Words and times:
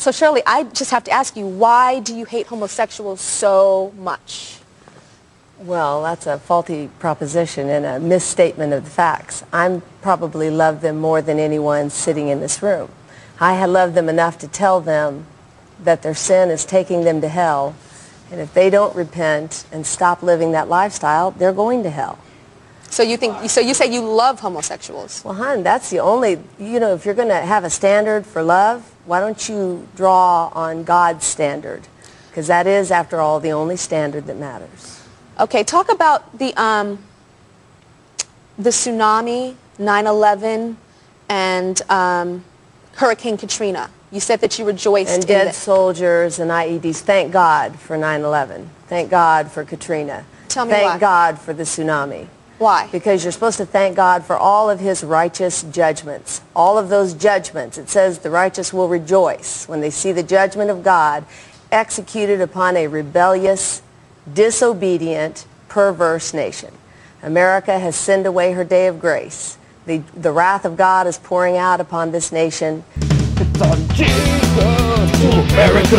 So 0.00 0.12
Shirley, 0.12 0.40
I 0.46 0.62
just 0.62 0.92
have 0.92 1.04
to 1.04 1.10
ask 1.10 1.36
you, 1.36 1.46
why 1.46 2.00
do 2.00 2.16
you 2.16 2.24
hate 2.24 2.46
homosexuals 2.46 3.20
so 3.20 3.92
much? 3.98 4.58
Well, 5.58 6.04
that's 6.04 6.26
a 6.26 6.38
faulty 6.38 6.88
proposition 6.98 7.68
and 7.68 7.84
a 7.84 8.00
misstatement 8.00 8.72
of 8.72 8.84
the 8.84 8.90
facts. 8.90 9.44
I 9.52 9.82
probably 10.00 10.48
love 10.48 10.80
them 10.80 10.96
more 10.96 11.20
than 11.20 11.38
anyone 11.38 11.90
sitting 11.90 12.28
in 12.28 12.40
this 12.40 12.62
room. 12.62 12.88
I 13.38 13.62
loved 13.66 13.94
them 13.94 14.08
enough 14.08 14.38
to 14.38 14.48
tell 14.48 14.80
them 14.80 15.26
that 15.84 16.00
their 16.00 16.14
sin 16.14 16.48
is 16.48 16.64
taking 16.64 17.04
them 17.04 17.20
to 17.20 17.28
hell. 17.28 17.74
And 18.32 18.40
if 18.40 18.54
they 18.54 18.70
don't 18.70 18.96
repent 18.96 19.66
and 19.70 19.86
stop 19.86 20.22
living 20.22 20.52
that 20.52 20.70
lifestyle, 20.70 21.32
they're 21.32 21.52
going 21.52 21.82
to 21.82 21.90
hell. 21.90 22.18
So 22.84 23.02
you 23.02 23.18
think, 23.18 23.50
so 23.50 23.60
you 23.60 23.74
say 23.74 23.92
you 23.92 24.00
love 24.00 24.40
homosexuals? 24.40 25.22
Well, 25.26 25.34
hon, 25.34 25.62
that's 25.62 25.90
the 25.90 26.00
only, 26.00 26.38
you 26.58 26.80
know, 26.80 26.94
if 26.94 27.04
you're 27.04 27.14
going 27.14 27.28
to 27.28 27.34
have 27.34 27.64
a 27.64 27.70
standard 27.70 28.24
for 28.24 28.42
love, 28.42 28.89
why 29.04 29.20
don't 29.20 29.48
you 29.48 29.88
draw 29.96 30.48
on 30.48 30.84
God's 30.84 31.24
standard? 31.24 31.86
Because 32.28 32.46
that 32.46 32.66
is, 32.66 32.90
after 32.90 33.20
all, 33.20 33.40
the 33.40 33.50
only 33.50 33.76
standard 33.76 34.26
that 34.26 34.36
matters. 34.36 35.02
Okay, 35.38 35.64
talk 35.64 35.90
about 35.90 36.38
the, 36.38 36.54
um, 36.60 36.98
the 38.58 38.70
tsunami, 38.70 39.56
9-11, 39.78 40.76
and 41.28 41.82
um, 41.90 42.44
Hurricane 42.94 43.36
Katrina. 43.36 43.90
You 44.10 44.20
said 44.20 44.40
that 44.40 44.58
you 44.58 44.64
rejoiced 44.64 45.12
And 45.12 45.22
in 45.22 45.28
dead 45.28 45.54
soldiers 45.54 46.38
and 46.38 46.50
IEDs. 46.50 46.96
Thank 46.96 47.32
God 47.32 47.78
for 47.78 47.96
9-11. 47.96 48.66
Thank 48.88 49.10
God 49.10 49.50
for 49.50 49.64
Katrina. 49.64 50.24
Tell 50.48 50.66
me 50.66 50.72
Thank 50.72 50.84
why. 50.84 50.98
God 50.98 51.38
for 51.38 51.52
the 51.52 51.62
tsunami. 51.62 52.26
Why? 52.60 52.90
Because 52.92 53.24
you're 53.24 53.32
supposed 53.32 53.56
to 53.56 53.64
thank 53.64 53.96
God 53.96 54.22
for 54.22 54.36
all 54.36 54.68
of 54.68 54.80
his 54.80 55.02
righteous 55.02 55.62
judgments. 55.62 56.42
All 56.54 56.76
of 56.76 56.90
those 56.90 57.14
judgments. 57.14 57.78
It 57.78 57.88
says 57.88 58.18
the 58.18 58.28
righteous 58.28 58.70
will 58.70 58.86
rejoice 58.86 59.66
when 59.66 59.80
they 59.80 59.88
see 59.88 60.12
the 60.12 60.22
judgment 60.22 60.68
of 60.68 60.84
God 60.84 61.24
executed 61.72 62.42
upon 62.42 62.76
a 62.76 62.86
rebellious, 62.86 63.80
disobedient, 64.30 65.46
perverse 65.68 66.34
nation. 66.34 66.74
America 67.22 67.78
has 67.78 67.96
sinned 67.96 68.26
away 68.26 68.52
her 68.52 68.64
day 68.64 68.88
of 68.88 69.00
grace. 69.00 69.56
The, 69.86 70.02
the 70.14 70.30
wrath 70.30 70.66
of 70.66 70.76
God 70.76 71.06
is 71.06 71.16
pouring 71.16 71.56
out 71.56 71.80
upon 71.80 72.12
this 72.12 72.30
nation. 72.30 72.84
It's 72.94 73.62
on 73.62 73.88
Jesus 73.94 74.54
to 75.16 75.30
America. 75.54 75.96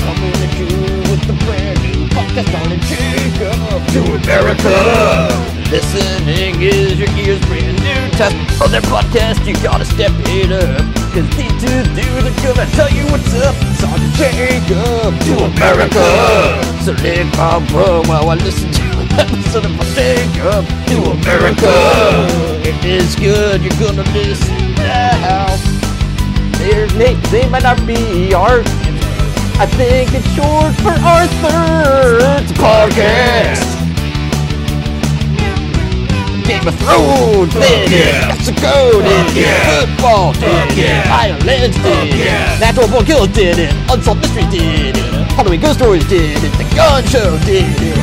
Coming 0.00 0.32
at 0.32 0.58
you 0.58 1.10
with 1.10 1.26
the 1.26 1.36
brand 1.44 1.82
new 1.82 2.08
podcast 2.08 2.54
on 2.56 2.70
Jacob 2.80 3.92
Do 3.92 4.14
America. 4.14 5.57
Listening 5.70 6.62
is 6.62 6.98
your 6.98 7.10
ears 7.20 7.38
bring 7.44 7.62
a 7.62 7.72
new 7.72 8.00
test 8.16 8.32
on 8.62 8.70
their 8.72 8.80
podcast. 8.88 9.44
You 9.46 9.52
gotta 9.62 9.84
step 9.84 10.10
it 10.32 10.50
up. 10.50 10.80
Cause 11.12 11.28
these 11.36 11.52
two 11.60 11.84
dudes 11.92 12.24
are 12.24 12.40
gonna 12.40 12.64
tell 12.72 12.88
you 12.88 13.04
what's 13.12 13.28
up. 13.36 13.54
It's 13.68 13.84
on 13.84 14.00
Jacob 14.16 15.12
Do 15.28 15.44
America. 15.44 16.00
So 16.80 16.92
lick 17.04 17.28
my 17.36 17.60
bro 17.68 18.00
while 18.08 18.30
I 18.30 18.36
listen 18.36 18.72
to 18.72 18.88
episode 19.20 19.66
of 19.66 19.76
Jacob 19.92 20.64
Do 20.88 21.04
America. 21.12 21.68
If 22.64 22.82
It 22.82 23.04
is 23.04 23.14
good, 23.16 23.60
you're 23.60 23.76
gonna 23.76 24.08
listen 24.16 24.74
now. 24.76 25.52
Their 26.64 26.86
name, 26.96 27.20
they 27.30 27.46
might 27.46 27.62
not 27.62 27.76
be 27.86 28.32
art. 28.32 28.64
I 29.60 29.66
think 29.76 30.14
it's 30.14 30.32
short 30.32 30.72
for 30.80 30.96
Arthur. 31.04 32.40
It's 32.40 32.52
a 32.52 32.54
podcast. 32.54 33.87
Game 36.48 36.66
of 36.66 36.74
Thrones 36.80 37.52
did 37.52 37.92
it. 37.92 38.26
Mexico 38.26 39.02
did 39.02 39.36
it. 39.36 39.88
Football 39.98 40.32
did 40.32 40.78
it. 40.78 41.06
Violence 41.06 41.76
did 41.76 42.08
it. 42.08 42.58
Natural 42.58 42.88
Born 42.88 43.04
Killers 43.04 43.28
did 43.34 43.58
it. 43.58 43.74
Unsolved 43.92 44.22
Mysteries 44.22 44.48
did 44.50 44.96
it. 44.96 45.04
Halloween 45.36 45.60
Ghost 45.60 45.78
Stories 45.78 46.08
did 46.08 46.42
it. 46.42 46.52
The 46.56 46.64
Gun 46.74 47.04
Show 47.04 47.36
did 47.44 47.68
it. 47.68 47.98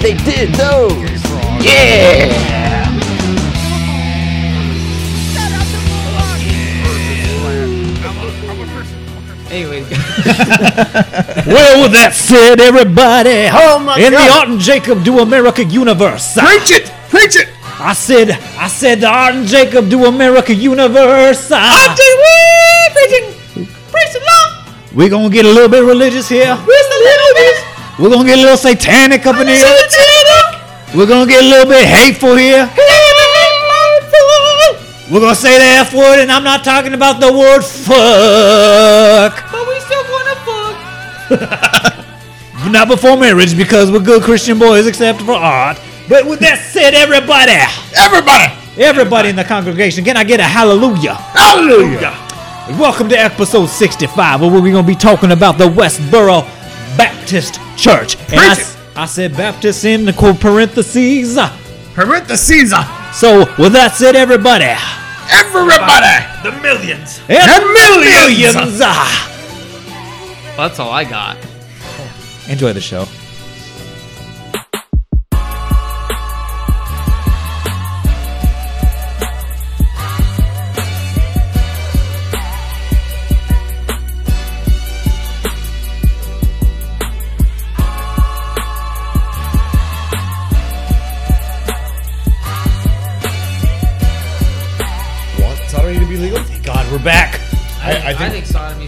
They 0.00 0.14
did 0.24 0.54
those. 0.54 1.22
Yeah. 1.62 2.32
Anyway, 9.50 9.82
Well, 11.46 11.82
with 11.82 11.92
that 11.92 12.12
said, 12.14 12.58
everybody, 12.58 13.50
Oh 13.52 13.78
my 13.78 14.00
in 14.00 14.12
the 14.12 14.18
Art 14.18 14.48
and 14.48 14.58
Jacob 14.58 15.04
Do 15.04 15.18
America 15.18 15.62
universe, 15.62 16.32
Preach 16.38 16.70
it! 16.70 17.01
Preach 17.12 17.36
it! 17.36 17.52
I 17.76 17.92
said, 17.92 18.30
I 18.56 18.68
said 18.68 19.04
the 19.04 19.08
Art 19.08 19.34
and 19.34 19.46
Jacob 19.46 19.90
Do 19.90 20.06
America 20.06 20.54
universe. 20.54 21.52
I 21.52 21.92
We're 24.96 25.10
gonna 25.12 25.28
get 25.28 25.44
a 25.44 25.52
little 25.52 25.68
bit 25.68 25.84
religious 25.84 26.26
here. 26.26 26.56
We're 28.00 28.08
gonna 28.08 28.24
get 28.24 28.38
a 28.38 28.42
little 28.42 28.56
satanic 28.56 29.26
up 29.26 29.36
in 29.36 29.46
here. 29.46 29.60
Satanic. 29.60 30.96
We're 30.96 31.06
gonna 31.06 31.28
get 31.28 31.44
a 31.44 31.48
little 31.48 31.68
bit 31.68 31.84
hateful 31.84 32.34
here. 32.34 32.64
We're 35.12 35.20
gonna 35.20 35.34
say 35.34 35.58
the 35.58 35.84
F 35.84 35.92
word, 35.92 36.20
and 36.20 36.32
I'm 36.32 36.44
not 36.44 36.64
talking 36.64 36.94
about 36.94 37.20
the 37.20 37.30
word 37.30 37.60
fuck. 37.60 39.36
but 39.52 39.68
we 39.68 39.76
still 39.84 40.04
wanna 40.08 40.36
fuck. 40.48 41.98
Not 42.72 42.88
before 42.88 43.18
marriage 43.18 43.54
because 43.54 43.90
we're 43.90 44.00
good 44.00 44.22
Christian 44.22 44.58
boys 44.58 44.86
except 44.86 45.20
for 45.20 45.32
art. 45.32 45.78
But 46.08 46.26
with 46.26 46.40
that 46.40 46.58
said, 46.58 46.94
everybody, 46.94 47.52
Everybody! 47.96 48.52
everybody 48.82 49.28
in 49.28 49.36
the 49.36 49.44
congregation, 49.44 50.04
can 50.04 50.16
I 50.16 50.24
get 50.24 50.40
a 50.40 50.44
hallelujah? 50.44 51.14
Hallelujah! 51.14 52.12
Welcome 52.78 53.08
to 53.10 53.16
episode 53.18 53.66
65, 53.66 54.40
where 54.40 54.50
we're 54.50 54.72
going 54.72 54.84
to 54.84 54.88
be 54.88 54.94
talking 54.96 55.30
about 55.32 55.58
the 55.58 55.66
Westboro 55.66 56.42
Baptist 56.96 57.54
Church. 57.76 58.16
And 58.30 58.40
I, 58.40 58.54
Preach 58.54 58.58
s- 58.66 58.76
I 58.96 59.06
said 59.06 59.36
Baptist 59.36 59.84
in 59.84 60.04
the 60.04 60.12
quote 60.12 60.40
parentheses. 60.40 61.38
Parentheses! 61.94 62.70
So, 63.14 63.40
with 63.58 63.72
that 63.74 63.92
said, 63.94 64.16
everybody, 64.16 64.64
Everybody! 65.30 66.26
the 66.42 66.52
millions, 66.60 67.20
And 67.28 67.62
millions! 67.72 68.54
millions. 68.56 68.80
ah. 68.82 69.28
That's 70.56 70.78
all 70.78 70.90
I 70.90 71.04
got. 71.04 71.36
Enjoy 72.48 72.72
the 72.72 72.80
show. 72.80 73.06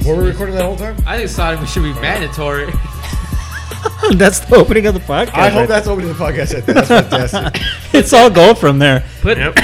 Were 0.05 0.17
we 0.17 0.27
recording 0.29 0.55
that 0.57 0.65
whole 0.65 0.77
time? 0.77 0.97
I 1.07 1.17
think 1.17 1.31
sodomy 1.31 1.67
should 1.67 1.83
be 1.83 1.95
mandatory. 1.95 2.67
That's 4.17 4.41
the 4.41 4.57
opening 4.57 4.87
of 4.87 4.93
the 4.93 5.01
podcast. 5.01 5.33
I 5.35 5.49
hope 5.49 5.67
that's 5.69 5.87
opening 5.87 6.09
the 6.09 6.15
podcast. 6.15 6.55
I 6.55 6.61
think 6.61 6.67
That's 6.67 6.89
fantastic. 6.89 7.63
it's 7.95 8.13
all 8.13 8.29
gold 8.29 8.59
from 8.59 8.79
there. 8.79 9.03
Put 9.23 9.39
Yep. 9.39 9.55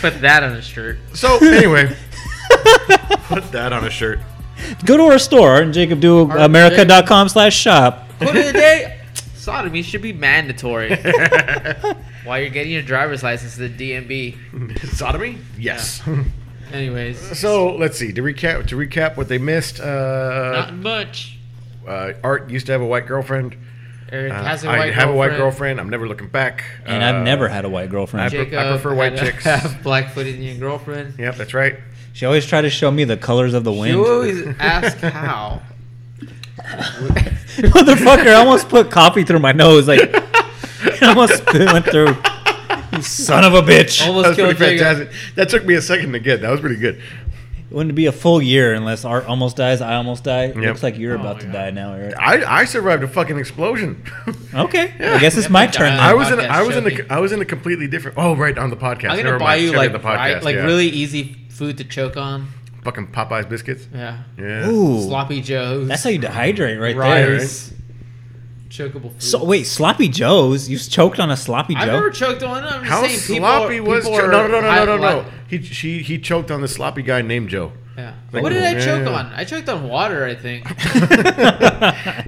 put 0.00 0.20
that 0.20 0.42
on 0.42 0.52
a 0.52 0.62
shirt. 0.62 0.98
So, 1.14 1.38
anyway. 1.38 1.96
Put 3.28 3.50
that 3.52 3.72
on 3.72 3.84
a 3.84 3.90
shirt. 3.90 4.18
Go 4.84 4.98
to 4.98 5.04
our 5.04 5.18
store 5.18 5.62
and 5.62 5.72
jacobdoamerica.com 5.72 7.28
slash 7.30 7.56
shop. 7.56 8.06
Put 8.18 8.36
it 8.36 8.46
today. 8.52 9.00
Sodomy 9.34 9.82
should 9.82 10.02
be 10.02 10.12
mandatory. 10.12 10.94
While 12.24 12.40
you're 12.40 12.50
getting 12.50 12.72
your 12.72 12.82
driver's 12.82 13.22
license 13.22 13.56
to 13.56 13.68
the 13.68 13.92
DMV. 13.92 14.36
Sodomy? 14.94 15.38
Yes. 15.58 16.02
Anyways, 16.72 17.38
So 17.38 17.74
let's 17.76 17.96
see. 17.98 18.12
To 18.12 18.22
recap, 18.22 18.66
to 18.68 18.76
recap 18.76 19.16
what 19.16 19.28
they 19.28 19.38
missed. 19.38 19.80
Uh, 19.80 20.52
not 20.52 20.74
much. 20.74 21.38
uh, 21.86 22.12
Art 22.22 22.50
used 22.50 22.66
to 22.66 22.72
have 22.72 22.80
a 22.80 22.86
white 22.86 23.06
girlfriend. 23.06 23.56
Eric 24.12 24.32
Uh, 24.32 24.42
has 24.44 24.64
a 24.64 24.68
I 24.68 24.78
white 24.78 24.94
have 24.94 25.08
a 25.08 25.12
white 25.12 25.28
girlfriend. 25.28 25.38
girlfriend. 25.42 25.80
I'm 25.80 25.90
never 25.90 26.06
looking 26.08 26.28
back. 26.28 26.64
And 26.86 27.02
Uh, 27.02 27.06
I've 27.06 27.24
never 27.24 27.48
had 27.48 27.64
a 27.64 27.68
white 27.68 27.90
girlfriend. 27.90 28.26
I 28.26 28.28
pre- 28.28 28.44
Jacob 28.44 28.68
prefer 28.80 28.94
white 28.94 29.12
had 29.18 29.22
a- 29.28 29.30
chicks. 29.32 29.44
Have 29.62 29.82
Blackfoot 29.82 30.26
Indian 30.26 30.58
girlfriend. 30.58 31.14
Yep, 31.18 31.36
that's 31.36 31.54
right. 31.54 31.76
She 32.12 32.26
always 32.26 32.46
tried 32.46 32.62
to 32.62 32.70
show 32.70 32.90
me 32.90 33.04
the 33.04 33.16
colors 33.16 33.54
of 33.54 33.64
the 33.64 33.72
wind. 33.72 33.96
wind. 33.98 34.08
always 34.08 34.46
ask 34.60 34.98
how. 34.98 35.62
Motherfucker, 36.58 38.28
I 38.28 38.34
almost 38.34 38.68
put 38.68 38.90
coffee 38.90 39.24
through 39.24 39.40
my 39.40 39.52
nose. 39.52 39.88
Like, 39.88 40.00
I 41.02 41.08
almost 41.08 41.44
went 41.52 41.86
through. 41.86 42.16
You 43.04 43.24
son 43.24 43.44
of 43.44 43.54
a 43.54 43.62
bitch. 43.62 44.06
Almost 44.06 44.22
That 44.24 44.28
was 44.30 44.36
killed 44.36 44.56
pretty 44.56 44.78
Jacob. 44.78 44.96
fantastic. 45.08 45.34
That 45.36 45.48
took 45.48 45.64
me 45.64 45.74
a 45.74 45.82
second 45.82 46.12
to 46.12 46.18
get. 46.20 46.40
That 46.40 46.50
was 46.50 46.60
pretty 46.60 46.76
good. 46.76 46.96
It 46.96 47.74
wouldn't 47.74 47.94
be 47.94 48.06
a 48.06 48.12
full 48.12 48.40
year 48.40 48.72
unless 48.74 49.04
Art 49.04 49.24
almost 49.26 49.56
dies, 49.56 49.80
I 49.80 49.94
almost 49.96 50.22
die. 50.22 50.44
It 50.44 50.56
Yep. 50.56 50.64
Looks 50.64 50.82
like 50.84 50.96
you're 50.98 51.16
Oh 51.16 51.20
about 51.20 51.36
my 51.36 51.40
to 51.40 51.46
God. 51.46 51.52
die 51.52 51.70
now, 51.70 51.94
Eric. 51.94 52.14
I, 52.18 52.60
I 52.60 52.64
survived 52.66 53.02
a 53.02 53.08
fucking 53.08 53.38
explosion. 53.38 54.02
Okay. 54.54 54.92
I 55.00 55.18
guess 55.18 55.36
it's 55.36 55.50
my 55.50 55.66
turn. 55.66 55.92
I 55.92 56.08
Then. 56.10 56.18
was 56.18 56.30
in 56.30 56.38
a, 56.38 56.42
podcast 56.42 56.48
I 56.50 56.62
was 56.62 56.76
in 56.76 56.84
choking. 56.84 57.06
a, 57.10 57.14
I 57.14 57.18
was 57.18 57.32
in 57.32 57.40
a 57.40 57.44
completely 57.44 57.88
different. 57.88 58.16
Oh, 58.16 58.36
right 58.36 58.56
on 58.56 58.70
the 58.70 58.76
podcast. 58.76 59.10
I'm 59.10 59.16
gonna 59.24 59.36
buy 59.38 59.56
mind. 59.56 59.62
you 59.62 59.68
Check 59.70 59.76
out 59.76 59.82
like 59.82 59.92
the 59.92 59.98
fri- 59.98 60.10
podcast. 60.10 60.42
like 60.44 60.54
yeah. 60.54 60.62
really 60.64 60.86
easy 60.88 61.36
food 61.48 61.78
to 61.78 61.84
choke 61.84 62.16
on. 62.16 62.46
fucking 62.84 63.08
Popeyes 63.08 63.48
biscuits. 63.48 63.88
Yeah. 63.92 64.22
Yeah. 64.38 64.68
Ooh, 64.68 65.02
Sloppy 65.02 65.40
Joe's. 65.40 65.88
that's 65.88 66.04
how 66.04 66.10
you 66.10 66.20
dehydrate 66.20 66.78
right 66.80 66.94
there. 66.96 67.32
rice. 67.38 67.72
Chokeable 68.74 69.12
food. 69.12 69.22
So 69.22 69.44
wait, 69.44 69.64
sloppy 69.68 70.08
joes? 70.08 70.68
You 70.68 70.78
choked 70.78 71.20
on 71.20 71.30
a 71.30 71.36
sloppy 71.36 71.74
joe? 71.74 71.80
I've 71.80 71.86
never 71.92 72.10
choked 72.10 72.42
on 72.42 72.64
it. 72.64 72.66
I'm 72.66 72.80
just 72.82 72.90
How 72.92 73.02
saying 73.02 73.20
people, 73.20 73.36
sloppy 73.48 73.80
was 73.80 74.04
people 74.04 74.18
Joe? 74.18 74.24
are 74.24 74.32
No, 74.32 74.46
no, 74.48 74.60
no, 74.60 74.70
no, 74.72 74.84
no, 74.84 74.96
no, 74.96 75.22
no. 75.22 75.30
He 75.48 75.62
she 75.62 76.02
he 76.02 76.18
choked 76.18 76.50
on 76.50 76.60
the 76.60 76.66
sloppy 76.68 77.02
guy 77.02 77.22
named 77.22 77.50
Joe. 77.50 77.72
Yeah. 77.96 78.14
Like, 78.32 78.42
what 78.42 78.48
did 78.52 78.64
I 78.64 78.72
yeah, 78.72 78.84
choke 78.84 79.06
yeah. 79.06 79.12
on? 79.14 79.26
I 79.26 79.44
choked 79.44 79.68
on 79.68 79.88
water, 79.88 80.24
I 80.24 80.34
think. 80.34 80.66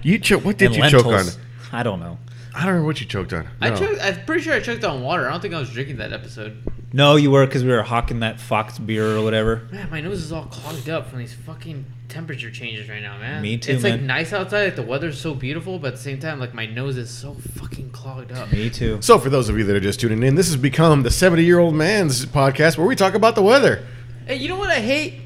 You 0.04 0.19
cho- 0.20 0.38
What 0.38 0.58
did 0.58 0.66
And 0.66 0.76
you 0.76 0.82
lentils. 0.82 1.02
choke 1.02 1.12
on? 1.12 1.26
I 1.72 1.82
don't 1.82 1.98
know. 1.98 2.19
I 2.54 2.60
don't 2.60 2.69
remember 2.69 2.87
what 2.87 3.00
you 3.00 3.06
choked 3.06 3.32
on. 3.32 3.49
I 3.60 3.70
No. 3.70 3.76
choked. 3.76 4.00
I'm 4.00 4.25
pretty 4.25 4.42
sure 4.42 4.54
I 4.54 4.60
choked 4.60 4.84
on 4.84 5.02
water. 5.02 5.26
I 5.28 5.32
don't 5.32 5.40
think 5.40 5.54
I 5.54 5.58
was 5.58 5.70
drinking 5.70 5.96
that 5.96 6.12
episode. 6.12 6.56
No, 6.96 7.16
you 7.16 7.31
were 7.31 7.44
because 7.44 7.62
we 7.62 7.70
were 7.70 7.82
hawking 7.82 8.20
that 8.20 8.40
Fox 8.40 8.78
beer 8.78 9.19
or 9.19 9.22
whatever. 9.22 9.69
Man, 9.70 9.90
my 9.90 10.00
nose 10.00 10.22
is 10.22 10.32
all 10.32 10.46
clogged 10.46 10.88
up 10.88 11.10
from 11.10 11.19
these 11.19 11.34
fucking 11.34 11.84
temperature 12.08 12.50
changes 12.50 12.88
right 12.88 13.02
now, 13.02 13.19
man. 13.19 13.43
Me 13.43 13.58
too, 13.58 13.72
It's 13.72 13.84
like 13.84 14.00
nice 14.00 14.32
outside, 14.32 14.64
like 14.64 14.76
the 14.76 14.82
weather's 14.82 15.20
so 15.20 15.34
beautiful, 15.34 15.78
but 15.78 15.88
at 15.88 15.96
the 15.96 16.02
same 16.02 16.19
time, 16.19 16.40
like 16.40 16.54
my 16.54 16.64
nose 16.64 16.96
is 16.96 17.10
so 17.10 17.34
fucking 17.56 17.90
clogged 17.90 18.32
up. 18.32 18.50
Me 18.50 18.70
too. 18.70 18.96
So, 19.02 19.19
for 19.19 19.28
those 19.28 19.50
of 19.50 19.58
you 19.58 19.64
that 19.64 19.76
are 19.76 19.81
just 19.81 20.00
tuning 20.00 20.22
in, 20.22 20.37
this 20.37 20.46
has 20.46 20.56
become 20.56 21.02
the 21.02 21.10
70 21.10 21.44
year 21.44 21.58
old 21.58 21.75
man's 21.75 22.25
podcast 22.25 22.78
where 22.78 22.87
we 22.87 22.96
talk 22.96 23.12
about 23.12 23.34
the 23.34 23.42
weather. 23.42 23.84
Hey, 24.26 24.37
you 24.37 24.49
know 24.49 24.56
what 24.56 24.70
I 24.70 24.81
hate? 24.81 25.20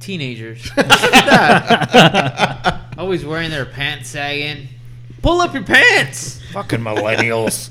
Teenagers. 0.00 0.70
That. 0.76 2.80
Always 2.96 3.26
wearing 3.26 3.50
their 3.50 3.66
pants 3.66 4.08
sagging. 4.08 4.68
Pull 5.20 5.42
up 5.42 5.52
your 5.52 5.64
pants. 5.64 6.40
Fucking 6.52 6.80
millennials. 6.80 7.68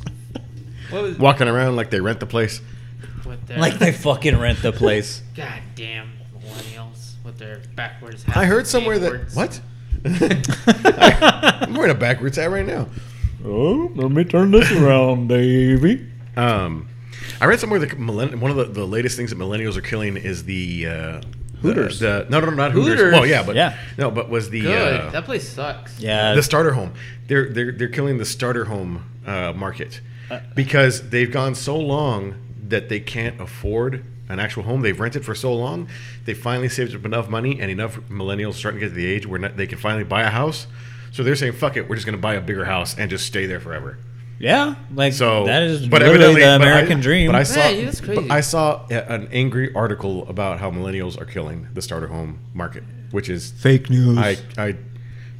What 0.92 1.02
was 1.02 1.18
Walking 1.18 1.48
around 1.48 1.78
like 1.78 1.90
they 1.90 2.00
rent 2.00 2.20
the 2.20 2.28
place. 2.28 2.62
With 3.30 3.46
their 3.48 3.58
Like 3.60 3.80
they 3.80 3.92
fucking 3.94 4.38
rent 4.38 4.62
the 4.62 4.74
place. 4.74 5.22
goddamn 5.36 6.12
millennials 6.38 7.14
with 7.24 7.38
their 7.38 7.62
backwards 7.76 8.24
hats? 8.24 8.38
I 8.38 8.46
heard 8.46 8.60
and 8.60 8.68
somewhere 8.68 9.00
that. 9.00 9.32
What? 9.34 9.62
I'm 11.66 11.74
wearing 11.74 11.92
a 11.92 11.96
backwards 11.96 12.38
hat 12.38 12.50
right 12.52 12.66
now. 12.66 12.88
Oh, 13.46 13.92
let 13.96 14.12
me 14.12 14.24
turn 14.26 14.52
this 14.52 14.70
around, 14.72 15.28
Davy. 15.30 16.06
Um, 16.36 16.90
I 17.40 17.46
read 17.46 17.60
somewhere 17.60 17.80
that 17.80 17.92
millenn- 17.92 18.40
one 18.40 18.52
of 18.52 18.58
the, 18.58 18.66
the 18.66 18.86
latest 18.86 19.16
things 19.16 19.30
that 19.30 19.38
millennials 19.40 19.78
are 19.78 19.82
killing 19.82 20.18
is 20.18 20.44
the. 20.44 20.88
Uh, 20.88 21.22
Hooters. 21.62 22.00
The, 22.00 22.26
the- 22.26 22.30
no, 22.30 22.40
no, 22.40 22.48
no, 22.48 22.54
not 22.56 22.72
Hooters. 22.72 22.98
Hooters. 23.00 23.14
Well, 23.14 23.26
yeah, 23.26 23.44
but 23.44 23.56
Yeah. 23.56 23.78
no, 23.98 24.10
but 24.12 24.30
was 24.30 24.50
the 24.50 24.62
Good. 24.62 25.00
uh, 25.02 25.10
that 25.12 25.26
place 25.26 25.48
sucks. 25.48 26.00
Yeah. 26.00 26.34
the 26.34 26.44
starter 26.44 26.72
home. 26.72 26.94
They're 27.28 27.50
they're 27.50 27.72
they're 27.74 27.90
killing 27.90 28.18
the 28.18 28.26
starter 28.26 28.64
home 28.66 29.04
uh, 29.26 29.52
market 29.54 30.00
because 30.56 31.10
they've 31.10 31.30
gone 31.32 31.56
so 31.56 31.78
long 31.78 32.36
that 32.70 32.90
they 32.90 33.00
can't 33.00 33.40
afford 33.42 34.04
an 34.30 34.40
actual 34.40 34.64
home. 34.64 34.82
They've 34.82 35.00
rented 35.00 35.26
for 35.26 35.34
so 35.36 35.54
long. 35.54 35.88
They 36.26 36.34
finally 36.34 36.70
saved 36.70 36.96
up 36.96 37.04
enough 37.06 37.30
money 37.30 37.60
and 37.60 37.70
enough 37.72 37.98
millennials 38.10 38.54
starting 38.54 38.80
to 38.80 38.86
get 38.86 38.90
to 38.92 38.96
the 38.96 39.06
age 39.08 39.26
where 39.28 39.40
not, 39.40 39.58
they 39.58 39.68
can 39.68 39.78
finally 39.80 40.04
buy 40.04 40.22
a 40.24 40.30
house. 40.30 40.68
So 41.12 41.24
they're 41.24 41.36
saying, 41.36 41.54
"Fuck 41.54 41.76
it, 41.78 41.90
we're 41.90 41.96
just 41.96 42.06
going 42.06 42.18
to 42.18 42.22
buy 42.22 42.36
a 42.36 42.42
bigger 42.42 42.66
house 42.66 42.96
and 42.98 43.10
just 43.10 43.26
stay 43.26 43.46
there 43.48 43.60
forever." 43.60 43.98
yeah, 44.42 44.76
like 44.96 45.12
So 45.12 45.46
that 45.48 45.64
is 45.64 45.86
but 45.88 46.02
literally 46.02 46.24
evidently- 46.26 46.42
the 46.42 46.46
but 46.60 46.68
I- 46.68 46.72
American 46.72 47.00
dream. 47.02 47.28
But 47.32 47.36
I 47.36 47.44
saw, 47.44 47.60
Man, 47.60 47.86
that's 47.86 48.00
crazy. 48.00 48.22
but 48.22 48.32
I 48.32 48.40
saw 48.42 48.86
an 48.88 49.28
angry 49.34 49.74
article 49.74 50.26
about 50.30 50.60
how 50.60 50.72
millennials 50.72 51.20
are 51.20 51.26
killing 51.26 51.68
the 51.74 51.82
starter 51.82 52.08
home 52.08 52.40
market, 52.54 52.84
which 53.12 53.28
is 53.30 53.52
Fake 53.52 53.90
news. 53.90 54.18
I 54.18 54.38
I 54.58 54.76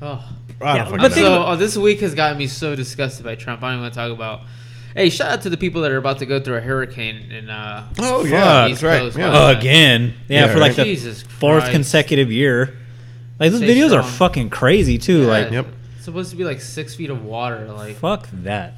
Oh. 0.02 0.24
I 0.62 0.76
Yeah, 0.76 0.84
don't 0.86 0.98
but 0.98 1.02
fucking 1.12 1.24
know. 1.24 1.44
So 1.44 1.46
oh, 1.48 1.56
this 1.56 1.78
week 1.78 2.02
has 2.02 2.14
gotten 2.14 2.38
me 2.38 2.48
so 2.48 2.76
disgusted 2.76 3.24
by 3.24 3.36
Trump. 3.36 3.64
I 3.64 3.68
don't 3.68 3.76
even 3.76 3.82
want 3.84 3.94
to 3.94 4.00
talk 4.00 4.12
about. 4.12 4.42
Hey, 4.96 5.10
shout 5.10 5.30
out 5.32 5.42
to 5.44 5.50
the 5.50 5.58
people 5.58 5.82
that 5.84 5.92
are 5.92 5.98
about 5.98 6.20
to 6.20 6.26
go 6.26 6.40
through 6.40 6.58
a 6.58 6.62
hurricane 6.62 7.32
in. 7.32 7.50
Uh, 7.50 7.88
Oh 8.00 8.24
Fuck. 8.24 8.32
yeah, 8.32 8.68
East 8.68 8.82
that's 8.82 8.84
right. 8.84 9.00
Coast, 9.02 9.18
Yeah. 9.18 9.32
what? 9.32 9.56
Uh, 9.56 9.60
again. 9.60 10.14
Yeah, 10.28 10.46
Yeah, 10.48 10.54
for 10.54 10.60
like 10.60 10.70
right. 10.70 10.78
the 10.78 10.84
Jesus 10.86 11.22
fourth 11.22 11.62
Christ. 11.64 11.72
consecutive 11.74 12.32
year. 12.32 12.76
Like 13.40 13.52
those 13.52 13.62
Stay 13.62 13.76
videos 13.76 13.98
are 13.98 14.04
fucking 14.04 14.50
crazy 14.50 14.98
too. 14.98 15.22
yeah, 15.22 15.28
Like 15.28 15.52
Yep. 15.52 15.68
supposed 16.02 16.32
to 16.32 16.36
be 16.36 16.44
like 16.44 16.60
six 16.60 16.96
feet 16.96 17.10
of 17.10 17.24
water. 17.24 17.66
Like, 17.72 17.96
fuck 17.98 18.28
that. 18.44 18.74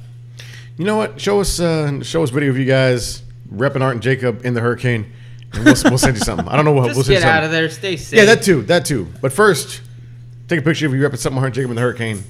You 0.76 0.84
know 0.84 0.96
what? 0.96 1.20
Show 1.20 1.40
us 1.40 1.58
uh, 1.60 2.02
show 2.02 2.22
us 2.22 2.30
video 2.30 2.50
of 2.50 2.58
you 2.58 2.64
guys 2.64 3.22
repping 3.52 3.80
Art 3.82 3.94
and 3.94 4.02
Jacob 4.02 4.44
in 4.44 4.54
the 4.54 4.60
hurricane, 4.60 5.12
and 5.52 5.64
we'll, 5.64 5.74
we'll 5.84 5.98
send 5.98 6.16
you 6.16 6.22
something. 6.24 6.46
I 6.48 6.56
don't 6.56 6.64
know 6.64 6.72
what 6.72 6.86
just 6.86 6.96
we'll 6.96 7.04
send 7.04 7.18
get 7.20 7.24
you 7.24 7.30
out 7.30 7.44
of 7.44 7.50
there. 7.50 7.68
Stay 7.68 7.96
safe. 7.96 8.18
Yeah, 8.18 8.24
that 8.26 8.42
too, 8.42 8.62
that 8.62 8.84
too. 8.86 9.08
But 9.20 9.32
first, 9.32 9.80
take 10.48 10.60
a 10.60 10.62
picture 10.62 10.86
of 10.86 10.94
you 10.94 11.00
repping 11.00 11.18
something 11.18 11.38
Art 11.38 11.46
and 11.46 11.54
Jacob 11.54 11.70
in 11.70 11.76
the 11.76 11.82
hurricane. 11.82 12.22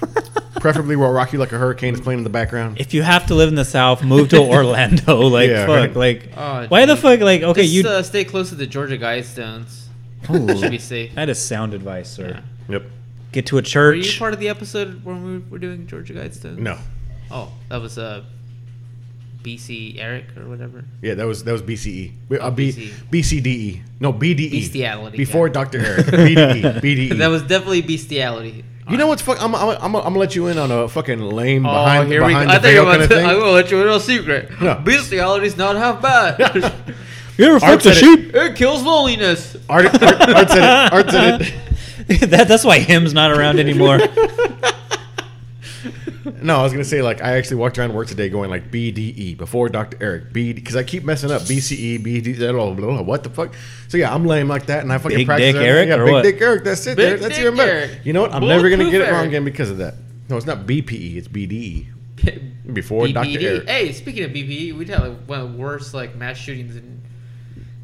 Preferably 0.64 0.96
where 0.96 1.10
Rock 1.12 1.30
You 1.34 1.38
Like 1.38 1.52
a 1.52 1.58
Hurricane 1.58 1.92
is 1.92 2.00
playing 2.00 2.20
in 2.20 2.24
the 2.24 2.30
background. 2.30 2.80
If 2.80 2.94
you 2.94 3.02
have 3.02 3.26
to 3.26 3.34
live 3.34 3.50
in 3.50 3.54
the 3.54 3.66
South, 3.66 4.02
move 4.02 4.30
to 4.30 4.38
Orlando. 4.40 5.28
Like 5.28 5.50
Yeah, 5.50 5.66
fuck. 5.66 5.76
right. 5.76 5.94
Like 5.94 6.30
Oh, 6.34 6.66
why 6.68 6.86
the 6.86 6.94
geez. 6.94 7.02
fuck? 7.02 7.20
Like 7.20 7.42
okay, 7.42 7.62
Just 7.64 7.74
you. 7.74 7.86
uh, 7.86 8.02
stay 8.02 8.24
close 8.24 8.48
to 8.48 8.54
the 8.54 8.66
Georgia 8.66 8.96
Guidestones. 8.96 9.88
Ooh, 10.30 10.56
Should 10.58 10.70
be 10.70 10.78
safe. 10.78 11.14
that 11.16 11.28
is 11.28 11.38
sound 11.38 11.74
advice, 11.74 12.08
sir. 12.10 12.40
Yeah. 12.68 12.76
Yep. 12.78 12.82
Get 13.32 13.46
to 13.46 13.58
a 13.58 13.62
church. 13.62 13.90
Were 13.92 13.94
you 13.96 14.02
church. 14.04 14.18
part 14.18 14.32
of 14.32 14.40
the 14.40 14.48
episode 14.48 15.04
when 15.04 15.22
we 15.24 15.38
were 15.50 15.58
doing 15.58 15.86
Georgia 15.86 16.14
Guidestones? 16.14 16.56
No. 16.56 16.78
Oh, 17.30 17.52
that 17.68 17.82
was 17.82 17.98
uh, 17.98 18.24
BC 19.42 19.98
Eric 19.98 20.24
or 20.38 20.48
whatever. 20.48 20.82
Yeah, 21.02 21.12
that 21.14 21.26
was 21.26 21.44
that 21.44 21.52
was 21.52 21.60
BCE. 21.62 22.10
Uh, 22.32 22.36
Oh, 22.40 22.50
B, 22.50 22.72
BCE. 22.72 22.90
BCDE. 23.10 23.80
No, 24.00 24.12
BDE. 24.14 24.50
Bestiality, 24.50 25.16
Before 25.18 25.48
yeah. 25.48 25.52
Dr. 25.52 25.78
Eric. 25.84 26.06
BDE. 26.06 26.80
BDE. 26.80 27.18
That 27.18 27.28
was 27.28 27.42
definitely 27.42 27.82
bestiality. 27.82 28.64
You 28.88 28.96
know 28.96 29.06
what's 29.06 29.22
fuck? 29.22 29.40
I'm, 29.42 29.54
I'm, 29.54 29.68
I'm, 29.80 29.94
I'm 29.96 30.02
gonna 30.02 30.18
let 30.18 30.34
you 30.36 30.46
in 30.48 30.58
on 30.58 30.70
a 30.70 30.88
fucking 30.88 31.20
lame 31.20 31.64
Oh, 31.66 31.70
behind, 31.72 32.08
here 32.08 32.20
we 32.24 32.32
go. 32.32 32.40
behind 32.40 32.50
I 32.50 32.58
the 32.58 32.60
thought 32.60 32.68
you 32.68 32.74
veil 32.74 32.84
were 32.84 32.90
kind 32.92 33.02
about 33.02 33.04
of 33.04 33.08
to. 33.10 33.14
thing. 33.16 33.26
I'm 33.26 33.38
gonna 33.38 33.50
let 33.52 33.70
you 33.70 33.82
in 33.82 33.88
on 33.88 33.94
a 33.96 34.00
secret. 34.00 34.60
No. 34.60 34.74
Bestiality's 34.76 35.56
not 35.56 35.76
half 35.76 36.00
bad. 36.02 36.72
You 37.36 37.46
ever 37.46 37.54
Art 37.54 37.82
fucked 37.82 37.86
a 37.86 37.94
said 37.94 37.96
sheep? 37.96 38.32
it 38.32 38.54
kills 38.54 38.84
loneliness. 38.84 39.56
Art, 39.68 39.86
Art, 39.86 40.02
Art 40.04 40.50
said 40.50 40.86
it. 40.86 40.92
Art 40.92 41.10
said 41.10 41.40
it. 42.08 42.20
that, 42.30 42.46
that's 42.46 42.62
why 42.62 42.78
him's 42.78 43.12
not 43.12 43.32
around 43.32 43.58
anymore. 43.58 43.98
No, 46.44 46.58
I 46.58 46.62
was 46.62 46.72
gonna 46.72 46.84
say 46.84 47.00
like 47.00 47.22
I 47.22 47.38
actually 47.38 47.56
walked 47.56 47.78
around 47.78 47.94
work 47.94 48.06
today 48.06 48.28
going 48.28 48.50
like 48.50 48.70
BDE 48.70 49.38
before 49.38 49.70
Dr. 49.70 49.96
Eric 49.98 50.30
B 50.30 50.52
because 50.52 50.76
I 50.76 50.82
keep 50.82 51.02
messing 51.02 51.30
up 51.30 51.40
BCE 51.40 52.04
BD 52.04 52.36
blah, 52.38 52.52
blah, 52.52 52.74
blah, 52.74 52.86
blah, 52.86 53.02
what 53.02 53.22
the 53.22 53.30
fuck. 53.30 53.54
So 53.88 53.96
yeah, 53.96 54.14
I'm 54.14 54.26
lame 54.26 54.46
like 54.46 54.66
that 54.66 54.82
and 54.82 54.92
I 54.92 54.98
fucking 54.98 55.16
Big 55.16 55.26
practice 55.26 55.46
Dick 55.46 55.54
that. 55.54 55.64
Eric 55.64 55.88
Yeah, 55.88 55.94
or 55.94 56.04
Big 56.04 56.12
what? 56.12 56.22
Dick 56.22 56.40
Eric. 56.42 56.64
That's 56.64 56.86
it. 56.86 56.96
Big 56.98 57.08
there. 57.08 57.16
That's 57.16 57.38
your 57.38 57.54
even. 57.54 57.66
Eric. 57.66 58.00
You 58.04 58.12
know 58.12 58.20
what? 58.20 58.34
I'm 58.34 58.46
never 58.46 58.68
gonna 58.68 58.90
get 58.90 59.00
it 59.00 59.10
wrong 59.10 59.26
again 59.26 59.46
because 59.46 59.70
of 59.70 59.78
that. 59.78 59.94
No, 60.28 60.36
it's 60.36 60.44
not 60.44 60.66
BPE. 60.66 61.16
It's 61.16 61.28
BDE. 61.28 61.86
Before 62.74 63.08
Dr. 63.08 63.40
Eric. 63.40 63.66
Hey, 63.68 63.92
speaking 63.92 64.24
of 64.24 64.30
BPE, 64.32 64.76
we 64.76 64.84
had 64.84 65.00
like 65.00 65.18
one 65.26 65.40
of 65.40 65.52
the 65.52 65.58
worst 65.58 65.94
like 65.94 66.14
mass 66.14 66.36
shootings 66.36 66.76
in 66.76 67.00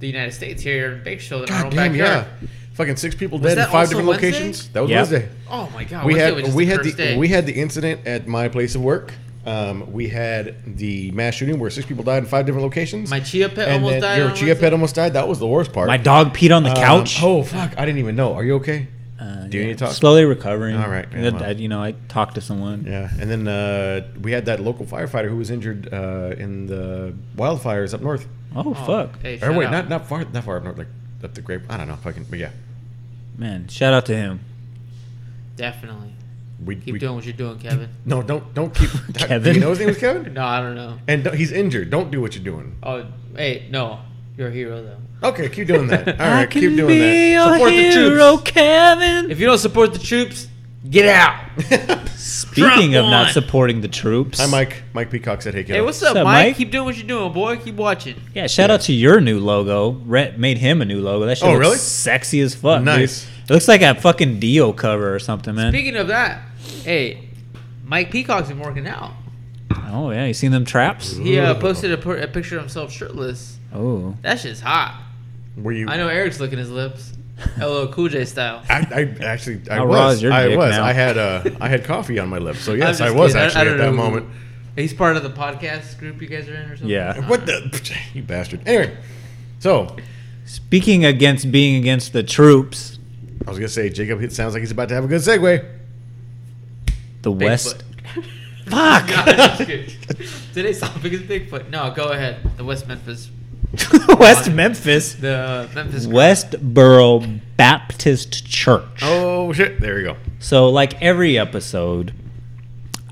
the 0.00 0.06
United 0.06 0.32
States 0.32 0.62
here 0.62 0.92
in 0.92 1.02
Bakersfield 1.02 1.48
in 1.48 1.54
our 1.54 1.62
God 1.62 1.66
own 1.66 1.76
damn, 1.76 1.92
backyard. 1.92 2.26
yeah. 2.42 2.48
Fucking 2.74 2.96
six 2.96 3.14
people 3.14 3.38
Was 3.38 3.46
dead 3.48 3.52
in 3.52 3.58
that 3.58 3.66
five 3.70 3.80
also 3.88 3.90
different 3.90 4.08
Wednesday? 4.08 4.26
locations. 4.32 4.68
That 4.70 4.80
was 4.82 4.90
Yep. 4.90 4.98
Wednesday. 5.10 5.28
Oh 5.50 5.68
my 5.74 5.84
god, 5.84 6.04
we 6.06 6.14
Wednesday 6.14 6.24
had 6.24 6.34
was 6.34 6.44
just 6.44 6.56
we 6.56 6.64
the 6.64 6.70
had 6.70 6.80
first 6.82 6.96
the 6.96 7.02
day. 7.02 7.16
we 7.18 7.28
had 7.28 7.46
the 7.46 7.52
incident 7.52 8.06
at 8.06 8.26
my 8.26 8.48
place 8.48 8.74
of 8.74 8.82
work. 8.82 9.12
Um, 9.46 9.90
we 9.92 10.08
had 10.08 10.76
the 10.76 11.10
mass 11.12 11.34
shooting 11.34 11.58
where 11.58 11.70
six 11.70 11.86
people 11.86 12.04
died 12.04 12.18
in 12.22 12.26
five 12.28 12.44
different 12.46 12.62
locations. 12.64 13.10
My 13.10 13.20
chia 13.20 13.48
pet 13.48 13.68
and 13.68 13.82
almost 13.84 14.00
died 14.02 14.18
Your 14.18 14.28
on 14.28 14.34
chia 14.36 14.48
Wednesday. 14.48 14.60
pet 14.66 14.72
almost 14.74 14.94
died. 14.94 15.12
That 15.14 15.26
was 15.28 15.38
the 15.38 15.46
worst 15.46 15.72
part. 15.72 15.88
My 15.88 15.96
dog 15.96 16.34
peed 16.36 16.54
on 16.54 16.62
the 16.62 16.70
Um, 16.70 16.76
couch. 16.76 17.18
oh 17.22 17.42
fuck! 17.42 17.72
I 17.78 17.84
didn't 17.86 17.98
even 17.98 18.16
know. 18.16 18.34
Are 18.34 18.44
you 18.44 18.54
okay? 18.56 18.86
Uh, 19.18 19.46
Do 19.48 19.58
you 19.58 19.64
need 19.64 19.78
to 19.78 19.84
talk? 19.86 19.94
Slowly 19.94 20.24
recovering. 20.24 20.76
All 20.76 20.88
right, 20.88 21.06
yeah, 21.12 21.18
I- 21.28 21.30
well. 21.32 21.44
I- 21.44 21.50
you 21.50 21.68
know, 21.68 21.82
I 21.82 21.94
talked 22.08 22.36
to 22.36 22.40
someone. 22.40 22.84
Yeah, 22.86 23.08
and 23.20 23.30
then 23.30 23.48
uh, 23.48 24.02
we 24.22 24.32
had 24.32 24.46
that 24.46 24.60
local 24.60 24.86
firefighter 24.86 25.28
who 25.28 25.36
was 25.36 25.50
injured 25.50 25.92
uh, 25.92 26.34
in 26.38 26.66
the 26.66 27.12
wildfires 27.36 27.92
up 27.92 28.00
north. 28.02 28.26
Oh, 28.54 28.62
Oh, 28.66 28.74
fuck, 28.74 29.20
Hey, 29.22 29.36
Or 29.36 29.38
shout 29.40 29.56
wait, 29.56 29.66
out. 29.66 29.72
not 29.72 29.88
not 29.88 30.06
far, 30.08 30.24
not 30.32 30.44
far 30.44 30.56
up 30.58 30.64
north, 30.64 30.78
like 30.78 30.86
up 31.24 31.34
the 31.34 31.40
grape. 31.42 31.62
I 31.68 31.76
don't 31.76 31.88
know, 31.88 31.94
if 31.94 32.06
I 32.06 32.12
can, 32.12 32.24
but 32.24 32.38
yeah, 32.38 32.50
man! 33.38 33.68
Shout 33.68 33.92
out 33.92 34.06
to 34.06 34.16
him. 34.16 34.40
Definitely. 35.56 36.12
we, 36.64 36.76
Keep 36.76 36.92
we 36.94 36.98
doing 36.98 37.14
what 37.16 37.24
you're 37.24 37.32
doing, 37.34 37.58
Kevin. 37.58 37.88
no, 38.04 38.22
don't 38.22 38.52
don't 38.54 38.74
keep. 38.74 38.90
Kevin? 39.14 39.42
Do 39.42 39.58
you 39.58 39.60
know 39.60 39.70
his 39.70 39.78
name 39.78 39.88
was 39.88 39.98
Kevin? 39.98 40.32
No, 40.34 40.44
I 40.44 40.60
don't 40.60 40.74
know. 40.74 40.98
And 41.08 41.24
don't- 41.24 41.36
he's 41.36 41.52
injured. 41.52 41.90
Don't 41.90 42.10
do 42.10 42.20
what 42.20 42.34
you're 42.34 42.44
doing. 42.44 42.76
Oh, 42.82 43.06
hey, 43.36 43.66
no, 43.70 44.00
you're 44.36 44.48
a 44.48 44.52
hero 44.52 44.82
though. 44.82 45.28
Okay, 45.28 45.48
keep 45.50 45.66
doing 45.66 45.86
that. 45.88 46.08
All 46.08 46.14
right, 46.16 46.40
I 46.42 46.46
can 46.46 46.62
keep 46.62 46.76
doing 46.76 46.88
be 46.88 46.98
that. 46.98 47.32
your 47.32 47.52
Support 47.52 47.70
the 47.72 47.92
troops. 47.92 48.50
Kevin. 48.50 49.30
If 49.30 49.38
you 49.40 49.46
don't 49.46 49.58
support 49.58 49.92
the 49.92 49.98
troops, 49.98 50.48
get 50.88 51.06
out. 51.06 52.08
Speaking 52.16 52.94
of 52.96 53.02
Drop 53.02 53.10
not 53.10 53.24
one. 53.26 53.32
supporting 53.32 53.80
the 53.80 53.88
troops, 53.88 54.38
Hi, 54.40 54.46
Mike. 54.46 54.82
Mike 54.92 55.10
Peacock 55.10 55.42
said, 55.42 55.54
"Hey, 55.54 55.62
kiddo." 55.64 55.74
Hey, 55.74 55.80
what's 55.80 56.02
up, 56.02 56.16
up, 56.16 56.24
Mike? 56.24 56.48
Mike? 56.48 56.56
Keep 56.56 56.70
doing 56.70 56.84
what 56.86 56.96
you're 56.96 57.06
doing, 57.06 57.32
boy. 57.32 57.56
Keep 57.58 57.76
watching. 57.76 58.16
Yeah, 58.34 58.46
shout 58.46 58.70
out 58.70 58.80
to 58.82 58.92
your 58.92 59.20
new 59.20 59.40
logo. 59.40 59.90
Rhett 60.06 60.38
made 60.38 60.58
him 60.58 60.80
a 60.82 60.84
new 60.84 61.00
logo. 61.00 61.26
That 61.26 61.38
shit 61.38 61.48
Oh, 61.48 61.52
looks 61.52 61.60
really? 61.60 61.76
sexy 61.78 62.40
as 62.40 62.54
fuck. 62.54 62.78
dude. 62.78 62.86
Nice. 62.86 63.28
It 63.48 63.52
looks 63.52 63.68
like 63.68 63.82
a 63.82 63.94
fucking 63.94 64.38
Dio 64.40 64.72
cover 64.72 65.14
or 65.14 65.18
something, 65.18 65.54
man. 65.54 65.72
Speaking 65.72 65.96
of 65.96 66.08
that, 66.08 66.40
hey, 66.84 67.28
Mike 67.84 68.10
Peacock's 68.10 68.48
been 68.48 68.60
working 68.60 68.86
out. 68.86 69.12
oh 69.92 70.10
yeah, 70.10 70.26
you 70.26 70.34
seen 70.34 70.50
them 70.52 70.64
traps? 70.64 71.16
He 71.16 71.38
uh, 71.38 71.54
posted 71.54 71.92
a, 71.92 71.96
pur- 71.98 72.18
a 72.18 72.28
picture 72.28 72.56
of 72.56 72.62
himself 72.62 72.92
shirtless. 72.92 73.56
Oh, 73.74 74.16
That 74.22 74.38
shit's 74.40 74.60
hot. 74.60 75.00
Were 75.56 75.72
you? 75.72 75.88
I 75.88 75.96
know 75.96 76.08
Eric's 76.08 76.40
licking 76.40 76.58
his 76.58 76.70
lips. 76.70 77.12
LL 77.60 77.86
Cool 77.92 78.08
J 78.08 78.24
style. 78.24 78.62
I, 78.68 78.86
I 78.94 79.24
actually, 79.24 79.60
I 79.70 79.76
How 79.76 79.86
raw 79.86 80.06
was. 80.06 80.16
is 80.16 80.22
your 80.22 80.32
I 80.32 80.48
dick 80.48 80.58
was. 80.58 80.70
now? 80.76 80.84
I 80.84 80.92
had, 80.92 81.18
uh, 81.18 81.42
I 81.60 81.68
had 81.68 81.84
coffee 81.84 82.18
on 82.18 82.28
my 82.28 82.38
lips. 82.38 82.60
So 82.60 82.72
yes, 82.74 82.98
just 82.98 83.02
I 83.02 83.10
was 83.10 83.32
kidding. 83.32 83.46
actually 83.46 83.64
don't 83.64 83.74
at 83.74 83.78
that 83.78 83.84
know. 83.90 83.92
moment. 83.92 84.26
He's 84.76 84.94
part 84.94 85.16
of 85.16 85.22
the 85.22 85.30
podcast 85.30 85.98
group 85.98 86.20
you 86.22 86.28
guys 86.28 86.48
are 86.48 86.54
in 86.54 86.70
or 86.70 86.76
something? 86.76 86.88
Yeah. 86.88 87.28
What 87.28 87.46
the? 87.46 87.80
You 88.14 88.22
bastard. 88.22 88.60
Anyway, 88.66 88.96
so 89.58 89.96
Speaking 90.44 91.04
against 91.04 91.52
being 91.52 91.76
against 91.76 92.12
the 92.12 92.22
troops, 92.24 92.98
I 93.46 93.50
was 93.50 93.58
gonna 93.58 93.68
say 93.68 93.88
Jacob. 93.90 94.20
It 94.22 94.32
sounds 94.32 94.52
like 94.54 94.60
he's 94.62 94.70
about 94.72 94.88
to 94.88 94.94
have 94.94 95.04
a 95.04 95.08
good 95.08 95.20
segue. 95.20 95.64
the 97.22 97.30
West. 97.32 97.84
Fuck. 98.66 99.06
Today's 100.52 100.80
topic 100.80 101.12
is 101.12 101.20
Bigfoot. 101.22 101.70
No, 101.70 101.92
go 101.94 102.08
ahead. 102.08 102.38
The 102.56 102.64
West 102.64 102.86
Memphis, 102.88 103.30
West 104.18 104.50
Memphis. 104.50 105.14
the 105.14 105.68
Memphis. 105.74 106.06
Westboro 106.06 107.40
Baptist 107.56 108.46
Church. 108.46 109.00
Oh 109.02 109.52
shit! 109.52 109.80
There 109.80 109.98
you 109.98 110.04
go. 110.06 110.16
So, 110.38 110.68
like 110.70 111.00
every 111.02 111.38
episode, 111.38 112.12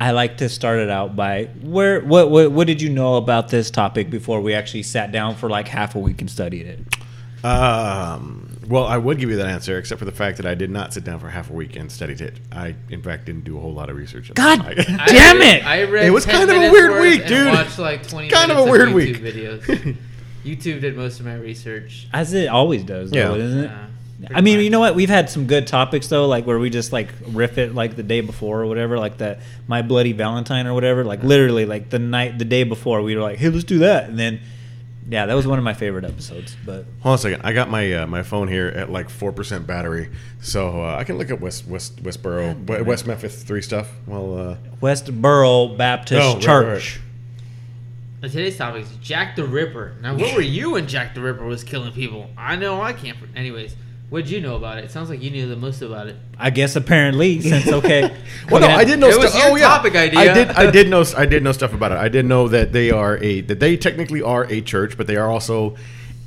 I 0.00 0.10
like 0.12 0.38
to 0.38 0.48
start 0.48 0.80
it 0.80 0.90
out 0.90 1.14
by 1.14 1.44
where 1.62 2.00
what, 2.00 2.30
what 2.30 2.50
what 2.50 2.66
did 2.66 2.82
you 2.82 2.88
know 2.90 3.16
about 3.16 3.48
this 3.48 3.70
topic 3.70 4.10
before 4.10 4.40
we 4.40 4.54
actually 4.54 4.82
sat 4.82 5.12
down 5.12 5.36
for 5.36 5.48
like 5.48 5.68
half 5.68 5.94
a 5.94 5.98
week 5.98 6.20
and 6.20 6.30
studied 6.30 6.66
it? 6.66 6.80
Um, 7.44 8.58
well, 8.66 8.84
I 8.84 8.96
would 8.98 9.18
give 9.20 9.30
you 9.30 9.36
that 9.36 9.46
answer, 9.46 9.78
except 9.78 10.00
for 10.00 10.04
the 10.04 10.12
fact 10.12 10.38
that 10.38 10.46
I 10.46 10.54
did 10.54 10.70
not 10.70 10.92
sit 10.92 11.04
down 11.04 11.20
for 11.20 11.28
half 11.28 11.50
a 11.50 11.52
week 11.52 11.76
and 11.76 11.90
studied 11.90 12.20
it. 12.20 12.40
I, 12.50 12.74
in 12.90 13.00
fact, 13.00 13.26
didn't 13.26 13.44
do 13.44 13.56
a 13.56 13.60
whole 13.60 13.72
lot 13.72 13.90
of 13.90 13.96
research. 13.96 14.32
God. 14.34 14.60
I- 14.60 14.70
I 15.00 15.06
Damn 15.06 15.40
it! 15.42 15.64
I 15.64 15.84
read 15.84 16.04
It 16.04 16.10
was 16.10 16.26
kind 16.26 16.50
of 16.50 16.56
a 16.56 16.70
weird 16.72 17.00
week, 17.00 17.26
dude. 17.28 17.52
Watched 17.52 17.78
like 17.78 18.06
20 18.08 18.28
Kind 18.28 18.50
of 18.50 18.58
a 18.58 18.64
weird 18.64 18.88
YouTube 18.88 18.94
week. 18.94 19.18
videos. 19.18 19.96
YouTube 20.56 20.80
did 20.80 20.96
most 20.96 21.20
of 21.20 21.26
my 21.26 21.34
research. 21.34 22.06
As 22.12 22.32
it 22.34 22.48
always 22.48 22.82
does, 22.84 23.12
Yeah. 23.12 23.28
though, 23.28 23.34
isn't 23.36 23.64
it? 23.64 23.70
Uh, 23.70 23.74
I 24.34 24.40
mean, 24.40 24.58
you 24.58 24.68
know 24.70 24.80
what? 24.80 24.96
We've 24.96 25.08
had 25.08 25.30
some 25.30 25.46
good 25.46 25.68
topics 25.68 26.08
though, 26.08 26.26
like 26.26 26.44
where 26.44 26.58
we 26.58 26.70
just 26.70 26.92
like 26.92 27.08
riff 27.28 27.56
it 27.56 27.74
like 27.74 27.94
the 27.94 28.02
day 28.02 28.20
before 28.20 28.60
or 28.62 28.66
whatever, 28.66 28.98
like 28.98 29.18
that 29.18 29.38
My 29.68 29.80
Bloody 29.82 30.12
Valentine 30.12 30.66
or 30.66 30.74
whatever. 30.74 31.04
Like 31.04 31.22
literally, 31.22 31.66
like 31.66 31.90
the 31.90 32.00
night, 32.00 32.36
the 32.38 32.44
day 32.44 32.64
before, 32.64 33.00
we 33.02 33.14
were 33.14 33.22
like, 33.22 33.38
"Hey, 33.38 33.48
let's 33.48 33.62
do 33.62 33.78
that," 33.78 34.08
and 34.08 34.18
then, 34.18 34.40
yeah, 35.08 35.26
that 35.26 35.34
was 35.34 35.46
one 35.46 35.56
of 35.58 35.64
my 35.64 35.72
favorite 35.72 36.04
episodes. 36.04 36.56
But 36.66 36.84
Hold 37.02 37.12
on 37.12 37.14
a 37.14 37.18
second. 37.18 37.42
I 37.44 37.52
got 37.52 37.70
my 37.70 37.92
uh, 37.94 38.06
my 38.08 38.24
phone 38.24 38.48
here 38.48 38.66
at 38.66 38.90
like 38.90 39.08
four 39.08 39.30
percent 39.30 39.68
battery, 39.68 40.10
so 40.40 40.82
uh, 40.82 40.96
I 40.98 41.04
can 41.04 41.16
look 41.16 41.30
at 41.30 41.40
West 41.40 41.68
West 41.68 42.02
Westboro. 42.02 42.84
West 42.84 43.06
Memphis 43.06 43.40
three 43.44 43.62
stuff. 43.62 43.88
Well, 44.08 44.36
uh, 44.36 44.56
Westboro 44.82 45.76
Baptist 45.78 46.20
Oh, 46.20 46.34
right, 46.34 46.42
Church. 46.42 47.00
But 48.20 48.32
today's 48.32 48.56
topic 48.56 48.82
is 48.82 48.90
Jack 49.00 49.36
the 49.36 49.44
Ripper. 49.44 49.94
Now, 50.02 50.16
where 50.16 50.34
were 50.34 50.40
you 50.40 50.72
when 50.72 50.88
Jack 50.88 51.14
the 51.14 51.20
Ripper 51.20 51.44
was 51.44 51.62
killing 51.62 51.92
people? 51.92 52.28
I 52.36 52.56
know 52.56 52.80
I 52.82 52.92
can't. 52.92 53.16
Anyways, 53.36 53.76
what 54.10 54.24
did 54.24 54.30
you 54.32 54.40
know 54.40 54.56
about 54.56 54.78
it? 54.78 54.84
It 54.84 54.90
sounds 54.90 55.08
like 55.08 55.22
you 55.22 55.30
knew 55.30 55.48
the 55.48 55.54
most 55.54 55.82
about 55.82 56.08
it. 56.08 56.16
I 56.36 56.50
guess 56.50 56.74
apparently, 56.74 57.40
since 57.40 57.68
okay, 57.72 58.16
well, 58.50 58.60
no, 58.60 58.66
I 58.68 58.82
didn't 58.82 59.00
know. 59.00 59.08
It 59.08 59.18
was 59.20 59.30
stu- 59.32 59.38
your 59.38 59.50
oh, 59.52 59.56
yeah. 59.56 59.68
topic 59.68 59.94
idea. 59.94 60.18
I 60.18 60.34
did. 60.34 60.48
I 60.50 60.70
did 60.70 60.88
know. 60.88 61.04
I 61.16 61.26
did 61.26 61.44
know 61.44 61.52
stuff 61.52 61.72
about 61.72 61.92
it. 61.92 61.98
I 61.98 62.08
did 62.08 62.26
know 62.26 62.48
that 62.48 62.72
they 62.72 62.90
are 62.90 63.18
a 63.18 63.40
that 63.42 63.60
they 63.60 63.76
technically 63.76 64.20
are 64.22 64.44
a 64.50 64.62
church, 64.62 64.96
but 64.96 65.06
they 65.06 65.16
are 65.16 65.28
also 65.30 65.76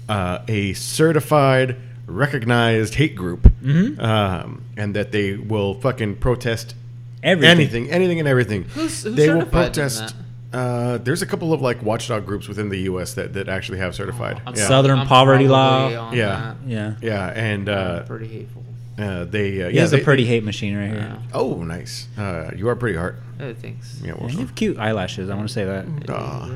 uh, 0.08 0.40
a 0.48 0.72
certified, 0.74 1.76
recognized 2.08 2.96
hate 2.96 3.16
group, 3.16 3.42
Mm-hmm. 3.62 4.00
um, 4.00 4.64
and 4.78 4.96
that 4.96 5.12
they 5.12 5.34
will 5.36 5.74
fucking 5.74 6.16
protest 6.16 6.74
Everything. 7.22 7.50
anything, 7.52 7.92
anything, 7.92 8.20
and 8.20 8.28
everything. 8.30 8.64
Who's- 8.64 9.04
who 9.04 9.10
they 9.12 9.28
will 9.30 9.42
certified 9.42 9.74
them 9.74 9.90
protest. 9.90 10.16
Uh, 10.54 10.98
there's 10.98 11.22
a 11.22 11.26
couple 11.26 11.54
of 11.54 11.62
like 11.62 11.82
watchdog 11.82 12.26
groups 12.26 12.48
within 12.48 12.70
the 12.70 12.80
U.S. 12.82 13.14
that, 13.14 13.34
that 13.34 13.48
actually 13.48 13.78
have 13.78 13.96
certified. 13.96 14.42
I'm 14.46 14.56
yeah. 14.56 14.68
Southern 14.68 15.00
I'm 15.00 15.08
poverty 15.08 15.48
law. 15.48 15.86
on 16.08 16.14
Yeah. 16.16 16.28
that. 16.28 16.56
Yeah, 16.68 16.96
Yeah, 17.02 17.28
and 17.34 17.70
uh, 17.70 18.04
pretty 18.04 18.28
hateful. 18.28 18.64
uh, 19.00 19.24
they 19.26 19.64
uh, 19.64 19.70
he 19.70 19.76
yeah, 19.76 19.82
has 19.82 19.92
they- 19.92 20.02
a 20.02 20.04
pretty 20.04 20.26
hate 20.26 20.44
machine 20.44 20.76
right 20.76 20.90
here. 20.90 20.98
Yeah. 20.98 21.20
Oh, 21.34 21.64
nice. 21.64 22.08
Uh, 22.18 22.52
you 22.56 22.68
are 22.68 22.76
pretty 22.76 22.98
hard. 22.98 23.16
Oh, 23.40 23.54
thanks. 23.54 24.02
Yeah, 24.04 24.14
well, 24.20 24.28
Yeah, 24.30 24.34
you 24.36 24.40
have 24.42 24.56
cute 24.56 24.78
eyelashes. 24.78 25.30
I 25.30 25.36
want 25.36 25.48
to 25.48 25.54
say 25.54 25.64
that. 25.66 25.86
Aw. 26.10 26.48
Yeah. 26.48 26.54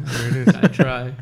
Yeah, 0.00 0.30
there 0.30 0.42
it 0.42 0.56
I 0.56 0.66
try. 0.68 1.12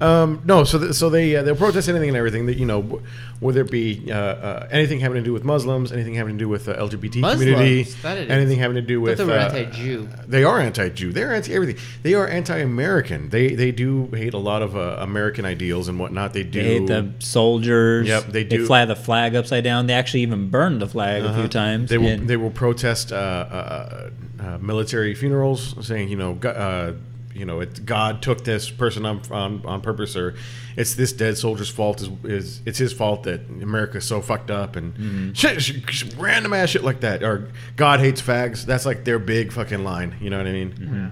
um, 0.00 0.42
no, 0.44 0.64
so 0.64 0.78
th- 0.78 0.92
so 0.94 1.10
they 1.10 1.36
uh, 1.36 1.42
they'll 1.42 1.56
protest 1.56 1.88
anything 1.88 2.08
and 2.08 2.16
everything 2.16 2.46
that 2.46 2.56
you 2.56 2.66
know, 2.66 2.82
w- 2.82 3.02
whether 3.40 3.60
it 3.62 3.70
be 3.70 4.06
uh, 4.10 4.14
uh, 4.14 4.68
anything 4.70 5.00
having 5.00 5.16
to 5.16 5.22
do 5.22 5.32
with 5.32 5.44
Muslims, 5.44 5.92
anything 5.92 6.14
having 6.14 6.34
to 6.34 6.38
do 6.38 6.48
with 6.48 6.64
the 6.66 6.74
LGBT 6.74 7.20
community, 7.22 7.78
Muslims, 7.84 8.02
that 8.02 8.18
it 8.18 8.24
is. 8.24 8.30
anything 8.30 8.58
having 8.58 8.76
to 8.76 8.82
do 8.82 9.00
with. 9.00 9.18
they 9.18 9.24
were 9.24 9.32
uh, 9.32 9.44
anti-Jew. 9.52 10.08
They 10.26 10.44
are 10.44 10.58
anti-Jew. 10.60 11.12
They're 11.12 11.34
anti 11.34 11.52
everything. 11.54 11.76
They 12.02 12.14
are 12.14 12.26
anti-American. 12.26 13.28
They 13.30 13.54
they 13.54 13.70
do 13.72 14.06
hate 14.08 14.34
a 14.34 14.38
lot 14.38 14.62
of 14.62 14.76
uh, 14.76 14.96
American 15.00 15.44
ideals 15.44 15.88
and 15.88 15.98
whatnot. 15.98 16.32
They 16.32 16.42
do. 16.44 16.62
They 16.62 16.78
hate 16.78 16.86
the 16.86 17.12
soldiers. 17.18 18.08
Yep, 18.08 18.26
they 18.28 18.44
do. 18.44 18.66
fly 18.66 18.84
the 18.84 18.96
flag 18.96 19.34
upside 19.34 19.64
down. 19.64 19.86
They 19.86 19.94
actually 19.94 20.20
even 20.20 20.50
burn 20.50 20.78
the 20.78 20.88
flag 20.88 21.24
a 21.24 21.34
few 21.34 21.48
times. 21.48 21.90
Uh-huh. 21.90 21.98
They 22.00 22.06
will 22.06 22.12
and- 22.20 22.28
they 22.28 22.36
will 22.36 22.50
protest 22.50 23.12
uh, 23.12 23.16
uh, 23.16 24.10
uh, 24.40 24.58
military 24.58 25.14
funerals, 25.14 25.74
saying 25.86 26.08
you 26.08 26.16
know 26.16 26.38
uh, 26.48 26.92
you 27.34 27.44
know 27.44 27.60
it, 27.60 27.84
God 27.84 28.22
took 28.22 28.44
this 28.44 28.70
person 28.70 29.04
on, 29.04 29.20
on 29.30 29.64
on 29.66 29.80
purpose, 29.80 30.16
or 30.16 30.34
it's 30.76 30.94
this 30.94 31.12
dead 31.12 31.36
soldier's 31.36 31.68
fault. 31.70 32.00
Is, 32.00 32.08
is 32.24 32.60
it's 32.64 32.78
his 32.78 32.92
fault 32.92 33.24
that 33.24 33.40
America's 33.48 34.04
so 34.04 34.20
fucked 34.20 34.50
up 34.50 34.76
and 34.76 34.94
Mm-hmm. 34.94 35.32
shit, 35.32 35.60
shit, 35.62 35.90
shit, 35.90 36.14
random 36.16 36.52
ass 36.52 36.70
shit 36.70 36.84
like 36.84 37.00
that. 37.00 37.22
Or 37.22 37.48
God 37.76 38.00
hates 38.00 38.22
fags. 38.22 38.64
That's 38.64 38.86
like 38.86 39.04
their 39.04 39.18
big 39.18 39.52
fucking 39.52 39.82
line. 39.84 40.16
You 40.20 40.30
know 40.30 40.38
what 40.38 40.46
I 40.46 40.52
mean? 40.52 40.72
Mm-hmm. 40.72 41.06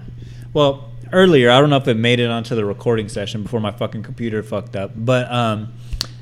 Well, 0.53 0.89
earlier, 1.11 1.51
I 1.51 1.59
don't 1.59 1.69
know 1.69 1.77
if 1.77 1.87
it 1.87 1.95
made 1.97 2.19
it 2.19 2.29
onto 2.29 2.55
the 2.55 2.65
recording 2.65 3.09
session 3.09 3.43
before 3.43 3.59
my 3.59 3.71
fucking 3.71 4.03
computer 4.03 4.41
fucked 4.43 4.75
up, 4.75 4.91
but 4.95 5.31
um, 5.31 5.73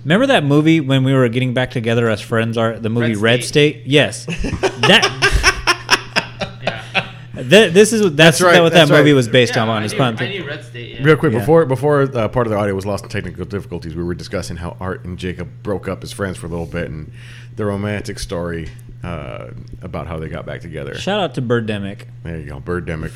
remember 0.04 0.28
that 0.28 0.44
movie 0.44 0.80
when 0.80 1.04
we 1.04 1.14
were 1.14 1.28
getting 1.30 1.54
back 1.54 1.72
together 1.72 2.10
as 2.10 2.22
friends? 2.22 2.58
Are 2.58 2.78
the 2.80 2.90
movie 2.90 3.14
Red, 3.16 3.18
Red 3.40 3.44
State? 3.44 3.74
State? 3.82 3.88
Yes, 3.88 4.26
that. 4.26 5.28
Yeah. 7.52 7.60
Th- 7.60 7.74
this 7.74 7.94
is 7.94 8.02
that's, 8.02 8.16
That's 8.16 8.42
right, 8.42 8.62
what 8.62 8.72
that's 8.74 8.90
that 8.90 8.98
movie 8.98 9.14
was 9.14 9.28
based 9.28 9.56
yeah, 9.56 9.64
on. 9.64 9.70
I 9.70 9.84
It's 9.84 9.94
knew, 9.94 9.98
fun. 10.00 10.18
I 10.20 10.28
knew 10.30 10.48
Red 10.48 10.64
State. 10.64 10.96
Yeah. 11.00 11.04
Real 11.06 11.16
quick 11.18 11.34
Yeah. 11.34 11.40
before 11.40 11.66
before 11.66 12.02
uh, 12.04 12.28
part 12.28 12.48
of 12.48 12.52
the 12.52 12.58
audio 12.58 12.74
was 12.76 12.86
lost 12.86 13.04
in 13.04 13.10
technical 13.10 13.46
difficulties, 13.46 13.96
we 13.96 14.04
were 14.04 14.14
discussing 14.16 14.58
how 14.58 14.78
Art 14.80 15.04
and 15.06 15.18
Jacob 15.18 15.50
broke 15.64 15.88
up 15.88 16.04
as 16.04 16.12
friends 16.12 16.38
for 16.38 16.48
a 16.48 16.50
little 16.50 16.66
bit 16.66 16.90
and 16.90 17.12
the 17.56 17.66
romantic 17.66 18.18
story 18.20 18.70
uh, 19.04 19.48
about 19.82 20.08
how 20.08 20.18
they 20.20 20.30
got 20.30 20.46
back 20.46 20.62
together. 20.62 20.96
Shout 20.96 21.20
out 21.20 21.36
to 21.36 21.42
Birdemic. 21.42 22.04
There 22.24 22.40
you 22.40 22.46
go, 22.50 22.60
Birdemic, 22.60 23.12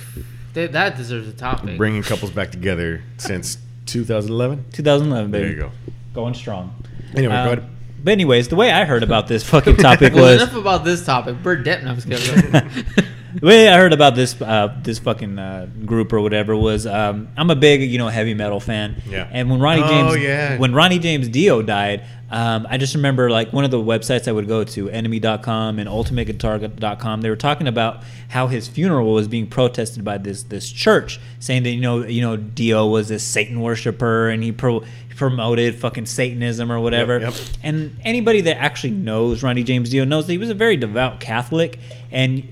That- 0.54 0.72
that 0.74 0.98
deserves 0.98 1.27
a 1.27 1.34
topic. 1.34 1.77
bringing 1.77 2.04
couples 2.04 2.32
back 2.32 2.51
together 2.51 3.01
since 3.18 3.58
2011. 3.86 4.65
2011, 4.74 5.32
baby. 5.32 5.44
There 5.44 5.54
you 5.56 5.60
go. 5.62 5.72
Going 6.13 6.34
strong. 6.34 6.75
Anyway, 7.15 7.34
go 7.34 7.39
Um, 7.39 7.46
ahead. 7.48 7.63
But 8.04 8.12
anyways, 8.12 8.50
the 8.50 8.56
way 8.56 8.72
I 8.72 8.86
heard 8.86 9.04
about 9.04 9.27
this 9.27 9.44
fucking 9.44 9.77
topic 9.89 10.13
well, 10.13 10.24
was 10.25 10.42
enough 10.42 10.56
about 10.56 10.84
this 10.86 11.06
topic. 11.06 11.42
Bird 11.42 11.65
Depp. 11.65 11.86
I'm 11.86 11.96
just 12.00 12.08
kidding. 12.10 13.06
the 13.39 13.46
way 13.46 13.68
I 13.68 13.77
heard 13.77 13.94
about 13.94 14.15
this 14.15 14.42
uh, 14.42 14.75
this 14.82 15.00
fucking 15.00 15.38
uh, 15.38 15.68
group 15.86 16.13
or 16.13 16.22
whatever 16.22 16.56
was 16.56 16.86
um, 16.88 17.27
I'm 17.38 17.50
a 17.50 17.56
big 17.56 17.82
you 17.82 17.98
know 17.98 18.08
heavy 18.08 18.34
metal 18.34 18.60
fan. 18.60 19.01
Yeah. 19.08 19.27
And 19.32 19.50
when 19.50 19.60
Ronnie 19.60 19.84
Oh, 19.84 19.88
James 19.88 20.24
yeah. 20.24 20.58
when 20.58 20.74
Ronnie 20.74 21.00
James 21.00 21.27
Dio 21.30 21.62
died, 21.62 22.04
um, 22.32 22.65
I 22.70 22.77
just 22.77 22.96
remember 22.96 23.30
like 23.30 23.54
one 23.54 23.63
of 23.65 23.72
the 23.72 23.77
websites 23.77 24.27
I 24.27 24.32
would 24.32 24.48
go 24.48 24.63
to, 24.63 24.89
Enemy.com 24.89 25.80
and 25.80 25.88
UltimateGuitar.com. 25.89 27.22
They 27.22 27.30
were 27.30 27.36
talking 27.36 27.68
about 27.68 28.04
how 28.30 28.48
his 28.48 28.68
funeral 28.68 29.13
was 29.13 29.27
being 29.27 29.48
protested 29.48 30.04
by 30.04 30.18
this 30.18 30.44
this 30.44 30.70
church, 30.72 31.20
saying 31.39 31.63
that 31.63 31.72
you 31.72 31.82
know 31.82 32.04
you 32.06 32.22
know 32.22 32.38
Dio 32.38 32.88
was 32.88 33.10
this 33.10 33.24
Satan 33.24 33.62
worshiper 33.62 34.30
and 34.30 34.44
he 34.44 34.51
pro. 34.51 34.84
Promoted 35.15 35.75
fucking 35.75 36.08
Satanism 36.08 36.70
or 36.70 36.77
whatever, 36.82 37.20
yep. 37.22 37.34
and 37.63 37.96
anybody 38.04 38.42
that 38.42 38.58
actually 38.58 38.92
knows 38.92 39.44
Ronnie 39.44 39.63
James 39.63 39.89
Dio 39.89 40.04
knows 40.04 40.27
that 40.27 40.34
he 40.34 40.38
was 40.38 40.50
a 40.50 40.54
very 40.54 40.75
devout 40.75 41.22
Catholic, 41.22 41.80
and 42.12 42.46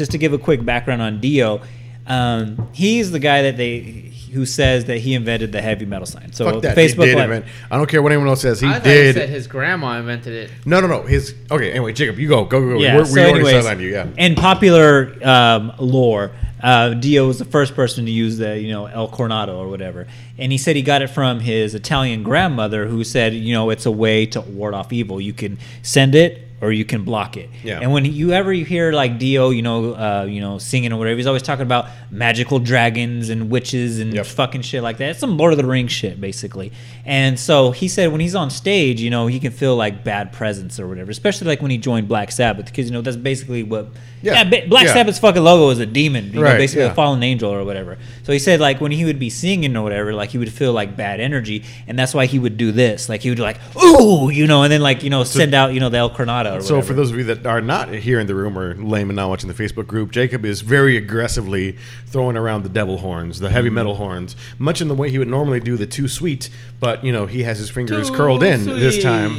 just 0.00 0.12
to 0.12 0.18
give 0.18 0.32
a 0.32 0.38
quick 0.38 0.64
background 0.64 1.02
on 1.02 1.20
Dio, 1.20 1.60
um, 2.06 2.70
he's 2.72 3.10
the 3.10 3.18
guy 3.18 3.42
that 3.42 3.58
they 3.58 4.10
who 4.32 4.46
says 4.46 4.86
that 4.86 4.98
he 4.98 5.12
invented 5.14 5.52
the 5.52 5.60
heavy 5.60 5.84
metal 5.84 6.06
sign. 6.06 6.32
So 6.32 6.50
Fuck 6.50 6.62
that. 6.62 6.76
Facebook 6.76 7.04
he 7.04 7.10
did 7.10 7.16
Live- 7.16 7.30
invent. 7.30 7.44
I 7.70 7.76
don't 7.76 7.88
care 7.88 8.00
what 8.00 8.12
anyone 8.12 8.28
else 8.28 8.40
says. 8.40 8.60
He 8.60 8.66
I 8.66 8.74
thought 8.74 8.86
he 8.86 9.12
said 9.12 9.14
did. 9.14 9.28
his 9.28 9.46
grandma 9.46 9.98
invented 9.98 10.32
it. 10.32 10.50
No, 10.64 10.80
no, 10.80 10.86
no. 10.86 11.02
His 11.02 11.34
okay. 11.50 11.70
Anyway, 11.70 11.92
Jacob, 11.92 12.18
you 12.18 12.28
go, 12.28 12.44
go, 12.44 12.60
go. 12.60 12.68
go. 12.74 12.78
Yeah. 12.80 12.96
We're, 12.96 13.04
so 13.04 13.14
we 13.14 13.20
already 13.20 13.40
anyways, 13.40 13.64
sidelined 13.64 13.80
you. 13.80 13.90
Yeah. 13.90 14.06
In 14.16 14.36
popular 14.36 15.14
um, 15.22 15.72
lore, 15.78 16.30
uh, 16.62 16.94
Dio 16.94 17.26
was 17.26 17.38
the 17.38 17.44
first 17.44 17.74
person 17.74 18.06
to 18.06 18.10
use 18.10 18.38
the 18.38 18.58
you 18.58 18.70
know 18.70 18.86
El 18.86 19.10
Cornado 19.10 19.58
or 19.58 19.68
whatever, 19.68 20.06
and 20.38 20.50
he 20.50 20.58
said 20.58 20.76
he 20.76 20.82
got 20.82 21.02
it 21.02 21.08
from 21.08 21.40
his 21.40 21.74
Italian 21.74 22.22
grandmother, 22.22 22.86
who 22.86 23.04
said 23.04 23.34
you 23.34 23.52
know 23.52 23.68
it's 23.70 23.84
a 23.84 23.90
way 23.90 24.26
to 24.26 24.40
ward 24.40 24.74
off 24.74 24.92
evil. 24.92 25.20
You 25.20 25.32
can 25.32 25.58
send 25.82 26.14
it 26.14 26.46
or 26.60 26.72
you 26.72 26.84
can 26.84 27.04
block 27.04 27.36
it. 27.36 27.48
Yeah. 27.64 27.80
And 27.80 27.92
when 27.92 28.04
you 28.04 28.32
ever 28.32 28.52
you 28.52 28.64
hear 28.64 28.92
like 28.92 29.18
Dio, 29.18 29.50
you 29.50 29.62
know, 29.62 29.94
uh, 29.94 30.26
you 30.28 30.40
know, 30.40 30.58
singing 30.58 30.92
or 30.92 30.98
whatever, 30.98 31.16
he's 31.16 31.26
always 31.26 31.42
talking 31.42 31.62
about 31.62 31.86
magical 32.10 32.58
dragons 32.58 33.30
and 33.30 33.50
witches 33.50 33.98
and 33.98 34.12
Yep. 34.12 34.26
fucking 34.26 34.62
shit 34.62 34.82
like 34.82 34.98
that. 34.98 35.10
It's 35.10 35.18
some 35.20 35.36
Lord 35.36 35.52
of 35.52 35.56
the 35.56 35.64
Rings 35.64 35.92
shit, 35.92 36.20
basically. 36.20 36.72
And 37.06 37.38
so 37.38 37.70
he 37.70 37.88
said 37.88 38.12
when 38.12 38.20
he's 38.20 38.34
on 38.34 38.50
stage, 38.50 39.00
you 39.00 39.10
know, 39.10 39.26
he 39.26 39.40
can 39.40 39.52
feel 39.52 39.74
like 39.76 40.04
bad 40.04 40.32
presence 40.32 40.78
or 40.78 40.86
whatever, 40.86 41.10
especially 41.10 41.46
like 41.46 41.62
when 41.62 41.70
he 41.70 41.78
joined 41.78 42.08
Black 42.08 42.30
Sabbath, 42.30 42.66
because 42.66 42.86
you 42.86 42.92
know 42.92 43.00
that's 43.00 43.16
basically 43.16 43.62
what. 43.62 43.88
Yeah. 44.22 44.42
Yeah, 44.50 44.66
Black 44.66 44.84
Yeah. 44.84 44.92
Sabbath's 44.92 45.18
fucking 45.18 45.42
logo 45.42 45.70
is 45.70 45.78
a 45.78 45.86
demon, 45.86 46.26
you 46.26 46.40
know, 46.40 46.58
basically 46.58 46.84
yeah. 46.84 46.90
a 46.92 46.94
fallen 46.94 47.22
angel 47.22 47.50
or 47.50 47.64
whatever. 47.64 47.96
So 48.24 48.32
he 48.34 48.38
said 48.38 48.60
like 48.60 48.78
when 48.78 48.92
he 48.92 49.06
would 49.06 49.18
be 49.18 49.30
singing 49.30 49.74
or 49.76 49.82
whatever, 49.82 50.12
like 50.12 50.28
he 50.28 50.36
would 50.36 50.52
feel 50.52 50.74
like 50.74 50.94
bad 50.94 51.20
energy, 51.20 51.64
and 51.88 51.98
that's 51.98 52.12
why 52.12 52.26
he 52.26 52.38
would 52.38 52.58
do 52.58 52.70
this. 52.70 53.08
Like 53.08 53.22
he 53.22 53.30
would 53.30 53.38
like 53.38 53.56
ooh, 53.82 54.28
you 54.28 54.46
know, 54.46 54.62
and 54.62 54.70
then 54.70 54.82
like 54.82 55.02
you 55.02 55.08
know 55.08 55.24
send 55.24 55.54
out 55.54 55.72
you 55.72 55.80
know 55.80 55.88
the 55.88 55.96
El 55.96 56.10
Coronado 56.10 56.49
out. 56.50 56.62
So, 56.62 56.82
for 56.82 56.92
those 56.92 57.10
of 57.10 57.18
you 57.18 57.24
that 57.24 57.46
are 57.46 57.60
not 57.60 57.90
here 57.90 58.20
in 58.20 58.26
the 58.26 58.34
room 58.34 58.58
or 58.58 58.74
lame 58.74 59.08
and 59.10 59.16
not 59.16 59.28
watching 59.28 59.48
the 59.48 59.54
Facebook 59.54 59.86
group, 59.86 60.10
Jacob 60.10 60.44
is 60.44 60.60
very 60.60 60.96
aggressively 60.96 61.76
throwing 62.06 62.36
around 62.36 62.62
the 62.62 62.68
devil 62.68 62.98
horns, 62.98 63.40
the 63.40 63.50
heavy 63.50 63.70
metal 63.70 63.94
horns, 63.94 64.36
much 64.58 64.80
in 64.80 64.88
the 64.88 64.94
way 64.94 65.10
he 65.10 65.18
would 65.18 65.28
normally 65.28 65.60
do 65.60 65.76
the 65.76 65.86
too 65.86 66.08
sweet, 66.08 66.50
but 66.78 67.04
you 67.04 67.12
know 67.12 67.26
he 67.26 67.42
has 67.42 67.58
his 67.58 67.70
fingers 67.70 68.10
Too 68.10 68.16
curled 68.16 68.42
in 68.42 68.64
this 68.64 69.02
time. 69.02 69.32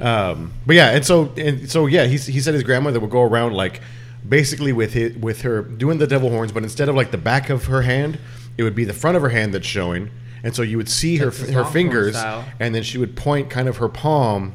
Um, 0.00 0.52
but 0.66 0.76
yeah, 0.76 0.90
and 0.90 1.04
so 1.04 1.32
and 1.36 1.70
so 1.70 1.86
yeah, 1.86 2.04
he, 2.06 2.16
he 2.16 2.40
said 2.40 2.54
his 2.54 2.62
grandmother 2.62 3.00
would 3.00 3.10
go 3.10 3.22
around 3.22 3.54
like 3.54 3.80
basically 4.28 4.72
with 4.72 4.92
his, 4.92 5.16
with 5.16 5.42
her 5.42 5.62
doing 5.62 5.98
the 5.98 6.06
devil 6.06 6.30
horns, 6.30 6.52
but 6.52 6.62
instead 6.62 6.88
of 6.88 6.94
like 6.94 7.10
the 7.10 7.18
back 7.18 7.50
of 7.50 7.66
her 7.66 7.82
hand, 7.82 8.18
it 8.56 8.62
would 8.62 8.74
be 8.74 8.84
the 8.84 8.92
front 8.92 9.16
of 9.16 9.22
her 9.22 9.28
hand 9.30 9.54
that's 9.54 9.66
showing, 9.66 10.10
and 10.42 10.54
so 10.54 10.62
you 10.62 10.76
would 10.76 10.88
see 10.88 11.16
her 11.16 11.30
her 11.30 11.64
fingers, 11.64 12.14
and 12.60 12.74
then 12.74 12.82
she 12.82 12.98
would 12.98 13.16
point 13.16 13.50
kind 13.50 13.68
of 13.68 13.78
her 13.78 13.88
palm 13.88 14.54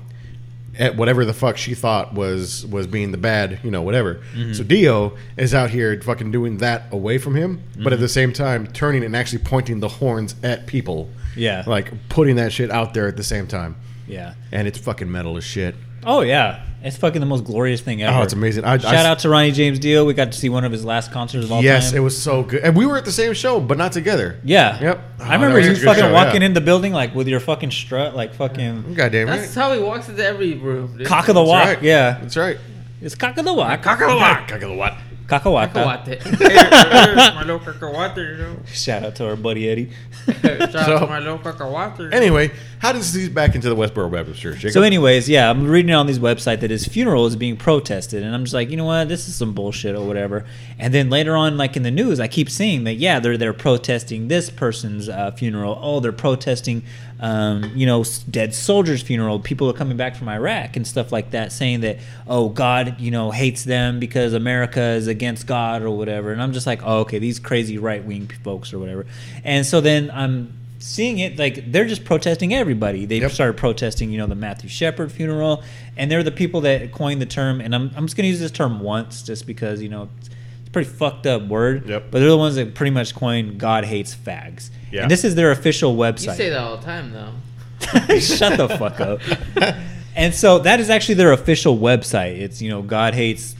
at 0.79 0.95
whatever 0.95 1.23
the 1.25 1.33
fuck 1.33 1.57
she 1.57 1.75
thought 1.75 2.13
was 2.13 2.65
was 2.65 2.87
being 2.87 3.11
the 3.11 3.17
bad, 3.17 3.59
you 3.63 3.69
know, 3.71 3.81
whatever. 3.83 4.15
Mm-hmm. 4.33 4.53
So 4.53 4.63
Dio 4.63 5.15
is 5.37 5.53
out 5.53 5.69
here 5.69 5.99
fucking 6.01 6.31
doing 6.31 6.57
that 6.57 6.91
away 6.91 7.17
from 7.17 7.35
him, 7.35 7.61
but 7.75 7.79
Mm-hmm. 7.79 7.93
at 7.93 7.99
the 7.99 8.09
same 8.09 8.33
time 8.33 8.67
turning 8.67 9.03
and 9.03 9.15
actually 9.15 9.43
pointing 9.43 9.79
the 9.79 9.89
horns 9.89 10.35
at 10.43 10.65
people. 10.67 11.09
Yeah. 11.35 11.63
like 11.65 11.91
putting 12.09 12.35
that 12.35 12.51
shit 12.53 12.69
out 12.69 12.93
there 12.93 13.07
at 13.07 13.17
the 13.17 13.23
same 13.23 13.47
time, 13.47 13.75
yeah. 14.07 14.35
and 14.51 14.67
it's 14.67 14.77
fucking 14.77 15.11
metal 15.11 15.35
as 15.37 15.43
shit. 15.43 15.73
Oh 16.05 16.21
yeah, 16.21 16.63
it's 16.83 16.97
fucking 16.97 17.19
the 17.21 17.25
most 17.25 17.43
glorious 17.45 17.81
thing 17.81 18.03
oh, 18.03 18.07
ever. 18.07 18.17
Oh, 18.19 18.21
it's 18.23 18.33
amazing. 18.33 18.65
I- 18.65 18.73
I 18.73 18.77
Shout 18.77 18.93
s- 18.93 19.05
out 19.05 19.19
to 19.19 19.29
Ronnie 19.29 19.51
James 19.51 19.79
Dio. 19.79 20.05
We 20.05 20.13
got 20.13 20.31
to 20.31 20.37
see 20.37 20.49
one 20.49 20.63
of 20.65 20.71
his 20.71 20.83
last 20.83 21.11
concerts 21.11 21.45
of 21.45 21.51
all 21.51 21.63
yes, 21.63 21.89
time. 21.91 21.97
it 21.97 22.01
was 22.01 22.21
so 22.21 22.43
good, 22.43 22.61
and 22.63 22.75
we 22.75 22.85
were 22.85 22.97
at 22.97 23.05
the 23.05 23.11
same 23.11 23.33
show, 23.33 23.59
but 23.59 23.77
not 23.77 23.91
together. 23.93 24.39
Yeah. 24.43 24.79
Yep. 24.81 25.03
I 25.19 25.29
Oh, 25.29 25.31
remember 25.33 25.59
you 25.59 25.69
was 25.69 25.77
a 25.79 25.81
good 25.81 25.87
fucking 25.87 26.03
show, 26.03 26.13
walking 26.13 26.41
yeah. 26.41 26.47
in 26.47 26.53
the 26.53 26.61
building 26.61 26.91
like 26.93 27.15
with 27.15 27.27
your 27.27 27.39
fucking 27.39 27.71
strut, 27.71 28.15
like 28.15 28.33
fucking 28.35 28.93
Goddamn 28.95 29.27
right. 29.29 29.37
That's 29.39 29.55
how 29.55 29.71
he 29.73 29.79
walks 29.81 30.09
into 30.09 30.23
every 30.25 30.55
room. 30.55 30.97
Dude. 30.97 31.07
cock 31.07 31.27
of 31.29 31.35
the 31.35 31.41
That's 31.41 31.49
walk. 31.49 31.65
right. 31.65 31.81
Yeah, 31.83 32.17
That's 32.19 32.35
right. 32.37 32.57
it's 33.01 33.15
cock 33.15 33.37
of 33.37 33.45
the 33.45 33.53
walk. 33.53 33.81
Cock 33.81 34.01
of 34.01 34.09
the 34.09 34.15
walk. 34.17 34.47
Cock 34.49 34.61
of 34.61 34.69
the 34.69 34.75
what? 34.75 34.97
Cacahuaca. 35.27 35.73
Cacahuate. 35.73 36.21
Hey, 36.21 37.31
my 37.35 37.41
little 37.41 37.59
cacahuate, 37.59 38.17
you 38.17 38.37
know. 38.37 38.57
Shout 38.67 39.03
out 39.03 39.15
to 39.15 39.27
our 39.27 39.35
buddy 39.35 39.69
Eddie. 39.69 39.91
Shout 40.25 40.61
out 40.75 40.99
to 40.99 41.07
my 41.07 41.19
little 41.19 41.39
cacahuate. 41.39 42.13
Anyway, 42.13 42.51
how 42.79 42.91
does 42.91 43.13
he 43.13 43.29
back 43.29 43.55
into 43.55 43.69
the 43.69 43.75
Westboro 43.75 44.11
Baptist 44.11 44.41
Church? 44.41 44.57
Jacob? 44.57 44.73
So, 44.73 44.81
anyways, 44.81 45.29
yeah, 45.29 45.49
I'm 45.49 45.65
reading 45.67 45.93
on 45.93 46.07
this 46.07 46.19
website 46.19 46.59
that 46.59 46.69
his 46.69 46.85
funeral 46.85 47.25
is 47.25 47.35
being 47.35 47.55
protested, 47.55 48.23
and 48.23 48.35
I'm 48.35 48.43
just 48.43 48.53
like, 48.53 48.69
you 48.69 48.77
know 48.77 48.85
what, 48.85 49.07
this 49.07 49.27
is 49.27 49.35
some 49.35 49.53
bullshit 49.53 49.95
or 49.95 50.05
whatever. 50.05 50.45
And 50.77 50.93
then 50.93 51.09
later 51.09 51.35
on, 51.35 51.57
like 51.57 51.77
in 51.77 51.83
the 51.83 51.91
news, 51.91 52.19
I 52.19 52.27
keep 52.27 52.49
seeing 52.49 52.83
that 52.83 52.95
yeah, 52.95 53.19
they're 53.19 53.37
they're 53.37 53.53
protesting 53.53 54.27
this 54.27 54.49
person's 54.49 55.07
uh, 55.07 55.31
funeral. 55.31 55.79
Oh, 55.81 55.99
they're 55.99 56.11
protesting, 56.11 56.83
um, 57.23 57.71
you 57.73 57.85
know, 57.85 58.03
dead 58.29 58.53
soldiers' 58.53 59.01
funeral. 59.01 59.39
People 59.39 59.69
are 59.69 59.73
coming 59.73 59.95
back 59.95 60.17
from 60.17 60.27
Iraq 60.27 60.75
and 60.75 60.85
stuff 60.85 61.13
like 61.13 61.31
that, 61.31 61.53
saying 61.53 61.79
that 61.79 61.99
oh, 62.27 62.49
God, 62.49 62.99
you 62.99 63.11
know, 63.11 63.31
hates 63.31 63.63
them 63.63 63.99
because 63.99 64.33
America 64.33 64.81
is 64.81 65.07
against 65.07 65.47
God 65.47 65.83
or 65.83 65.91
whatever. 65.91 66.33
And 66.33 66.41
I'm 66.41 66.51
just 66.51 66.67
like, 66.67 66.81
oh, 66.83 66.99
okay, 66.99 67.19
these 67.19 67.39
crazy 67.39 67.77
right 67.77 68.03
wing 68.03 68.29
folks 68.43 68.73
or 68.73 68.79
whatever. 68.79 69.05
And 69.45 69.65
so 69.65 69.79
then 69.79 70.11
I'm 70.11 70.51
seeing 70.79 71.19
it 71.19 71.39
like 71.39 71.71
they're 71.71 71.85
just 71.85 72.03
protesting 72.03 72.53
everybody. 72.53 73.05
They 73.05 73.19
Yep. 73.21 73.31
started 73.31 73.55
protesting, 73.55 74.11
you 74.11 74.17
know, 74.17 74.27
the 74.27 74.35
Matthew 74.35 74.67
Shepard 74.67 75.09
funeral, 75.09 75.63
and 75.95 76.11
they're 76.11 76.23
the 76.23 76.31
people 76.31 76.59
that 76.61 76.91
coined 76.91 77.21
the 77.21 77.25
term. 77.25 77.61
And 77.61 77.73
I'm, 77.73 77.89
I'm 77.95 78.05
just 78.05 78.17
gonna 78.17 78.27
use 78.27 78.41
this 78.41 78.51
term 78.51 78.81
once, 78.81 79.23
just 79.23 79.47
because 79.47 79.81
you 79.81 79.87
know 79.87 80.09
it's, 80.19 80.29
it's 80.29 80.29
a 80.29 80.52
pretty 80.73 80.89
fucked 80.89 81.25
up 81.25 81.43
word. 81.43 81.87
Yep. 81.87 82.07
But 82.11 82.19
they're 82.19 82.29
the 82.29 82.37
ones 82.37 82.55
that 82.55 82.75
pretty 82.75 82.91
much 82.91 83.15
coined 83.15 83.59
"God 83.59 83.85
hates 83.85 84.13
fags." 84.13 84.69
Yeah. 84.91 85.03
And 85.03 85.11
this 85.11 85.23
is 85.23 85.35
their 85.35 85.51
official 85.51 85.95
website. 85.95 86.27
You 86.27 86.33
say 86.33 86.49
that 86.49 86.59
all 86.59 86.77
the 86.77 86.83
time, 86.83 87.13
though. 87.13 87.33
Shut 88.19 88.57
the 88.57 88.67
fuck 88.77 88.99
up. 88.99 89.21
and 90.15 90.33
so 90.33 90.59
that 90.59 90.79
is 90.79 90.89
actually 90.89 91.15
their 91.15 91.31
official 91.31 91.77
website. 91.77 92.39
It's 92.39 92.61
you 92.61 92.69
know 92.69 92.81
God 92.81 93.13
hates 93.13 93.55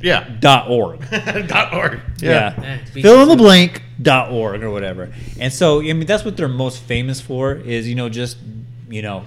yeah. 0.00 0.28
dot 0.40 0.68
org. 0.68 1.08
Dot 1.46 1.72
org. 1.74 2.00
Yeah. 2.18 2.54
Eh, 2.56 2.84
speak 2.86 3.02
Fill 3.04 3.22
in 3.22 3.28
the 3.28 3.36
blank 3.36 3.82
dot 4.00 4.32
org 4.32 4.62
or 4.62 4.70
whatever. 4.70 5.12
And 5.38 5.52
so 5.52 5.80
I 5.80 5.92
mean 5.92 6.06
that's 6.06 6.24
what 6.24 6.36
they're 6.36 6.48
most 6.48 6.82
famous 6.82 7.20
for 7.20 7.54
is, 7.54 7.88
you 7.88 7.94
know, 7.94 8.08
just 8.08 8.36
you 8.88 9.02
know, 9.02 9.24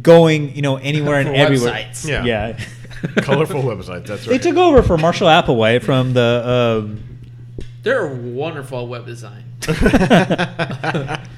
going, 0.00 0.54
you 0.54 0.62
know, 0.62 0.76
anywhere 0.76 1.20
and 1.20 1.30
everywhere. 1.30 1.72
websites. 1.72 2.06
Yeah. 2.06 2.24
Yeah. 2.24 2.60
Colorful 3.22 3.62
website. 3.62 4.06
That's 4.06 4.26
right. 4.26 4.28
they 4.28 4.38
took 4.38 4.56
over 4.56 4.82
for 4.82 4.98
Marshall 4.98 5.28
Applewhite 5.28 5.82
from 5.82 6.12
the 6.12 6.80
um 6.80 7.02
They're 7.82 8.06
a 8.06 8.14
wonderful 8.14 8.86
web 8.88 9.06
design. 9.06 9.44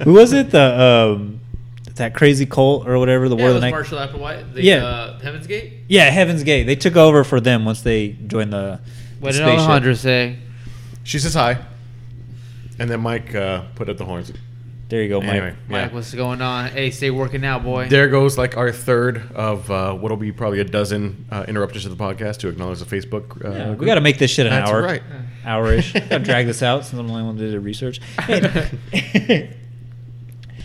who 0.03 0.13
was 0.13 0.33
it? 0.33 0.51
The 0.51 0.81
um 0.81 1.41
that 1.97 2.15
crazy 2.15 2.47
cult 2.47 2.89
or 2.89 2.99
whatever 2.99 3.29
the 3.29 3.37
Yeah, 3.37 3.43
word 3.45 3.49
of 3.51 3.55
was 3.57 3.61
the 3.61 3.67
night. 3.67 3.71
Marshall 3.73 3.99
Applewhite. 3.99 4.55
The, 4.55 4.63
Yeah. 4.63 4.85
Uh, 4.85 5.19
Heaven's 5.21 5.47
Gate. 5.47 5.73
Yeah, 5.89 6.05
Heaven's 6.11 6.43
Gate. 6.43 6.65
They 6.65 6.75
took 6.77 6.97
over 6.97 7.23
for 7.23 7.39
them 7.41 7.65
once 7.67 7.83
they 7.83 8.09
joined 8.27 8.53
the, 8.53 8.81
the 8.81 8.81
What 9.21 9.33
did 9.33 9.39
spaceship. 9.43 9.59
Alejandro 9.61 9.95
say? 9.95 10.39
She 11.05 11.19
says 11.19 11.35
hi, 11.35 11.59
and 12.79 12.89
then 12.89 13.01
Mike 13.01 13.35
uh, 13.35 13.63
put 13.75 13.89
up 13.89 13.99
the 13.99 14.05
horns. 14.05 14.33
There 14.93 15.03
you 15.03 15.09
go, 15.09 15.23
Mike. 15.23 15.31
Anyway, 15.31 15.55
Mike, 15.69 15.89
yeah. 15.89 15.95
what's 15.95 16.13
going 16.13 16.43
on? 16.43 16.69
Hey, 16.69 16.91
stay 16.91 17.11
working 17.11 17.47
out, 17.47 17.63
boy. 17.63 17.89
There 17.89 18.09
goes 18.09 18.37
like 18.37 18.59
our 18.59 18.71
third 18.71 19.33
of 19.35 19.71
uh, 19.71 19.95
what'll 19.95 20.19
be 20.19 20.33
probably 20.33 20.61
a 20.61 20.65
dozen 20.65 21.25
uh, 21.31 21.47
interruptions 21.49 21.85
to 21.85 21.89
the 21.89 21.97
podcast 21.97 22.41
to 22.41 22.49
acknowledge 22.49 22.81
the 22.81 22.85
Facebook. 22.85 23.43
Uh, 23.43 23.53
Yeah, 23.53 23.71
we 23.73 23.87
got 23.87 23.95
to 23.95 24.03
make 24.03 24.19
this 24.19 24.31
shit 24.31 24.45
an 24.45 24.53
That's 24.53 24.71
hour. 24.71 24.83
right. 24.83 25.03
Hour-ish. 25.47 25.95
got 25.95 26.09
to 26.11 26.19
drag 26.19 26.45
this 26.47 26.63
out 26.63 26.85
since 26.85 27.01
I'm 27.01 27.07
the 27.07 27.13
only 27.15 27.25
one 27.25 27.39
that 27.39 27.43
did 27.43 27.55
the 27.55 27.61
research. 27.61 28.01
Hey, 28.93 29.57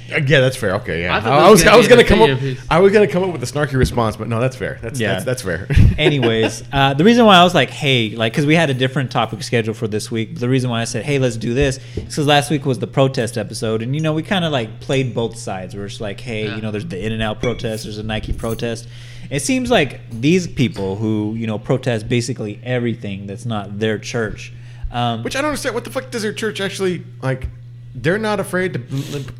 yeah, 0.09 0.39
that's 0.39 0.55
fair. 0.55 0.75
Okay, 0.75 1.03
yeah. 1.03 1.13
I 1.13 1.17
I, 1.17 1.21
thought 1.21 1.33
I 1.39 1.49
was 1.49 1.59
was 1.63 1.67
I 1.67 1.75
was 1.77 1.87
gonna 1.87 2.03
gonna 2.03 2.37
come 2.37 2.55
up. 2.55 2.57
I 2.69 2.79
was 2.79 2.91
gonna 2.93 3.07
come 3.07 3.23
up 3.23 3.31
with 3.31 3.43
a 3.43 3.45
snarky 3.45 3.73
response, 3.73 4.15
but 4.15 4.27
no, 4.27 4.39
that's 4.39 4.55
fair. 4.55 4.79
That's 4.81 4.99
Yeah. 4.99 5.13
that's, 5.13 5.25
that's 5.25 5.41
fair. 5.41 5.67
anyways, 5.97 6.63
uh, 6.71 6.93
the 6.93 7.03
reason 7.03 7.25
why 7.25 7.37
I 7.37 7.43
was 7.43 7.53
like, 7.55 7.69
hey, 7.69 8.09
like, 8.15 8.33
because 8.33 8.45
we 8.45 8.55
had 8.55 8.69
a 8.69 8.73
different 8.73 9.11
topic 9.11 9.43
scheduled 9.43 9.77
for 9.77 9.87
this 9.87 10.09
week. 10.11 10.33
But 10.33 10.41
the 10.41 10.49
reason 10.49 10.69
why 10.69 10.81
I 10.81 10.85
said, 10.85 11.03
hey, 11.05 11.19
let's 11.19 11.37
do 11.37 11.53
this, 11.53 11.79
because 11.95 12.25
last 12.27 12.49
week 12.49 12.65
was 12.65 12.79
the 12.79 12.87
protest 12.87 13.37
episode, 13.37 13.81
and 13.81 13.95
you 13.95 14.01
know, 14.01 14.13
we 14.13 14.23
kind 14.23 14.45
of 14.45 14.51
like 14.51 14.79
played 14.79 15.13
both 15.13 15.37
sides. 15.37 15.75
We're 15.75 15.87
just 15.87 16.01
like, 16.01 16.19
hey, 16.19 16.45
Yeah. 16.45 16.55
you 16.55 16.61
know, 16.61 16.71
there's 16.71 16.85
the 16.85 17.03
In 17.03 17.11
and 17.11 17.21
Out 17.21 17.41
protest, 17.41 17.83
there's 17.83 17.97
a 17.97 18.03
Nike 18.03 18.33
protest. 18.33 18.87
It 19.29 19.41
seems 19.41 19.69
like 19.69 19.99
these 20.09 20.47
people 20.47 20.95
who 20.95 21.33
you 21.35 21.47
know 21.47 21.59
protest 21.59 22.07
basically 22.07 22.61
everything 22.63 23.27
that's 23.27 23.45
not 23.45 23.77
their 23.79 23.97
church. 23.99 24.53
Um, 24.89 25.23
Which 25.23 25.35
I 25.35 25.41
don't 25.41 25.49
understand. 25.49 25.75
What 25.75 25.83
the 25.83 25.89
fuck 25.91 26.09
does 26.11 26.21
their 26.21 26.31
church 26.31 26.61
actually 26.61 27.03
like? 27.21 27.49
They're 27.99 28.19
not 28.19 28.39
afraid 28.39 28.73
to 28.73 28.79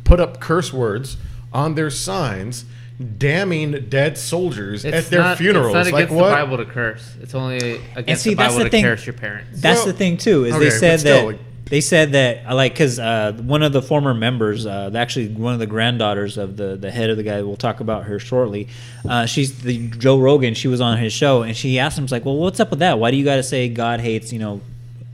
put 0.04 0.18
up 0.18 0.40
curse 0.40 0.72
words 0.72 1.16
on 1.52 1.76
their 1.76 1.90
signs, 1.90 2.64
damning 3.16 3.86
dead 3.88 4.18
soldiers 4.18 4.84
at 4.84 5.06
their 5.06 5.20
not, 5.20 5.38
funerals. 5.38 5.74
It's 5.74 5.74
not 5.74 5.92
like 5.92 6.04
against 6.06 6.14
what? 6.20 6.28
the 6.30 6.34
Bible 6.34 6.56
to 6.58 6.64
curse. 6.64 7.16
It's 7.22 7.34
only 7.34 7.80
against 7.94 8.24
see, 8.24 8.30
the 8.30 8.36
Bible 8.36 8.58
the 8.58 8.64
to 8.64 8.70
thing. 8.70 8.84
curse 8.84 9.06
your 9.06 9.12
parents. 9.12 9.60
That's 9.60 9.78
Well, 9.78 9.86
the 9.86 9.92
thing 9.92 10.16
too 10.16 10.44
is 10.44 10.54
okay, 10.54 10.64
they 10.64 10.70
but 10.70 10.78
said 10.78 11.00
still, 11.00 11.16
that 11.16 11.26
like- 11.26 11.38
they 11.66 11.80
said 11.82 12.12
that 12.12 12.46
uh, 12.48 12.54
like 12.54 12.72
because 12.72 12.98
uh, 12.98 13.32
one 13.44 13.62
of 13.62 13.72
the 13.72 13.82
former 13.82 14.14
members, 14.14 14.64
uh, 14.66 14.90
actually 14.94 15.28
one 15.28 15.52
of 15.52 15.58
the 15.58 15.66
granddaughters 15.66 16.36
of 16.38 16.56
the 16.56 16.76
the 16.76 16.90
head 16.90 17.10
of 17.10 17.16
the 17.18 17.22
guy, 17.22 17.42
we'll 17.42 17.56
talk 17.56 17.80
about 17.80 18.04
her 18.04 18.18
shortly. 18.18 18.68
Uh, 19.08 19.26
she's 19.26 19.60
the 19.62 19.86
Joe 19.88 20.18
Rogan. 20.18 20.54
She 20.54 20.66
was 20.66 20.80
on 20.80 20.96
his 20.98 21.12
show 21.12 21.42
and 21.42 21.54
she 21.56 21.78
asked 21.78 21.98
him, 21.98 22.04
"It's 22.04 22.12
like, 22.12 22.24
well, 22.24 22.36
what's 22.36 22.58
up 22.58 22.70
with 22.70 22.78
that? 22.80 22.98
Why 22.98 23.10
do 23.10 23.18
you 23.18 23.24
got 23.24 23.36
to 23.36 23.42
say 23.42 23.68
God 23.68 24.00
hates 24.00 24.32
you 24.32 24.38
know 24.38 24.62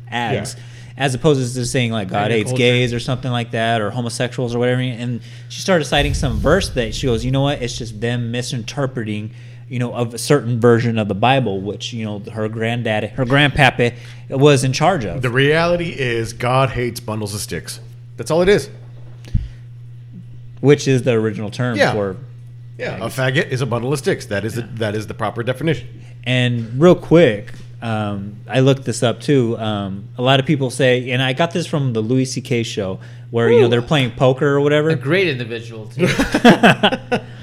ads?" 0.08 0.54
Yeah. 0.54 0.60
As 0.96 1.14
opposed 1.14 1.54
to 1.56 1.66
saying 1.66 1.90
like 1.90 2.08
God 2.08 2.30
hates 2.30 2.52
gays 2.52 2.92
or 2.92 3.00
something 3.00 3.30
like 3.30 3.50
that 3.50 3.80
or 3.80 3.90
homosexuals 3.90 4.54
or 4.54 4.60
whatever, 4.60 4.80
and 4.80 5.20
she 5.48 5.60
started 5.60 5.86
citing 5.86 6.14
some 6.14 6.38
verse 6.38 6.68
that 6.70 6.94
she 6.94 7.08
goes, 7.08 7.24
you 7.24 7.32
know 7.32 7.42
what? 7.42 7.60
It's 7.62 7.76
just 7.76 8.00
them 8.00 8.30
misinterpreting 8.30 9.32
you 9.68 9.78
know, 9.78 9.94
of 9.94 10.12
a 10.12 10.18
certain 10.18 10.60
version 10.60 10.98
of 10.98 11.08
the 11.08 11.14
Bible, 11.14 11.60
which 11.60 11.92
you 11.92 12.04
know 12.04 12.18
her 12.32 12.48
granddaddy, 12.48 13.06
her 13.08 13.24
grandpappy, 13.24 13.94
was 14.28 14.62
in 14.62 14.72
charge 14.74 15.04
of. 15.06 15.22
The 15.22 15.30
reality 15.30 15.88
is 15.88 16.32
God 16.34 16.68
hates 16.70 17.00
bundles 17.00 17.34
of 17.34 17.40
sticks. 17.40 17.80
That's 18.16 18.30
all 18.30 18.42
it 18.42 18.48
is. 18.48 18.68
which 20.60 20.86
is 20.88 21.02
the 21.02 21.12
original 21.12 21.50
term 21.50 21.76
Yeah. 21.76 21.92
for. 21.92 22.16
Yeah, 22.78 22.96
a 22.96 23.08
faggot 23.08 23.48
is 23.50 23.60
a 23.60 23.66
bundle 23.66 23.92
of 23.92 23.98
sticks. 23.98 24.26
That 24.26 24.44
is 24.44 24.54
the, 24.54 24.62
that 24.62 24.94
is 24.94 25.06
the 25.06 25.14
proper 25.14 25.42
definition. 25.42 25.88
And 26.24 26.80
real 26.80 26.94
quick, 26.96 27.52
um, 27.84 28.40
I 28.48 28.60
looked 28.60 28.84
this 28.84 29.02
up 29.02 29.20
too. 29.20 29.58
Um, 29.58 30.08
a 30.16 30.22
lot 30.22 30.40
of 30.40 30.46
people 30.46 30.70
say, 30.70 31.10
and 31.10 31.22
I 31.22 31.34
got 31.34 31.52
this 31.52 31.66
from 31.66 31.92
the 31.92 32.00
Louis 32.00 32.24
C.K. 32.24 32.62
show, 32.62 32.98
where 33.30 33.50
you 33.50 33.60
know 33.60 33.68
they're 33.68 33.82
playing 33.82 34.12
poker 34.12 34.54
or 34.54 34.56
a 34.56 34.62
whatever. 34.62 34.94
great 34.96 35.28
individual 35.28 35.86
too. 35.86 36.06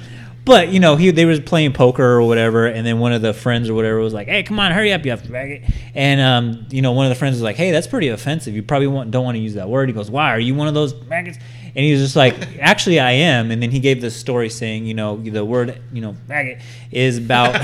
But 0.44 0.70
you 0.70 0.80
know, 0.80 0.96
he 0.96 1.10
they 1.12 1.24
was 1.24 1.38
playing 1.38 1.72
poker 1.72 2.02
or 2.02 2.22
whatever, 2.22 2.66
and 2.66 2.84
then 2.84 2.98
one 2.98 3.12
of 3.12 3.22
the 3.22 3.32
friends 3.32 3.70
or 3.70 3.74
whatever 3.74 3.98
was 3.98 4.12
like, 4.12 4.26
"Hey, 4.26 4.42
come 4.42 4.58
on, 4.58 4.72
hurry 4.72 4.92
up, 4.92 5.04
you 5.04 5.12
have 5.12 5.22
to 5.22 5.28
faggot!" 5.28 5.72
And 5.94 6.20
um, 6.20 6.66
you 6.70 6.82
know, 6.82 6.90
one 6.92 7.06
of 7.06 7.10
the 7.10 7.14
friends 7.14 7.34
was 7.36 7.42
like, 7.42 7.54
"Hey, 7.54 7.70
that's 7.70 7.86
pretty 7.86 8.08
offensive. 8.08 8.52
You 8.52 8.62
probably 8.64 8.88
want, 8.88 9.12
don't 9.12 9.24
want 9.24 9.36
to 9.36 9.40
use 9.40 9.54
that 9.54 9.68
word." 9.68 9.88
He 9.88 9.92
goes, 9.92 10.10
"Why? 10.10 10.30
Are 10.30 10.40
you 10.40 10.56
one 10.56 10.66
of 10.66 10.74
those 10.74 11.00
maggots?" 11.02 11.38
And 11.76 11.84
he 11.84 11.92
was 11.92 12.00
just 12.00 12.16
like, 12.16 12.34
"Actually, 12.60 12.98
I 12.98 13.12
am." 13.12 13.52
And 13.52 13.62
then 13.62 13.70
he 13.70 13.78
gave 13.78 14.00
this 14.00 14.16
story 14.16 14.48
saying, 14.48 14.84
you 14.84 14.94
know, 14.94 15.16
the 15.16 15.44
word, 15.44 15.80
you 15.92 16.00
know, 16.00 16.16
maggot 16.26 16.58
is 16.90 17.18
about 17.18 17.54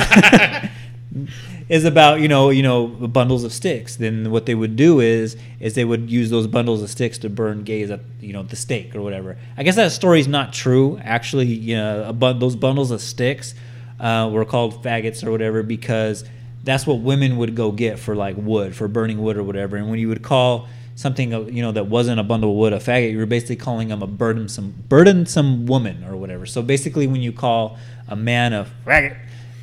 is 1.68 1.84
about 1.84 2.20
you 2.20 2.28
know 2.28 2.50
you 2.50 2.62
know 2.62 2.86
bundles 2.86 3.44
of 3.44 3.52
sticks. 3.52 3.96
Then 3.96 4.30
what 4.30 4.46
they 4.46 4.54
would 4.54 4.76
do 4.76 5.00
is 5.00 5.36
is 5.60 5.74
they 5.74 5.84
would 5.84 6.10
use 6.10 6.30
those 6.30 6.46
bundles 6.46 6.82
of 6.82 6.90
sticks 6.90 7.18
to 7.18 7.28
burn 7.28 7.64
gays 7.64 7.90
at 7.90 8.00
you 8.20 8.32
know 8.32 8.42
the 8.42 8.56
stake 8.56 8.94
or 8.94 9.02
whatever. 9.02 9.36
I 9.56 9.62
guess 9.62 9.76
that 9.76 9.92
story's 9.92 10.28
not 10.28 10.52
true. 10.52 10.98
Actually, 11.02 11.46
you 11.46 11.76
know, 11.76 12.04
a 12.08 12.12
bun- 12.12 12.38
those 12.38 12.56
bundles 12.56 12.90
of 12.90 13.00
sticks 13.00 13.54
uh, 14.00 14.28
were 14.32 14.44
called 14.44 14.82
faggots 14.82 15.24
or 15.24 15.30
whatever 15.30 15.62
because 15.62 16.24
that's 16.64 16.86
what 16.86 17.00
women 17.00 17.36
would 17.36 17.54
go 17.54 17.72
get 17.72 17.98
for 17.98 18.14
like 18.14 18.36
wood 18.36 18.74
for 18.74 18.88
burning 18.88 19.22
wood 19.22 19.36
or 19.36 19.42
whatever. 19.42 19.76
And 19.76 19.90
when 19.90 19.98
you 19.98 20.08
would 20.08 20.22
call 20.22 20.68
something 20.94 21.32
uh, 21.32 21.40
you 21.42 21.62
know 21.62 21.72
that 21.72 21.86
wasn't 21.86 22.18
a 22.18 22.24
bundle 22.24 22.50
of 22.50 22.56
wood 22.56 22.72
a 22.72 22.78
faggot, 22.78 23.12
you 23.12 23.18
were 23.18 23.26
basically 23.26 23.56
calling 23.56 23.88
them 23.88 24.02
a 24.02 24.06
burdensome 24.06 24.74
burdensome 24.88 25.66
woman 25.66 26.02
or 26.04 26.16
whatever. 26.16 26.46
So 26.46 26.62
basically, 26.62 27.06
when 27.06 27.20
you 27.20 27.32
call 27.32 27.78
a 28.08 28.16
man 28.16 28.54
a 28.54 28.66
faggot, 28.86 29.16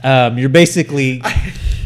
um, 0.03 0.37
you're 0.37 0.49
basically 0.49 1.21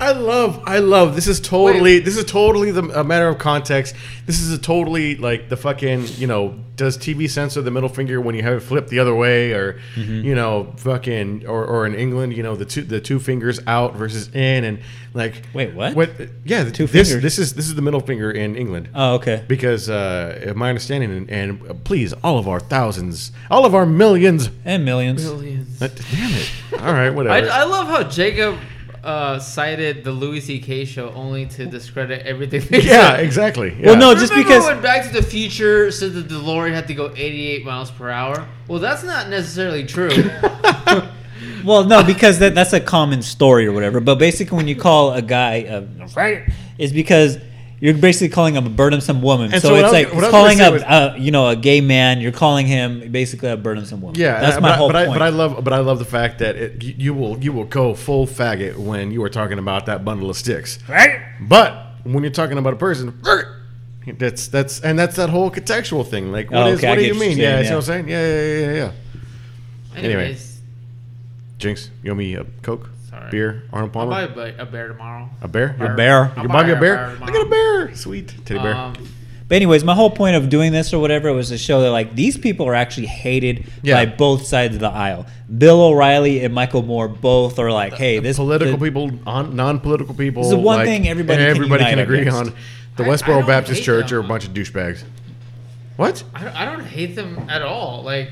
I 0.00 0.12
love, 0.12 0.62
I 0.66 0.78
love. 0.78 1.14
This 1.14 1.26
is 1.28 1.40
totally, 1.40 1.98
this 1.98 2.16
is 2.16 2.24
totally 2.24 2.70
the 2.70 2.82
a 2.98 3.04
matter 3.04 3.28
of 3.28 3.38
context. 3.38 3.94
This 4.24 4.40
is 4.40 4.50
a 4.52 4.58
totally 4.58 5.16
like 5.16 5.48
the 5.50 5.56
fucking, 5.56 6.06
you 6.16 6.26
know, 6.26 6.58
does 6.76 6.96
TV 6.96 7.28
censor 7.28 7.60
the 7.60 7.70
middle 7.70 7.90
finger 7.90 8.18
when 8.20 8.34
you 8.34 8.42
have 8.42 8.54
it 8.54 8.60
flipped 8.60 8.88
the 8.88 8.98
other 8.98 9.14
way, 9.14 9.52
or 9.52 9.78
Mm-hmm. 9.96 10.24
you 10.24 10.34
know, 10.34 10.72
fucking, 10.78 11.46
or, 11.46 11.64
or 11.66 11.84
in 11.86 11.94
England, 11.94 12.34
you 12.34 12.42
know, 12.42 12.56
the 12.56 12.64
two 12.64 12.82
the 12.82 13.00
two 13.00 13.18
fingers 13.20 13.60
out 13.66 13.94
versus 13.96 14.28
in, 14.34 14.64
and 14.64 14.80
like, 15.12 15.42
Wait, 15.52 15.74
what? 15.74 15.94
What? 15.94 16.10
Yeah, 16.44 16.62
the, 16.64 16.70
Two 16.70 16.86
this 16.86 17.08
fingers? 17.08 17.22
this 17.22 17.38
is 17.38 17.54
this 17.54 17.66
is 17.66 17.74
the 17.74 17.82
middle 17.82 18.00
finger 18.00 18.30
in 18.30 18.56
England. 18.56 18.88
oh 18.94 19.16
okay. 19.16 19.44
because 19.48 19.90
uh, 19.90 20.40
of 20.46 20.56
my 20.56 20.70
understanding, 20.70 21.10
and, 21.10 21.30
and 21.30 21.70
uh, 21.70 21.74
please, 21.84 22.14
all 22.24 22.38
of 22.38 22.48
our 22.48 22.60
thousands, 22.60 23.32
all 23.50 23.66
of 23.66 23.74
our 23.74 23.84
millions. 23.84 24.48
and 24.64 24.84
millions. 24.84 25.22
millions. 25.24 25.78
Damn 25.78 25.90
it! 26.32 26.50
All 26.80 26.92
right, 26.92 27.06
I, 27.08 27.10
whatever. 27.10 27.50
I 27.50 27.64
love 27.64 27.88
how 27.88 28.04
Jacob 28.04 28.58
uh, 29.02 29.38
cited 29.38 30.04
the 30.04 30.12
Louis 30.12 30.40
C.K. 30.40 30.84
show 30.84 31.10
only 31.10 31.46
to 31.46 31.66
discredit 31.66 32.26
everything. 32.26 32.62
They 32.68 32.80
yeah, 32.82 33.16
said. 33.16 33.20
exactly. 33.20 33.70
Well, 33.70 33.94
yeah. 33.94 33.98
no, 33.98 34.14
just 34.14 34.30
Remember 34.32 34.48
because 34.48 34.66
when 34.66 34.82
Back 34.82 35.06
to 35.06 35.12
the 35.12 35.22
Future 35.22 35.90
said 35.90 36.12
that 36.12 36.28
the 36.28 36.34
DeLorean 36.36 36.72
had 36.72 36.86
to 36.88 36.94
go 36.94 37.12
88 37.16 37.64
miles 37.64 37.90
per 37.90 38.10
hour? 38.10 38.46
Well, 38.68 38.78
that's 38.78 39.02
not 39.02 39.28
necessarily 39.28 39.84
true. 39.84 40.10
Well, 41.64 41.84
no, 41.84 42.02
because 42.02 42.38
that, 42.38 42.54
that's 42.54 42.72
a 42.72 42.80
common 42.80 43.22
story 43.22 43.66
or 43.66 43.72
whatever. 43.72 44.00
But 44.00 44.18
basically, 44.18 44.56
when 44.56 44.68
you 44.68 44.76
call 44.76 45.12
a 45.12 45.22
guy 45.22 45.56
a 45.56 45.82
faggot, 45.82 46.52
it's 46.78 46.92
because 46.92 47.38
you're 47.80 47.94
basically 47.94 48.28
calling 48.28 48.54
him 48.54 48.66
a 48.66 48.70
burdensome 48.70 49.22
woman. 49.22 49.52
And 49.52 49.62
so, 49.62 49.68
so 49.70 49.74
it's 49.76 49.82
I 49.84 49.86
was- 49.86 49.92
like 49.92 50.06
what 50.14 50.24
I 50.24 50.26
it's 50.26 50.32
was 50.34 50.58
calling 50.58 50.58
gonna 50.86 51.14
a, 51.16 51.18
you 51.18 51.30
know 51.30 51.48
a 51.48 51.56
gay 51.56 51.80
man. 51.80 52.20
You're 52.20 52.30
calling 52.32 52.66
him 52.66 53.10
basically 53.10 53.48
a 53.50 53.56
burdensome 53.56 54.00
woman. 54.02 54.20
Yeah, 54.20 54.38
that's 54.40 54.56
my 54.56 54.68
but, 54.68 54.70
I- 54.72 54.76
whole 54.76 54.88
but 54.88 54.96
I, 54.96 55.06
point. 55.06 55.18
but 55.18 55.22
I 55.24 55.28
love, 55.30 55.64
but 55.64 55.72
I 55.72 55.78
love 55.78 55.98
the 55.98 56.04
fact 56.04 56.38
that 56.40 56.56
it, 56.56 56.82
you- 56.84 56.94
you 56.98 57.14
will, 57.14 57.38
you 57.38 57.52
will 57.52 57.64
go 57.64 57.94
full 57.94 58.26
faggot 58.26 58.76
when 58.76 59.10
you 59.12 59.22
are 59.24 59.30
talking 59.30 59.58
about 59.58 59.86
that 59.86 60.04
bundle 60.04 60.28
of 60.30 60.36
sticks. 60.36 60.78
Right. 60.88 61.20
But 61.40 61.72
when 62.04 62.22
you're 62.22 62.32
talking 62.32 62.58
about 62.58 62.74
a 62.74 62.76
person, 62.76 63.18
that's 64.18 64.48
that's 64.48 64.80
and 64.80 64.98
that's 64.98 65.16
that 65.16 65.30
whole 65.30 65.50
contextual 65.50 66.06
thing. 66.06 66.32
Like, 66.32 66.50
what 66.50 66.62
Oh, 66.64 66.66
is? 66.68 66.78
okay, 66.80 66.88
I 66.88 66.90
what 66.90 66.96
do 66.96 67.02
you 67.04 67.14
what 67.14 67.20
you're 67.20 67.28
mean? 67.30 67.38
Yeah, 67.38 67.58
you 67.60 67.64
know 67.70 67.76
what 67.76 67.76
I'm 67.76 67.82
saying? 67.82 68.08
Yeah, 68.08 68.26
yeah, 68.26 68.42
yeah, 68.42 68.58
yeah. 68.66 68.72
yeah. 68.74 68.92
Anyway. 69.96 70.12
Anyways, 70.14 70.60
Jinx, 71.58 71.90
you 72.02 72.10
owe 72.12 72.14
me 72.14 72.34
a 72.34 72.44
Coke, 72.62 72.88
Sorry. 73.30 73.40
beer, 73.40 73.62
Arnold 73.72 73.90
I'll 73.96 74.06
Palmer, 74.06 74.10
buy 74.10 74.22
a, 74.22 74.28
ba- 74.52 74.62
a 74.62 74.66
bear 74.66 74.88
tomorrow. 74.88 75.28
a 75.42 75.48
bear, 75.48 75.76
A 75.80 75.94
bear. 75.94 76.24
You 76.24 76.28
I'll 76.28 76.34
can 76.42 76.48
buy 76.48 76.64
me 76.66 76.72
a 76.72 76.80
bear. 76.80 77.16
I 77.22 77.26
got 77.30 77.46
a 77.46 77.48
bear. 77.50 77.94
Sweet 77.94 78.28
teddy 78.44 78.60
bear. 78.60 78.74
Um, 78.74 78.94
But 79.48 79.56
anyways, 79.56 79.82
my 79.82 79.94
whole 79.96 80.10
point 80.10 80.36
of 80.36 80.48
doing 80.48 80.70
this 80.70 80.92
or 80.94 81.00
whatever 81.00 81.32
was 81.32 81.48
to 81.48 81.58
show 81.58 81.80
that 81.82 81.90
like 81.90 82.14
these 82.14 82.38
people 82.38 82.66
are 82.68 82.74
actually 82.74 83.06
hated 83.08 83.66
Yeah. 83.82 83.96
by 84.04 84.06
both 84.06 84.46
sides 84.46 84.74
of 84.76 84.80
the 84.80 84.88
aisle. 84.90 85.26
Bill 85.58 85.80
O'Reilly 85.82 86.44
and 86.44 86.54
Michael 86.54 86.82
Moore 86.82 87.08
both 87.08 87.58
are 87.58 87.72
like, 87.72 87.94
hey, 87.94 88.20
this 88.20 88.36
political 88.36 88.76
the- 88.76 88.84
people, 88.84 89.10
non-political 89.26 90.14
people. 90.14 90.42
This 90.44 90.52
is 90.52 90.56
one 90.58 90.78
like, 90.78 90.86
thing 90.86 91.08
everybody 91.08 91.38
can 91.42 91.50
everybody 91.50 91.82
unite 91.84 91.98
agree 91.98 92.20
against. 92.20 92.38
on. 92.38 92.52
The 92.96 93.02
I- 93.02 93.06
I 93.06 93.08
Westboro 93.10 93.26
don't 93.26 93.46
Baptist 93.46 93.82
Church 93.82 94.10
them. 94.10 94.18
are 94.18 94.24
a 94.24 94.28
bunch 94.28 94.46
of 94.46 94.54
douchebags. 94.54 95.02
What? 95.96 96.22
I, 96.34 96.44
don't- 96.44 96.56
I 96.56 96.64
don't 96.64 96.84
hate 96.84 97.16
them 97.16 97.46
at 97.48 97.62
all. 97.62 98.02
Like, 98.04 98.30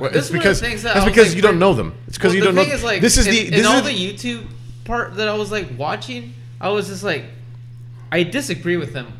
Well, 0.00 0.10
it's 0.14 0.30
is 0.30 0.32
one 0.32 0.38
of 0.38 0.42
the 0.44 0.48
because 0.48 0.84
it's 0.84 1.04
because 1.04 1.34
you 1.34 1.42
don't 1.42 1.58
know 1.58 1.74
them. 1.74 1.94
It's 2.06 2.16
because 2.16 2.30
Well, 2.30 2.36
you 2.36 2.40
the 2.40 2.46
don't 2.46 2.54
know. 2.54 2.62
is, 2.62 2.82
like, 2.82 3.00
this 3.00 3.18
is 3.18 3.26
in, 3.26 3.32
the 3.32 3.46
in 3.46 3.50
this 3.52 3.66
all 3.66 3.78
is 3.78 3.84
the 3.84 3.90
YouTube 3.90 4.46
part 4.84 5.16
that 5.16 5.28
I 5.28 5.34
was 5.34 5.50
like 5.52 5.68
watching. 5.76 6.34
I 6.60 6.70
was 6.70 6.88
just 6.88 7.02
like, 7.02 7.24
I 8.10 8.22
disagree 8.22 8.76
with 8.76 8.92
them 8.92 9.12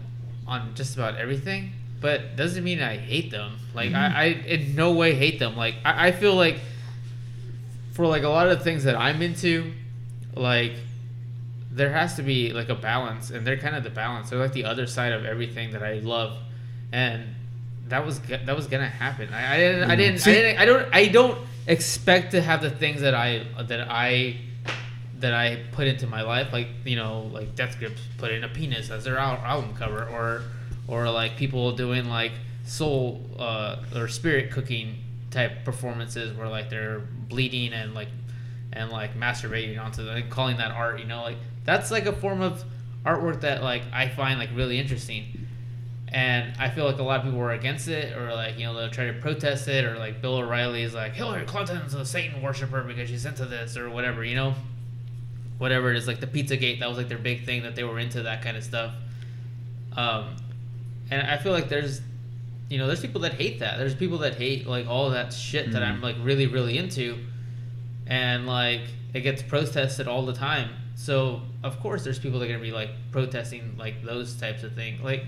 on 0.47 0.75
just 0.75 0.95
about 0.95 1.17
everything, 1.17 1.73
but 2.01 2.37
doesn't 2.37 2.63
mean 2.63 2.81
I 2.81 2.97
hate 2.97 3.31
them. 3.31 3.59
Like, 3.75 3.93
I, 3.93 3.95
mm-hmm. 3.95 4.17
I 4.17 4.25
in 4.25 4.75
no 4.75 4.93
way 4.93 5.15
hate 5.15 5.39
them. 5.39 5.57
Like, 5.57 5.77
I, 5.85 6.09
I 6.09 6.13
feel 6.13 6.35
like 6.35 6.59
for 7.93 8.07
like 8.07 8.23
a 8.23 8.29
lot 8.29 8.49
of 8.49 8.63
things 8.63 8.85
that 8.85 8.97
I'm 8.97 9.23
into, 9.23 9.73
like 10.35 10.73
there 11.71 11.93
has 11.93 12.17
to 12.17 12.23
be 12.23 12.53
like 12.53 12.69
a 12.69 12.75
balance, 12.75 13.31
and 13.31 13.47
they're 13.47 13.57
kind 13.57 13.77
of 13.77 13.83
the 13.83 13.91
balance. 13.91 14.31
They're 14.31 14.39
like 14.39 14.53
the 14.53 14.65
other 14.65 14.87
side 14.87 15.13
of 15.13 15.25
everything 15.25 15.73
that 15.73 15.83
I 15.83 15.95
love, 15.95 16.39
and 16.93 17.35
that 17.93 18.07
was 18.07 18.21
that 18.21 18.57
was 18.57 18.67
gonna 18.67 18.89
happen. 18.89 19.29
I, 19.33 19.55
I 19.55 19.59
didn't 19.59 19.91
I 19.91 19.97
didn't, 19.97 20.19
See- 20.19 20.31
I 20.31 20.35
didn't 20.35 20.59
I 20.59 20.65
don't 20.65 20.95
I 20.95 21.07
don't 21.09 21.39
expect 21.67 22.31
to 22.33 22.41
have 22.41 22.63
the 22.63 22.71
things 22.71 23.03
that 23.03 23.15
I 23.15 23.45
that 23.69 23.87
I 23.91 24.37
that 25.21 25.35
I 25.35 25.63
put 25.73 25.87
into 25.87 26.07
my 26.07 26.23
life, 26.23 26.53
like 26.55 26.69
you 26.87 26.97
know, 26.97 27.31
like 27.33 27.55
Death 27.55 27.79
Grips 27.79 28.01
put 28.17 28.33
in 28.33 28.45
a 28.45 28.49
penis 28.49 28.91
as 28.91 29.05
their 29.05 29.19
album 29.19 29.75
cover, 29.77 30.09
or 30.09 30.43
or 30.89 31.11
like 31.11 31.37
people 31.37 31.73
doing 31.73 32.09
like 32.09 32.33
soul 32.65 33.21
uh, 33.39 33.77
or 33.95 34.09
spirit 34.09 34.51
cooking 34.51 34.97
type 35.31 35.65
performances 35.65 36.35
where 36.37 36.49
like 36.49 36.71
they're 36.71 37.01
bleeding 37.29 37.75
and 37.75 37.93
like 37.95 38.09
and 38.73 38.91
like 38.91 39.15
masturbating 39.19 39.79
onto 39.79 40.03
the, 40.03 40.23
calling 40.31 40.57
that 40.57 40.71
art, 40.71 40.99
you 40.99 41.05
know, 41.05 41.23
like 41.23 41.37
that's 41.65 41.91
like 41.91 42.07
a 42.07 42.13
form 42.13 42.41
of 42.41 42.65
artwork 43.05 43.43
that 43.43 43.63
like 43.63 43.83
I 43.93 44.09
find 44.09 44.39
like 44.39 44.51
really 44.55 44.79
interesting. 44.79 45.42
And 46.13 46.53
I 46.59 46.69
feel 46.69 46.85
like 46.85 46.99
a 46.99 47.03
lot 47.03 47.21
of 47.21 47.25
people 47.25 47.39
were 47.39 47.53
against 47.53 47.89
it, 47.89 48.15
or 48.17 48.35
like 48.35 48.59
you 48.59 48.67
know 48.67 48.75
they'll 48.75 48.91
try 48.91 49.07
to 49.07 49.15
protest 49.15 49.67
it, 49.67 49.87
or 49.87 49.99
like 49.99 50.21
Bill 50.21 50.37
O'Reilly 50.37 50.83
is 50.83 50.93
like 50.93 51.15
Hillary 51.15 51.47
Clinton's 51.47 51.95
a 51.95 52.05
Satan 52.05 52.43
worshiper 52.43 52.83
because 52.83 53.09
she's 53.09 53.25
into 53.25 53.47
this, 53.47 53.79
or 53.79 53.89
whatever, 53.89 54.23
you 54.23 54.37
know, 54.37 54.55
whatever 55.57 55.91
it 55.91 55.97
is. 55.97 56.07
Like 56.07 56.21
the 56.21 56.27
Pizzagate, 56.27 56.81
that 56.81 56.89
was 56.89 56.99
like 56.99 57.09
their 57.09 57.19
big 57.19 57.47
thing 57.47 57.63
that 57.63 57.77
they 57.77 57.83
were 57.83 57.99
into 57.99 58.25
that 58.25 58.43
kind 58.43 58.59
of 58.59 58.63
stuff. 58.63 58.93
Um, 59.97 60.37
and 61.11 61.27
I 61.27 61.39
feel 61.39 61.53
like 61.53 61.71
there's, 61.71 62.03
you 62.69 62.77
know, 62.77 62.87
there's 62.87 63.01
people 63.01 63.23
that 63.23 63.33
hate 63.35 63.61
that. 63.61 63.79
There's 63.79 63.95
people 63.95 64.19
that 64.19 64.35
hate 64.35 64.67
like 64.67 64.87
all 64.87 65.09
that 65.11 65.33
shit 65.33 65.73
that 65.73 65.83
I'm 65.83 66.03
like 66.03 66.17
really 66.21 66.47
really 66.47 66.77
into, 66.77 67.17
and 68.07 68.47
like 68.47 68.83
it 69.15 69.23
gets 69.23 69.43
protested 69.43 70.09
all 70.09 70.27
the 70.27 70.35
time. 70.35 70.69
So 70.95 71.41
of 71.65 71.81
course 71.81 72.05
there's 72.05 72.19
people 72.19 72.39
that 72.41 72.51
are 72.51 72.53
gonna 72.53 72.63
be 72.63 72.71
like 72.71 72.91
protesting 73.13 73.77
like 73.79 74.05
those 74.05 74.35
types 74.35 74.63
of 74.63 74.75
things. 74.75 75.01
Like 75.01 75.25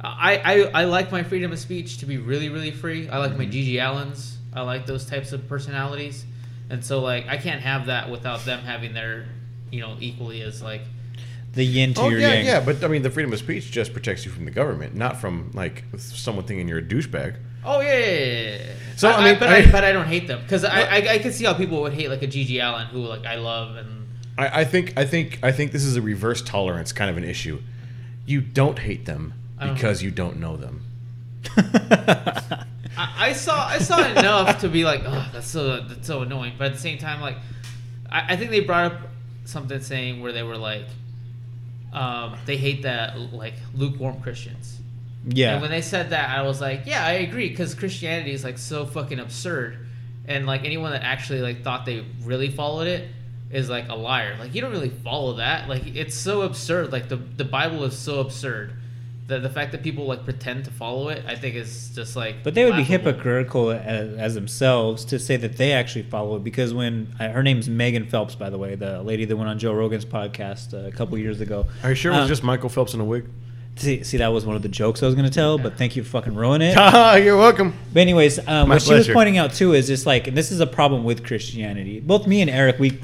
I 0.00 0.36
I, 0.36 0.82
I 0.82 0.84
like 0.84 1.10
my 1.10 1.22
freedom 1.22 1.52
of 1.52 1.58
speech 1.58 1.98
to 1.98 2.06
be 2.06 2.18
really 2.18 2.48
really 2.48 2.70
free. 2.70 3.08
I 3.08 3.18
like 3.18 3.36
my 3.36 3.46
mm-hmm. 3.46 3.52
GG 3.52 3.74
Allins. 3.74 4.34
I 4.52 4.62
like 4.62 4.86
those 4.86 5.04
types 5.04 5.32
of 5.32 5.48
personalities, 5.48 6.24
and 6.70 6.84
so 6.84 7.00
like 7.00 7.26
I 7.28 7.36
can't 7.36 7.60
have 7.62 7.86
that 7.86 8.10
without 8.10 8.44
them 8.44 8.60
having 8.60 8.94
their, 8.94 9.26
you 9.70 9.80
know, 9.80 9.96
equally 10.00 10.42
as 10.42 10.62
like 10.62 10.82
the 11.52 11.64
yin 11.64 11.94
to 11.94 12.02
Oh 12.02 12.08
your 12.08 12.20
yeah, 12.20 12.34
yang. 12.34 12.46
yeah, 12.46 12.60
but 12.60 12.84
I 12.84 12.88
mean, 12.88 13.02
the 13.02 13.10
freedom 13.10 13.32
of 13.32 13.38
speech 13.38 13.70
just 13.70 13.92
protects 13.92 14.24
you 14.24 14.30
from 14.30 14.44
the 14.44 14.50
government, 14.50 14.94
not 14.94 15.18
from 15.18 15.50
like 15.54 15.84
someone 15.96 16.44
thinking 16.44 16.68
you're 16.68 16.78
a 16.78 16.82
douchebag. 16.82 17.36
Oh 17.64 17.80
yeah, 17.80 17.98
yeah, 17.98 18.06
yeah, 18.06 18.56
yeah. 18.56 18.72
So, 18.96 19.08
I, 19.10 19.12
I 19.12 19.30
mean- 19.30 19.38
but 19.38 19.48
I 19.48 19.56
I, 19.56 19.70
but 19.70 19.84
I 19.84 19.92
don't 19.92 20.06
hate 20.06 20.26
them 20.28 20.40
because 20.42 20.64
I, 20.64 20.82
I 20.82 20.96
I 21.14 21.18
can 21.18 21.32
see 21.32 21.44
how 21.44 21.54
people 21.54 21.80
would 21.82 21.94
hate 21.94 22.08
like 22.08 22.22
a 22.22 22.26
GG 22.28 22.62
Allin 22.62 22.86
who 22.86 23.00
like 23.00 23.24
I 23.26 23.36
love 23.36 23.76
and 23.76 24.06
I, 24.38 24.60
I 24.60 24.64
think, 24.64 24.92
I 24.98 25.06
think, 25.06 25.38
I 25.42 25.50
think 25.50 25.72
this 25.72 25.84
is 25.84 25.96
a 25.96 26.02
reverse 26.02 26.42
tolerance 26.42 26.92
kind 26.92 27.10
of 27.10 27.16
an 27.16 27.24
issue. 27.24 27.62
You 28.26 28.42
don't 28.42 28.78
hate 28.78 29.06
them 29.06 29.32
I 29.32 29.36
don't- 29.36 29.45
because 29.58 30.02
you 30.02 30.10
don't 30.10 30.38
know 30.38 30.56
them. 30.56 30.82
I, 31.56 32.64
I 32.98 33.32
saw 33.32 33.66
I 33.66 33.78
saw 33.78 34.04
enough 34.04 34.60
to 34.60 34.68
be 34.68 34.84
like 34.84 35.02
oh 35.04 35.28
that's 35.32 35.46
so 35.46 35.80
that's 35.80 36.06
so 36.06 36.22
annoying 36.22 36.54
but 36.58 36.68
at 36.68 36.72
the 36.72 36.80
same 36.80 36.98
time 36.98 37.20
like 37.20 37.36
I, 38.10 38.32
I 38.32 38.36
think 38.36 38.50
they 38.50 38.60
brought 38.60 38.92
up 38.92 39.00
something 39.44 39.80
saying 39.80 40.20
where 40.20 40.32
they 40.32 40.42
were 40.42 40.56
like 40.56 40.86
um, 41.92 42.36
they 42.46 42.56
hate 42.56 42.82
that 42.82 43.16
like 43.32 43.54
lukewarm 43.74 44.20
Christians 44.22 44.80
yeah. 45.26 45.54
And 45.54 45.62
when 45.62 45.70
they 45.70 45.82
said 45.82 46.10
that, 46.10 46.30
I 46.30 46.42
was 46.42 46.60
like, 46.60 46.82
yeah, 46.86 47.04
I 47.04 47.12
agree, 47.12 47.48
because 47.48 47.74
Christianity 47.74 48.30
is 48.30 48.44
like 48.44 48.58
so 48.58 48.86
fucking 48.86 49.18
absurd, 49.18 49.78
and 50.26 50.46
like 50.46 50.64
anyone 50.64 50.92
that 50.92 51.02
actually 51.02 51.40
like 51.40 51.64
thought 51.64 51.84
they 51.84 52.04
really 52.22 52.50
followed 52.50 52.86
it 52.86 53.08
is 53.50 53.68
like 53.68 53.88
a 53.88 53.94
liar. 53.94 54.36
Like 54.38 54.54
you 54.54 54.60
don't 54.60 54.70
really 54.70 54.90
follow 54.90 55.34
that. 55.34 55.68
Like 55.68 55.84
it's 55.96 56.14
so 56.14 56.42
absurd. 56.42 56.92
Like 56.92 57.08
the 57.08 57.16
the 57.16 57.44
Bible 57.44 57.84
is 57.84 57.98
so 57.98 58.20
absurd. 58.20 58.72
The 59.28 59.40
the 59.40 59.50
fact 59.50 59.72
that 59.72 59.82
people 59.82 60.06
like 60.06 60.24
pretend 60.24 60.64
to 60.66 60.70
follow 60.70 61.08
it, 61.08 61.24
I 61.26 61.34
think 61.34 61.56
is 61.56 61.90
just 61.94 62.14
like. 62.14 62.44
But 62.44 62.54
they 62.54 62.64
would 62.64 62.76
be 62.76 62.84
hypocritical 62.84 63.70
as, 63.72 64.14
as 64.16 64.34
themselves 64.34 65.04
to 65.06 65.18
say 65.18 65.36
that 65.36 65.56
they 65.56 65.72
actually 65.72 66.04
follow 66.04 66.36
it 66.36 66.44
because 66.44 66.72
when 66.72 67.12
uh, 67.18 67.30
her 67.30 67.42
name's 67.42 67.68
Megan 67.68 68.06
Phelps, 68.06 68.36
by 68.36 68.50
the 68.50 68.58
way, 68.58 68.76
the 68.76 69.02
lady 69.02 69.24
that 69.24 69.36
went 69.36 69.48
on 69.50 69.58
Joe 69.58 69.72
Rogan's 69.72 70.04
podcast 70.04 70.74
uh, 70.74 70.86
a 70.86 70.92
couple 70.92 71.18
years 71.18 71.40
ago. 71.40 71.66
Are 71.82 71.88
you 71.90 71.94
sure 71.96 72.12
it 72.12 72.16
was 72.16 72.22
Um, 72.22 72.28
just 72.28 72.44
Michael 72.44 72.68
Phelps 72.68 72.94
in 72.94 73.00
a 73.00 73.04
wig? 73.04 73.28
See, 73.78 74.04
see, 74.04 74.16
that 74.18 74.28
was 74.28 74.46
one 74.46 74.56
of 74.56 74.62
the 74.62 74.68
jokes 74.70 75.02
I 75.02 75.06
was 75.06 75.14
going 75.14 75.28
to 75.28 75.34
tell, 75.34 75.58
but 75.58 75.76
thank 75.76 75.96
you 75.96 76.02
for 76.02 76.08
fucking 76.08 76.34
ruining 76.34 76.72
it. 76.74 76.76
You're 77.24 77.36
welcome. 77.36 77.74
But 77.92 78.00
anyways, 78.00 78.38
um, 78.48 78.68
My 78.68 78.76
what 78.76 78.82
she 78.82 78.94
was 78.94 79.06
pointing 79.08 79.36
out 79.38 79.52
too 79.52 79.74
is 79.74 79.86
just 79.86 80.06
like, 80.06 80.28
and 80.28 80.34
this 80.36 80.50
is 80.50 80.60
a 80.60 80.66
problem 80.66 81.04
with 81.04 81.26
Christianity. 81.26 82.00
Both 82.00 82.26
me 82.26 82.40
and 82.40 82.48
Eric, 82.50 82.78
we, 82.78 82.98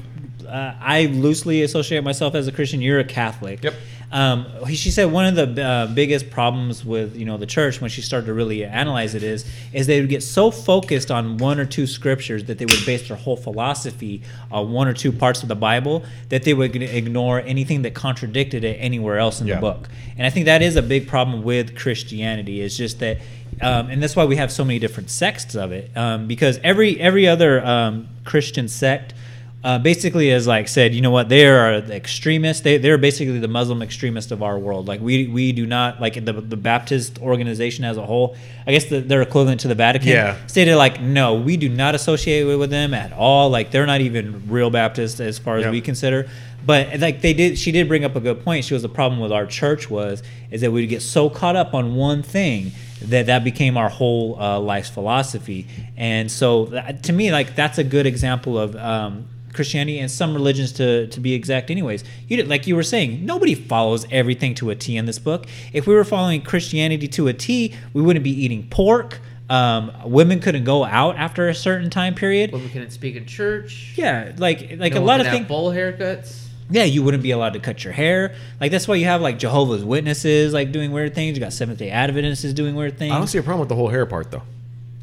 uh, 0.47 0.73
I 0.79 1.05
loosely 1.07 1.61
associate 1.61 2.03
myself 2.03 2.33
as 2.33 2.47
a 2.47 2.51
Christian. 2.51 2.81
You're 2.81 2.99
a 2.99 3.03
Catholic. 3.03 3.63
Yep. 3.63 3.73
Um, 4.13 4.45
she 4.67 4.91
said 4.91 5.11
one 5.11 5.25
of 5.25 5.35
the 5.55 5.61
uh, 5.63 5.87
biggest 5.87 6.29
problems 6.29 6.85
with 6.85 7.15
you 7.15 7.25
know 7.25 7.35
the 7.37 7.47
church 7.47 7.81
when 7.81 7.89
she 7.89 8.01
started 8.01 8.27
to 8.27 8.33
really 8.33 8.63
analyze 8.63 9.15
it 9.15 9.23
is 9.23 9.43
is 9.73 9.87
they 9.87 9.99
would 9.99 10.09
get 10.09 10.21
so 10.21 10.51
focused 10.51 11.09
on 11.09 11.37
one 11.37 11.59
or 11.59 11.65
two 11.65 11.87
scriptures 11.87 12.45
that 12.45 12.59
they 12.59 12.65
would 12.65 12.85
base 12.85 13.07
their 13.07 13.17
whole 13.17 13.35
philosophy 13.35 14.21
on 14.51 14.71
one 14.71 14.87
or 14.87 14.93
two 14.93 15.11
parts 15.11 15.41
of 15.41 15.49
the 15.49 15.55
Bible 15.55 16.03
that 16.29 16.43
they 16.43 16.53
would 16.53 16.75
ignore 16.75 17.39
anything 17.41 17.81
that 17.81 17.95
contradicted 17.95 18.63
it 18.63 18.77
anywhere 18.79 19.17
else 19.17 19.41
in 19.41 19.47
Yeah. 19.47 19.55
the 19.55 19.61
book. 19.61 19.89
And 20.15 20.27
I 20.27 20.29
think 20.29 20.45
that 20.45 20.61
is 20.61 20.75
a 20.75 20.83
big 20.83 21.07
problem 21.07 21.41
with 21.41 21.75
Christianity. 21.75 22.61
Is 22.61 22.77
just 22.77 22.99
that, 22.99 23.17
um, 23.61 23.89
and 23.89 24.01
that's 24.01 24.15
why 24.15 24.25
we 24.25 24.35
have 24.35 24.51
so 24.51 24.63
many 24.63 24.77
different 24.77 25.09
sects 25.09 25.55
of 25.55 25.71
it. 25.71 25.89
Um, 25.97 26.27
because 26.27 26.59
every 26.63 26.99
every 27.01 27.27
other 27.27 27.65
um, 27.65 28.07
Christian 28.25 28.67
sect 28.67 29.15
uh, 29.63 29.79
basically 29.79 30.29
has 30.29 30.45
like 30.45 30.67
said, 30.67 30.93
you 30.93 31.01
know 31.01 31.11
what, 31.11 31.29
they 31.29 31.45
are 31.47 31.79
the 31.79 31.95
extremists. 31.95 32.63
They 32.63 32.77
they're 32.77 32.97
basically 32.97 33.39
the 33.39 33.47
Muslim 33.47 33.81
extremists 33.81 34.31
of 34.31 34.43
our 34.43 34.59
world. 34.59 34.87
Like 34.87 34.99
we 34.99 35.27
we 35.27 35.53
do 35.53 35.65
not 35.65 36.01
like 36.01 36.15
the 36.15 36.33
the 36.33 36.57
Baptist 36.57 37.19
organization 37.21 37.85
as 37.85 37.97
a 37.97 38.05
whole. 38.05 38.35
I 38.67 38.71
guess 38.71 38.85
the, 38.85 38.99
they're 38.99 39.21
equivalent 39.21 39.61
to 39.61 39.67
the 39.69 39.75
Vatican. 39.75 40.09
Yeah. 40.09 40.37
Stated 40.47 40.75
like, 40.75 41.01
no, 41.01 41.35
we 41.35 41.55
do 41.57 41.69
not 41.69 41.95
associate 41.95 42.43
with 42.43 42.69
them 42.69 42.93
at 42.93 43.13
all. 43.13 43.49
Like 43.49 43.71
they're 43.71 43.85
not 43.85 44.01
even 44.01 44.49
real 44.49 44.69
Baptists 44.69 45.19
as 45.19 45.39
far 45.39 45.57
as 45.57 45.63
Yep. 45.63 45.71
we 45.71 45.81
consider. 45.81 46.29
But 46.65 46.99
like 46.99 47.21
they 47.21 47.33
did, 47.33 47.57
she 47.57 47.71
did 47.71 47.87
bring 47.87 48.05
up 48.05 48.15
a 48.15 48.21
good 48.21 48.43
point. 48.43 48.63
She 48.65 48.73
was 48.73 48.83
the 48.83 48.89
problem 48.89 49.19
with 49.19 49.31
our 49.31 49.45
church 49.45 49.89
was 49.89 50.23
is 50.49 50.61
that 50.61 50.71
we'd 50.71 50.87
get 50.87 51.01
so 51.01 51.29
caught 51.29 51.55
up 51.55 51.73
on 51.73 51.95
one 51.95 52.23
thing 52.23 52.71
that 53.01 53.25
that 53.25 53.43
became 53.43 53.75
our 53.77 53.89
whole 53.89 54.39
uh, 54.39 54.59
life's 54.59 54.89
philosophy. 54.89 55.67
And 55.97 56.31
so 56.31 56.65
that, 56.65 57.03
to 57.03 57.13
me, 57.13 57.31
like 57.31 57.55
that's 57.55 57.77
a 57.77 57.83
good 57.83 58.05
example 58.05 58.57
of 58.57 58.75
um, 58.77 59.25
Christianity 59.53 59.99
and 59.99 60.09
some 60.09 60.33
religions 60.33 60.71
to 60.73 61.07
to 61.07 61.19
be 61.19 61.33
exact. 61.33 61.69
Anyways, 61.69 62.03
you 62.27 62.37
did, 62.37 62.47
like 62.47 62.67
you 62.67 62.75
were 62.75 62.83
saying, 62.83 63.25
nobody 63.25 63.55
follows 63.55 64.05
everything 64.11 64.55
to 64.55 64.69
a 64.69 64.75
T 64.75 64.97
in 64.97 65.05
this 65.05 65.19
book. 65.19 65.45
If 65.71 65.87
we 65.87 65.93
were 65.93 66.03
following 66.03 66.41
Christianity 66.41 67.07
to 67.09 67.27
a 67.27 67.33
T, 67.33 67.73
we 67.93 68.01
wouldn't 68.01 68.23
be 68.23 68.31
eating 68.31 68.67
pork. 68.69 69.19
Um, 69.49 69.91
women 70.05 70.39
couldn't 70.39 70.63
go 70.63 70.83
out 70.83 71.15
after 71.17 71.47
a 71.49 71.55
certain 71.55 71.89
time 71.89 72.15
period. 72.15 72.51
Women 72.51 72.69
couldn't 72.69 72.91
speak 72.91 73.15
in 73.15 73.25
church. 73.25 73.93
Yeah, 73.95 74.31
like 74.37 74.77
like 74.77 74.93
No 74.93 75.01
a 75.01 75.03
lot 75.03 75.19
of 75.19 75.27
things. 75.27 75.47
Bowl 75.47 75.71
haircuts. 75.71 76.47
Yeah, 76.69 76.85
you 76.85 77.03
wouldn't 77.03 77.21
be 77.21 77.31
allowed 77.31 77.53
to 77.53 77.59
cut 77.59 77.83
your 77.83 77.93
hair. 77.93 78.35
Like 78.59 78.71
that's 78.71 78.87
why 78.87 78.95
you 78.95 79.05
have 79.05 79.21
like 79.21 79.37
Jehovah's 79.37 79.83
Witnesses 79.83 80.53
like 80.53 80.71
doing 80.71 80.91
weird 80.91 81.13
things. 81.13 81.37
You 81.37 81.43
got 81.43 81.53
Seventh 81.53 81.79
Day 81.79 81.91
Adventists 81.91 82.53
doing 82.53 82.73
weird 82.73 82.97
things. 82.97 83.13
I 83.13 83.17
don't 83.17 83.27
see 83.27 83.37
a 83.37 83.43
problem 83.43 83.59
with 83.59 83.69
the 83.69 83.75
whole 83.75 83.89
hair 83.89 84.05
part 84.05 84.31
though. 84.31 84.43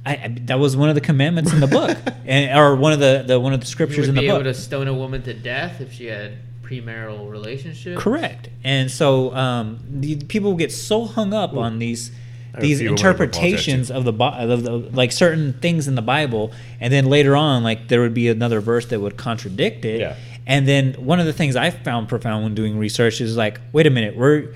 I, 0.04 0.12
I, 0.12 0.36
that 0.46 0.58
was 0.58 0.76
one 0.76 0.88
of 0.88 0.94
the 0.94 1.00
commandments 1.00 1.52
in 1.52 1.60
the 1.60 1.66
book, 1.66 1.96
and 2.24 2.58
or 2.58 2.76
one 2.76 2.92
of 2.92 3.00
the, 3.00 3.24
the 3.26 3.38
one 3.38 3.52
of 3.52 3.60
the 3.60 3.66
scriptures 3.66 4.06
would 4.06 4.10
in 4.10 4.14
be 4.14 4.20
the 4.22 4.26
able 4.28 4.38
book. 4.38 4.44
to 4.44 4.54
stone 4.54 4.88
a 4.88 4.94
woman 4.94 5.22
to 5.22 5.34
death 5.34 5.80
if 5.80 5.92
she 5.92 6.06
had 6.06 6.38
premarital 6.62 7.30
relationship. 7.30 7.98
Correct. 7.98 8.48
And 8.64 8.90
so 8.90 9.34
um, 9.34 9.80
the 9.88 10.16
people 10.16 10.54
get 10.54 10.72
so 10.72 11.04
hung 11.04 11.34
up 11.34 11.54
on 11.54 11.78
these 11.78 12.12
these 12.58 12.80
a 12.80 12.84
few 12.84 12.88
I 12.88 12.92
interpretations 12.92 13.90
of 13.90 14.04
the, 14.04 14.12
of 14.12 14.62
the 14.64 14.70
like 14.70 15.12
certain 15.12 15.52
things 15.54 15.86
in 15.86 15.94
the 15.94 16.02
Bible, 16.02 16.52
and 16.80 16.92
then 16.92 17.06
later 17.06 17.36
on, 17.36 17.62
like 17.62 17.88
there 17.88 18.00
would 18.00 18.14
be 18.14 18.28
another 18.28 18.60
verse 18.60 18.86
that 18.86 19.00
would 19.00 19.16
contradict 19.16 19.84
it. 19.84 20.00
Yeah. 20.00 20.16
And 20.46 20.66
then 20.66 20.94
one 20.94 21.20
of 21.20 21.26
the 21.26 21.32
things 21.32 21.54
I 21.54 21.70
found 21.70 22.08
profound 22.08 22.42
when 22.42 22.54
doing 22.54 22.78
research 22.78 23.20
is 23.20 23.36
like, 23.36 23.60
wait 23.72 23.86
a 23.86 23.90
minute, 23.90 24.16
we're 24.16 24.54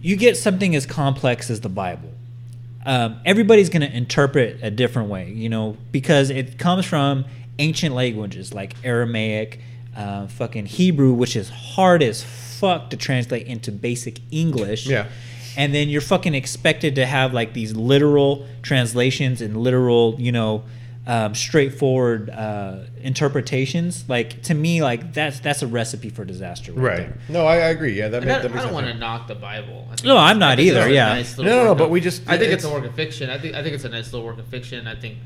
you 0.00 0.16
get 0.16 0.36
something 0.36 0.74
as 0.74 0.86
complex 0.86 1.50
as 1.50 1.60
the 1.60 1.68
Bible. 1.68 2.10
Um, 2.86 3.20
everybody's 3.24 3.68
going 3.68 3.82
to 3.82 3.94
interpret 3.94 4.60
a 4.62 4.70
different 4.70 5.08
way, 5.08 5.30
you 5.30 5.48
know, 5.48 5.76
because 5.90 6.30
it 6.30 6.56
comes 6.56 6.86
from 6.86 7.24
ancient 7.58 7.94
languages 7.94 8.54
like 8.54 8.74
Aramaic, 8.84 9.60
uh, 9.96 10.28
fucking 10.28 10.66
Hebrew, 10.66 11.12
which 11.12 11.34
is 11.34 11.48
hard 11.48 12.02
as 12.02 12.22
fuck 12.22 12.90
to 12.90 12.96
translate 12.96 13.48
into 13.48 13.72
basic 13.72 14.20
English. 14.30 14.86
Yeah. 14.86 15.08
And 15.56 15.74
then 15.74 15.88
you're 15.88 16.00
fucking 16.00 16.34
expected 16.34 16.94
to 16.94 17.06
have 17.06 17.34
like 17.34 17.54
these 17.54 17.74
literal 17.74 18.46
translations 18.62 19.40
and 19.40 19.56
literal, 19.56 20.14
you 20.18 20.30
know, 20.30 20.62
um, 21.06 21.34
straightforward 21.34 22.30
uh, 22.30 22.78
interpretations. 23.00 24.08
Like 24.08 24.42
to 24.42 24.54
me, 24.54 24.82
like 24.82 25.12
that's 25.12 25.40
that's 25.40 25.62
a 25.62 25.66
recipe 25.66 26.10
for 26.10 26.24
disaster. 26.24 26.72
Right. 26.72 26.98
Right. 26.98 27.10
No, 27.28 27.46
I, 27.46 27.54
I 27.56 27.68
agree. 27.68 27.92
Yeah, 27.92 28.08
that, 28.08 28.18
And 28.18 28.26
makes, 28.26 28.38
I, 28.44 28.48
that 28.48 28.56
I 28.58 28.62
don't 28.64 28.72
want 28.74 28.86
to 28.86 28.94
knock 28.94 29.28
the 29.28 29.34
Bible. 29.34 29.84
I 29.90 29.96
think 29.96 30.04
No, 30.04 30.16
I'm 30.16 30.38
not 30.38 30.58
I 30.58 30.62
either, 30.62 30.88
yeah. 30.88 31.08
nice 31.14 31.36
No, 31.38 31.44
no, 31.44 31.50
no, 31.64 31.68
work 31.70 31.78
but 31.78 31.90
we 31.90 32.00
just- 32.00 32.22
I 32.28 32.38
think 32.38 32.52
it's 32.52 32.64
it's- 32.64 32.64
a 32.64 32.74
work 32.74 32.84
of 32.88 32.94
fiction. 32.94 33.30
I 33.30 33.38
think 33.38 33.54
I 33.54 33.62
think 33.62 33.74
it's 33.74 33.84
a 33.84 33.88
nice 33.88 34.12
little 34.12 34.26
work 34.26 34.38
of 34.38 34.46
fiction. 34.46 34.86
I 34.86 34.94
think, 34.96 35.18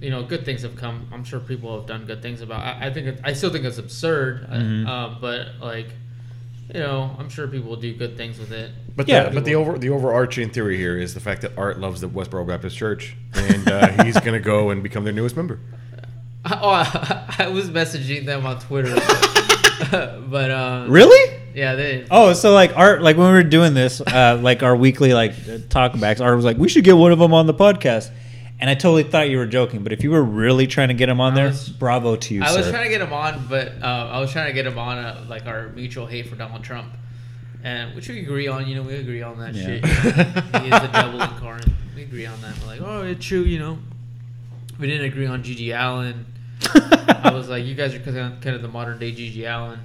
you 0.00 0.10
know, 0.10 0.22
good 0.24 0.44
things 0.44 0.62
have 0.62 0.76
come. 0.76 1.08
I'm 1.12 1.24
sure 1.24 1.38
people 1.40 1.76
have 1.78 1.86
done 1.86 2.04
good 2.06 2.22
things 2.22 2.40
about. 2.40 2.60
I, 2.64 2.86
I 2.88 2.92
think 2.92 3.06
it, 3.06 3.20
I 3.24 3.32
still 3.32 3.50
think 3.50 3.64
it's 3.64 3.78
absurd, 3.78 4.46
uh, 4.50 4.54
Mm-hmm. 4.56 4.86
um, 4.88 5.18
but 5.20 5.46
like, 5.60 5.88
you 6.74 6.80
know, 6.80 7.14
I'm 7.18 7.28
sure 7.28 7.46
people 7.48 7.68
will 7.70 7.76
do 7.76 7.92
good 7.94 8.16
things 8.16 8.38
with 8.38 8.52
it. 8.52 8.70
But 8.96 9.08
Yeah. 9.08 9.24
the, 9.24 9.30
but 9.34 9.44
the 9.44 9.54
over 9.54 9.78
the 9.78 9.90
overarching 9.90 10.50
theory 10.50 10.76
here 10.76 10.96
is 10.98 11.14
the 11.14 11.20
fact 11.20 11.42
that 11.42 11.52
Art 11.56 11.78
loves 11.78 12.00
the 12.00 12.08
Westboro 12.08 12.46
Baptist 12.46 12.76
Church, 12.76 13.16
and 13.34 13.68
uh, 13.70 13.88
he's 14.04 14.18
gonna 14.20 14.40
go 14.40 14.70
and 14.70 14.82
become 14.82 15.04
their 15.04 15.12
newest 15.12 15.36
member. 15.36 15.58
Oh, 16.44 16.70
I, 17.38 17.46
was 17.54 17.70
messaging 17.70 18.26
them 18.26 18.44
on 18.46 18.58
Twitter, 18.58 18.96
but 20.28 20.50
um, 20.50 20.90
Really? 20.90 21.40
yeah, 21.54 21.76
they. 21.76 22.04
Oh, 22.10 22.32
so 22.32 22.52
like 22.52 22.76
Art, 22.76 23.00
like 23.00 23.16
when 23.16 23.28
we 23.28 23.32
were 23.34 23.44
doing 23.44 23.74
this, 23.74 24.00
uh, 24.00 24.40
like 24.42 24.64
our 24.64 24.74
weekly 24.74 25.14
like 25.14 25.30
uh, 25.32 25.58
talkbacks, 25.68 26.20
Art 26.20 26.34
was 26.34 26.44
like, 26.44 26.56
"We 26.56 26.68
should 26.68 26.82
get 26.82 26.96
one 26.96 27.12
of 27.12 27.20
them 27.20 27.32
on 27.32 27.46
the 27.46 27.54
podcast," 27.54 28.10
and 28.62 28.70
I 28.70 28.74
totally 28.74 29.02
thought 29.02 29.28
you 29.28 29.36
were 29.38 29.46
joking. 29.46 29.82
But 29.82 29.92
if 29.92 30.02
you 30.02 30.10
were 30.12 30.22
really 30.22 30.66
trying 30.66 30.88
to 30.88 30.94
get 30.94 31.08
him 31.10 31.20
on 31.20 31.32
I 31.32 31.36
there, 31.36 31.46
was- 31.48 31.68
bravo 31.68 32.16
to 32.16 32.34
you, 32.34 32.42
I 32.42 32.56
was 32.56 32.70
trying 32.70 32.84
to 32.84 32.90
get 32.90 33.00
him 33.02 33.12
on, 33.12 33.46
but 33.48 33.72
uh, 33.82 33.86
I 34.12 34.20
was 34.20 34.30
trying 34.32 34.46
to 34.46 34.52
get 34.54 34.66
him 34.66 34.78
on 34.78 34.96
uh, 34.98 35.24
like 35.28 35.46
our 35.46 35.68
mutual 35.70 36.06
hate 36.06 36.28
for 36.28 36.36
Donald 36.36 36.62
Trump, 36.64 36.92
and 37.64 37.94
which 37.94 38.08
we 38.08 38.20
agree 38.20 38.48
on. 38.48 38.66
You 38.66 38.76
know, 38.76 38.82
we 38.82 38.94
agree 38.94 39.20
on 39.22 39.38
that 39.40 39.54
Yeah. 39.54 39.64
shit. 39.66 39.84
he 39.84 40.68
is 40.70 40.80
the 40.80 40.90
devil 40.92 41.20
incarnate. 41.20 41.66
We 41.94 42.02
agree 42.04 42.24
on 42.26 42.40
that. 42.40 42.54
We're 42.60 42.66
like, 42.68 42.80
oh, 42.80 43.02
it's 43.02 43.24
true. 43.26 43.42
You 43.42 43.58
know, 43.58 43.78
we 44.78 44.86
didn't 44.86 45.06
agree 45.06 45.26
on 45.26 45.42
GG 45.42 45.76
Allin. 45.78 46.24
I 47.24 47.32
was 47.34 47.48
like, 47.48 47.64
you 47.64 47.74
guys 47.74 47.92
are 47.94 47.98
kind 47.98 48.46
of, 48.46 48.62
the 48.62 48.68
modern 48.68 48.98
day 48.98 49.12
GG 49.12 49.44
Allin. 49.44 49.80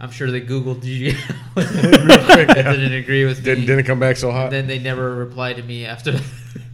I'm 0.00 0.12
sure 0.12 0.30
they 0.30 0.40
Googled 0.40 0.80
GG 0.82 1.16
Allin. 1.56 2.06
Real 2.06 2.24
quick, 2.24 2.48
They 2.48 2.62
yeah. 2.62 2.72
didn't 2.72 2.92
agree 2.92 3.24
with. 3.24 3.42
Didn't, 3.42 3.66
didn't 3.66 3.84
come 3.84 3.98
back 3.98 4.16
so 4.16 4.30
hot. 4.30 4.50
then 4.52 4.68
they 4.68 4.78
never 4.78 5.12
replied 5.16 5.56
to 5.56 5.62
me 5.64 5.84
after. 5.86 6.12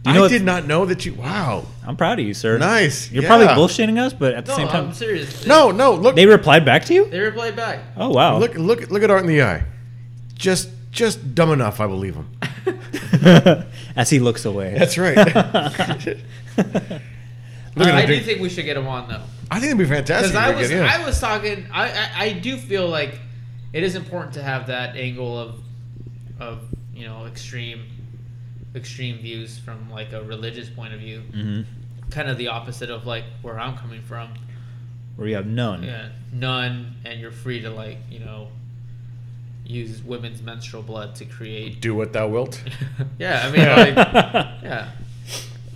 You 0.05 0.11
I 0.11 0.13
know 0.15 0.21
what- 0.21 0.31
did 0.31 0.43
not 0.43 0.67
know 0.67 0.85
that 0.85 1.05
you. 1.05 1.13
Wow. 1.15 1.65
I'm 1.85 1.95
proud 1.95 2.19
of 2.19 2.25
you, 2.25 2.33
sir. 2.33 2.57
Nice. 2.59 3.11
You're 3.11 3.23
Yeah. 3.23 3.29
probably 3.29 3.47
bullshitting 3.47 3.97
us, 3.99 4.13
but 4.13 4.33
at 4.35 4.45
the 4.45 4.51
no, 4.51 4.57
same 4.57 4.67
time, 4.67 4.85
I'm 4.87 4.93
serious. 4.93 5.45
No, 5.47 5.71
no. 5.71 5.93
Look, 5.95 6.15
they 6.15 6.25
replied 6.27 6.63
back 6.63 6.85
to 6.85 6.93
you. 6.93 7.09
They 7.09 7.19
replied 7.19 7.55
back. 7.55 7.79
Oh 7.97 8.09
wow! 8.09 8.37
look, 8.37 8.53
look, 8.55 8.89
look 8.91 9.01
at 9.03 9.09
Art 9.09 9.21
in 9.21 9.27
the 9.27 9.41
eye. 9.41 9.63
Just, 10.35 10.69
just 10.91 11.33
dumb 11.33 11.51
enough. 11.51 11.79
I 11.79 11.87
believe 11.87 12.15
him. 12.15 12.29
As 13.95 14.09
he 14.09 14.19
looks 14.19 14.45
away. 14.45 14.75
That's 14.77 14.97
right. 14.97 15.15
Look 17.77 17.87
at 17.89 17.95
I 17.95 18.01
him 18.01 18.07
do 18.07 18.19
think 18.21 18.41
we 18.41 18.49
should 18.49 18.65
get 18.65 18.77
him 18.77 18.87
on 18.87 19.09
though. 19.09 19.21
I 19.51 19.59
think 19.59 19.71
it'd 19.73 19.77
be 19.77 19.85
fantastic. 19.85 20.31
Because 20.31 20.35
I 20.35 20.55
was, 20.55 20.69
could, 20.69 20.77
yeah. 20.77 20.97
I 20.99 21.05
was 21.05 21.19
talking. 21.19 21.67
I, 21.71 21.89
I, 21.91 22.09
I 22.25 22.33
do 22.33 22.57
feel 22.57 22.87
like 22.87 23.19
it 23.73 23.83
is 23.83 23.95
important 23.95 24.33
to 24.35 24.43
have 24.43 24.67
that 24.67 24.95
angle 24.95 25.37
of, 25.37 25.59
of 26.39 26.59
you 26.93 27.05
know, 27.05 27.25
extreme, 27.25 27.83
extreme 28.75 29.17
views 29.19 29.57
from 29.57 29.89
like 29.89 30.13
a 30.13 30.23
religious 30.23 30.69
point 30.69 30.93
of 30.93 30.99
view. 30.99 31.21
hmm 31.21 31.61
Kind 32.11 32.29
of 32.29 32.37
the 32.37 32.49
opposite 32.49 32.91
of 32.91 33.05
like 33.07 33.23
where 33.41 33.59
I'm 33.59 33.75
coming 33.77 34.01
from. 34.01 34.33
Where 35.15 35.27
you 35.27 35.35
have 35.35 35.47
none. 35.47 35.81
Yeah, 35.83 36.09
none, 36.31 36.95
and 37.03 37.19
you're 37.19 37.31
free 37.31 37.61
to 37.61 37.69
like 37.69 37.97
you 38.11 38.19
know, 38.19 38.49
use 39.65 40.03
women's 40.03 40.41
menstrual 40.41 40.83
blood 40.83 41.15
to 41.15 41.25
create. 41.25 41.81
Do 41.81 41.95
what 41.95 42.13
thou 42.13 42.27
wilt. 42.27 42.61
yeah, 43.19 43.47
I 43.47 43.51
mean, 43.51 43.67
like, 43.67 43.95
yeah. 44.63 44.91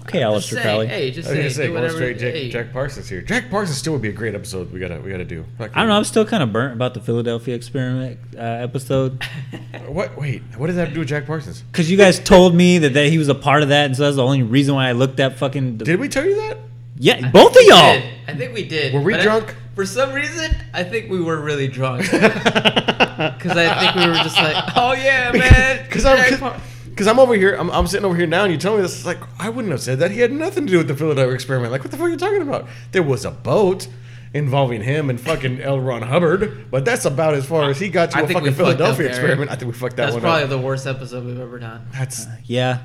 Okay, 0.10 0.20
Just 0.20 0.52
Aleister 0.52 0.62
Crowley. 0.62 0.88
hey, 0.88 1.12
just 1.12 1.30
I 1.30 1.32
was 1.32 1.38
say, 1.38 1.42
gonna 1.42 1.50
say, 1.50 1.62
do 1.64 1.68
going 1.72 1.82
whatever. 1.84 1.96
straight 1.98 2.18
Jack, 2.20 2.34
hey. 2.34 2.50
Jack 2.50 2.74
Parsons 2.74 3.10
here. 3.10 3.22
Jack 3.22 3.50
Parsons 3.50 3.78
still 3.78 3.94
would 3.94 4.02
be 4.02 4.10
a 4.10 4.14
great 4.14 4.36
episode. 4.36 4.72
We 4.74 4.80
gotta, 4.80 5.00
we 5.00 5.12
gotta 5.12 5.24
do. 5.26 5.46
I 5.60 5.68
don't 5.68 5.88
know. 5.88 5.94
I'm 5.94 6.04
still 6.04 6.26
kind 6.26 6.44
of 6.44 6.52
burnt 6.52 6.74
about 6.74 6.94
the 6.94 7.00
Philadelphia 7.00 7.56
experiment 7.56 8.20
uh, 8.36 8.42
episode 8.42 9.24
What? 9.88 10.18
Wait. 10.18 10.42
What 10.58 10.68
does 10.68 10.76
that 10.76 10.82
have 10.82 10.90
to 10.90 10.94
do 10.96 11.00
with 11.02 11.10
Jack 11.10 11.26
Parsons? 11.26 11.62
because 11.72 11.90
you 11.90 11.98
guys 11.98 12.20
told 12.20 12.56
me 12.56 12.78
that, 12.80 12.94
that 12.94 13.08
he 13.08 13.18
was 13.18 13.30
a 13.30 13.36
part 13.36 13.64
of 13.64 13.70
that, 13.70 13.86
and 13.86 13.96
so 13.96 14.04
that's 14.04 14.16
the 14.18 14.24
only 14.26 14.44
reason 14.44 14.76
why 14.76 14.88
I 14.90 14.92
looked 14.94 15.20
at 15.20 15.38
fucking. 15.38 15.78
Did 15.78 16.00
we 16.00 16.08
tell 16.10 16.26
you 16.26 16.36
that? 16.36 16.58
yeah, 16.98 17.30
both 17.32 17.56
of 17.56 17.62
y'all. 17.64 17.94
did. 17.94 18.04
I 18.28 18.34
think 18.36 18.54
we 18.54 18.68
did. 18.68 18.94
Were 18.94 19.02
we 19.02 19.14
But 19.14 19.22
I- 19.22 19.24
drunk? 19.24 19.56
for 19.76 19.86
some 19.86 20.12
reason, 20.14 20.54
I 20.74 20.84
think 20.84 21.10
we 21.10 21.22
were 21.22 21.40
really 21.40 21.68
drunk. 21.68 22.06
Because 23.20 23.58
I 23.58 23.80
think 23.80 23.96
we 23.96 24.08
were 24.08 24.14
just 24.24 24.38
like, 24.38 24.56
oh 24.78 24.94
yeah, 24.94 25.32
man. 25.34 25.84
Because 25.86 26.06
I'm, 26.06 26.18
Jack 26.18 26.40
cause, 26.40 26.62
Par- 27.00 27.06
'cause 27.06 27.08
I'm 27.08 27.20
over 27.20 27.34
here. 27.34 27.56
I'm, 27.56 27.70
I'm 27.72 27.88
sitting 27.88 28.06
over 28.06 28.16
here 28.16 28.28
now, 28.28 28.44
and 28.44 28.52
you 28.52 28.58
tell 28.60 28.76
me 28.76 28.82
this. 28.82 28.96
It's 28.98 29.06
like 29.06 29.20
I 29.40 29.50
wouldn't 29.50 29.72
have 29.72 29.82
said 29.82 30.00
that. 30.00 30.12
He 30.12 30.20
had 30.20 30.32
nothing 30.32 30.66
to 30.68 30.72
do 30.72 30.78
with 30.78 30.88
the 30.88 30.96
Philadelphia 30.96 31.34
experiment. 31.34 31.72
Like, 31.72 31.82
what 31.84 31.92
the 31.92 31.98
fuck 31.98 32.08
are 32.08 32.10
you 32.10 32.18
talking 32.18 32.42
about? 32.42 32.68
There 32.92 33.04
was 33.04 33.26
a 33.26 33.32
boat 33.32 33.88
involving 34.34 34.84
him 34.84 35.10
and 35.10 35.20
fucking 35.20 35.60
L. 35.62 35.80
Ron 35.80 36.04
Hubbard, 36.04 36.70
but 36.70 36.86
that's 36.86 37.06
about 37.06 37.34
as 37.34 37.46
far 37.48 37.70
as 37.70 37.80
he 37.80 37.90
got 37.90 38.12
to 38.12 38.18
I 38.18 38.22
a 38.22 38.28
fucking 38.28 38.36
fucked 38.36 38.50
up 38.50 38.56
Philadelphia 38.58 39.08
experiment. 39.10 39.50
I 39.50 39.56
think 39.56 39.72
we 39.72 39.78
fucked 39.78 39.96
that 39.96 40.04
That's 40.04 40.14
one 40.14 40.22
probably 40.22 40.44
up. 40.44 40.50
the 40.50 40.60
worst 40.60 40.86
episode 40.86 41.26
we've 41.26 41.40
ever 41.40 41.58
done. 41.58 41.88
That's 41.94 42.28
uh, 42.28 42.36
Yeah, 42.46 42.80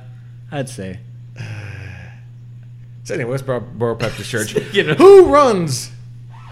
I'd 0.51 0.69
say. 0.71 1.01
so. 3.05 3.15
Anyway, 3.15 3.37
Westboro 3.37 3.99
Baptist 3.99 4.31
Church. 4.31 4.55
You 4.73 4.85
know. 4.85 4.95
Who 4.95 5.27
runs? 5.27 5.91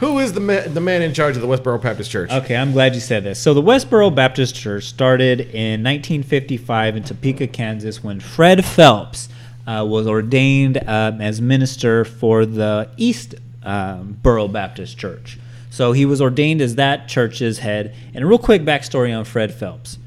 Who 0.03 0.19
is 0.19 0.33
the 0.33 0.41
man, 0.41 0.75
the 0.75 0.81
man 0.81 1.01
in 1.01 1.15
charge 1.15 1.37
of 1.37 1.43
the 1.43 1.47
Westboro 1.47 1.81
Baptist 1.81 2.11
Church? 2.11 2.29
Okay, 2.29 2.57
I'm 2.57 2.73
glad 2.73 2.97
you 2.97 3.01
said 3.01 3.23
this. 3.23 3.39
So 3.39 3.55
the 3.55 3.63
Westboro 3.63 4.13
Baptist 4.13 4.53
Church 4.53 4.87
started 4.87 5.43
in 5.43 5.85
1955 5.85 6.97
in 6.97 7.05
Topeka, 7.05 7.47
Kansas, 7.47 8.03
when 8.03 8.19
Fred 8.19 8.65
Phelps 8.65 9.29
uh, 9.65 9.87
was 9.89 10.09
ordained 10.09 10.79
um, 10.89 11.21
as 11.21 11.41
minister 11.41 12.05
for 12.05 12.45
the 12.45 12.91
East 12.97 13.37
um, 13.63 14.19
Borough 14.25 14.49
Baptist 14.49 14.99
Church. 14.99 15.39
So 15.71 15.93
he 15.93 16.05
was 16.05 16.21
ordained 16.21 16.61
as 16.61 16.75
that 16.75 17.07
church's 17.07 17.61
head. 17.61 17.95
And 18.13 18.25
a 18.25 18.27
real 18.27 18.39
quick 18.39 18.63
backstory 18.63 19.17
on 19.17 19.25
Fred 19.25 19.55
Phelps. 19.55 19.99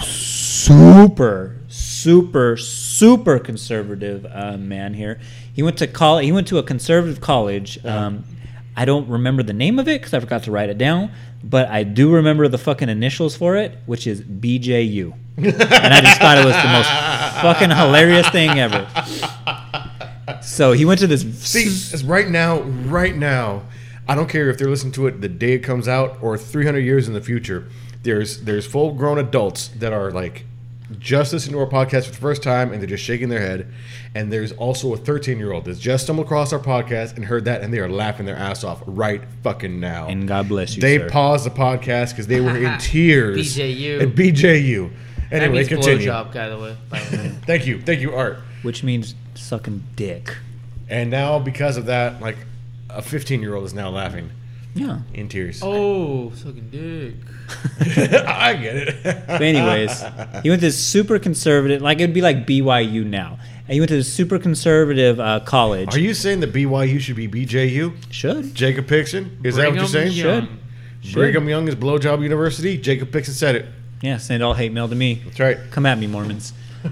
Super, 0.00 1.58
super, 1.68 2.56
super 2.56 3.38
conservative 3.38 4.24
uh, 4.30 4.56
man 4.56 4.94
here. 4.94 5.20
He 5.52 5.62
went 5.62 5.76
to 5.76 5.86
college. 5.86 6.24
He 6.24 6.32
went 6.32 6.48
to 6.48 6.56
a 6.56 6.62
conservative 6.62 7.20
college. 7.20 7.84
Um, 7.84 8.24
I 8.76 8.84
don't 8.84 9.08
remember 9.08 9.42
the 9.42 9.52
name 9.52 9.78
of 9.78 9.86
it 9.88 10.00
because 10.00 10.14
I 10.14 10.20
forgot 10.20 10.44
to 10.44 10.50
write 10.50 10.68
it 10.68 10.78
down, 10.78 11.12
but 11.42 11.68
I 11.68 11.84
do 11.84 12.12
remember 12.12 12.48
the 12.48 12.58
fucking 12.58 12.88
initials 12.88 13.36
for 13.36 13.56
it, 13.56 13.78
which 13.86 14.06
is 14.06 14.20
BJU. 14.22 15.12
and 15.36 15.94
I 15.94 16.00
just 16.00 16.20
thought 16.20 16.38
it 16.38 16.44
was 16.44 16.56
the 16.56 16.68
most 16.68 16.88
fucking 17.42 17.70
hilarious 17.70 18.28
thing 18.30 18.58
ever. 18.58 18.88
So 20.42 20.72
he 20.72 20.84
went 20.84 21.00
to 21.00 21.06
this. 21.06 21.22
See, 21.46 22.06
right 22.06 22.28
now, 22.28 22.60
right 22.62 23.16
now, 23.16 23.62
I 24.08 24.14
don't 24.14 24.28
care 24.28 24.50
if 24.50 24.58
they're 24.58 24.68
listening 24.68 24.92
to 24.94 25.06
it 25.06 25.20
the 25.20 25.28
day 25.28 25.52
it 25.52 25.60
comes 25.60 25.88
out 25.88 26.18
or 26.22 26.36
300 26.36 26.80
years 26.80 27.08
in 27.08 27.14
the 27.14 27.20
future. 27.20 27.68
There's 28.02 28.42
there's 28.42 28.66
full 28.66 28.92
grown 28.92 29.18
adults 29.18 29.68
that 29.68 29.92
are 29.92 30.10
like 30.10 30.44
just 30.98 31.32
listening 31.32 31.54
to 31.54 31.60
our 31.60 31.66
podcast 31.66 32.04
for 32.06 32.10
the 32.12 32.18
first 32.18 32.42
time 32.42 32.72
and 32.72 32.80
they're 32.80 32.88
just 32.88 33.04
shaking 33.04 33.28
their 33.28 33.40
head. 33.40 33.72
And 34.14 34.32
there's 34.32 34.52
also 34.52 34.92
a 34.94 34.96
13 34.96 35.38
year 35.38 35.52
old 35.52 35.64
that's 35.64 35.78
just 35.78 36.04
stumbled 36.04 36.26
across 36.26 36.52
our 36.52 36.58
podcast 36.58 37.16
and 37.16 37.24
heard 37.24 37.44
that 37.46 37.62
and 37.62 37.72
they 37.72 37.78
are 37.78 37.88
laughing 37.88 38.26
their 38.26 38.36
ass 38.36 38.64
off 38.64 38.82
right 38.86 39.22
fucking 39.42 39.80
now. 39.80 40.06
and 40.08 40.26
God 40.28 40.48
bless 40.48 40.76
you. 40.76 40.82
they 40.82 40.98
sir. 40.98 41.08
paused 41.10 41.46
the 41.46 41.50
podcast 41.50 42.10
because 42.10 42.26
they 42.26 42.40
were 42.40 42.56
in 42.56 42.78
tears. 42.78 43.56
BJU. 43.56 44.00
And 44.02 44.12
BJU. 44.12 44.90
That 45.30 45.42
Anyway, 45.42 45.56
means 45.58 45.68
continue. 45.68 46.06
blowjob, 46.08 46.32
by 46.34 46.48
the 46.48 46.58
way. 46.58 46.76
By 46.90 47.00
the 47.00 47.16
way. 47.16 47.28
Thank 47.46 47.66
you. 47.66 47.80
Thank 47.80 48.00
you, 48.00 48.14
Art. 48.14 48.38
which 48.62 48.84
means 48.84 49.14
sucking 49.34 49.82
dick. 49.96 50.36
And 50.88 51.10
now, 51.10 51.38
because 51.38 51.76
of 51.76 51.86
that, 51.86 52.20
like 52.20 52.36
a 52.90 53.02
15 53.02 53.40
year 53.40 53.54
old 53.56 53.64
is 53.64 53.74
now 53.74 53.88
laughing 53.90 54.30
Yeah. 54.74 54.98
in 55.14 55.28
tears. 55.28 55.60
oh, 55.64 56.30
sucking 56.34 56.68
dick. 56.70 57.14
I 57.80 58.54
get 58.60 58.76
it. 58.76 59.26
But 59.26 59.42
anyways, 59.42 60.00
he 60.42 60.48
went 60.50 60.60
to 60.60 60.66
this 60.66 60.78
super 60.82 61.18
conservative, 61.18 61.82
like 61.82 62.00
it 62.00 62.04
would 62.04 62.14
be 62.14 62.22
like 62.22 62.46
BYU 62.46 63.04
now. 63.04 63.38
And 63.66 63.72
he 63.74 63.80
went 63.80 63.88
to 63.88 63.96
this 63.96 64.12
super 64.12 64.38
conservative 64.38 65.18
uh, 65.20 65.40
college. 65.40 65.94
Are 65.94 66.00
you 66.00 66.12
saying 66.14 66.40
that 66.40 66.52
BYU 66.52 67.00
should 67.00 67.16
be 67.16 67.28
BJU? 67.28 67.94
Should. 68.10 68.54
Jacob 68.54 68.86
Pixon? 68.86 69.44
Is 69.44 69.56
that 69.56 69.68
what 69.70 69.76
you're 69.76 69.86
saying? 69.86 70.12
Young. 70.12 70.58
Should. 71.02 71.14
Brigham 71.14 71.48
Young 71.48 71.68
is 71.68 71.74
Blowjob 71.74 72.22
University. 72.22 72.76
Jacob 72.78 73.10
Pixon 73.10 73.32
said 73.34 73.56
it. 73.56 73.66
Yeah, 74.02 74.18
send 74.18 74.42
all 74.42 74.52
hate 74.54 74.72
mail 74.72 74.88
to 74.88 74.94
me. 74.94 75.14
That's 75.24 75.40
right. 75.40 75.58
Come 75.70 75.86
at 75.86 75.98
me, 75.98 76.06
Mormons. 76.06 76.52
I'm 76.84 76.90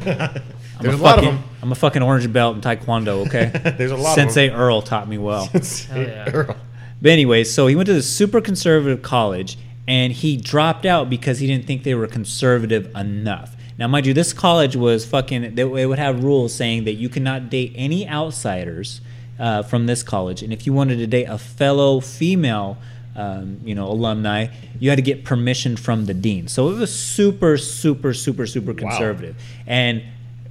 There's 0.81 0.95
a 0.99 1.03
lot 1.03 1.19
of 1.19 1.25
fucking- 1.25 1.41
them. 1.41 1.45
I'm 1.63 1.73
a 1.73 1.75
fucking 1.77 2.03
orange 2.03 2.33
belt 2.33 2.57
in 2.57 2.63
Taekwondo, 2.63 3.27
okay? 3.27 3.75
There's 3.79 3.91
a 3.91 3.97
lot 3.97 4.15
Sensei 4.15 4.49
of 4.49 4.59
Earl 4.59 4.81
taught 4.83 5.09
me 5.09 5.19
well. 5.19 5.47
them. 5.47 5.63
yeah. 5.95 6.31
Earl. 6.33 6.57
But 7.03 7.11
anyways, 7.11 7.53
so 7.53 7.67
he 7.67 7.77
went 7.77 7.87
to 7.87 7.93
this 7.93 8.11
super 8.11 8.41
conservative 8.41 9.03
college 9.03 9.59
and 9.93 10.11
he 10.11 10.39
dropped 10.39 10.87
out 10.87 11.11
because 11.11 11.39
he 11.39 11.47
didn't 11.47 11.67
think 11.67 11.83
they 11.83 11.95
were 11.95 12.07
conservative 12.07 12.91
enough. 12.97 13.55
Now, 13.77 13.89
mind 13.89 14.07
you, 14.07 14.15
this 14.15 14.33
college 14.33 14.75
was 14.75 15.05
fucking, 15.05 15.55
they, 15.55 15.61
it 15.65 15.87
would 15.87 15.99
have 15.99 16.25
rules 16.25 16.55
saying 16.55 16.85
that 16.85 16.95
you 16.95 17.11
cannot 17.11 17.51
date 17.51 17.75
any 17.75 18.09
outsiders 18.09 19.03
uh, 19.39 19.63
from 19.63 19.85
this 19.85 20.03
college. 20.03 20.43
And 20.43 20.51
if 20.51 20.67
you 20.67 20.73
wanted 20.73 20.97
to 20.97 21.07
date 21.07 21.25
a 21.25 21.37
fellow 21.37 22.01
female, 22.01 22.79
um, 23.15 23.61
you 23.65 23.75
know, 23.75 23.87
alumni, 23.87 24.47
you 24.81 24.89
had 24.89 24.97
to 24.97 25.03
get 25.03 25.27
permission 25.27 25.77
from 25.77 26.07
the 26.07 26.15
dean. 26.15 26.49
So 26.49 26.71
it 26.71 26.79
was 26.79 26.91
super, 26.91 27.59
super, 27.59 28.15
super, 28.15 28.47
super 28.47 28.73
conservative. 28.73 29.37
Wow. 29.37 29.43
And 29.67 30.03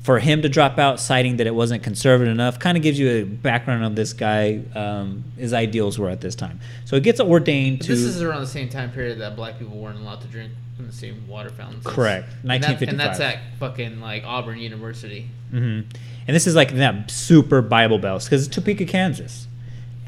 for 0.01 0.17
him 0.19 0.41
to 0.41 0.49
drop 0.49 0.79
out, 0.79 0.99
citing 0.99 1.37
that 1.37 1.45
it 1.47 1.53
wasn't 1.53 1.83
conservative 1.83 2.31
enough, 2.31 2.57
kind 2.59 2.75
of 2.75 2.81
gives 2.81 2.97
you 2.97 3.09
a 3.09 3.23
background 3.23 3.83
of 3.83 3.95
this 3.95 4.13
guy. 4.13 4.61
Um, 4.75 5.23
his 5.37 5.53
ideals 5.53 5.99
were 5.99 6.09
at 6.09 6.21
this 6.21 6.33
time. 6.35 6.59
So 6.85 6.95
he 6.95 7.01
gets 7.01 7.19
ordained 7.19 7.79
But 7.79 7.85
to. 7.87 7.91
this 7.91 8.01
is 8.01 8.21
around 8.21 8.41
the 8.41 8.47
same 8.47 8.67
time 8.69 8.91
period 8.91 9.19
that 9.19 9.35
black 9.35 9.59
people 9.59 9.77
weren't 9.77 9.99
allowed 9.99 10.21
to 10.21 10.27
drink 10.27 10.51
from 10.75 10.87
the 10.87 10.93
same 10.93 11.27
water 11.27 11.49
fountains. 11.49 11.85
Correct. 11.85 12.27
And, 12.41 12.63
that- 12.63 12.81
and 12.81 12.99
that's 12.99 13.19
at 13.19 13.37
fucking 13.59 13.99
like 14.01 14.23
Auburn 14.25 14.57
University. 14.57 15.27
hmm 15.51 15.81
And 16.27 16.35
this 16.35 16.47
is 16.47 16.55
like 16.55 16.73
that 16.77 17.11
super 17.11 17.61
Bible 17.61 17.99
Belt 17.99 18.23
because 18.23 18.47
it's 18.47 18.55
Topeka, 18.55 18.85
Kansas. 18.85 19.47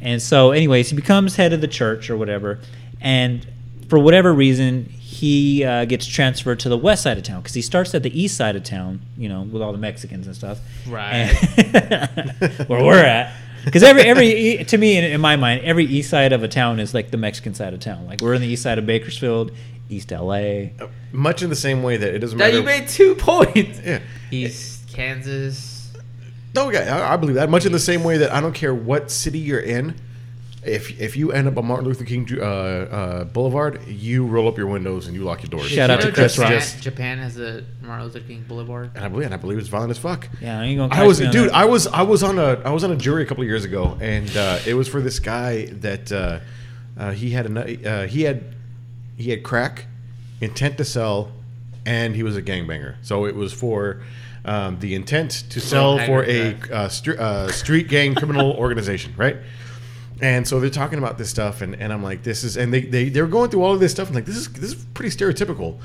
And 0.01 0.19
so, 0.21 0.51
anyways, 0.51 0.89
he 0.89 0.95
becomes 0.95 1.35
head 1.35 1.53
of 1.53 1.61
the 1.61 1.67
church 1.67 2.09
or 2.09 2.17
whatever. 2.17 2.59
And 2.99 3.45
for 3.89 3.99
whatever 3.99 4.33
reason, 4.33 4.89
he 5.23 5.63
uh, 5.63 5.85
gets 5.85 6.05
transferred 6.05 6.59
to 6.59 6.67
the 6.67 6.77
west 6.77 7.03
side 7.03 7.17
of 7.17 7.23
town 7.23 7.39
because 7.39 7.53
he 7.53 7.61
starts 7.61 7.95
at 7.95 8.03
the 8.03 8.21
east 8.21 8.35
side 8.35 8.57
of 8.57 8.63
town, 8.65 8.99
you 9.17 9.29
know, 9.29 9.43
with 9.43 9.61
all 9.61 9.71
the 9.71 9.77
Mexicans 9.77 10.27
and 10.27 10.35
stuff. 10.35 10.59
Right. 10.85 11.33
And- 11.57 12.67
where 12.67 12.83
we're 12.83 13.01
at. 13.05 13.33
Because 13.63 13.83
every 13.83 14.01
every 14.01 14.65
to 14.65 14.77
me 14.77 14.97
in, 14.97 15.05
in 15.05 15.21
my 15.21 15.37
mind, 15.37 15.61
every 15.63 15.85
east 15.85 16.09
side 16.09 16.33
of 16.33 16.43
a 16.43 16.49
town 16.49 16.81
is 16.81 16.93
like 16.93 17.09
the 17.11 17.15
Mexican 17.17 17.53
side 17.53 17.73
of 17.73 17.79
town. 17.79 18.05
Like 18.05 18.19
we're 18.19 18.33
in 18.33 18.41
the 18.41 18.47
east 18.49 18.63
side 18.63 18.77
of 18.77 18.85
Bakersfield, 18.85 19.51
East 19.89 20.11
LA. 20.11 20.65
Much 21.13 21.41
in 21.41 21.49
the 21.49 21.55
same 21.55 21.83
way 21.83 21.95
that 21.95 22.13
it 22.13 22.19
doesn't 22.19 22.37
Now 22.37 22.43
matter. 22.47 22.57
you 22.57 22.63
made 22.63 22.89
two 22.89 23.15
points. 23.15 23.79
yeah. 23.81 23.99
He's 24.29 24.83
Kansas. 24.91 25.93
No, 26.53 26.69
yeah, 26.69 26.97
I, 26.97 27.13
I 27.13 27.15
believe 27.17 27.35
that. 27.35 27.49
Much 27.49 27.65
in 27.65 27.71
the 27.71 27.79
same 27.79 28.03
way 28.03 28.17
that 28.17 28.33
I 28.33 28.41
don't 28.41 28.53
care 28.53 28.75
what 28.75 29.09
city 29.09 29.39
you're 29.39 29.61
in. 29.61 29.95
If 30.65 30.99
if 30.99 31.17
you 31.17 31.31
end 31.31 31.47
up 31.47 31.57
on 31.57 31.65
Martin 31.65 31.85
Luther 31.85 32.05
King 32.05 32.27
uh, 32.39 32.43
uh, 32.43 33.23
Boulevard, 33.25 33.85
you 33.87 34.25
roll 34.25 34.47
up 34.47 34.57
your 34.57 34.67
windows 34.67 35.07
and 35.07 35.15
you 35.15 35.23
lock 35.23 35.43
your 35.43 35.49
doors. 35.49 35.67
Shout 35.67 35.89
out 35.89 36.01
to 36.01 36.11
Chris 36.11 36.35
Japan, 36.35 36.53
Ross. 36.53 36.81
Japan 36.81 37.17
has 37.17 37.37
a 37.37 37.63
Martin 37.81 38.05
Luther 38.05 38.21
King 38.21 38.45
Boulevard. 38.47 38.91
And 38.95 39.03
I 39.03 39.07
believe, 39.07 39.25
and 39.25 39.33
I 39.33 39.37
believe 39.37 39.57
it's 39.57 39.67
violent 39.67 39.91
as 39.91 39.97
fuck. 39.97 40.29
Yeah, 40.41 40.59
I 40.59 40.63
ain't 40.65 40.77
gonna. 40.77 40.93
I 40.93 41.05
was, 41.05 41.21
on 41.21 41.31
dude. 41.31 41.49
that. 41.49 41.55
I 41.55 41.65
was, 41.65 41.87
I 41.87 42.01
was 42.01 42.23
on 42.23 42.39
a, 42.39 42.61
I 42.63 42.69
was 42.69 42.83
on 42.83 42.91
a 42.91 42.95
jury 42.95 43.23
a 43.23 43.25
couple 43.25 43.43
of 43.43 43.47
years 43.47 43.65
ago, 43.65 43.97
and 44.01 44.35
uh, 44.35 44.59
it 44.65 44.73
was 44.73 44.87
for 44.87 45.01
this 45.01 45.19
guy 45.19 45.65
that 45.65 46.11
uh, 46.11 46.39
uh, 46.97 47.11
he 47.11 47.31
had 47.31 47.45
a, 47.45 47.89
uh, 48.03 48.07
he 48.07 48.23
had, 48.23 48.55
he 49.17 49.31
had 49.31 49.43
crack, 49.43 49.85
intent 50.41 50.77
to 50.77 50.85
sell, 50.85 51.31
and 51.85 52.15
he 52.15 52.23
was 52.23 52.37
a 52.37 52.41
gangbanger. 52.41 52.95
So 53.01 53.25
it 53.25 53.35
was 53.35 53.51
for 53.53 54.01
um, 54.45 54.79
the 54.79 54.95
intent 54.95 55.45
to 55.49 55.59
sell 55.59 55.97
for 56.05 56.23
a 56.23 56.53
that. 56.53 56.71
uh, 56.71 56.89
str- 56.89 57.19
uh, 57.19 57.51
street 57.51 57.87
gang 57.87 58.15
criminal 58.15 58.51
organization, 58.57 59.13
right? 59.17 59.37
And 60.21 60.47
so 60.47 60.59
they're 60.59 60.69
talking 60.69 60.99
about 60.99 61.17
this 61.17 61.29
stuff, 61.29 61.61
and, 61.61 61.75
and 61.75 61.91
I'm 61.91 62.03
like, 62.03 62.23
this 62.23 62.43
is, 62.43 62.55
and 62.55 62.73
they, 62.73 62.81
they 62.81 63.09
they're 63.09 63.27
going 63.27 63.49
through 63.49 63.63
all 63.63 63.73
of 63.73 63.79
this 63.79 63.91
stuff. 63.91 64.09
I'm 64.09 64.15
like, 64.15 64.25
this 64.25 64.37
is 64.37 64.51
this 64.53 64.73
is 64.73 64.85
pretty 64.93 65.15
stereotypical. 65.15 65.79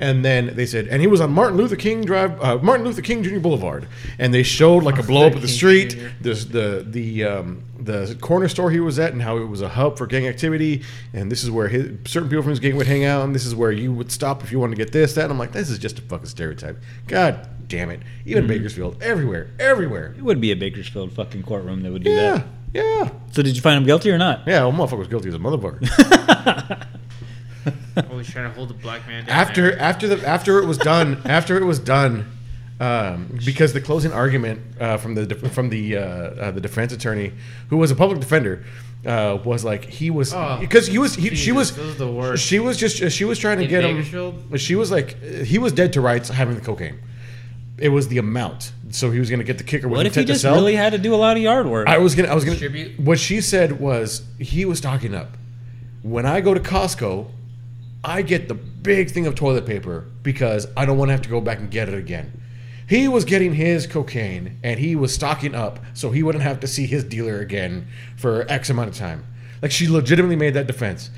And 0.00 0.24
then 0.24 0.56
they 0.56 0.66
said, 0.66 0.88
and 0.88 1.00
he 1.00 1.06
was 1.06 1.20
on 1.20 1.30
Martin 1.32 1.56
Luther 1.56 1.76
King 1.76 2.04
Drive, 2.04 2.42
uh, 2.42 2.58
Martin 2.58 2.84
Luther 2.84 3.00
King 3.00 3.22
Jr. 3.22 3.38
Boulevard, 3.38 3.86
and 4.18 4.34
they 4.34 4.42
showed 4.42 4.82
like 4.82 4.98
a 4.98 5.04
blow 5.04 5.28
up 5.28 5.36
of 5.36 5.42
the 5.42 5.46
street, 5.46 5.96
this 6.20 6.46
the 6.46 6.84
the 6.88 7.22
um, 7.22 7.62
the 7.78 8.16
corner 8.20 8.48
store 8.48 8.72
he 8.72 8.80
was 8.80 8.98
at, 8.98 9.12
and 9.12 9.22
how 9.22 9.36
it 9.36 9.44
was 9.44 9.60
a 9.62 9.68
hub 9.68 9.96
for 9.96 10.08
gang 10.08 10.26
activity, 10.26 10.82
and 11.12 11.30
this 11.30 11.44
is 11.44 11.50
where 11.50 11.68
his, 11.68 11.92
certain 12.06 12.28
people 12.28 12.42
from 12.42 12.50
his 12.50 12.58
gang 12.58 12.74
would 12.76 12.88
hang 12.88 13.04
out, 13.04 13.22
and 13.24 13.32
this 13.36 13.46
is 13.46 13.54
where 13.54 13.70
you 13.70 13.92
would 13.92 14.10
stop 14.10 14.42
if 14.42 14.50
you 14.50 14.58
wanted 14.58 14.74
to 14.76 14.84
get 14.84 14.92
this, 14.92 15.14
that. 15.14 15.24
And 15.24 15.32
I'm 15.32 15.38
like, 15.38 15.52
this 15.52 15.70
is 15.70 15.78
just 15.78 16.00
a 16.00 16.02
fucking 16.02 16.26
stereotype. 16.26 16.76
God 17.06 17.48
damn 17.68 17.90
it! 17.90 18.00
Even 18.26 18.48
Bakersfield, 18.48 19.00
everywhere, 19.00 19.50
everywhere. 19.60 20.12
It 20.18 20.24
would 20.24 20.40
be 20.40 20.50
a 20.50 20.56
Bakersfield 20.56 21.12
fucking 21.12 21.44
courtroom 21.44 21.82
that 21.82 21.92
would 21.92 22.02
do 22.02 22.10
Yeah, 22.10 22.38
that. 22.38 22.46
Yeah, 22.74 23.08
So 23.32 23.42
did 23.42 23.54
you 23.56 23.62
find 23.62 23.78
him 23.78 23.84
guilty 23.84 24.10
or 24.10 24.18
not? 24.18 24.42
yeah. 24.46 24.64
Well, 24.66 24.72
motherfucker 24.72 24.98
was 24.98 25.08
guilty 25.08 25.28
as 25.28 25.34
a 25.34 25.38
motherfucker. 25.38 26.86
Always 28.10 28.28
trying 28.28 28.50
to 28.50 28.54
hold 28.54 28.68
the 28.70 28.74
black 28.74 29.06
man 29.06 29.24
down. 29.24 29.34
after 29.36 29.62
there. 29.70 29.78
after 29.80 30.08
the 30.08 30.26
after 30.28 30.58
it 30.58 30.66
was 30.66 30.76
done 30.78 31.22
after 31.24 31.56
it 31.56 31.64
was 31.64 31.78
done 31.78 32.26
um, 32.80 33.38
because 33.44 33.72
the 33.72 33.80
closing 33.80 34.12
argument 34.12 34.60
uh, 34.80 34.96
from 34.98 35.14
the 35.14 35.24
def- 35.26 35.52
from 35.52 35.70
the 35.70 35.96
uh, 35.96 36.00
uh, 36.02 36.50
the 36.50 36.60
defense 36.60 36.92
attorney 36.92 37.32
who 37.70 37.76
was 37.76 37.90
a 37.92 37.94
public 37.94 38.18
defender 38.20 38.64
uh, 39.06 39.38
was 39.44 39.64
like 39.64 39.84
he 39.84 40.10
was 40.10 40.34
Oh, 40.34 40.58
because 40.60 40.88
he 40.88 40.98
was 40.98 41.14
he, 41.14 41.34
she 41.36 41.52
was 41.52 41.74
those 41.76 41.94
are 41.94 41.98
the 41.98 42.10
worst. 42.12 42.44
she 42.44 42.58
was 42.58 42.76
just 42.76 43.12
she 43.12 43.24
was 43.24 43.38
trying 43.38 43.58
to 43.58 43.64
In 43.64 43.70
get 43.70 43.82
Bakersfield? 43.82 44.34
him 44.50 44.56
she 44.58 44.74
was 44.74 44.90
like 44.90 45.22
he 45.22 45.58
was 45.58 45.72
dead 45.72 45.92
to 45.94 46.00
rights 46.00 46.28
having 46.28 46.56
the 46.56 46.60
cocaine 46.60 46.98
it 47.78 47.88
was 47.88 48.08
the 48.08 48.18
amount 48.18 48.72
so 48.90 49.10
he 49.10 49.18
was 49.18 49.28
going 49.28 49.40
to 49.40 49.44
get 49.44 49.58
the 49.58 49.64
kicker 49.64 49.88
with 49.88 49.96
What 49.96 50.06
if 50.06 50.14
he 50.14 50.24
just 50.24 50.42
sell 50.42 50.54
really 50.54 50.76
had 50.76 50.92
to 50.92 50.98
do 50.98 51.14
a 51.14 51.16
lot 51.16 51.36
of 51.36 51.42
yard 51.42 51.66
work? 51.66 51.88
I 51.88 51.98
was 51.98 52.14
gonna. 52.14 52.28
I 52.28 52.34
was 52.34 52.44
gonna. 52.44 52.58
What 52.96 53.18
she 53.18 53.40
said 53.40 53.80
was 53.80 54.22
he 54.38 54.64
was 54.64 54.80
talking 54.80 55.14
up. 55.14 55.36
When 56.02 56.26
I 56.26 56.40
go 56.40 56.54
to 56.54 56.60
Costco, 56.60 57.26
I 58.04 58.22
get 58.22 58.46
the 58.48 58.54
big 58.54 59.10
thing 59.10 59.26
of 59.26 59.34
toilet 59.34 59.66
paper 59.66 60.04
because 60.22 60.66
I 60.76 60.84
don't 60.86 60.98
want 60.98 61.08
to 61.08 61.12
have 61.12 61.22
to 61.22 61.28
go 61.28 61.40
back 61.40 61.58
and 61.58 61.70
get 61.70 61.88
it 61.88 61.94
again. 61.94 62.40
He 62.86 63.08
was 63.08 63.24
getting 63.24 63.54
his 63.54 63.86
cocaine 63.86 64.58
and 64.62 64.78
he 64.78 64.94
was 64.94 65.12
stocking 65.14 65.54
up 65.54 65.80
so 65.94 66.10
he 66.10 66.22
wouldn't 66.22 66.44
have 66.44 66.60
to 66.60 66.66
see 66.66 66.86
his 66.86 67.02
dealer 67.02 67.40
again 67.40 67.88
for 68.16 68.44
X 68.50 68.68
amount 68.70 68.90
of 68.90 68.96
time. 68.96 69.24
Like 69.62 69.70
she 69.72 69.88
legitimately 69.88 70.36
made 70.36 70.54
that 70.54 70.66
defense. 70.66 71.10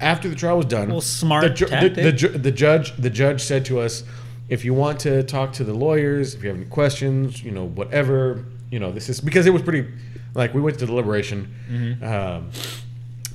After 0.00 0.30
the 0.30 0.34
trial 0.34 0.56
was 0.56 0.64
done, 0.66 0.88
Well, 0.88 1.02
smart 1.02 1.42
the, 1.42 1.50
ju- 1.50 1.66
the, 1.66 1.70
tactic. 1.70 1.94
the, 1.94 2.12
ju- 2.12 2.28
the 2.38 2.50
judge 2.50 2.96
the 2.96 3.10
judge 3.10 3.42
said 3.42 3.66
to 3.66 3.80
us, 3.80 4.02
if 4.50 4.64
you 4.64 4.74
want 4.74 5.00
to 5.00 5.22
talk 5.22 5.52
to 5.54 5.64
the 5.64 5.72
lawyers, 5.72 6.34
if 6.34 6.42
you 6.42 6.48
have 6.48 6.58
any 6.58 6.66
questions, 6.66 7.42
you 7.42 7.52
know, 7.52 7.64
whatever, 7.64 8.44
you 8.70 8.80
know, 8.80 8.90
this 8.90 9.08
is 9.08 9.20
because 9.20 9.46
it 9.46 9.50
was 9.50 9.62
pretty 9.62 9.88
like 10.34 10.52
we 10.52 10.60
went 10.60 10.78
to 10.80 10.86
deliberation. 10.86 11.54
Mm-hmm. 11.70 12.04
Um, 12.04 12.50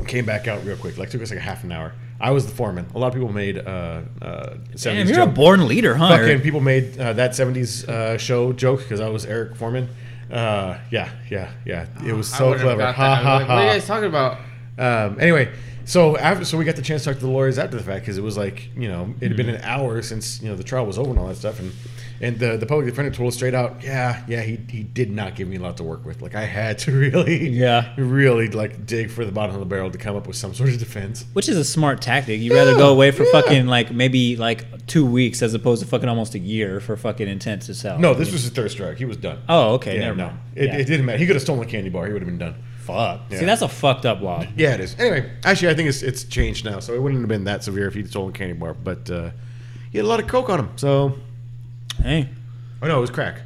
Came 0.08 0.26
back 0.26 0.50
out 0.50 0.64
real 0.66 0.76
quick. 0.76 0.98
Like 0.98 1.10
took 1.10 1.22
us 1.22 1.30
like 1.30 1.40
a 1.40 1.42
half 1.42 1.64
an 1.64 1.72
hour. 1.72 1.94
I 2.20 2.32
was 2.32 2.46
the 2.46 2.54
foreman. 2.54 2.86
A 2.96 3.00
lot 3.00 3.08
of 3.08 3.14
people 3.14 3.32
made 3.32 3.58
uh, 3.58 4.02
uh, 4.22 4.56
70s 4.74 4.84
Damn, 4.84 5.08
you're 5.08 5.22
a 5.22 5.26
born 5.26 5.68
leader, 5.70 5.96
huh? 5.96 6.18
Fucking 6.18 6.42
people 6.42 6.60
made 6.60 7.00
uh, 7.00 7.14
that 7.14 7.32
70s 7.32 7.88
uh, 7.88 8.18
show 8.18 8.52
joke 8.52 8.82
because 8.82 9.00
I 9.00 9.08
was 9.08 9.26
Eric 9.26 9.56
Foreman. 9.56 9.88
Uh, 10.30 10.78
yeah, 10.92 11.10
yeah, 11.30 11.52
yeah. 11.66 11.88
It 12.06 12.12
was 12.12 12.28
so 12.30 12.58
clever. 12.60 12.92
Ha 12.92 13.10
was 13.10 13.24
ha 13.24 13.40
What 13.40 13.50
are 13.50 13.64
you 13.64 13.72
guys 13.72 13.88
talking 13.88 14.10
about? 14.10 14.38
Um, 14.78 15.18
anyway, 15.20 15.50
so 15.86 16.18
after 16.18 16.44
so 16.46 16.58
we 16.58 16.66
got 16.66 16.76
the 16.76 16.82
chance 16.82 17.04
to 17.04 17.10
talk 17.12 17.20
to 17.20 17.26
the 17.26 17.32
lawyers 17.32 17.58
after 17.58 17.78
the 17.78 17.84
fact 17.84 18.02
because 18.02 18.18
it 18.18 18.24
was 18.24 18.36
like 18.38 18.70
you 18.76 18.88
know 18.88 19.14
it 19.22 19.28
had 19.30 19.38
been 19.38 19.50
an 19.50 19.62
hour 19.62 20.02
since 20.02 20.42
you 20.42 20.50
know 20.50 20.56
the 20.56 20.64
trial 20.64 20.86
was 20.86 20.98
over 20.98 21.12
and 21.12 21.20
all 21.20 21.28
that 21.28 21.36
stuff 21.36 21.60
and 21.60 21.72
and 22.22 22.40
the 22.40 22.58
the 22.58 22.66
public 22.66 22.86
defender 22.88 23.12
told 23.12 23.28
us 23.28 23.36
straight 23.36 23.54
out 23.54 23.84
yeah 23.84 24.24
yeah 24.28 24.42
he 24.42 24.58
he 24.70 24.84
did 24.84 25.12
not 25.12 25.36
give 25.36 25.48
me 25.48 25.58
a 25.58 25.60
lot 25.60 25.78
to 25.78 25.84
work 25.84 26.04
with 26.06 26.22
like 26.22 26.34
I 26.36 26.46
had 26.46 26.78
to 26.80 26.92
really 27.00 27.50
Yeah. 27.50 27.94
really 27.98 28.50
like 28.50 28.86
dig 28.86 29.10
for 29.12 29.26
the 29.26 29.32
bottom 29.32 29.54
of 29.56 29.60
the 29.60 29.66
barrel 29.66 29.92
to 29.92 29.98
come 29.98 30.16
up 30.16 30.26
with 30.28 30.36
some 30.38 30.54
sort 30.54 30.70
of 30.70 30.80
defense. 30.80 31.26
Which 31.34 31.48
is 31.50 31.58
a 31.58 31.64
smart 31.66 32.02
tactic. 32.02 32.40
You'd 32.42 32.54
rather 32.54 32.76
go 32.76 32.90
away 32.92 33.12
for 33.12 33.26
fucking 33.26 33.68
like 33.68 33.92
maybe 33.92 34.36
like 34.38 34.88
two 34.88 35.06
weeks 35.06 35.42
as 35.42 35.54
opposed 35.54 35.82
to 35.84 35.88
fucking 35.88 36.08
almost 36.10 36.36
a 36.36 36.40
year 36.40 36.80
for 36.80 36.96
fucking 36.98 37.28
intent 37.28 37.64
to 37.64 37.74
sell. 37.76 38.00
No, 38.00 38.14
this 38.14 38.32
was 38.32 38.44
his 38.44 38.52
third 38.52 38.72
strike. 38.72 38.98
He 38.98 39.06
was 39.06 39.18
done. 39.18 39.40
Oh, 39.50 39.74
okay. 39.76 39.96
yeah, 39.96 40.06
never 40.06 40.16
no, 40.16 40.28
mind. 40.28 40.40
it, 40.56 40.66
Yeah. 40.66 40.78
it 40.78 40.86
didn't 40.86 41.06
matter. 41.06 41.18
He 41.18 41.26
could 41.28 41.36
have 41.36 41.44
stolen 41.44 41.68
a 41.68 41.70
candy 41.70 41.90
bar. 41.90 42.08
He 42.08 42.14
would 42.14 42.22
have 42.22 42.30
been 42.30 42.38
done. 42.40 42.56
Fuck. 42.86 43.22
Yeah. 43.30 43.40
See, 43.40 43.46
that's 43.46 43.62
a 43.62 43.68
fucked 43.68 44.06
up 44.06 44.22
law. 44.22 44.46
Yeah, 44.56 44.74
it 44.76 44.80
is. 44.80 44.96
Anyway, 45.00 45.32
actually, 45.44 45.70
I 45.70 45.74
think 45.74 45.90
it's 45.90 46.02
it's 46.04 46.24
changed 46.24 46.66
now, 46.66 46.80
so 46.80 46.94
it 46.94 47.02
wouldn't 47.02 47.22
have 47.22 47.30
been 47.30 47.44
that 47.46 47.64
severe 47.64 47.88
if 47.88 47.94
he'd 47.96 48.10
stolen 48.10 48.30
a 48.30 48.34
candy 48.34 48.54
bar. 48.54 48.74
But 48.74 49.10
uh, 49.10 49.32
he 49.92 49.98
had 49.98 50.06
a 50.06 50.08
lot 50.08 50.20
of 50.20 50.28
coke 50.28 50.50
on 50.50 50.60
him, 50.60 50.70
so 50.76 51.18
Hey, 52.02 52.30
oh 52.82 52.88
no, 52.88 52.98
it 52.98 53.02
was 53.02 53.10
crack. 53.10 53.42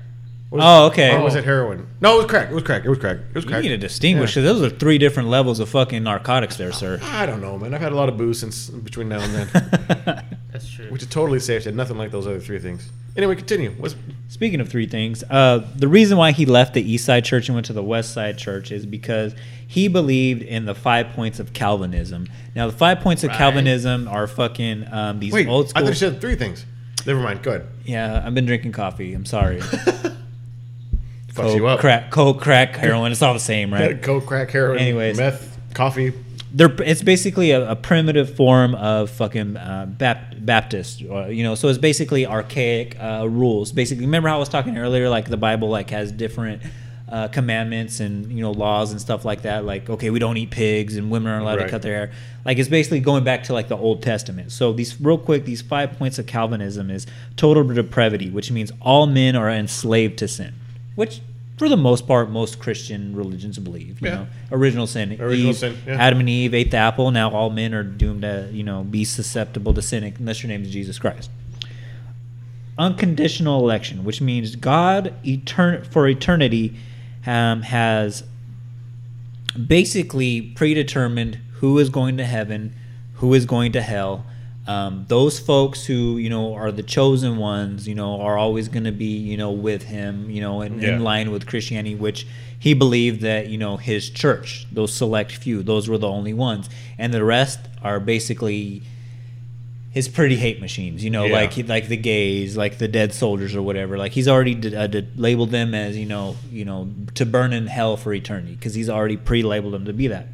Was- 0.51 0.61
Oh, 0.65 0.87
okay. 0.87 1.15
Or 1.15 1.21
was 1.23 1.35
it 1.35 1.43
heroin? 1.43 1.85
No, 2.01 2.15
it 2.15 2.17
was 2.17 2.25
crack. 2.25 2.49
It 2.49 2.53
was 2.55 2.63
crack. 2.63 2.83
It 2.83 2.89
was 2.89 2.97
crack. 2.97 3.17
It 3.17 3.35
was 3.35 3.45
crack. 3.45 3.63
you 3.63 3.69
need 3.69 3.75
to 3.79 3.87
distinguish. 3.87 4.35
Yeah. 4.35 4.41
'cause 4.43 4.59
those 4.59 4.71
are 4.73 4.75
three 4.75 4.97
different 4.97 5.29
levels 5.29 5.59
of 5.59 5.69
fucking 5.69 6.01
narcotics, 6.03 6.57
there, 6.57 6.71
sir. 6.71 6.99
I 7.03 7.27
don't 7.27 7.39
know, 7.39 7.57
man. 7.59 7.73
I've 7.75 7.81
had 7.81 7.91
a 7.91 7.95
lot 7.95 8.09
of 8.09 8.17
booze 8.17 8.39
since 8.39 8.67
between 8.69 9.09
now 9.09 9.19
and 9.21 9.33
then, 9.35 10.23
That's 10.51 10.67
true. 10.69 10.87
which 10.89 11.03
is 11.03 11.07
totally 11.07 11.39
safe. 11.39 11.65
Had 11.65 11.75
nothing 11.75 11.97
like 11.99 12.09
those 12.11 12.25
other 12.25 12.39
three 12.39 12.57
things. 12.59 12.89
Anyway, 13.15 13.35
continue. 13.35 13.71
What's 13.77 13.95
Speaking 14.30 14.61
of 14.61 14.69
three 14.69 14.86
things, 14.86 15.23
uh, 15.30 15.67
the 15.75 15.88
reason 15.88 16.15
why 16.17 16.32
he 16.32 16.45
left 16.45 16.75
the 16.75 16.82
East 16.82 17.03
Side 17.03 17.25
Church 17.25 17.49
and 17.49 17.55
went 17.55 17.65
to 17.65 17.73
the 17.73 17.82
West 17.84 18.13
Side 18.13 18.38
Church 18.38 18.71
is 18.71 18.86
because 18.86 19.34
he 19.67 19.88
believed 19.88 20.43
in 20.43 20.65
the 20.65 20.75
five 20.75 21.09
points 21.09 21.39
of 21.39 21.51
Calvinism. 21.51 22.27
Now, 22.55 22.67
the 22.67 22.77
five 22.77 22.99
points 22.99 23.23
of 23.23 23.30
Right. 23.30 23.38
Calvinism 23.38 24.07
are 24.07 24.27
fucking 24.27 24.86
um, 24.93 25.19
these 25.19 25.34
wait? 25.34 25.47
old 25.47 25.65
I 25.65 25.69
school. 25.69 25.82
thought 25.84 25.89
you 25.89 25.95
said 25.95 26.21
three 26.21 26.36
things. 26.36 26.63
Never 27.07 27.19
mind. 27.21 27.41
Go 27.41 27.51
ahead. 27.55 27.67
yeah, 27.86 28.21
I've 28.23 28.36
been 28.36 28.45
drinking 28.45 28.71
coffee. 28.73 29.13
I'm 29.15 29.25
sorry. 29.25 29.61
Fucks 31.34 31.55
you 31.55 31.65
up. 31.67 31.80
crack, 31.80 32.11
coke, 32.11 32.39
crack, 32.41 32.75
heroin. 32.75 33.11
It's 33.11 33.21
all 33.21 33.34
the 33.34 33.39
same, 33.39 33.73
right? 33.73 34.01
Coke, 34.01 34.25
crack, 34.25 34.51
heroin, 34.51 34.77
Anyways. 34.80 35.17
meth, 35.17 35.57
coffee. 35.73 36.13
They're 36.54 36.74
it's 36.82 37.02
basically 37.04 37.52
a, 37.52 37.72
a 37.72 37.76
primitive 37.76 38.36
form 38.36 38.74
of 38.76 39.10
fucking 39.12 39.58
uh, 39.58 39.86
Bap- 39.88 40.34
Baptist, 40.39 41.04
uh, 41.10 41.28
you 41.28 41.43
know. 41.43 41.56
So 41.56 41.68
it's 41.68 41.78
basically 41.78 42.26
archaic 42.26 42.97
uh, 43.00 43.28
rules. 43.30 43.72
Basically, 43.72 44.06
remember 44.06 44.30
how 44.30 44.36
I 44.36 44.39
was 44.39 44.50
talking 44.50 44.78
earlier? 44.78 45.10
Like 45.10 45.30
the 45.30 45.38
Bible, 45.38 45.70
like 45.70 45.89
has 45.91 46.12
different 46.12 46.62
uh, 47.08 47.28
commandments 47.30 48.00
and 48.00 48.32
you 48.32 48.41
know 48.41 48.52
laws 48.52 48.91
and 48.91 49.00
stuff 49.02 49.26
like 49.26 49.43
that. 49.43 49.64
Like 49.66 49.89
okay, 49.89 50.10
we 50.10 50.20
don't 50.20 50.38
eat 50.38 50.52
pigs 50.52 50.97
and 50.97 51.12
women 51.12 51.32
aren't 51.32 51.43
allowed 51.43 51.58
Right. 51.58 51.66
to 51.66 51.70
cut 51.70 51.82
their 51.82 51.93
hair. 52.08 52.12
Like 52.45 52.58
it's 52.58 52.70
basically 52.70 53.00
going 53.00 53.24
back 53.24 53.43
to 53.43 53.54
like 53.54 53.68
the 53.68 53.78
Old 53.78 54.02
Testament. 54.02 54.52
So 54.52 54.74
these 54.74 55.00
real 55.00 55.18
quick, 55.18 55.45
these 55.45 55.62
five 55.62 55.97
points 56.00 56.18
of 56.20 56.26
Calvinism 56.26 56.89
is 56.89 57.06
total 57.36 57.64
depravity, 57.64 58.30
which 58.30 58.50
means 58.52 58.72
all 58.82 59.06
men 59.08 59.36
are 59.36 59.50
enslaved 59.50 60.18
to 60.20 60.28
sin, 60.28 60.54
which. 60.95 61.22
For 61.60 61.68
the 61.70 61.76
most 61.78 62.07
part, 62.07 62.30
most 62.32 62.57
Christian 62.57 63.14
religions 63.16 63.60
believe. 63.60 63.99
You 64.01 64.07
Yeah. 64.07 64.16
know, 64.16 64.28
original 64.53 64.88
sin. 64.88 65.18
Original 65.20 65.49
Eve- 65.49 65.57
sin, 65.57 65.76
yeah. 65.86 65.95
Adam 66.01 66.22
and 66.22 66.30
Eve 66.30 66.53
ate 66.53 66.72
the 66.72 66.78
apple. 66.78 67.12
Now 67.12 67.30
all 67.32 67.49
men 67.49 67.74
are 67.74 67.84
doomed 67.84 68.22
to, 68.22 68.47
you 68.51 68.64
know, 68.64 68.84
be 68.86 69.03
susceptible 69.03 69.74
to 69.74 69.82
sin 69.82 70.05
unless 70.18 70.41
your 70.41 70.47
name 70.47 70.64
is 70.64 70.72
Jesus 70.72 70.97
Christ. 70.97 71.30
Unconditional 72.78 73.60
election, 73.60 74.05
which 74.05 74.22
means 74.22 74.55
God 74.55 75.14
etern- 75.26 75.86
for 75.86 76.07
eternity 76.07 76.76
um, 77.28 77.64
has 77.64 78.24
basically 79.68 80.39
predetermined 80.41 81.39
who 81.55 81.78
is 81.78 81.89
going 81.89 82.16
to 82.18 82.24
heaven, 82.26 82.74
who 83.16 83.34
is 83.34 83.45
going 83.45 83.74
to 83.74 83.82
hell. 83.82 84.26
Um, 84.70 85.05
those 85.07 85.39
folks 85.39 85.84
who 85.86 86.17
you 86.17 86.30
know 86.30 86.53
are 86.53 86.72
the 86.72 86.84
chosen 86.84 87.38
ones, 87.38 87.88
you 87.88 87.95
know, 87.95 88.22
are 88.22 88.38
always 88.38 88.67
going 88.70 88.84
to 88.84 88.91
be 88.91 89.13
you 89.32 89.36
know 89.36 89.51
with 89.51 89.84
him, 89.84 90.30
you 90.30 90.41
know, 90.41 90.61
in, 90.61 90.80
Yeah. 90.80 90.89
in 90.95 91.03
line 91.03 91.32
with 91.32 91.47
Christianity, 91.47 91.95
which 91.95 92.28
he 92.59 92.74
believed 92.76 93.22
that 93.22 93.47
you 93.49 93.57
know 93.57 93.78
his 93.78 94.09
church, 94.11 94.67
those 94.72 94.93
select 94.93 95.32
few, 95.32 95.63
those 95.63 95.89
were 95.89 95.97
the 95.97 96.07
only 96.07 96.34
ones, 96.34 96.70
and 96.99 97.11
the 97.13 97.24
rest 97.24 97.59
are 97.82 97.99
basically 97.99 98.84
his 99.91 100.07
pretty 100.07 100.36
hate 100.36 100.61
machines, 100.61 101.03
you 101.03 101.09
know, 101.09 101.26
Yeah. 101.26 101.34
like 101.39 101.67
like 101.67 101.88
the 101.88 101.97
gays, 101.97 102.55
like 102.55 102.78
the 102.78 102.88
dead 102.88 103.11
soldiers 103.11 103.55
or 103.55 103.63
whatever. 103.63 103.97
Like 103.97 104.11
he's 104.11 104.28
already 104.28 104.53
d- 104.53 104.76
uh, 104.76 104.86
d- 104.86 105.07
labeled 105.15 105.49
them 105.49 105.74
as 105.74 105.97
you 105.97 106.05
know, 106.05 106.36
you 106.51 106.63
know, 106.63 106.89
to 107.15 107.26
burn 107.26 107.53
in 107.53 107.65
hell 107.65 107.97
for 107.97 108.13
eternity 108.13 108.53
because 108.53 108.76
he's 108.76 108.89
already 108.89 109.17
pre-labeled 109.17 109.74
them 109.74 109.86
to 109.86 109.93
be 109.93 110.05
that. 110.09 110.28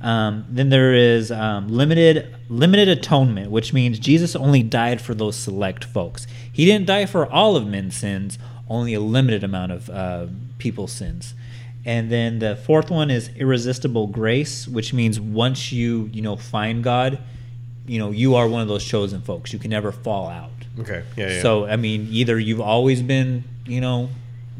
Um, 0.00 0.44
then 0.48 0.68
there 0.68 0.94
is 0.94 1.32
um, 1.32 1.68
limited 1.68 2.34
limited 2.48 2.88
atonement, 2.88 3.50
which 3.50 3.72
means 3.72 3.98
Jesus 3.98 4.36
only 4.36 4.62
died 4.62 5.00
for 5.00 5.14
those 5.14 5.36
select 5.36 5.84
folks. 5.84 6.26
He 6.52 6.64
didn't 6.64 6.86
die 6.86 7.06
for 7.06 7.26
all 7.26 7.56
of 7.56 7.66
men's 7.66 7.96
sins, 7.96 8.38
only 8.68 8.94
a 8.94 9.00
limited 9.00 9.42
amount 9.42 9.72
of 9.72 9.90
uh, 9.90 10.26
people's 10.58 10.92
sins. 10.92 11.34
And 11.84 12.10
then 12.10 12.38
the 12.38 12.54
fourth 12.54 12.90
one 12.90 13.10
is 13.10 13.30
irresistible 13.36 14.08
grace, 14.08 14.68
which 14.68 14.92
means 14.92 15.18
once 15.18 15.72
you 15.72 16.10
you 16.12 16.22
know 16.22 16.36
find 16.36 16.84
God, 16.84 17.18
you 17.86 17.98
know 17.98 18.10
you 18.10 18.36
are 18.36 18.46
one 18.46 18.62
of 18.62 18.68
those 18.68 18.84
chosen 18.84 19.20
folks. 19.22 19.52
You 19.52 19.58
can 19.58 19.70
never 19.70 19.90
fall 19.90 20.28
out. 20.28 20.50
Okay. 20.78 21.02
Yeah. 21.16 21.30
Yeah. 21.30 21.42
So 21.42 21.66
I 21.66 21.76
mean, 21.76 22.06
either 22.10 22.38
you've 22.38 22.60
always 22.60 23.02
been 23.02 23.42
you 23.66 23.80
know 23.80 24.10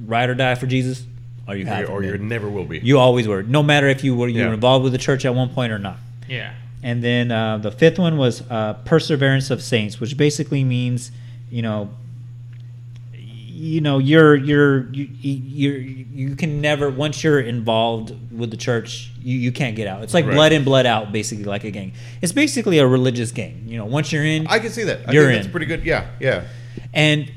ride 0.07 0.31
or 0.31 0.35
die 0.35 0.55
for 0.57 0.67
Jesus, 0.67 1.05
or 1.49 1.57
you 1.57 1.65
or, 1.65 1.69
haven't. 1.69 1.91
or 1.91 2.03
you 2.03 2.13
been. 2.13 2.29
never 2.29 2.49
will 2.51 2.65
be. 2.65 2.79
You 2.79 2.99
always 2.99 3.27
were, 3.27 3.43
no 3.43 3.63
matter 3.63 3.89
if 3.89 4.05
you 4.05 4.15
were 4.17 4.29
you 4.29 4.45
were 4.47 4.55
involved 4.55 4.83
with 4.85 4.93
the 4.93 4.99
church 4.99 5.25
at 5.25 5.35
one 5.35 5.49
point 5.51 5.73
or 5.73 5.79
not. 5.79 5.97
Yeah. 6.29 6.53
And 6.83 7.03
then 7.03 7.33
uh, 7.33 7.59
the 7.59 7.71
fifth 7.73 7.99
one 7.99 8.17
was 8.19 8.43
uh, 8.51 8.75
perseverance 8.85 9.51
of 9.51 9.63
saints, 9.63 9.99
which 9.99 10.17
basically 10.17 10.63
means, 10.63 11.11
you 11.51 11.63
know, 11.63 11.91
you 13.13 13.81
know, 13.81 13.99
you're 13.99 14.37
you're 14.37 14.89
you 14.91 15.09
you 15.13 15.71
you 16.13 16.37
can 16.37 16.61
never 16.61 16.89
once 16.91 17.25
you're 17.25 17.41
involved 17.41 18.15
with 18.31 18.53
the 18.53 18.57
church, 18.57 19.11
you, 19.21 19.37
you 19.37 19.51
can't 19.51 19.75
get 19.75 19.89
out. 19.89 20.03
It's 20.05 20.15
like 20.15 20.27
Right. 20.27 20.35
blood 20.35 20.53
in, 20.53 20.63
blood 20.63 20.87
out, 20.87 21.11
basically 21.11 21.45
like 21.45 21.65
a 21.65 21.71
gang. 21.73 21.93
It's 22.23 22.31
basically 22.33 22.79
a 22.79 22.87
religious 22.87 23.33
gang. 23.33 23.65
You 23.67 23.79
know, 23.79 23.85
once 23.87 24.13
you're 24.13 24.25
in, 24.25 24.47
I 24.47 24.61
can 24.61 24.71
see 24.71 24.85
that. 24.85 25.09
I 25.09 25.13
You're 25.13 25.25
think 25.25 25.35
that's 25.39 25.47
in. 25.47 25.51
pretty 25.51 25.67
good. 25.67 25.85
Yeah. 25.85 26.07
Yeah. 26.21 26.45
and 26.95 27.31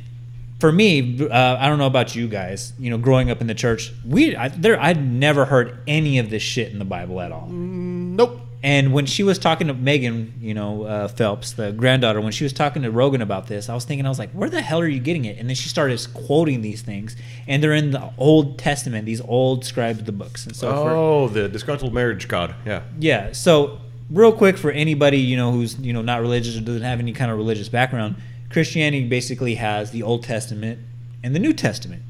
for 0.62 0.72
me, 0.72 1.28
uh, 1.28 1.58
I 1.60 1.68
don't 1.68 1.80
know 1.80 1.88
about 1.88 2.16
you 2.16 2.28
guys. 2.28 2.74
You 2.78 2.92
know, 2.92 3.00
growing 3.00 3.32
up 3.32 3.42
in 3.42 3.48
the 3.48 3.56
church, 3.56 3.92
we 4.06 4.36
I, 4.36 4.50
there 4.50 4.80
I'd 4.80 5.04
never 5.04 5.44
heard 5.44 5.80
any 5.88 6.20
of 6.20 6.30
this 6.30 6.44
shit 6.44 6.72
in 6.72 6.78
the 6.78 6.86
Bible 6.86 7.20
at 7.20 7.32
all. 7.32 7.48
Nope. 7.48 8.40
And 8.64 8.94
when 8.94 9.08
she 9.08 9.24
was 9.24 9.40
talking 9.40 9.68
to 9.68 9.74
Megan, 9.74 10.36
you 10.40 10.54
know, 10.54 10.84
uh, 10.84 11.08
Phelps, 11.08 11.54
the 11.54 11.72
granddaughter, 11.72 12.22
when 12.22 12.32
she 12.32 12.44
was 12.44 12.54
talking 12.54 12.84
to 12.84 12.92
Rogan 12.92 13.24
about 13.24 13.48
this, 13.48 13.70
I 13.70 13.74
was 13.74 13.86
thinking, 13.86 14.06
I 14.06 14.10
was 14.10 14.20
like, 14.20 14.30
where 14.34 14.52
the 14.52 14.62
hell 14.62 14.80
are 14.80 14.88
you 14.88 15.00
getting 15.00 15.26
it? 15.26 15.40
And 15.40 15.50
then 15.50 15.56
she 15.56 15.68
started 15.68 16.00
quoting 16.14 16.62
these 16.62 16.84
things, 16.84 17.16
and 17.48 17.64
they're 17.64 17.74
in 17.74 17.90
the 17.90 18.12
Old 18.20 18.60
Testament, 18.60 19.08
these 19.08 19.22
old 19.22 19.66
scribes 19.66 19.98
of 19.98 20.06
the 20.06 20.12
books. 20.12 20.46
And 20.46 20.56
so, 20.56 20.72
for, 20.72 20.92
oh, 20.92 21.28
the 21.28 21.50
disgruntled 21.50 21.92
marriage 21.92 22.28
god. 22.28 22.54
Yeah. 22.64 22.84
yeah. 23.00 23.32
So, 23.32 23.80
real 24.12 24.32
quick 24.32 24.60
for 24.60 24.70
anybody 24.70 25.18
you 25.18 25.38
know 25.38 25.52
who's 25.52 25.80
you 25.80 25.94
know 25.94 26.02
not 26.02 26.22
religious 26.22 26.56
or 26.56 26.62
doesn't 26.62 26.82
have 26.84 27.00
any 27.00 27.14
kind 27.14 27.32
of 27.32 27.38
religious 27.38 27.68
background, 27.68 28.16
Christianity 28.52 29.08
basically 29.08 29.56
has 29.56 29.92
the 29.92 30.04
Old 30.04 30.24
Testament 30.24 30.80
and 31.24 31.36
the 31.36 31.40
New 31.40 31.54
Testament. 31.54 32.04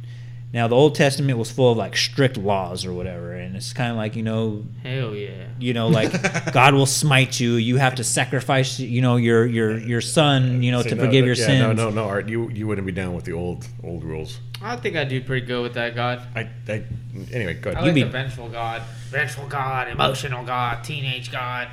Now, 0.53 0.67
the 0.67 0.75
Old 0.75 0.95
Testament 0.95 1.37
was 1.37 1.49
full 1.49 1.71
of 1.71 1.77
like 1.77 1.95
strict 1.95 2.37
laws 2.37 2.85
or 2.85 2.91
whatever, 2.93 3.31
and 3.33 3.55
it's 3.55 3.71
kind 3.71 3.89
of 3.89 3.95
like 3.97 4.17
you 4.17 4.23
know 4.23 4.65
Hell 4.83 5.15
yeah. 5.15 5.45
you 5.59 5.73
know 5.73 5.87
like 5.87 6.11
god 6.53 6.73
will 6.73 6.85
smite 6.85 7.39
you 7.39 7.53
you 7.53 7.77
have 7.77 7.95
to 7.95 8.03
sacrifice 8.03 8.77
you 8.79 9.01
know 9.01 9.15
your 9.15 9.45
your 9.45 9.77
your 9.77 10.01
son 10.01 10.61
you 10.61 10.71
know 10.71 10.81
See, 10.81 10.89
to 10.89 10.95
no, 10.95 11.05
forgive 11.05 11.21
no, 11.21 11.27
your 11.27 11.35
yeah, 11.35 11.45
sins 11.45 11.61
No, 11.61 11.71
no, 11.73 11.89
no, 11.89 12.03
Art. 12.05 12.27
You 12.27 12.49
you 12.49 12.67
wouldn't 12.67 12.85
be 12.85 12.91
down 12.91 13.13
with 13.13 13.23
the 13.23 13.31
old 13.31 13.65
old 13.83 14.03
rules. 14.03 14.39
I 14.61 14.75
think 14.75 14.97
I 14.97 15.05
do 15.05 15.21
pretty 15.21 15.45
good 15.45 15.61
with 15.63 15.73
that 15.75 15.95
God. 15.95 16.21
I, 16.35 16.49
I 16.67 16.83
anyway. 17.31 17.53
Go 17.55 17.69
I 17.69 17.73
ahead. 17.73 17.85
like 17.85 17.95
be- 17.95 18.03
the 18.03 18.09
vengeful 18.09 18.49
God. 18.49 18.81
Vengeful 19.09 19.47
God, 19.47 19.87
emotional 19.87 20.45
God, 20.45 20.83
teenage 20.83 21.31
God. 21.31 21.69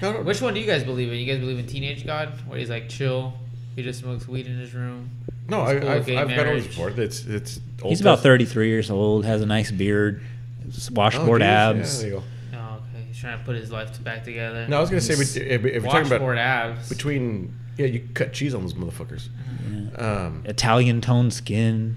No, 0.00 0.12
no, 0.12 0.22
Which 0.22 0.40
one 0.40 0.54
do 0.54 0.60
you 0.60 0.66
guys 0.66 0.84
believe 0.84 1.12
in? 1.12 1.18
You 1.18 1.26
guys 1.26 1.40
believe 1.40 1.58
in 1.58 1.66
teenage 1.66 2.06
God, 2.06 2.28
where 2.46 2.58
he's 2.58 2.70
like 2.70 2.88
chill, 2.88 3.34
he 3.78 3.84
just 3.84 4.00
smokes 4.00 4.26
weed 4.26 4.48
in 4.48 4.58
his 4.58 4.74
room. 4.74 5.08
no, 5.48 5.62
I, 5.62 5.78
cool, 5.78 5.88
I've, 5.88 6.00
I've 6.00 6.06
got 6.06 6.20
all 6.20 6.26
marriage. 6.26 6.76
this. 6.96 7.24
It's 7.24 7.26
it's. 7.26 7.60
Old 7.80 7.90
he's 7.92 8.00
about 8.00 8.20
33 8.20 8.68
years 8.68 8.90
old 8.90 9.24
has 9.24 9.40
a 9.40 9.46
nice 9.46 9.70
beard 9.70 10.20
Oh, 10.66 10.70
washboard 10.92 11.40
geez, 11.40 11.46
yeah, 11.46 11.68
abs 11.70 12.00
there 12.00 12.10
you 12.10 12.16
go. 12.16 12.22
Oh, 12.54 12.58
okay. 12.58 13.04
He's 13.06 13.18
trying 13.20 13.38
to 13.38 13.44
put 13.44 13.54
his 13.54 13.70
life 13.70 14.02
back 14.02 14.24
together. 14.24 14.66
No, 14.66 14.78
I 14.78 14.80
was 14.80 14.90
gonna 14.90 15.00
say, 15.00 15.14
but 15.14 15.36
if, 15.36 15.64
if 15.64 15.82
you're 15.82 15.82
talking 15.82 16.06
about 16.08 16.20
Washboard 16.20 16.38
abs. 16.38 16.88
between, 16.88 17.54
yeah, 17.76 17.86
you 17.86 18.06
cut 18.14 18.32
cheese 18.32 18.52
on 18.52 18.62
those 18.62 18.74
motherfuckers. 18.74 19.28
Um, 19.96 20.42
italian 20.44 21.00
toned 21.00 21.32
skin 21.32 21.96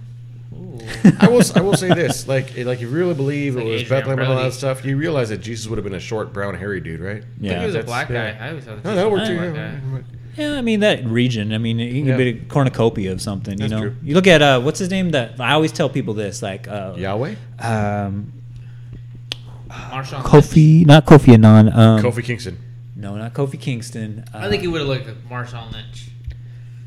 Ooh. 0.53 0.79
I 1.19 1.27
will. 1.27 1.41
I 1.55 1.61
will 1.61 1.75
say 1.75 1.89
this: 1.93 2.27
like, 2.27 2.55
like 2.57 2.75
if 2.77 2.81
you 2.81 2.89
really 2.89 3.13
believe 3.13 3.55
Like 3.55 3.65
it 3.65 3.67
was 3.67 3.81
Adrian 3.81 4.01
Bethlehem 4.01 4.19
and 4.19 4.27
all 4.27 4.43
that 4.43 4.53
stuff, 4.53 4.85
you 4.85 4.97
realize 4.97 5.29
that 5.29 5.39
Jesus 5.39 5.67
would 5.67 5.77
have 5.77 5.83
been 5.83 5.95
a 5.95 5.99
short, 5.99 6.31
brown, 6.31 6.55
hairy 6.55 6.79
dude, 6.79 6.99
right? 6.99 7.23
I 7.23 7.47
think 7.47 7.59
he 7.59 7.65
was 7.65 7.75
a 7.75 7.83
black 7.83 8.09
yeah. 8.09 8.31
guy. 8.31 8.45
I 8.45 8.49
always 8.49 8.65
thought 8.65 8.83
No, 8.83 8.95
that 8.95 9.09
worked 9.11 9.27
too. 9.27 10.03
Black 10.41 10.51
Yeah. 10.53 10.57
I 10.57 10.61
mean 10.61 10.79
that 10.81 11.05
region. 11.05 11.53
I 11.53 11.57
mean, 11.57 11.79
it 11.79 11.91
can 11.93 12.05
Yeah. 12.05 12.17
be 12.17 12.27
a 12.29 12.33
cornucopia 12.33 13.11
of 13.11 13.21
something. 13.21 13.59
You 13.59 13.67
know, 13.69 13.79
true. 13.81 13.95
you 14.03 14.15
look 14.15 14.27
at 14.27 14.41
uh, 14.41 14.59
what's 14.61 14.79
his 14.79 14.89
name? 14.89 15.11
That 15.11 15.39
I 15.39 15.53
always 15.53 15.71
tell 15.71 15.89
people 15.89 16.13
this, 16.13 16.41
like 16.41 16.67
uh, 16.67 16.93
Yahweh, 16.97 17.35
um, 17.59 18.33
Marshawn 19.69 20.23
Lynch. 20.23 20.45
Kofi, 20.45 20.85
not 20.85 21.05
Kofi 21.05 21.33
Annan. 21.33 21.69
Um, 21.73 22.01
Kofi 22.03 22.23
Kingston. 22.23 22.57
No, 22.95 23.15
not 23.15 23.33
Kofi 23.33 23.59
Kingston. 23.59 24.23
Uh, 24.33 24.39
I 24.39 24.49
think 24.49 24.61
he 24.61 24.67
would 24.67 24.81
have 24.81 24.87
looked 24.87 25.07
like 25.07 25.29
Marshawn 25.29 25.71
Lynch. 25.71 26.09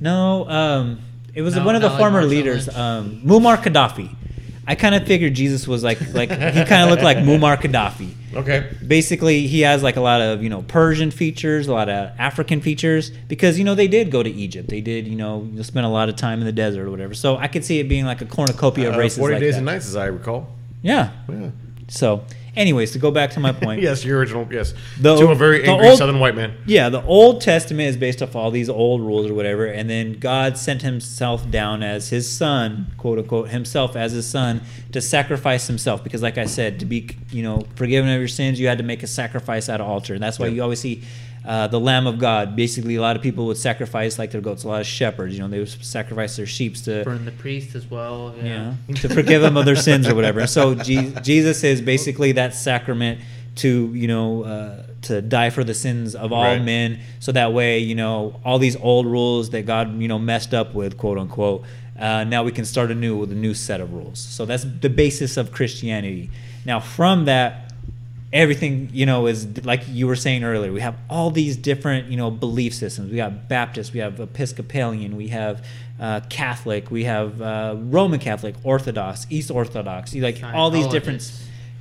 No, 0.01 0.49
um, 0.49 0.99
it 1.35 1.43
was 1.43 1.57
No, 1.57 1.65
one 1.65 1.75
of 1.77 1.83
the 1.83 1.89
like 1.89 1.99
former 1.99 2.21
Marshall 2.21 2.31
leaders, 2.31 2.67
Lynch. 2.67 2.79
um, 2.79 3.21
Muammar 3.25 3.57
Gaddafi. 3.57 4.15
I 4.67 4.75
kind 4.75 4.95
of 4.95 5.07
figured 5.07 5.35
Jesus 5.35 5.67
was 5.69 5.83
like 5.85 6.01
like 6.15 6.31
he 6.31 6.65
kind 6.65 6.83
of 6.85 6.91
looked 6.91 7.03
like 7.03 7.19
Muammar 7.19 7.57
Gaddafi. 7.59 8.11
Okay. 8.35 8.69
Basically, 8.87 9.47
he 9.47 9.61
has 9.61 9.83
like 9.83 9.97
a 9.97 10.01
lot 10.01 10.21
of 10.21 10.43
you 10.43 10.49
know 10.49 10.63
Persian 10.63 11.11
features, 11.11 11.69
a 11.69 11.73
lot 11.73 11.89
of 11.89 12.11
African 12.19 12.61
features 12.61 13.11
because 13.29 13.59
you 13.59 13.65
know 13.65 13.75
they 13.75 13.89
did 13.89 14.11
go 14.11 14.23
to 14.23 14.31
Egypt. 14.31 14.69
They 14.69 14.81
did 14.81 15.07
you 15.07 15.17
know 15.17 15.49
spend 15.63 15.87
a 15.87 15.89
lot 15.89 16.09
of 16.09 16.17
time 16.17 16.41
in 16.41 16.45
the 16.47 16.53
desert 16.53 16.87
or 16.87 16.91
whatever. 16.91 17.15
So 17.15 17.37
I 17.37 17.47
could 17.49 17.65
see 17.65 17.79
it 17.79 17.89
being 17.89 18.07
like 18.07 18.21
a 18.23 18.27
cornucopia 18.27 18.89
of 18.89 18.95
Uh, 18.97 18.99
races. 18.99 19.19
Forty 19.19 19.35
like 19.35 19.43
days 19.43 19.55
that. 19.55 19.59
and 19.59 19.67
nights, 19.67 19.87
as 19.87 19.97
I 19.97 20.07
recall. 20.07 20.49
Yeah. 20.83 21.11
Yeah. 21.29 21.51
So, 21.89 22.25
anyways, 22.57 22.93
to 22.93 22.99
go 22.99 23.11
back 23.11 23.31
to 23.33 23.41
my 23.41 23.53
point. 23.65 23.83
Yes, 23.83 24.05
your 24.05 24.19
original. 24.19 24.47
Yes. 24.51 24.75
The- 25.01 25.17
to 25.17 25.29
a 25.31 25.35
very 25.35 25.65
angry 25.65 25.89
old- 25.89 25.99
Southern 25.99 26.21
white 26.21 26.35
man. 26.35 26.57
Yeah, 26.67 26.89
the 26.89 27.03
Old 27.05 27.41
Testament 27.41 27.89
is 27.89 27.97
based 27.97 28.23
off 28.23 28.35
all 28.37 28.51
these 28.51 28.69
old 28.69 29.01
rules 29.01 29.31
or 29.31 29.35
whatever, 29.35 29.67
and 29.67 29.89
then 29.89 30.15
God 30.19 30.57
sent 30.59 30.83
Himself 30.83 31.51
down 31.51 31.83
as 31.83 32.09
His 32.11 32.31
Son, 32.31 32.87
quote 32.99 33.19
unquote, 33.19 33.49
Himself 33.51 33.97
as 33.97 34.13
His 34.13 34.27
Son 34.27 34.63
to 34.93 35.01
sacrifice 35.01 35.67
Himself. 35.67 36.03
Because, 36.05 36.23
like 36.23 36.39
I 36.39 36.47
said, 36.47 36.81
to 36.81 36.87
be 36.87 37.11
you 37.31 37.43
know 37.43 37.63
forgiven 37.77 38.11
of 38.11 38.19
your 38.19 38.29
sins, 38.29 38.59
you 38.61 38.69
had 38.69 38.79
to 38.79 38.85
make 38.85 39.03
a 39.03 39.07
sacrifice 39.07 39.69
at 39.69 39.81
an 39.81 39.87
altar, 39.87 40.15
and 40.15 40.23
that's 40.23 40.39
why 40.39 40.47
Yeah. 40.47 40.53
you 40.55 40.63
always 40.63 40.81
see. 40.81 41.03
Uh, 41.45 41.67
the 41.67 41.79
Lamb 41.81 42.07
of 42.07 42.19
God. 42.19 42.57
Basically, 42.57 42.95
a 42.97 43.01
lot 43.03 43.17
of 43.17 43.23
people 43.23 43.45
would 43.47 43.59
sacrifice 43.59 44.19
like 44.19 44.31
their 44.31 44.41
goats. 44.41 44.65
A 44.65 44.69
lot 44.69 44.81
of 44.81 44.87
shepherds, 44.87 45.35
you 45.35 45.41
know, 45.43 45.49
they 45.49 45.59
would 45.59 45.69
sacrifice 45.69 46.37
their 46.37 46.47
sheep 46.47 46.75
to 46.85 47.05
Burn 47.05 47.25
the 47.27 47.33
priest 47.33 47.75
as 47.75 47.85
well. 47.91 48.35
Yeah. 48.43 48.75
yeah, 48.89 48.95
to 48.97 49.09
forgive 49.11 49.43
them 49.43 49.57
of 49.59 49.67
their 49.67 49.77
sins 49.77 50.09
or 50.09 50.15
whatever. 50.15 50.47
So 50.47 50.75
Je- 50.89 51.13
Jesus 51.23 51.63
is 51.63 51.83
basically 51.83 52.33
that 52.33 52.55
sacrament 52.55 53.21
to 53.57 53.93
you 53.95 54.09
know 54.09 54.43
uh, 54.45 54.83
to 55.03 55.21
die 55.23 55.51
for 55.51 55.63
the 55.65 55.75
sins 55.75 56.15
of 56.15 56.33
all 56.33 56.43
Right. 56.43 56.63
men. 56.63 57.01
So 57.21 57.31
that 57.33 57.53
way, 57.53 57.79
you 57.81 57.95
know, 57.95 58.41
all 58.45 58.59
these 58.59 58.77
old 58.77 59.05
rules 59.07 59.51
that 59.51 59.67
God 59.67 60.01
you 60.01 60.09
know 60.09 60.19
messed 60.19 60.55
up 60.55 60.75
with, 60.75 60.97
quote 60.97 61.19
unquote. 61.19 61.63
Uh, 61.99 62.25
now 62.25 62.43
we 62.43 62.51
can 62.53 62.65
start 62.65 62.91
anew 62.91 63.17
with 63.17 63.31
a 63.31 63.37
new 63.37 63.55
set 63.55 63.81
of 63.81 63.93
rules. 63.93 64.19
So 64.19 64.45
that's 64.47 64.65
the 64.81 64.89
basis 64.91 65.37
of 65.37 65.53
Christianity. 65.53 66.31
Now 66.67 66.81
from 66.81 67.27
that, 67.27 67.64
everything 68.35 68.91
you 68.93 69.07
know 69.07 69.29
is 69.29 69.65
like 69.65 69.83
you 69.89 70.09
were 70.09 70.17
saying 70.17 70.43
earlier 70.43 70.73
we 70.73 70.81
have 70.81 70.97
all 71.09 71.31
these 71.31 71.57
different 71.57 72.09
you 72.09 72.17
know 72.17 72.31
belief 72.33 72.75
systems 72.75 73.09
we 73.11 73.17
got 73.17 73.49
baptist 73.49 73.93
we 73.95 74.01
have 74.01 74.19
episcopalian 74.19 75.17
we 75.17 75.29
have 75.29 75.65
uh, 76.01 76.21
catholic 76.29 76.91
we 76.91 77.05
have 77.05 77.41
uh, 77.41 77.77
roman 77.79 78.19
catholic 78.19 78.57
orthodox 78.65 79.25
east 79.31 79.53
orthodox 79.53 80.13
like 80.17 80.43
all 80.53 80.69
these 80.69 80.89
different 80.89 81.21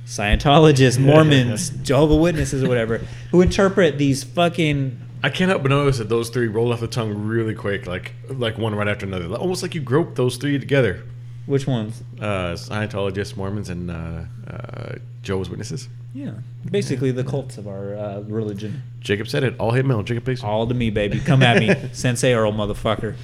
scientologists 0.06 0.96
mormons 1.04 1.70
jehovah 1.82 2.14
witnesses 2.14 2.62
or 2.62 2.68
whatever 2.68 2.98
who 3.32 3.40
interpret 3.40 3.98
these 3.98 4.22
fucking 4.24 4.98
I 5.24 5.30
can't 5.30 5.48
help 5.48 5.62
but 5.62 5.70
notice 5.70 5.96
that 5.96 6.10
those 6.10 6.28
three 6.28 6.48
roll 6.48 6.70
off 6.70 6.80
the 6.80 6.86
tongue 6.86 7.14
really 7.26 7.54
quick, 7.54 7.86
like 7.86 8.12
like 8.28 8.58
one 8.58 8.74
right 8.74 8.86
after 8.86 9.06
another, 9.06 9.34
almost 9.36 9.62
like 9.62 9.74
you 9.74 9.80
groped 9.80 10.16
those 10.16 10.36
three 10.36 10.58
together. 10.58 11.02
which 11.46 11.66
ones 11.66 12.02
Uh, 12.20 12.52
Scientologists, 12.52 13.34
Mormons, 13.34 13.70
and 13.70 13.90
uh, 13.90 14.24
uh, 14.46 14.96
Jehovah's 15.22 15.48
Witnesses. 15.48 15.88
Yeah 16.14 16.30
basically 16.70 17.10
the 17.10 17.24
cults 17.24 17.58
of 17.58 17.66
our 17.68 17.94
uh, 17.96 18.20
religion 18.20 18.82
Jacob 19.00 19.28
said 19.28 19.44
it. 19.44 19.54
All 19.58 19.70
hate 19.72 19.84
mail. 19.84 20.02
Jacob 20.02 20.24
Payson. 20.24 20.48
All 20.48 20.66
to 20.66 20.72
me, 20.72 20.88
baby. 20.88 21.20
Come 21.20 21.42
at 21.42 21.58
me, 21.58 21.74
Sensei 21.92 22.32
Earl, 22.32 22.52
motherfucker. 22.52 23.14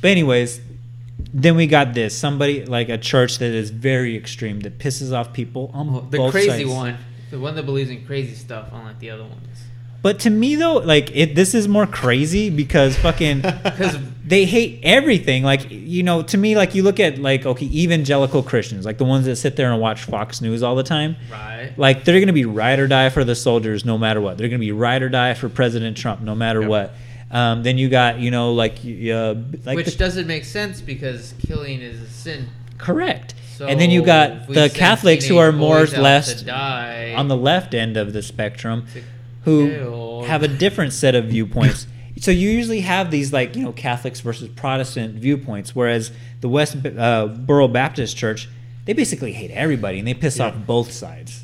But 0.00 0.10
anyways, 0.12 0.60
then 1.32 1.56
we 1.56 1.66
got 1.66 1.92
this 1.92 2.16
somebody 2.16 2.64
like 2.64 2.88
a 2.88 2.98
church 2.98 3.38
that 3.38 3.50
is 3.50 3.70
very 3.70 4.16
extreme 4.16 4.60
that 4.60 4.78
pisses 4.78 5.12
off 5.12 5.32
people 5.32 5.72
on 5.74 5.92
Well, 5.92 6.02
the 6.02 6.18
both 6.18 6.30
crazy 6.30 6.48
sides. 6.50 6.68
one, 6.70 6.96
the 7.32 7.40
one 7.40 7.56
that 7.56 7.64
believes 7.64 7.90
in 7.90 8.06
crazy 8.06 8.36
stuff, 8.36 8.68
unlike 8.72 9.00
the 9.00 9.10
other 9.10 9.24
ones. 9.24 9.64
But 10.02 10.20
to 10.20 10.30
me 10.30 10.54
though, 10.54 10.74
like 10.74 11.10
it, 11.16 11.34
this 11.34 11.52
is 11.52 11.66
more 11.66 11.86
crazy 11.86 12.48
because 12.48 12.96
fucking 12.96 13.40
Because 13.64 13.98
they 14.26 14.46
hate 14.46 14.80
everything. 14.82 15.42
Like 15.42 15.66
you 15.70 16.02
know, 16.02 16.22
to 16.22 16.38
me, 16.38 16.56
like 16.56 16.74
you 16.74 16.82
look 16.82 16.98
at 16.98 17.18
like 17.18 17.44
okay, 17.44 17.66
evangelical 17.66 18.42
Christians, 18.42 18.86
like 18.86 18.98
the 18.98 19.04
ones 19.04 19.26
that 19.26 19.36
sit 19.36 19.56
there 19.56 19.70
and 19.70 19.80
watch 19.80 20.04
Fox 20.04 20.40
News 20.40 20.62
all 20.62 20.74
the 20.76 20.82
time. 20.82 21.16
right, 21.30 21.72
Like 21.76 22.04
they're 22.04 22.20
gonna 22.20 22.32
be 22.32 22.44
ride 22.46 22.78
or 22.78 22.86
die 22.88 23.10
for 23.10 23.24
the 23.24 23.34
soldiers 23.34 23.84
no 23.84 23.98
matter 23.98 24.20
what. 24.20 24.38
They're 24.38 24.48
gonna 24.48 24.58
be 24.58 24.72
ride 24.72 25.02
or 25.02 25.08
die 25.08 25.34
for 25.34 25.48
President 25.48 25.96
Trump 25.96 26.20
no 26.22 26.34
matter 26.34 26.60
Yep. 26.60 26.68
what. 26.70 26.94
Um, 27.30 27.62
then 27.64 27.78
you 27.78 27.88
got 27.88 28.18
you 28.20 28.30
know 28.30 28.52
like 28.52 28.78
uh, 28.84 29.34
like 29.64 29.76
which 29.76 29.86
the, 29.86 29.96
doesn't 29.98 30.26
make 30.26 30.44
sense 30.44 30.80
because 30.80 31.34
killing 31.46 31.80
is 31.80 32.00
a 32.00 32.06
sin. 32.08 32.48
correct. 32.78 33.34
So 33.56 33.66
and 33.66 33.78
then 33.80 33.90
you 33.90 34.04
got 34.04 34.48
the 34.48 34.68
Catholics 34.68 35.26
who 35.26 35.38
are 35.38 35.52
more 35.52 35.82
or 35.82 35.86
less 35.86 36.46
on 36.48 37.28
the 37.28 37.36
left 37.36 37.74
end 37.74 37.96
of 37.96 38.12
the 38.12 38.22
spectrum 38.22 38.86
who 39.44 39.68
kill. 39.68 40.22
have 40.24 40.42
a 40.42 40.48
different 40.48 40.92
set 40.92 41.14
of 41.14 41.26
viewpoints. 41.26 41.86
So 42.20 42.30
you 42.30 42.48
usually 42.50 42.80
have 42.80 43.10
these 43.10 43.32
like 43.32 43.56
you 43.56 43.62
know 43.64 43.72
Catholics 43.72 44.20
versus 44.20 44.48
Protestant 44.48 45.14
viewpoints, 45.16 45.74
whereas 45.74 46.10
the 46.40 46.48
West 46.48 46.76
uh, 46.84 47.26
Borough 47.26 47.68
Baptist 47.68 48.16
Church 48.16 48.48
they 48.86 48.92
basically 48.92 49.32
hate 49.32 49.50
everybody 49.50 49.98
and 49.98 50.06
they 50.06 50.12
piss 50.14 50.38
off 50.38 50.54
both 50.66 50.92
sides. 50.92 51.42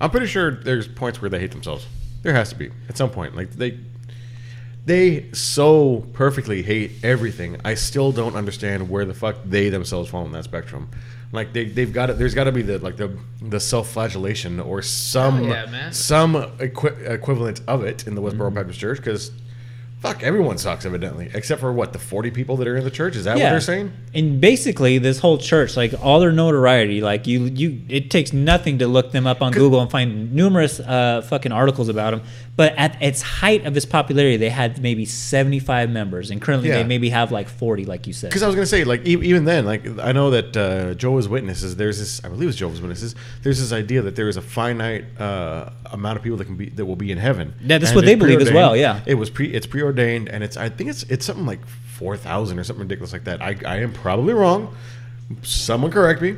I'm 0.00 0.10
pretty 0.10 0.26
sure 0.26 0.50
there's 0.52 0.88
points 0.88 1.20
where 1.20 1.28
they 1.30 1.38
hate 1.38 1.50
themselves. 1.52 1.86
There 2.22 2.32
has 2.32 2.48
to 2.48 2.54
be 2.54 2.70
at 2.88 2.96
some 2.96 3.10
point. 3.10 3.36
Like 3.36 3.50
they, 3.50 3.78
they 4.84 5.30
so 5.32 6.06
perfectly 6.12 6.62
hate 6.62 6.92
everything. 7.04 7.60
I 7.64 7.74
still 7.74 8.10
don't 8.10 8.34
understand 8.34 8.88
where 8.88 9.04
the 9.04 9.14
fuck 9.14 9.36
they 9.44 9.68
themselves 9.68 10.08
fall 10.08 10.24
in 10.24 10.32
that 10.32 10.44
spectrum. 10.44 10.88
Like 11.30 11.52
they 11.52 11.66
they've 11.66 11.92
got 11.92 12.10
it. 12.10 12.18
There's 12.18 12.34
got 12.34 12.44
to 12.44 12.52
be 12.52 12.62
the 12.62 12.78
like 12.78 12.96
the 12.96 13.16
the 13.40 13.60
self-flagellation 13.60 14.58
or 14.60 14.82
some 14.82 15.42
Oh, 15.42 15.46
yeah, 15.46 15.90
some 15.90 16.36
equi- 16.58 17.04
equivalent 17.06 17.60
of 17.68 17.84
it 17.84 18.06
in 18.06 18.14
the 18.14 18.22
Westboro 18.22 18.46
Mm-hmm. 18.46 18.54
Baptist 18.54 18.80
Church 18.80 18.98
because. 18.98 19.30
Fuck, 20.02 20.22
everyone 20.24 20.58
sucks 20.58 20.84
evidently, 20.84 21.30
except 21.32 21.60
for 21.60 21.72
what 21.72 21.92
the 21.92 21.98
forty 21.98 22.30
people 22.32 22.56
that 22.56 22.66
are 22.66 22.76
in 22.76 22.82
the 22.82 22.90
church. 22.90 23.14
Is 23.14 23.24
that 23.24 23.34
what 23.34 23.40
they're 23.40 23.60
saying? 23.60 23.92
And 24.14 24.40
basically, 24.40 24.98
this 24.98 25.20
whole 25.20 25.38
church, 25.38 25.76
like 25.76 25.94
all 26.02 26.18
their 26.18 26.32
notoriety, 26.32 27.00
like 27.00 27.28
you, 27.28 27.44
you, 27.44 27.80
it 27.88 28.10
takes 28.10 28.32
nothing 28.32 28.78
to 28.80 28.88
look 28.88 29.12
them 29.12 29.28
up 29.28 29.40
on 29.40 29.52
Google 29.52 29.80
and 29.80 29.88
find 29.90 30.32
numerous 30.34 30.80
uh, 30.80 31.22
fucking 31.22 31.52
articles 31.52 31.88
about 31.88 32.10
them. 32.10 32.22
But 32.56 32.74
at 32.76 33.00
its 33.00 33.22
height 33.22 33.64
of 33.64 33.76
its 33.76 33.86
popularity, 33.86 34.36
they 34.36 34.50
had 34.50 34.82
maybe 34.82 35.04
seventy-five 35.04 35.88
members, 35.88 36.30
and 36.32 36.42
currently 36.42 36.68
Yeah. 36.68 36.78
they 36.78 36.84
maybe 36.84 37.08
have 37.10 37.30
like 37.30 37.48
forty, 37.48 37.84
like 37.84 38.08
you 38.08 38.12
said. 38.12 38.30
Because 38.30 38.42
I 38.42 38.46
was 38.48 38.56
gonna 38.56 38.66
say, 38.66 38.82
like, 38.84 39.06
e- 39.06 39.12
even 39.22 39.44
then, 39.44 39.64
like, 39.64 39.86
I 40.00 40.10
know 40.10 40.30
that 40.30 40.56
uh, 40.56 40.94
Jehovah's 40.94 41.28
Witnesses. 41.28 41.76
There's 41.76 41.98
this, 42.00 42.22
I 42.24 42.28
believe 42.28 42.48
it's 42.48 42.58
Jehovah's 42.58 42.80
Witnesses. 42.82 43.14
There's 43.42 43.60
this 43.60 43.72
idea 43.72 44.02
that 44.02 44.16
there 44.16 44.28
is 44.28 44.36
a 44.36 44.42
finite 44.42 45.04
uh, 45.20 45.70
amount 45.92 46.16
of 46.18 46.24
people 46.24 46.38
that 46.38 46.44
can 46.46 46.56
be 46.56 46.70
that 46.70 46.84
will 46.84 46.96
be 46.96 47.12
in 47.12 47.18
heaven. 47.18 47.54
Yeah, 47.62 47.78
that's 47.78 47.90
And 47.92 47.96
what 47.96 48.04
they 48.04 48.12
it's 48.14 48.18
believe 48.20 48.40
as 48.40 48.50
well, 48.52 48.72
preordained. 48.72 49.02
yeah. 49.06 49.10
it 49.12 49.14
was 49.14 49.30
pre, 49.30 49.46
it's 49.46 49.66
preordained, 49.66 49.91
and 49.98 50.42
it's, 50.44 50.56
I 50.56 50.68
think 50.68 50.90
it's, 50.90 51.02
it's 51.04 51.24
something 51.26 51.46
like 51.46 51.60
four 51.66 52.16
thousand 52.16 52.58
or 52.58 52.64
something 52.64 52.82
ridiculous 52.82 53.12
like 53.12 53.24
that. 53.24 53.40
I, 53.42 53.56
I 53.66 53.76
am 53.78 53.92
probably 53.92 54.34
wrong. 54.34 54.74
Someone 55.42 55.90
correct 55.90 56.20
me. 56.20 56.36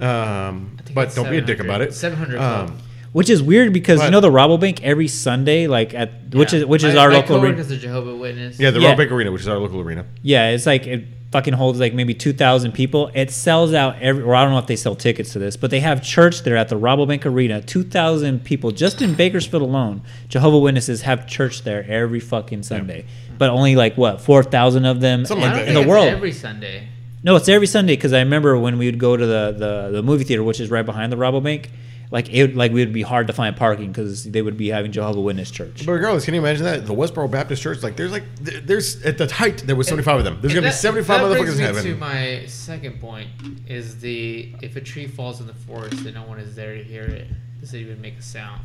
Um, 0.00 0.78
but 0.94 1.14
don't 1.14 1.30
be 1.30 1.38
a 1.38 1.40
dick 1.40 1.60
about 1.60 1.80
it. 1.80 1.94
700 1.94 2.38
Um, 2.40 2.78
Which 3.12 3.30
is 3.30 3.42
weird 3.42 3.72
because 3.72 4.02
you 4.02 4.10
know 4.10 4.20
the 4.20 4.30
Rabobank 4.30 4.80
every 4.82 5.06
Sunday, 5.08 5.66
like 5.66 5.94
at 5.94 6.34
which 6.34 6.52
is 6.52 6.64
which 6.64 6.82
is 6.82 6.94
my, 6.94 7.00
our 7.02 7.10
my 7.10 7.16
local 7.16 7.36
arena. 7.36 7.54
coworker's 7.56 7.70
a 7.70 7.76
Jehovah 7.76 8.16
Witness. 8.16 8.58
yeah, 8.58 8.70
the 8.70 8.80
Yeah. 8.80 8.94
Rabobank 8.94 9.10
Arena, 9.10 9.30
which 9.32 9.42
is 9.42 9.48
our 9.48 9.58
local 9.58 9.80
arena. 9.80 10.06
Yeah, 10.22 10.50
it's 10.50 10.66
like 10.66 10.86
it 10.86 11.04
fucking 11.32 11.54
holds 11.54 11.80
like 11.80 11.94
maybe 11.94 12.14
two 12.14 12.32
thousand 12.32 12.72
people. 12.72 13.10
It 13.14 13.30
sells 13.30 13.74
out 13.74 14.00
every. 14.00 14.22
Or 14.22 14.34
I 14.34 14.42
don't 14.44 14.52
know 14.52 14.58
if 14.58 14.66
they 14.66 14.76
sell 14.76 14.94
tickets 14.94 15.32
to 15.32 15.38
this, 15.38 15.56
but 15.56 15.70
they 15.70 15.80
have 15.80 16.02
church 16.02 16.42
there 16.42 16.56
at 16.56 16.68
the 16.68 16.78
Rabobank 16.78 17.24
Arena. 17.26 17.60
Two 17.62 17.82
thousand 17.82 18.44
people 18.44 18.70
just 18.70 19.02
in 19.02 19.14
Bakersfield 19.14 19.62
alone. 19.62 20.02
Jehovah 20.28 20.58
Witnesses 20.58 21.02
have 21.02 21.26
church 21.26 21.62
there 21.62 21.84
every 21.88 22.20
fucking 22.20 22.62
Sunday, 22.62 23.06
but 23.38 23.50
only 23.50 23.74
like 23.74 23.96
what 23.96 24.20
four 24.20 24.42
thousand 24.44 24.84
of 24.84 25.00
them 25.00 25.24
Something 25.26 25.44
in, 25.46 25.50
like 25.50 25.60
that. 25.60 25.68
in 25.68 25.74
think 25.74 25.86
the 25.86 25.90
world. 25.90 26.06
every 26.06 26.32
Sunday. 26.32 26.88
No, 27.24 27.36
it's 27.36 27.48
every 27.48 27.66
Sunday 27.68 27.94
because 27.96 28.12
I 28.12 28.18
remember 28.18 28.58
when 28.58 28.78
we 28.78 28.86
would 28.86 28.98
go 28.98 29.16
to 29.16 29.24
the, 29.24 29.54
the, 29.56 29.90
the 29.92 30.02
movie 30.02 30.24
theater, 30.24 30.42
which 30.42 30.58
is 30.58 30.70
right 30.70 30.84
behind 30.84 31.12
the 31.12 31.16
Rabobank. 31.16 31.68
Like 32.12 32.28
it, 32.28 32.42
would- 32.42 32.56
like 32.56 32.70
we 32.72 32.80
would 32.84 32.92
be 32.92 33.02
hard 33.02 33.26
to 33.28 33.32
find 33.32 33.56
parking 33.56 33.90
because 33.90 34.24
they 34.24 34.42
would 34.42 34.56
be 34.58 34.68
having 34.68 34.92
Jehovah 34.92 35.20
Witness 35.20 35.50
church. 35.50 35.84
But 35.86 35.92
regardless, 35.92 36.24
can 36.26 36.34
you 36.34 36.40
imagine 36.40 36.64
that 36.64 36.86
the 36.86 36.94
Westboro 36.94 37.28
Baptist 37.30 37.62
Church? 37.62 37.82
Like, 37.82 37.96
there's 37.96 38.12
like, 38.12 38.24
there's 38.40 39.02
at 39.04 39.16
the 39.18 39.26
height 39.32 39.58
there 39.66 39.74
was 39.74 39.88
75 39.88 40.18
of 40.18 40.24
them. 40.24 40.38
There's 40.42 40.52
gonna 40.52 40.66
be 40.66 40.70
That- 40.70 40.74
75 40.74 41.06
that 41.20 41.26
motherfuckers 41.26 41.38
brings 41.40 41.52
in 41.54 41.58
me 41.58 41.64
heaven. 41.64 41.84
To 41.84 41.96
my 41.96 42.44
second 42.46 43.00
point 43.00 43.28
is 43.66 43.98
the 44.00 44.52
if 44.60 44.76
a 44.76 44.80
tree 44.82 45.06
falls 45.08 45.40
in 45.40 45.46
the 45.46 45.54
forest 45.54 46.04
and 46.04 46.14
no 46.14 46.22
one 46.24 46.38
is 46.38 46.54
there 46.54 46.76
to 46.76 46.84
hear 46.84 47.02
it, 47.04 47.28
does 47.60 47.72
it 47.74 47.78
even 47.80 48.00
make 48.00 48.18
a 48.18 48.22
sound? 48.22 48.60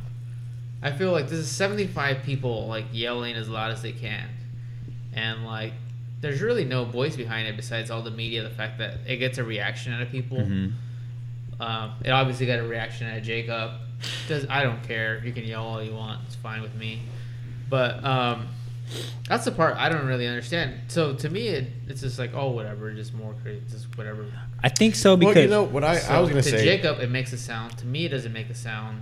I 0.84 0.92
feel 0.92 1.12
like 1.14 1.30
this 1.30 1.40
is 1.40 1.50
75 1.50 2.24
people 2.24 2.68
like 2.68 2.86
yelling 2.92 3.36
as 3.36 3.48
loud 3.50 3.72
as 3.72 3.82
they 3.82 3.94
can, 3.94 4.28
and 5.14 5.46
like 5.46 5.72
there's 6.20 6.42
really 6.42 6.66
no 6.66 6.84
voice 6.84 7.16
behind 7.16 7.48
it 7.48 7.56
besides 7.56 7.90
all 7.92 8.02
the 8.02 8.12
media. 8.12 8.44
The 8.44 8.50
fact 8.50 8.78
that 8.80 8.98
it 9.08 9.18
gets 9.18 9.38
a 9.38 9.44
reaction 9.44 9.94
out 9.94 10.02
of 10.02 10.10
people. 10.12 10.40
Mm-hmm. 10.40 10.72
Um, 11.60 11.94
it 12.04 12.12
obviously 12.12 12.46
got 12.46 12.60
a 12.60 12.64
reaction 12.64 13.08
out 13.08 13.18
of 13.18 13.24
Jacob. 13.24 13.72
Does 14.28 14.46
I 14.50 14.64
don't 14.64 14.84
care. 14.84 15.22
You 15.26 15.34
can 15.34 15.44
yell 15.44 15.64
all 15.64 15.82
you 15.82 15.94
want. 15.94 16.22
It's 16.28 16.36
fine 16.36 16.62
with 16.62 16.76
me. 16.76 17.02
But 17.70 18.04
um, 18.04 18.48
that's 19.28 19.46
the 19.46 19.52
part 19.52 19.76
I 19.76 19.90
don't 19.90 20.06
really 20.06 20.28
understand. 20.28 20.76
So 20.88 21.14
to 21.16 21.30
me, 21.30 21.48
it, 21.48 21.68
it's 21.88 22.02
just 22.02 22.20
like 22.20 22.32
oh 22.34 22.52
whatever, 22.52 22.92
just 22.94 23.14
more 23.14 23.34
crazy, 23.42 23.62
just 23.70 23.98
whatever. 23.98 24.26
I 24.64 24.70
think 24.70 24.96
so 24.96 25.18
because 25.18 25.36
well, 25.36 25.44
you 25.44 25.50
know 25.50 25.64
what 25.64 25.84
I, 25.84 26.00
I 26.08 26.20
was 26.20 26.30
gonna 26.30 26.42
to 26.42 26.50
say. 26.50 26.64
Jacob, 26.64 27.00
it 27.00 27.10
makes 27.10 27.34
a 27.34 27.38
sound. 27.38 27.78
To 27.80 27.86
me, 27.86 28.06
it 28.06 28.10
doesn't 28.10 28.34
make 28.34 28.50
a 28.50 28.56
sound. 28.56 29.02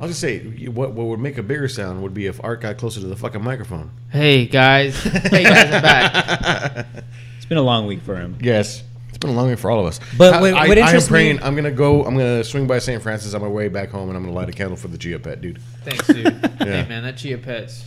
I'll 0.00 0.08
gonna 0.08 0.14
say 0.14 0.40
what 0.66 0.92
what 0.92 1.06
would 1.06 1.20
make 1.20 1.38
a 1.38 1.42
bigger 1.42 1.68
sound 1.68 2.02
would 2.02 2.14
be 2.14 2.26
if 2.26 2.42
Art 2.42 2.60
got 2.60 2.76
closer 2.76 3.00
to 3.00 3.06
the 3.06 3.16
fucking 3.16 3.42
microphone. 3.42 3.90
Hey 4.10 4.46
guys, 4.46 5.00
hey 5.02 5.44
guys, 5.44 5.72
I'm 5.72 5.82
back. 5.82 6.86
it's 7.36 7.46
been 7.46 7.58
a 7.58 7.62
long 7.62 7.86
week 7.86 8.02
for 8.02 8.16
him. 8.16 8.36
Yes. 8.40 8.82
It's 9.22 9.28
been 9.28 9.36
a 9.36 9.40
long 9.40 9.48
way 9.50 9.54
for 9.54 9.70
all 9.70 9.78
of 9.78 9.86
us. 9.86 10.00
But 10.18 10.34
I, 10.34 10.40
what- 10.40 10.54
I, 10.54 10.66
what 10.68 10.78
I 10.78 10.80
am 10.80 10.86
interests 10.88 11.10
me- 11.10 11.14
praying. 11.14 11.42
I'm 11.44 11.54
gonna 11.54 11.70
go. 11.70 12.04
I'm 12.04 12.16
gonna 12.16 12.42
swing 12.42 12.66
by 12.66 12.80
St. 12.80 13.00
Francis 13.00 13.34
on 13.34 13.40
my 13.40 13.46
way 13.46 13.68
back 13.68 13.90
home, 13.90 14.08
and 14.08 14.16
I'm 14.16 14.24
gonna 14.24 14.34
light 14.34 14.48
a 14.48 14.52
candle 14.52 14.76
for 14.76 14.88
the 14.88 14.98
Chia 14.98 15.20
Pet, 15.20 15.40
dude. 15.40 15.60
Thanks, 15.84 16.06
dude. 16.08 16.24
Yeah. 16.62 16.82
Hey 16.82 16.88
man, 16.88 17.02
that 17.04 17.16
Chia 17.16 17.38
Pet's 17.38 17.84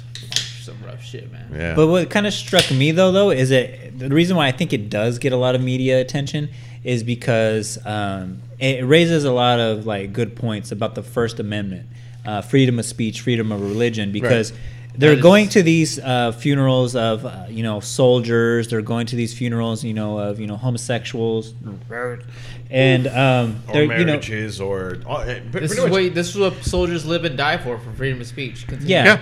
some 0.62 0.78
rough 0.86 1.04
shit, 1.04 1.32
man. 1.32 1.48
Yeah. 1.54 1.76
But 1.76 1.88
what 1.88 2.10
kind 2.10 2.26
of 2.26 2.34
struck 2.34 2.72
me 2.72 2.92
though, 2.92 3.12
though, 3.12 3.32
is 3.32 3.50
that 3.50 4.00
the 4.00 4.10
reason 4.10 4.36
why 4.38 4.48
I 4.48 4.52
think 4.54 4.72
it 4.74 4.90
does 4.90 5.20
get 5.20 5.34
a 5.34 5.38
lot 5.38 5.56
of 5.56 5.62
media 5.62 6.00
attention 6.02 6.50
is 6.84 7.04
because 7.04 7.78
um, 7.86 8.42
it 8.60 8.86
raises 8.86 9.26
a 9.26 9.32
lot 9.32 9.60
of 9.60 9.86
like 9.86 10.14
good 10.14 10.36
points 10.38 10.72
about 10.72 10.96
the 10.96 11.04
First 11.04 11.40
Amendment, 11.40 11.88
uh, 12.26 12.42
freedom 12.42 12.80
of 12.80 12.86
speech, 12.86 13.22
freedom 13.22 13.52
of 13.52 13.60
religion, 13.62 14.12
because. 14.14 14.54
They're 14.98 15.12
That 15.12 15.18
is- 15.18 15.24
going 15.24 15.50
to 15.50 15.64
these 15.64 16.00
uh, 16.00 16.32
funerals 16.32 16.96
of 16.96 17.26
uh, 17.26 17.46
you 17.50 17.64
know 17.64 17.80
soldiers. 17.80 18.68
They're 18.68 18.82
going 18.82 19.08
to 19.08 19.16
these 19.16 19.34
funerals 19.34 19.84
you 19.84 19.94
know 19.94 20.18
of 20.20 20.40
you 20.40 20.48
know 20.48 20.58
homosexuals, 20.58 21.54
and 22.70 23.08
um, 23.08 23.62
or 23.68 23.74
they're 23.74 23.84
you 23.84 23.88
know 23.90 24.06
marriages, 24.06 24.62
or 24.62 24.98
oh, 25.08 25.24
This 25.52 25.72
is 25.72 25.90
what 25.90 26.14
this 26.14 26.30
is 26.30 26.38
what 26.38 26.64
soldiers 26.64 27.06
live 27.06 27.26
and 27.26 27.38
die 27.38 27.58
for 27.58 27.78
for 27.78 27.92
freedom 27.94 28.22
of 28.22 28.28
speech. 28.28 28.68
Continue. 28.68 28.94
Yeah. 28.94 29.06
Yeah. 29.06 29.22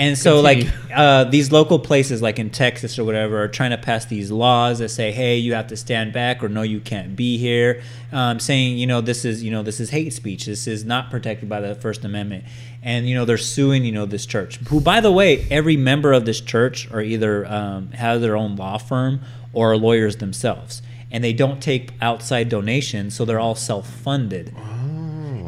And 0.00 0.16
so, 0.16 0.42
Continue. 0.42 0.64
like, 0.64 0.96
uh, 0.96 1.24
these 1.24 1.52
local 1.52 1.78
places, 1.78 2.22
like 2.22 2.38
in 2.38 2.48
Texas 2.48 2.98
or 2.98 3.04
whatever, 3.04 3.42
are 3.42 3.48
trying 3.48 3.72
to 3.72 3.76
pass 3.76 4.06
these 4.06 4.30
laws 4.30 4.78
that 4.78 4.88
say, 4.88 5.12
"Hey, 5.12 5.36
you 5.36 5.52
have 5.52 5.66
to 5.66 5.76
stand 5.76 6.14
back," 6.14 6.42
or 6.42 6.48
"No, 6.48 6.62
you 6.62 6.80
can't 6.80 7.14
be 7.14 7.36
here," 7.36 7.82
um, 8.10 8.40
saying, 8.40 8.78
you 8.78 8.86
know, 8.86 9.02
this 9.02 9.26
is, 9.26 9.42
you 9.42 9.50
know, 9.50 9.62
this 9.62 9.78
is 9.78 9.90
hate 9.90 10.14
speech. 10.14 10.46
This 10.46 10.66
is 10.66 10.86
not 10.86 11.10
protected 11.10 11.50
by 11.50 11.60
the 11.60 11.74
First 11.74 12.02
Amendment, 12.02 12.44
and 12.82 13.06
you 13.10 13.14
know, 13.14 13.26
they're 13.26 13.36
suing, 13.36 13.84
you 13.84 13.92
know, 13.92 14.06
this 14.06 14.24
church. 14.24 14.56
Who, 14.68 14.80
by 14.80 15.02
the 15.02 15.12
way, 15.12 15.46
every 15.50 15.76
member 15.76 16.14
of 16.14 16.24
this 16.24 16.40
church 16.40 16.90
are 16.90 17.02
either 17.02 17.44
um, 17.46 17.90
have 17.92 18.22
their 18.22 18.38
own 18.38 18.56
law 18.56 18.78
firm 18.78 19.20
or 19.52 19.72
are 19.72 19.76
lawyers 19.76 20.16
themselves, 20.16 20.80
and 21.10 21.22
they 21.22 21.34
don't 21.34 21.60
take 21.60 21.92
outside 22.00 22.48
donations, 22.48 23.14
so 23.14 23.26
they're 23.26 23.38
all 23.38 23.54
self-funded. 23.54 24.54
I 24.56 24.79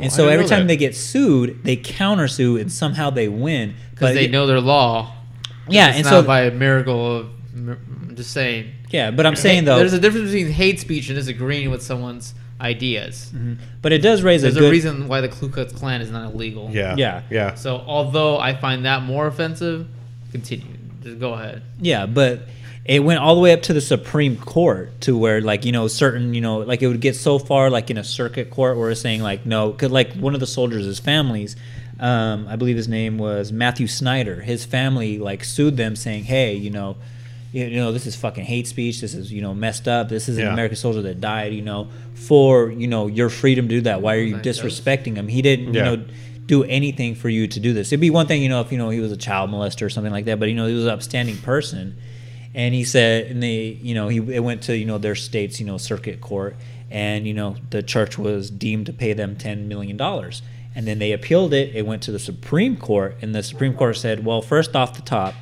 And 0.02 0.12
so 0.12 0.28
every 0.28 0.46
time 0.46 0.60
that. 0.60 0.66
they 0.68 0.76
get 0.76 0.94
sued, 0.94 1.62
they 1.64 1.76
countersue 1.76 2.60
and 2.60 2.70
somehow 2.70 3.10
they 3.10 3.28
win. 3.28 3.74
because 3.90 4.14
they 4.14 4.28
know 4.28 4.46
their 4.46 4.60
law. 4.60 5.14
Yeah, 5.68 5.88
it's 5.88 5.98
and 5.98 6.04
not 6.04 6.10
so 6.10 6.22
by 6.22 6.42
a 6.42 6.50
miracle 6.50 7.16
of. 7.16 7.30
I'm 7.54 8.14
just 8.16 8.32
saying. 8.32 8.72
yeah, 8.90 9.10
but 9.10 9.26
I'm 9.26 9.36
saying 9.36 9.64
though, 9.64 9.78
there's 9.78 9.92
a 9.92 10.00
difference 10.00 10.30
between 10.30 10.52
hate 10.52 10.80
speech 10.80 11.08
and 11.08 11.16
disagreeing 11.16 11.70
with 11.70 11.82
someone's 11.82 12.34
ideas. 12.62 13.30
Mm-hmm. 13.34 13.54
but 13.82 13.92
it 13.92 13.98
does 13.98 14.22
raise 14.22 14.42
a 14.42 14.50
There's 14.50 14.64
a 14.64 14.68
a, 14.68 14.70
reason 14.70 15.08
why 15.08 15.20
the 15.20 15.28
Ku 15.28 15.48
Klux 15.48 15.72
Klan 15.72 16.00
is 16.00 16.10
not 16.10 16.32
illegal. 16.32 16.70
Yeah. 16.72 16.94
Yeah. 16.96 17.22
Yeah. 17.30 17.54
So 17.54 17.82
although 17.86 18.38
I 18.38 18.54
find 18.54 18.84
that 18.86 19.02
more 19.02 19.26
offensive, 19.26 19.86
continue. 20.30 20.66
Just 21.02 21.18
go 21.18 21.34
ahead. 21.34 21.62
Yeah, 21.80 22.06
but 22.06 22.42
it 22.84 23.00
went 23.04 23.20
all 23.20 23.34
the 23.34 23.40
way 23.40 23.52
up 23.52 23.62
to 23.62 23.72
the 23.72 23.80
Supreme 23.80 24.36
Court 24.36 25.00
to 25.02 25.16
where 25.16 25.40
like 25.40 25.64
you 25.64 25.72
know 25.72 25.86
certain 25.88 26.34
you 26.34 26.40
know 26.40 26.58
like 26.58 26.82
it 26.82 26.88
would 26.88 27.00
get 27.00 27.14
so 27.16 27.38
far 27.38 27.70
like 27.70 27.90
in 27.90 27.96
a 27.98 28.04
circuit 28.04 28.50
court 28.50 28.76
where 28.76 28.90
it's 28.90 29.00
saying 29.00 29.22
like 29.22 29.46
no 29.46 29.70
because 29.70 29.90
like 29.92 30.12
one 30.14 30.34
of 30.34 30.40
the 30.40 30.46
soldiers' 30.46 30.84
his 30.84 30.98
families. 30.98 31.56
Um, 32.00 32.48
I 32.48 32.56
believe 32.56 32.76
his 32.76 32.88
name 32.88 33.16
was 33.16 33.52
Matthew 33.52 33.86
Snyder. 33.86 34.40
His 34.40 34.64
family 34.64 35.18
like 35.18 35.44
sued 35.44 35.76
them, 35.76 35.94
saying, 35.94 36.24
"Hey, 36.24 36.54
you 36.54 36.70
know, 36.70 36.96
you 37.52 37.66
you 37.66 37.76
know, 37.76 37.92
this 37.92 38.06
is 38.06 38.16
fucking 38.16 38.44
hate 38.44 38.66
speech. 38.66 39.00
This 39.00 39.14
is, 39.14 39.32
you 39.32 39.40
know, 39.42 39.54
messed 39.54 39.86
up. 39.86 40.08
This 40.08 40.28
is 40.28 40.38
an 40.38 40.48
American 40.48 40.76
soldier 40.76 41.02
that 41.02 41.20
died, 41.20 41.52
you 41.52 41.62
know, 41.62 41.88
for, 42.14 42.70
you 42.72 42.88
know, 42.88 43.06
your 43.06 43.28
freedom 43.28 43.68
to 43.68 43.74
do 43.76 43.80
that. 43.82 44.00
Why 44.02 44.16
are 44.16 44.20
you 44.20 44.36
disrespecting 44.36 45.14
him? 45.16 45.28
He 45.28 45.42
didn't, 45.42 45.74
Yeah. 45.74 45.90
you 45.90 45.96
know, 45.98 46.04
do 46.46 46.64
anything 46.64 47.14
for 47.14 47.28
you 47.28 47.46
to 47.46 47.60
do 47.60 47.72
this. 47.72 47.88
It'd 47.92 48.00
be 48.00 48.10
one 48.10 48.26
thing, 48.26 48.42
you 48.42 48.48
know, 48.48 48.62
if, 48.62 48.72
you 48.72 48.78
know, 48.78 48.90
he 48.90 48.98
was 49.00 49.12
a 49.12 49.16
child 49.16 49.50
molester 49.50 49.82
or 49.86 49.90
something 49.90 50.12
like 50.12 50.24
that, 50.24 50.40
but, 50.40 50.48
you 50.48 50.54
know, 50.56 50.66
he 50.66 50.74
was 50.74 50.84
an 50.86 50.90
upstanding 50.90 51.36
person. 51.36 51.96
And 52.54 52.74
he 52.74 52.84
said, 52.84 53.26
and 53.30 53.42
they, 53.42 53.78
you 53.82 53.94
know, 53.94 54.08
he 54.08 54.18
it 54.34 54.40
went 54.40 54.62
to, 54.64 54.76
you 54.76 54.84
know, 54.84 54.98
their 54.98 55.14
state's, 55.14 55.58
you 55.60 55.66
know, 55.66 55.78
circuit 55.78 56.20
court, 56.20 56.56
and, 56.90 57.26
you 57.26 57.32
know, 57.32 57.56
the 57.70 57.82
church 57.82 58.18
was 58.18 58.50
deemed 58.50 58.86
to 58.86 58.92
pay 58.92 59.14
them 59.14 59.36
$10 59.36 59.66
million. 59.66 59.98
And 60.74 60.86
then 60.86 60.98
they 60.98 61.12
appealed 61.12 61.54
it. 61.54 61.74
It 61.74 61.86
went 61.86 62.02
to 62.04 62.12
the 62.12 62.18
Supreme 62.18 62.76
Court, 62.76 63.16
and 63.22 63.34
the 63.34 63.42
Supreme 63.42 63.74
Court 63.74 63.96
said, 63.96 64.24
well, 64.24 64.42
first 64.42 64.76
off 64.76 64.94
the 64.94 65.02
top, 65.02 65.34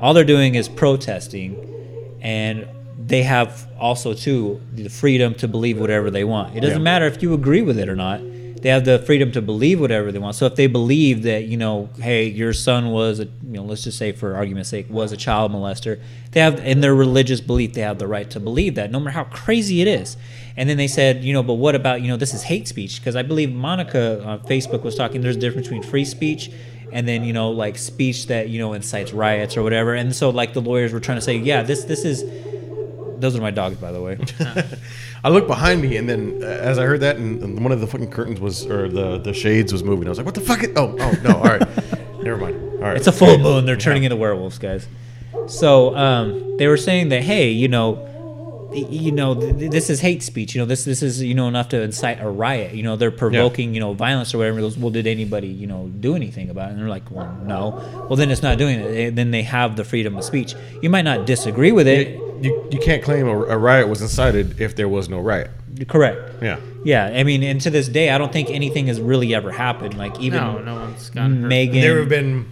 all 0.00 0.12
they're 0.14 0.24
doing 0.24 0.54
is 0.56 0.68
protesting 0.68 2.18
and 2.20 2.66
they 2.98 3.22
have 3.22 3.68
also 3.78 4.14
too 4.14 4.60
the 4.72 4.88
freedom 4.88 5.34
to 5.34 5.48
believe 5.48 5.78
whatever 5.78 6.10
they 6.10 6.24
want 6.24 6.56
it 6.56 6.60
doesn't 6.60 6.78
Yeah. 6.78 6.84
matter 6.84 7.06
if 7.06 7.22
you 7.22 7.34
agree 7.34 7.62
with 7.62 7.78
it 7.78 7.88
or 7.88 7.96
not 7.96 8.20
they 8.62 8.68
have 8.68 8.84
the 8.84 9.00
freedom 9.00 9.32
to 9.32 9.42
believe 9.42 9.80
whatever 9.80 10.12
they 10.12 10.20
want. 10.20 10.36
So 10.36 10.46
if 10.46 10.54
they 10.54 10.68
believe 10.68 11.24
that 11.24 11.44
you 11.44 11.56
know 11.56 11.90
hey 12.00 12.28
your 12.28 12.52
son 12.52 12.90
was 12.90 13.20
a 13.20 13.24
you 13.24 13.32
know 13.52 13.64
let's 13.64 13.84
just 13.84 13.98
say 13.98 14.12
for 14.12 14.34
argument's 14.36 14.70
sake 14.70 14.86
was 14.88 15.12
a 15.12 15.16
child 15.16 15.52
molester 15.52 16.00
they 16.30 16.40
have 16.40 16.60
in 16.60 16.80
their 16.80 16.94
religious 16.94 17.40
belief 17.40 17.74
they 17.74 17.80
have 17.82 17.98
the 17.98 18.06
right 18.06 18.30
to 18.30 18.40
believe 18.40 18.76
that 18.76 18.90
no 18.90 19.00
matter 19.00 19.10
how 19.10 19.24
crazy 19.24 19.80
it 19.80 19.88
is. 19.88 20.16
And 20.56 20.68
then 20.68 20.76
they 20.76 20.88
said 20.88 21.24
you 21.24 21.32
know 21.32 21.42
but 21.42 21.54
what 21.54 21.74
about 21.74 22.02
you 22.02 22.08
know 22.08 22.16
this 22.16 22.34
is 22.34 22.44
hate 22.44 22.68
speech? 22.68 23.00
Because 23.00 23.16
i 23.16 23.22
believe 23.22 23.52
monica 23.52 24.24
on 24.24 24.40
facebook 24.40 24.82
was 24.82 24.94
talking 24.94 25.20
there's 25.20 25.36
a 25.36 25.40
difference 25.40 25.66
between 25.66 25.82
free 25.82 26.04
speech 26.04 26.50
and 26.92 27.08
then 27.08 27.24
you 27.24 27.32
know 27.32 27.50
like 27.50 27.76
speech 27.78 28.26
that 28.28 28.48
you 28.48 28.58
know 28.58 28.74
incites 28.74 29.12
riots 29.12 29.56
or 29.56 29.62
whatever. 29.62 29.94
And 29.94 30.14
so 30.14 30.30
like 30.30 30.52
the 30.52 30.60
lawyers 30.60 30.92
were 30.92 31.00
trying 31.00 31.18
to 31.18 31.22
say 31.22 31.36
yeah 31.36 31.62
this 31.62 31.84
this 31.84 32.04
is 32.04 32.24
those 33.18 33.36
are 33.36 33.40
my 33.40 33.50
dogs 33.50 33.76
by 33.76 33.92
the 33.92 34.00
way 34.00 34.18
I 35.24 35.28
looked 35.28 35.46
behind 35.46 35.80
me, 35.82 35.96
and 35.96 36.08
then 36.08 36.40
uh, 36.42 36.46
as 36.46 36.78
I 36.78 36.84
heard 36.84 37.00
that, 37.00 37.16
and, 37.16 37.42
and 37.42 37.62
one 37.62 37.72
of 37.72 37.80
the 37.80 37.86
fucking 37.86 38.10
curtains 38.10 38.40
was, 38.40 38.66
or 38.66 38.88
the 38.88 39.18
the 39.18 39.32
shades 39.32 39.72
was 39.72 39.84
moving. 39.84 40.06
I 40.06 40.10
was 40.10 40.18
like, 40.18 40.26
"What 40.26 40.34
the 40.34 40.40
fuck?" 40.40 40.64
Oh, 40.76 40.96
oh 40.98 41.12
no! 41.22 41.36
All 41.36 41.44
right, 41.44 41.60
never 42.22 42.38
mind. 42.38 42.56
All 42.74 42.88
right, 42.88 42.96
it's 42.96 43.06
a 43.06 43.12
full 43.12 43.38
moon 43.38 43.64
they're 43.64 43.76
turning 43.76 44.02
into 44.02 44.16
werewolves 44.16 44.58
guys 44.58 44.88
so 45.46 45.94
um, 45.96 46.56
they 46.56 46.66
were 46.66 46.76
saying 46.76 47.08
that 47.10 47.22
hey 47.22 47.50
you 47.50 47.68
know 47.68 48.08
you 48.74 49.12
know 49.12 49.34
th- 49.34 49.58
th- 49.58 49.70
this 49.70 49.90
is 49.90 50.00
hate 50.00 50.22
speech 50.22 50.54
you 50.54 50.60
know 50.60 50.66
this 50.66 50.84
this 50.84 51.02
is 51.02 51.22
you 51.22 51.34
know 51.34 51.48
enough 51.48 51.68
to 51.68 51.80
incite 51.80 52.20
a 52.20 52.28
riot 52.28 52.74
you 52.74 52.82
know 52.82 52.96
they're 52.96 53.10
provoking 53.10 53.74
you 53.74 53.80
know 53.80 53.92
violence 53.92 54.34
or 54.34 54.38
whatever 54.38 54.58
He 54.58 54.62
goes 54.62 54.78
well 54.78 54.90
did 54.90 55.06
anybody 55.06 55.48
you 55.48 55.66
know 55.66 55.88
do 56.00 56.14
anything 56.14 56.50
about 56.50 56.68
it 56.68 56.72
and 56.72 56.80
they're 56.80 56.88
like 56.88 57.10
well 57.10 57.32
no 57.44 57.70
well 58.08 58.16
then 58.16 58.30
it's 58.30 58.42
not 58.42 58.58
doing 58.58 58.80
it 58.80 58.86
Eh, 58.86 59.10
then 59.10 59.30
they 59.30 59.42
have 59.42 59.76
the 59.76 59.84
freedom 59.84 60.16
of 60.16 60.24
speech 60.24 60.54
you 60.82 60.90
might 60.90 61.02
not 61.02 61.26
disagree 61.26 61.72
with 61.72 61.86
it 61.86 62.18
You, 62.42 62.68
you 62.72 62.80
can't 62.80 63.02
claim 63.04 63.26
a, 63.28 63.36
a 63.44 63.56
riot 63.58 63.88
was 63.88 64.02
incited 64.02 64.60
if 64.60 64.74
there 64.74 64.88
was 64.88 65.08
no 65.08 65.20
riot. 65.20 65.50
correct 65.88 66.42
Yeah. 66.42 66.58
Yeah, 66.84 67.06
I 67.14 67.22
mean, 67.22 67.44
and 67.44 67.60
to 67.60 67.70
this 67.70 67.86
day, 67.86 68.10
I 68.10 68.18
don't 68.18 68.32
think 68.32 68.50
anything 68.50 68.88
has 68.88 69.00
really 69.00 69.36
ever 69.36 69.52
happened. 69.52 69.96
Like 69.96 70.18
even 70.18 70.40
no, 70.40 70.58
no 70.58 70.74
one's 70.74 71.10
gotten 71.10 71.42
hurt. 71.42 71.48
Megan. 71.48 71.80
There 71.80 72.00
have 72.00 72.08
been. 72.08 72.46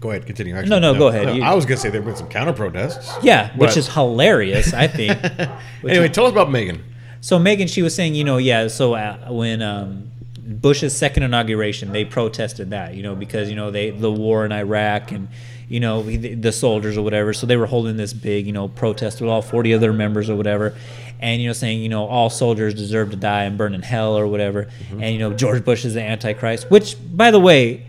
Go 0.00 0.10
ahead, 0.10 0.26
continue. 0.26 0.54
Actually, 0.54 0.70
No, 0.80 0.92
no, 0.92 0.98
go 0.98 1.08
ahead. 1.08 1.34
You- 1.36 1.42
I 1.42 1.54
was 1.54 1.64
gonna 1.64 1.76
say 1.78 1.88
there 1.90 2.00
have 2.00 2.06
been 2.06 2.16
some 2.16 2.28
counter 2.28 2.52
protests. 2.52 3.12
yeah, 3.22 3.50
which 3.56 3.70
But- 3.70 3.76
is 3.76 3.88
hilarious. 3.88 4.72
I 4.72 4.86
think. 4.86 5.18
Which 5.80 5.92
Anyway, 5.92 6.08
tell 6.08 6.26
us 6.26 6.32
about 6.32 6.50
Megan. 6.50 6.82
so 7.20 7.38
Megan, 7.38 7.68
she 7.68 7.82
was 7.82 7.94
saying, 7.94 8.14
you 8.14 8.24
know, 8.24 8.36
yeah. 8.38 8.68
So 8.68 8.94
uh, 8.94 9.16
when 9.28 9.60
um, 9.62 10.10
Bush's 10.38 10.96
second 10.96 11.22
inauguration, 11.24 11.92
they 11.92 12.04
protested 12.04 12.70
that, 12.70 12.94
you 12.94 13.02
know, 13.02 13.14
because 13.14 13.48
you 13.50 13.56
know 13.56 13.70
they 13.70 13.90
the 13.90 14.10
war 14.10 14.44
in 14.44 14.52
Iraq 14.52 15.12
and 15.12 15.28
you 15.68 15.80
know 15.80 16.02
the, 16.02 16.34
the 16.34 16.52
soldiers 16.52 16.96
or 16.96 17.02
whatever. 17.02 17.32
So 17.32 17.46
they 17.46 17.56
were 17.56 17.66
holding 17.66 17.96
this 17.96 18.12
big, 18.12 18.46
you 18.46 18.52
know, 18.52 18.68
protest 18.68 19.20
with 19.20 19.30
all 19.30 19.42
forty 19.42 19.72
of 19.72 19.80
their 19.80 19.92
members 19.92 20.30
or 20.30 20.36
whatever, 20.36 20.74
and 21.20 21.40
you 21.42 21.48
know 21.48 21.52
saying, 21.52 21.80
you 21.82 21.88
know, 21.88 22.06
all 22.06 22.30
soldiers 22.30 22.72
deserve 22.74 23.10
to 23.10 23.16
die 23.16 23.44
and 23.44 23.58
burn 23.58 23.74
in 23.74 23.82
hell 23.82 24.16
or 24.16 24.26
whatever. 24.26 24.68
And 24.92 25.12
you 25.12 25.18
know 25.18 25.32
George 25.34 25.64
Bush 25.64 25.84
is 25.84 25.94
the 25.94 26.02
Antichrist, 26.02 26.70
which, 26.70 26.96
by 27.16 27.30
the 27.30 27.40
way. 27.40 27.82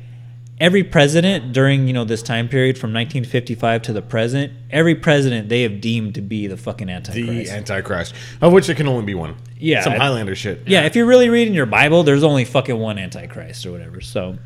Every 0.60 0.84
president 0.84 1.54
during 1.54 1.88
you 1.88 1.94
know 1.94 2.04
this 2.04 2.22
time 2.22 2.50
period 2.50 2.78
from 2.78 2.90
1955 2.90 3.82
to 3.84 3.94
the 3.94 4.02
present, 4.02 4.52
every 4.70 4.94
president 4.94 5.48
they 5.48 5.62
have 5.62 5.80
deemed 5.80 6.16
to 6.16 6.22
be 6.22 6.48
the 6.48 6.58
fucking 6.58 6.90
Antichrist. 6.90 7.50
The 7.50 7.58
Antichrist, 7.58 8.14
of 8.42 8.52
which 8.52 8.68
there 8.68 8.76
can 8.76 8.88
only 8.88 9.06
be 9.06 9.16
one. 9.16 9.36
Yeah, 9.58 9.82
some 9.82 9.94
I- 9.94 9.98
Highlander 9.98 10.36
shit. 10.36 10.64
Yeah, 10.68 10.82
if 10.86 10.98
you're 10.98 11.06
really 11.06 11.30
reading 11.30 11.54
your 11.54 11.66
Bible, 11.66 12.04
there's 12.04 12.24
only 12.24 12.44
fucking 12.44 12.78
one 12.78 12.98
Antichrist 13.00 13.66
or 13.66 13.72
whatever. 13.72 14.02
So, 14.02 14.38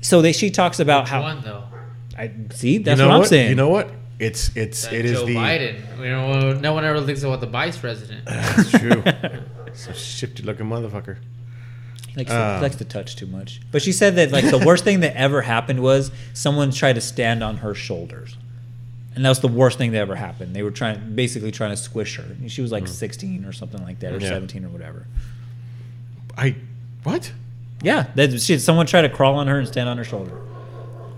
so 0.00 0.22
they 0.22 0.32
she 0.32 0.50
talks 0.50 0.80
about 0.80 1.06
how 1.06 1.20
one 1.20 1.42
though. 1.42 1.64
I 2.16 2.32
see. 2.52 2.74
you 2.74 2.82
That's 2.82 2.98
know 2.98 3.08
what 3.08 3.16
I'm 3.16 3.24
saying. 3.26 3.50
You 3.50 3.56
know 3.56 3.68
what? 3.68 3.90
It's 4.18 4.54
it's 4.56 4.84
That 4.84 4.92
it 4.94 5.04
is 5.04 5.18
Joe 5.18 5.26
the. 5.26 5.34
Biden. 5.34 5.98
You 5.98 6.10
know, 6.10 6.52
no 6.52 6.72
one 6.72 6.84
ever 6.84 7.02
thinks 7.02 7.22
about 7.22 7.40
the 7.40 7.46
vice 7.46 7.76
president. 7.76 8.24
That's 8.26 8.70
true. 8.70 9.02
it's 9.66 9.86
a 9.86 9.94
shifty 9.94 10.42
looking 10.42 10.66
motherfucker. 10.66 11.18
He 12.10 12.16
likes, 12.16 12.30
to, 12.30 12.36
Um, 12.40 12.56
he 12.56 12.62
likes 12.62 12.76
to 12.76 12.84
touch 12.84 13.16
too 13.16 13.26
much. 13.26 13.60
But 13.72 13.82
she 13.82 13.92
said 13.92 14.16
that 14.16 14.30
like 14.32 14.44
the 14.50 14.58
worst 14.58 14.84
thing 14.84 15.00
that 15.00 15.16
ever 15.16 15.42
happened 15.42 15.80
was 15.80 16.10
someone 16.34 16.70
tried 16.72 16.94
to 16.94 17.00
stand 17.00 17.42
on 17.42 17.58
her 17.58 17.74
shoulders. 17.74 18.36
and 19.16 19.24
that 19.24 19.28
was 19.28 19.40
the 19.40 19.48
worst 19.48 19.76
thing 19.78 19.90
that 19.92 19.98
ever 19.98 20.14
happened. 20.14 20.54
They 20.54 20.62
were 20.62 20.70
trying, 20.70 21.14
basically 21.16 21.50
trying 21.50 21.70
to 21.70 21.76
squish 21.76 22.16
her. 22.16 22.22
And 22.22 22.50
she 22.50 22.62
was 22.62 22.70
like 22.72 22.86
16 22.88 23.44
or 23.44 23.52
something 23.52 23.82
like 23.82 23.98
that, 24.00 24.12
or 24.12 24.18
Yeah. 24.18 24.28
17 24.28 24.64
or 24.64 24.68
whatever. 24.68 25.06
I 26.38 26.54
what? 27.02 27.32
Yeah, 27.82 28.06
that, 28.14 28.40
she, 28.40 28.58
someone 28.58 28.86
tried 28.86 29.02
to 29.02 29.08
crawl 29.08 29.34
on 29.36 29.46
her 29.48 29.58
and 29.58 29.66
stand 29.66 29.88
on 29.88 29.96
her 29.98 30.04
shoulder. 30.04 30.32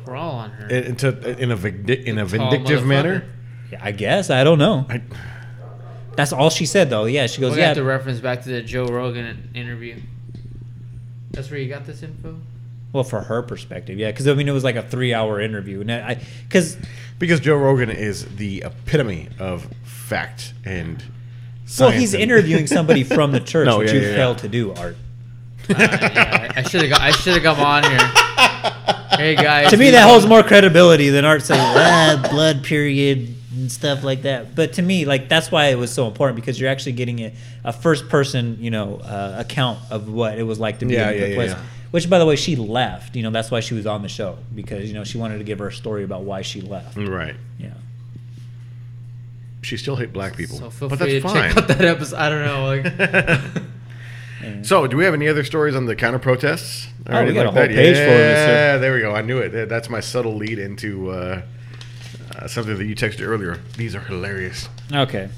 Crawl 0.05 0.33
on 0.37 0.51
her. 0.51 0.69
In, 0.69 0.85
into 0.85 1.09
in 1.39 1.51
a 1.51 1.57
vindi- 1.57 2.05
in 2.05 2.19
a 2.19 2.25
vindictive 2.25 2.85
manner. 2.87 3.25
Yeah, 3.71 3.81
I 3.83 3.93
guess 3.93 4.31
I 4.31 4.43
don't 4.45 4.59
know. 4.59 4.87
I, 4.89 5.03
That's 6.17 6.33
all 6.33 6.51
she 6.51 6.67
said 6.67 6.89
though. 6.91 7.05
Yeah, 7.05 7.27
she 7.27 7.41
goes, 7.41 7.55
We 7.55 7.61
yeah. 7.61 7.69
have 7.69 7.77
to 7.77 7.85
reference 7.85 8.21
back 8.21 8.43
to 8.45 8.49
the 8.49 8.63
Joe 8.63 8.87
Rogan 8.87 9.51
interview. 9.55 9.97
That's 11.33 11.51
where 11.51 11.59
you 11.61 11.69
got 11.69 11.87
this 11.87 12.03
info. 12.03 12.37
Well, 12.93 13.05
for 13.05 13.21
her 13.23 13.43
perspective, 13.43 13.99
yeah, 13.99 14.11
because 14.11 14.29
I 14.29 14.35
mean 14.35 14.49
it 14.49 14.53
was 14.53 14.65
like 14.65 14.77
a 14.77 14.83
three-hour 14.83 15.41
interview, 15.41 15.81
and 15.81 15.91
I, 15.91 16.21
because 16.47 16.77
because 17.19 17.41
Joe 17.41 17.57
Rogan 17.57 17.89
is 17.91 18.27
the 18.37 18.65
epitome 18.67 19.29
of 19.39 19.67
fact 19.85 20.53
and. 20.65 21.03
well, 21.81 21.91
he's 21.91 22.13
and- 22.13 22.23
interviewing 22.23 22.67
somebody 22.67 23.03
from 23.17 23.33
the 23.33 23.41
church, 23.41 23.65
No, 23.67 23.79
which 23.79 23.89
yeah, 23.89 23.95
you 23.95 24.01
yeah, 24.03 24.09
yeah. 24.11 24.17
failed 24.17 24.39
to 24.39 24.49
do, 24.49 24.75
Art. 24.75 24.97
Uh, 25.71 25.75
yeah, 25.79 26.53
I 26.57 26.63
should 26.63 26.83
have 26.83 26.91
got. 26.91 27.01
I 27.01 27.13
should 27.13 27.35
have 27.35 27.43
come 27.43 27.61
on 27.61 27.85
here. 27.85 28.13
Hey 29.13 29.37
guys. 29.37 29.71
to 29.71 29.77
me, 29.77 29.91
that 29.91 30.09
holds 30.09 30.27
more 30.27 30.43
credibility 30.43 31.11
than 31.11 31.25
Art 31.27 31.43
saying 31.43 31.61
ah, 31.61 32.27
blood 32.31 32.65
period 32.65 33.35
and 33.53 33.71
stuff 33.71 34.03
like 34.03 34.23
that. 34.23 34.55
But 34.55 34.75
to 34.75 34.83
me, 34.83 35.05
like 35.05 35.29
that's 35.29 35.51
why 35.51 35.67
it 35.67 35.77
was 35.79 35.93
so 35.93 36.07
important 36.07 36.37
because 36.37 36.59
you're 36.61 36.71
actually 36.71 36.93
getting 36.93 37.21
a, 37.21 37.33
a 37.65 37.73
first-person, 37.73 38.59
you 38.61 38.71
know, 38.71 38.97
uh, 38.99 39.37
account 39.39 39.79
of 39.91 40.09
what 40.13 40.39
it 40.39 40.43
was 40.45 40.59
like 40.59 40.79
to 40.81 40.87
be 40.87 40.95
Yeah, 40.95 41.11
in 41.11 41.21
yeah, 41.21 41.29
the 41.29 41.35
place. 41.35 41.51
yeah. 41.53 41.63
Which, 41.91 42.09
by 42.09 42.19
the 42.19 42.25
way, 42.27 42.37
she 42.37 42.57
left. 42.57 43.15
You 43.17 43.23
know, 43.23 43.31
that's 43.31 43.51
why 43.51 43.61
she 43.61 43.75
was 43.75 43.87
on 43.87 44.01
the 44.03 44.09
show 44.09 44.39
because 44.55 44.89
you 44.89 44.95
know 44.95 45.05
she 45.05 45.19
wanted 45.19 45.39
to 45.39 45.45
give 45.45 45.59
her 45.59 45.71
story 45.71 46.05
about 46.05 46.23
why 46.23 46.41
she 46.43 46.61
left. 46.63 46.97
Right. 46.97 47.37
Yeah. 47.59 47.75
She 49.61 49.77
still 49.77 49.95
hate 49.97 50.13
black 50.13 50.37
people, 50.37 50.57
So 50.59 50.71
feel 50.71 50.89
but 50.89 50.99
free 50.99 51.21
that's 51.21 51.33
to 51.33 51.39
fine. 51.41 51.49
check 51.51 51.57
out 51.59 51.69
that 51.69 51.85
episode. 51.85 52.17
I 52.17 52.29
don't 52.31 52.45
know. 52.45 52.67
Like, 52.67 53.63
So, 54.65 54.89
do 54.89 54.97
we 54.97 55.05
have 55.05 55.15
any 55.15 55.29
other 55.29 55.45
stories 55.45 55.77
on 55.77 55.87
the 55.87 55.95
counter 55.95 56.19
protests? 56.19 56.89
Oh, 57.07 57.13
we 57.13 57.17
anything 57.19 57.35
got 57.37 57.47
a 57.47 57.51
whole 57.53 57.61
that? 57.61 57.69
page 57.71 57.95
full 57.97 58.03
of 58.07 58.19
this. 58.19 58.49
Yeah, 58.49 58.77
there 58.79 58.93
we 58.95 59.01
go. 59.01 59.15
I 59.15 59.23
knew 59.23 59.39
it. 59.39 59.69
That's 59.69 59.89
my 59.89 60.01
subtle 60.01 60.35
lead 60.35 60.59
into 60.59 61.11
uh, 61.11 61.43
uh, 62.43 62.49
something 62.49 62.77
that 62.77 62.85
you 62.85 62.95
texted 62.95 63.27
earlier. 63.27 63.59
These 63.77 63.95
are 63.95 64.01
hilarious. 64.01 64.69
Okay. 64.93 65.29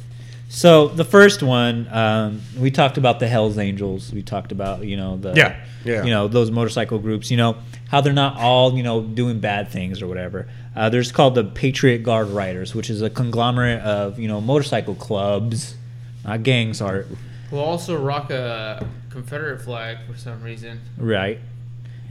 So 0.48 0.88
the 0.88 1.04
first 1.04 1.42
one, 1.42 1.88
um, 1.90 2.40
we 2.58 2.70
talked 2.70 2.96
about 2.96 3.18
the 3.18 3.26
Hell's 3.26 3.58
Angels. 3.58 4.12
We 4.12 4.22
talked 4.22 4.52
about 4.52 4.84
you 4.84 4.96
know 4.96 5.16
the 5.16 5.34
Yeah, 5.34 5.56
yeah. 5.84 6.04
you 6.04 6.10
know 6.10 6.28
those 6.28 6.50
motorcycle 6.50 6.98
groups. 6.98 7.30
You 7.30 7.36
know 7.36 7.56
how 7.88 8.00
they're 8.00 8.12
not 8.12 8.36
all 8.38 8.76
you 8.76 8.82
know 8.82 9.02
doing 9.02 9.40
bad 9.40 9.68
things 9.68 10.00
or 10.00 10.06
whatever. 10.06 10.48
Uh, 10.76 10.88
there's 10.88 11.12
called 11.12 11.34
the 11.34 11.44
Patriot 11.44 11.98
Guard 11.98 12.28
Riders, 12.28 12.74
which 12.74 12.90
is 12.90 13.02
a 13.02 13.10
conglomerate 13.10 13.80
of 13.80 14.18
you 14.18 14.28
know 14.28 14.40
motorcycle 14.40 14.94
clubs, 14.94 15.76
not 16.24 16.42
gangs, 16.42 16.80
art 16.80 17.08
we'll 17.54 17.64
also 17.64 17.96
rock 17.96 18.30
a 18.30 18.86
Confederate 19.10 19.62
flag 19.62 19.98
for 20.06 20.16
some 20.18 20.42
reason. 20.42 20.80
right. 20.98 21.38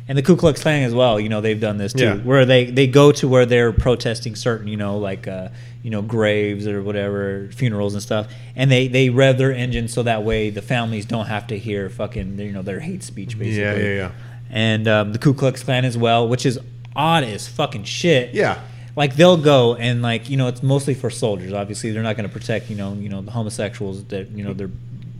And 0.07 0.17
the 0.17 0.21
Ku 0.21 0.35
Klux 0.35 0.61
Klan 0.61 0.83
as 0.83 0.93
well. 0.93 1.19
You 1.19 1.29
know 1.29 1.39
they've 1.39 1.59
done 1.59 1.77
this 1.77 1.93
too, 1.93 2.03
Yeah. 2.03 2.15
where 2.17 2.45
they 2.45 2.65
they 2.65 2.87
go 2.87 3.11
to 3.13 3.27
where 3.27 3.45
they're 3.45 3.71
protesting 3.71 4.35
certain 4.35 4.67
you 4.67 4.75
know 4.77 4.97
like 4.97 5.27
uh, 5.27 5.47
you 5.81 5.89
know 5.89 6.01
graves 6.01 6.67
or 6.67 6.81
whatever 6.83 7.49
funerals 7.53 7.93
and 7.93 8.03
stuff, 8.03 8.27
and 8.55 8.69
they 8.69 8.87
they 8.89 9.09
rev 9.09 9.37
their 9.37 9.53
engines 9.53 9.93
so 9.93 10.03
that 10.03 10.23
way 10.23 10.49
the 10.49 10.61
families 10.61 11.05
don't 11.05 11.27
have 11.27 11.47
to 11.47 11.57
hear 11.57 11.89
fucking 11.89 12.37
you 12.37 12.51
know 12.51 12.61
their 12.61 12.81
hate 12.81 13.01
speech 13.03 13.39
basically. 13.39 13.61
Yeah, 13.61 13.75
yeah, 13.77 13.95
yeah. 13.95 14.11
And 14.49 14.87
um, 14.87 15.13
the 15.13 15.19
Ku 15.19 15.33
Klux 15.33 15.63
Klan 15.63 15.85
as 15.85 15.97
well, 15.97 16.27
which 16.27 16.45
is 16.45 16.59
odd 16.95 17.23
as 17.23 17.47
fucking 17.47 17.85
shit. 17.85 18.33
Yeah. 18.35 18.59
Like 18.95 19.15
they'll 19.15 19.37
go 19.37 19.75
and 19.75 20.01
like 20.03 20.29
you 20.29 20.37
know 20.37 20.47
it's 20.49 20.61
mostly 20.61 20.93
for 20.93 21.09
soldiers. 21.09 21.53
Obviously 21.53 21.91
they're 21.91 22.03
not 22.03 22.15
going 22.17 22.27
to 22.27 22.33
protect 22.33 22.69
you 22.69 22.75
know 22.75 22.93
you 22.93 23.09
know 23.09 23.21
the 23.21 23.31
homosexuals 23.31 24.03
that 24.05 24.29
you 24.31 24.43
know 24.43 24.53
they're 24.53 24.69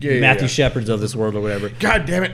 Yeah, 0.04 0.20
Matthew 0.20 0.43
yeah. 0.43 0.47
Shepards 0.47 0.89
of 0.89 0.99
this 0.99 1.16
world 1.16 1.36
or 1.36 1.41
whatever. 1.41 1.70
God 1.80 2.06
damn 2.06 2.24
it. 2.24 2.32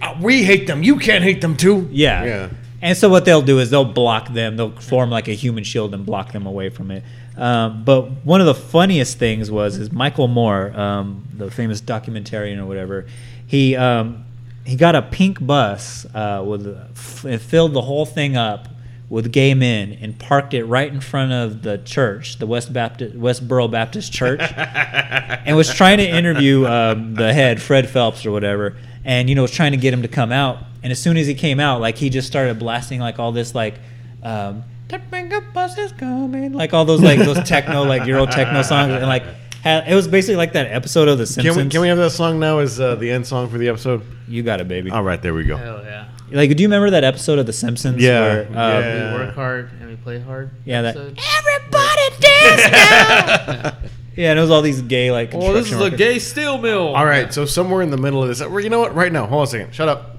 Uh, 0.00 0.14
We 0.20 0.42
hate 0.44 0.66
them. 0.66 0.82
You 0.82 0.96
can't 0.98 1.22
hate 1.24 1.40
them 1.40 1.56
too. 1.56 1.88
Yeah. 1.90 2.24
Yeah. 2.24 2.48
And 2.80 2.96
so 2.96 3.08
what 3.08 3.24
they'll 3.24 3.42
do 3.42 3.58
is 3.58 3.70
they'll 3.70 3.84
block 3.84 4.32
them. 4.32 4.56
They'll 4.56 4.70
form 4.70 5.10
like 5.10 5.26
a 5.28 5.32
human 5.32 5.64
shield 5.64 5.94
and 5.94 6.06
block 6.06 6.32
them 6.32 6.46
away 6.46 6.68
from 6.68 6.90
it. 6.92 7.02
Um, 7.36 7.84
but 7.84 8.24
one 8.24 8.40
of 8.40 8.46
the 8.46 8.54
funniest 8.54 9.18
things 9.18 9.50
was 9.50 9.76
is 9.78 9.90
Michael 9.92 10.28
Moore, 10.28 10.72
um, 10.78 11.26
the 11.36 11.50
famous 11.50 11.80
documentarian 11.80 12.58
or 12.58 12.66
whatever. 12.66 13.06
He 13.46 13.74
um, 13.76 14.24
he 14.64 14.76
got 14.76 14.94
a 14.94 15.02
pink 15.02 15.44
bus 15.44 16.06
uh, 16.14 16.44
with 16.46 16.66
f- 16.92 17.24
it 17.24 17.38
filled 17.40 17.72
the 17.74 17.82
whole 17.82 18.06
thing 18.06 18.36
up 18.36 18.68
with 19.10 19.32
gay 19.32 19.54
men 19.54 19.96
and 20.00 20.18
parked 20.18 20.52
it 20.52 20.64
right 20.64 20.92
in 20.92 21.00
front 21.00 21.32
of 21.32 21.62
the 21.62 21.78
church, 21.78 22.38
the 22.38 22.46
West 22.46 22.72
Baptist 22.72 23.16
Westboro 23.16 23.70
Baptist 23.70 24.12
Church, 24.12 24.40
and 24.52 25.56
was 25.56 25.72
trying 25.72 25.98
to 25.98 26.08
interview 26.08 26.66
um, 26.66 27.14
the 27.14 27.32
head 27.32 27.62
Fred 27.62 27.88
Phelps 27.88 28.26
or 28.26 28.32
whatever, 28.32 28.76
and 29.04 29.28
you 29.28 29.34
know 29.34 29.42
was 29.42 29.50
trying 29.50 29.72
to 29.72 29.78
get 29.78 29.94
him 29.94 30.02
to 30.02 30.08
come 30.08 30.32
out. 30.32 30.58
And 30.82 30.92
as 30.92 31.00
soon 31.00 31.16
as 31.16 31.26
he 31.26 31.34
came 31.34 31.58
out, 31.58 31.80
like 31.80 31.96
he 31.96 32.10
just 32.10 32.28
started 32.28 32.58
blasting 32.58 33.00
like 33.00 33.18
all 33.18 33.32
this 33.32 33.54
like. 33.54 33.74
Um, 34.22 34.64
the 34.88 35.44
bus 35.52 35.76
is 35.76 35.92
coming, 35.92 36.54
like 36.54 36.72
all 36.72 36.86
those 36.86 37.02
like 37.02 37.18
those 37.18 37.46
techno 37.46 37.84
like 37.84 38.06
Euro 38.06 38.24
techno 38.24 38.62
songs, 38.62 38.92
and 38.92 39.06
like 39.06 39.22
had, 39.62 39.88
it 39.88 39.94
was 39.94 40.06
basically 40.08 40.36
like 40.36 40.52
that 40.52 40.66
episode 40.70 41.08
of 41.08 41.18
The 41.18 41.24
Can 41.24 41.32
Simpsons. 41.34 41.56
we, 41.64 41.70
can 41.70 41.80
we 41.80 41.88
have 41.88 41.98
that 41.98 42.10
song 42.10 42.38
now 42.38 42.58
as 42.58 42.78
uh, 42.80 42.94
the 42.94 43.10
end 43.10 43.26
song 43.26 43.48
for 43.48 43.58
the 43.58 43.68
episode? 43.68 44.02
you 44.28 44.42
got 44.42 44.60
it, 44.60 44.68
baby. 44.68 44.90
All 44.90 45.02
right, 45.02 45.20
there 45.20 45.34
we 45.34 45.44
go. 45.44 45.56
Hell 45.56 45.82
yeah. 45.82 46.08
Like, 46.30 46.54
do 46.54 46.62
you 46.62 46.68
remember 46.68 46.90
that 46.90 47.04
episode 47.04 47.38
of 47.38 47.46
The 47.46 47.52
Simpsons? 47.52 48.02
Yeah, 48.02 48.20
where, 48.20 48.42
uh, 48.50 48.80
yeah. 48.80 49.12
We 49.14 49.24
work 49.24 49.34
hard 49.34 49.70
and 49.80 49.88
we 49.88 49.96
play 49.96 50.20
hard. 50.20 50.50
Yeah, 50.64 50.82
that- 50.82 50.96
episode. 50.96 51.18
Everybody 51.38 52.20
dance 52.20 52.72
now. 52.72 53.76
yeah, 54.16 54.30
and 54.30 54.38
it 54.38 54.42
was 54.42 54.50
all 54.50 54.62
these 54.62 54.82
gay 54.82 55.10
like. 55.10 55.34
Oh, 55.34 55.52
this 55.54 55.66
is 55.66 55.70
construction 55.70 55.94
a 55.94 55.96
gay 55.96 56.18
steel 56.18 56.58
mill. 56.58 56.94
All 56.94 57.06
right, 57.06 57.32
so 57.32 57.46
somewhere 57.46 57.82
in 57.82 57.90
the 57.90 57.96
middle 57.96 58.22
of 58.22 58.28
this, 58.28 58.40
you 58.40 58.68
know 58.70 58.80
what? 58.80 58.94
Right 58.94 59.12
now, 59.12 59.26
hold 59.26 59.40
on 59.40 59.44
a 59.44 59.50
second. 59.50 59.74
Shut 59.74 59.88
up. 59.88 60.18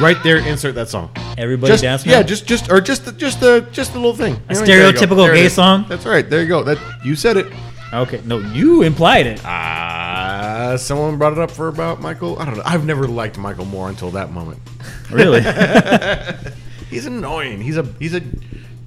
Right 0.00 0.16
there, 0.24 0.38
insert 0.38 0.74
that 0.74 0.88
song. 0.88 1.10
Everybody 1.38 1.72
Just, 1.72 1.82
dance. 1.82 2.04
yeah, 2.06 2.16
now? 2.20 2.22
just 2.26 2.46
just 2.46 2.70
or 2.70 2.80
just 2.80 3.04
the 3.04 3.12
just 3.12 3.40
the 3.40 3.66
just 3.72 3.92
the 3.92 3.98
little 3.98 4.14
thing. 4.16 4.34
A 4.48 4.54
You 4.54 4.60
know, 4.60 4.66
there 4.66 4.86
you 4.86 4.92
go. 4.92 4.98
stereotypical 5.00 5.32
gay 5.34 5.48
song? 5.48 5.86
That's 5.88 6.04
right. 6.04 6.28
There 6.28 6.42
you 6.42 6.48
go. 6.48 6.62
That 6.64 6.78
you 7.04 7.14
said 7.14 7.36
it. 7.36 7.46
okay. 7.92 8.20
No, 8.24 8.38
you 8.38 8.82
implied 8.82 9.26
it. 9.26 9.44
Uh, 9.44 10.76
someone 10.78 11.16
brought 11.18 11.32
it 11.32 11.38
up 11.38 11.50
for 11.50 11.68
about 11.68 12.00
Michael. 12.00 12.38
I 12.40 12.44
don't 12.44 12.56
know. 12.56 12.62
I've 12.66 12.84
never 12.84 13.06
liked 13.06 13.38
Michael 13.38 13.66
Moore 13.66 13.88
until 13.88 14.10
that 14.12 14.30
moment. 14.32 14.60
Really? 15.10 15.42
He's 16.90 17.06
annoying. 17.06 17.60
He's 17.60 17.76
a 17.76 17.82
he's 17.98 18.14
a 18.14 18.22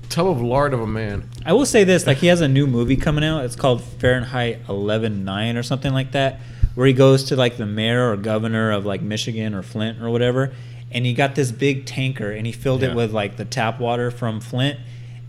tub 0.09 0.27
of 0.27 0.41
lard 0.41 0.73
of 0.73 0.81
a 0.81 0.87
man. 0.87 1.29
I 1.45 1.53
will 1.53 1.65
say 1.65 1.83
this: 1.83 2.05
like 2.07 2.17
he 2.17 2.27
has 2.27 2.41
a 2.41 2.47
new 2.47 2.67
movie 2.67 2.95
coming 2.97 3.23
out. 3.23 3.45
It's 3.45 3.55
called 3.55 3.81
Fahrenheit 3.83 4.65
11.9 4.67 5.57
or 5.57 5.63
something 5.63 5.93
like 5.93 6.11
that, 6.13 6.39
where 6.75 6.87
he 6.87 6.93
goes 6.93 7.25
to 7.25 7.35
like 7.35 7.57
the 7.57 7.65
mayor 7.65 8.11
or 8.11 8.17
governor 8.17 8.71
of 8.71 8.85
like 8.85 9.01
Michigan 9.01 9.53
or 9.53 9.61
Flint 9.61 10.01
or 10.01 10.09
whatever, 10.09 10.53
and 10.91 11.05
he 11.05 11.13
got 11.13 11.35
this 11.35 11.51
big 11.51 11.85
tanker 11.85 12.31
and 12.31 12.45
he 12.45 12.51
filled 12.51 12.81
Yeah. 12.81 12.89
it 12.91 12.95
with 12.95 13.11
like 13.13 13.37
the 13.37 13.45
tap 13.45 13.79
water 13.79 14.09
from 14.11 14.39
Flint, 14.39 14.79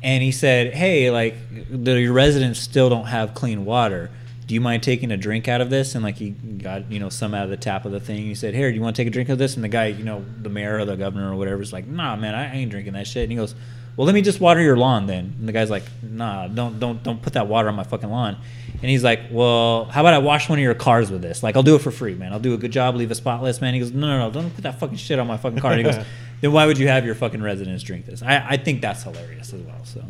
and 0.03 0.23
he 0.23 0.31
said, 0.33 0.75
"Hey, 0.75 1.11
like 1.11 1.35
the, 1.71 2.01
your 2.01 2.13
residents 2.13 2.61
still 2.61 2.89
don't 2.89 3.07
have 3.07 3.35
clean 3.35 3.65
water." 3.65 4.11
Do 4.47 4.55
you 4.55 4.63
mind 4.63 4.83
taking 4.83 5.11
a 5.13 5.17
drink 5.19 5.47
out 5.47 5.61
of 5.61 5.69
this? 5.69 5.95
And 5.95 6.03
like 6.03 6.17
he 6.17 6.31
got 6.31 6.91
you 6.91 6.99
know 7.01 7.11
some 7.11 7.35
out 7.35 7.45
of 7.45 7.51
the 7.51 7.57
tap 7.59 7.85
of 7.85 7.93
the 7.93 8.01
thing. 8.01 8.19
He 8.19 8.35
said, 8.35 8.55
"Here, 8.55 8.71
do 8.71 8.77
you 8.77 8.83
want 8.83 8.97
to 8.97 9.03
take 9.03 9.09
a 9.09 9.11
drink 9.11 9.29
of 9.29 9.37
this?" 9.39 9.57
And 9.57 9.65
the 9.65 9.69
guy, 9.69 9.87
you 9.87 10.05
know, 10.05 10.25
the 10.41 10.49
mayor 10.49 10.79
or 10.79 10.85
the 10.85 10.97
governor 10.97 11.33
or 11.33 11.37
whatever, 11.37 11.61
is 11.61 11.73
like, 11.73 11.87
"Nah, 11.87 12.17
man, 12.17 12.35
I 12.35 12.55
ain't 12.55 12.71
drinking 12.71 12.95
that 12.95 13.07
shit." 13.07 13.25
And 13.25 13.33
he 13.33 13.37
goes, 13.37 13.55
well 13.97 14.07
let 14.07 14.15
me 14.15 14.23
just 14.23 14.39
water 14.41 14.61
your 14.61 14.77
lawn 14.77 15.07
then 15.09 15.35
and 15.41 15.49
the 15.49 15.53
guy's 15.53 15.71
like 15.71 15.83
nah 16.09 16.47
don't 16.47 16.79
don't 16.79 17.03
don't 17.03 17.21
put 17.21 17.33
that 17.33 17.49
water 17.49 17.69
on 17.69 17.75
my 17.75 17.83
fucking 17.83 18.09
lawn 18.09 18.37
and 18.81 18.91
he's 18.91 19.03
like 19.03 19.21
well 19.31 19.85
how 19.87 20.01
about 20.03 20.15
i 20.15 20.19
wash 20.19 20.49
one 20.49 20.59
of 20.59 20.63
your 20.63 20.75
cars 20.75 21.11
with 21.11 21.21
this 21.23 21.43
like 21.43 21.57
i'll 21.57 21.63
do 21.63 21.75
it 21.75 21.81
for 21.81 21.91
free 21.91 22.15
man 22.15 22.33
i'll 22.33 22.39
do 22.41 22.55
a 22.55 22.57
good 22.57 22.71
job 22.71 22.95
leave 22.95 23.11
it 23.11 23.15
spotless 23.17 23.61
man 23.61 23.75
he 23.75 23.81
goes 23.81 23.91
no 23.93 24.07
no 24.07 24.19
no 24.19 24.31
don't 24.31 24.51
put 24.55 24.63
that 24.63 24.79
fucking 24.79 24.97
shit 24.97 25.19
on 25.19 25.27
my 25.27 25.37
fucking 25.37 25.59
car 25.59 25.73
and 25.73 25.79
he 25.81 25.85
goes 25.85 26.05
then 26.41 26.53
why 26.53 26.65
would 26.67 26.79
you 26.79 26.87
have 26.89 27.05
your 27.05 27.15
fucking 27.15 27.43
residents 27.43 27.83
drink 27.83 28.07
this 28.07 28.23
i, 28.23 28.51
I 28.51 28.57
think 28.57 28.81
that's 28.81 29.03
hilarious 29.03 29.53
as 29.53 29.61
well 29.63 29.85
so 29.85 30.03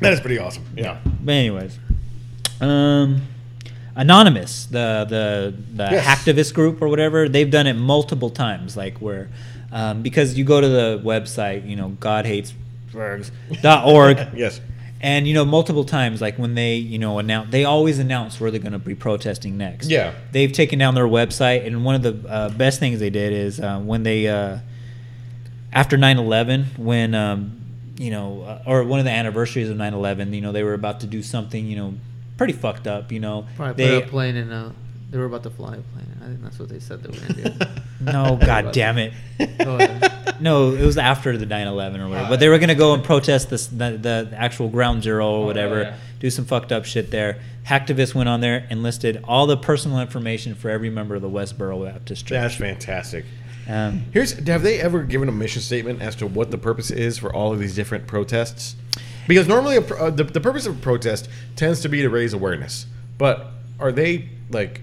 That 0.00 0.12
is 0.12 0.20
pretty 0.20 0.38
awesome. 0.38 0.64
Yeah. 0.76 0.98
but 1.22 1.32
anyways 1.32 1.78
um 2.60 3.22
anonymous 3.96 4.66
the 4.66 5.06
the 5.08 5.54
the 5.76 5.88
Yes. 5.92 6.04
hacktivist 6.04 6.52
group 6.54 6.82
or 6.82 6.88
whatever 6.88 7.28
they've 7.28 7.50
done 7.50 7.66
it 7.66 7.74
multiple 7.74 8.30
times 8.30 8.76
like 8.76 8.98
where 8.98 9.28
um, 9.72 10.02
because 10.02 10.36
you 10.38 10.44
go 10.44 10.60
to 10.60 10.68
the 10.68 11.00
website 11.04 11.68
you 11.68 11.76
know 11.76 11.90
god 12.00 12.26
hates 12.26 12.52
org 12.94 14.18
Yes. 14.34 14.60
And 15.04 15.28
you 15.28 15.34
know, 15.34 15.44
multiple 15.44 15.84
times, 15.84 16.22
like 16.22 16.38
when 16.38 16.54
they, 16.54 16.76
you 16.76 16.98
know, 16.98 17.18
announce, 17.18 17.50
they 17.50 17.66
always 17.66 17.98
announce 17.98 18.40
where 18.40 18.50
they're 18.50 18.58
going 18.58 18.72
to 18.72 18.78
be 18.78 18.94
protesting 18.94 19.58
next. 19.58 19.90
Yeah. 19.90 20.14
they've 20.32 20.50
taken 20.50 20.78
down 20.78 20.94
their 20.94 21.06
website, 21.06 21.66
and 21.66 21.84
one 21.84 21.94
of 21.94 22.02
the 22.02 22.26
uh, 22.26 22.48
best 22.48 22.80
things 22.80 23.00
they 23.00 23.10
did 23.10 23.34
is 23.34 23.60
uh, 23.60 23.78
when 23.80 24.02
they, 24.02 24.26
uh, 24.26 24.60
after 25.74 25.98
9/11, 25.98 26.78
when 26.78 27.14
um, 27.14 27.60
you 27.98 28.10
know, 28.10 28.42
uh, 28.42 28.62
or 28.66 28.82
one 28.84 28.98
of 28.98 29.04
the 29.04 29.10
anniversaries 29.10 29.68
of 29.68 29.76
9/11, 29.76 30.32
you 30.32 30.40
know, 30.40 30.52
they 30.52 30.62
were 30.62 30.72
about 30.72 31.00
to 31.00 31.06
do 31.06 31.22
something, 31.22 31.66
you 31.66 31.76
know, 31.76 31.94
pretty 32.38 32.54
fucked 32.54 32.86
up. 32.86 33.12
You 33.12 33.20
know, 33.20 33.46
Probably 33.56 33.84
they 33.84 34.00
put 34.00 34.08
a 34.08 34.10
plane 34.10 34.36
in 34.36 34.50
a. 34.50 34.74
They 35.14 35.20
were 35.20 35.26
about 35.26 35.44
to 35.44 35.50
fly 35.50 35.74
a 35.74 35.80
plane. 35.80 36.18
I 36.20 36.24
think 36.24 36.42
that's 36.42 36.58
what 36.58 36.68
they 36.68 36.80
said 36.80 37.04
they 37.04 37.08
were 37.08 37.24
gonna 37.24 37.50
do. 37.50 37.66
no, 38.00 38.36
god 38.36 38.72
damn 38.72 38.98
it. 38.98 39.12
Go 39.58 39.76
ahead. 39.76 40.40
no, 40.40 40.72
it 40.72 40.84
was 40.84 40.98
after 40.98 41.38
the 41.38 41.46
9/11 41.46 42.00
or 42.00 42.08
whatever. 42.08 42.30
But 42.30 42.40
they 42.40 42.48
were 42.48 42.58
gonna 42.58 42.74
go 42.74 42.94
and 42.94 43.04
protest 43.04 43.48
this, 43.48 43.68
the 43.68 43.96
the 43.96 44.34
actual 44.36 44.68
ground 44.68 45.04
zero 45.04 45.30
or 45.30 45.46
whatever, 45.46 45.82
yeah. 45.82 45.96
do 46.18 46.30
some 46.30 46.44
fucked 46.46 46.72
up 46.72 46.84
shit 46.84 47.12
there. 47.12 47.38
Hacktivists 47.64 48.12
went 48.12 48.28
on 48.28 48.40
there 48.40 48.66
and 48.70 48.82
listed 48.82 49.22
all 49.22 49.46
the 49.46 49.56
personal 49.56 50.00
information 50.00 50.56
for 50.56 50.68
every 50.68 50.90
member 50.90 51.14
of 51.14 51.22
the 51.22 51.30
Westboro 51.30 51.88
Baptist 51.88 52.26
Church. 52.26 52.30
That's 52.30 52.56
fantastic. 52.56 53.24
Um, 53.68 54.06
Here's 54.12 54.32
have 54.32 54.64
they 54.64 54.80
ever 54.80 55.04
given 55.04 55.28
a 55.28 55.32
mission 55.32 55.62
statement 55.62 56.02
as 56.02 56.16
to 56.16 56.26
what 56.26 56.50
the 56.50 56.58
purpose 56.58 56.90
is 56.90 57.18
for 57.18 57.32
all 57.32 57.52
of 57.52 57.60
these 57.60 57.76
different 57.76 58.08
protests? 58.08 58.74
Because 59.28 59.46
normally 59.46 59.76
a, 59.76 59.82
pro- 59.82 60.08
uh, 60.08 60.10
the, 60.10 60.24
the 60.24 60.40
purpose 60.40 60.66
of 60.66 60.76
a 60.76 60.80
protest 60.80 61.28
tends 61.54 61.82
to 61.82 61.88
be 61.88 62.02
to 62.02 62.10
raise 62.10 62.32
awareness. 62.32 62.86
But 63.16 63.52
are 63.78 63.92
they 63.92 64.30
like 64.50 64.80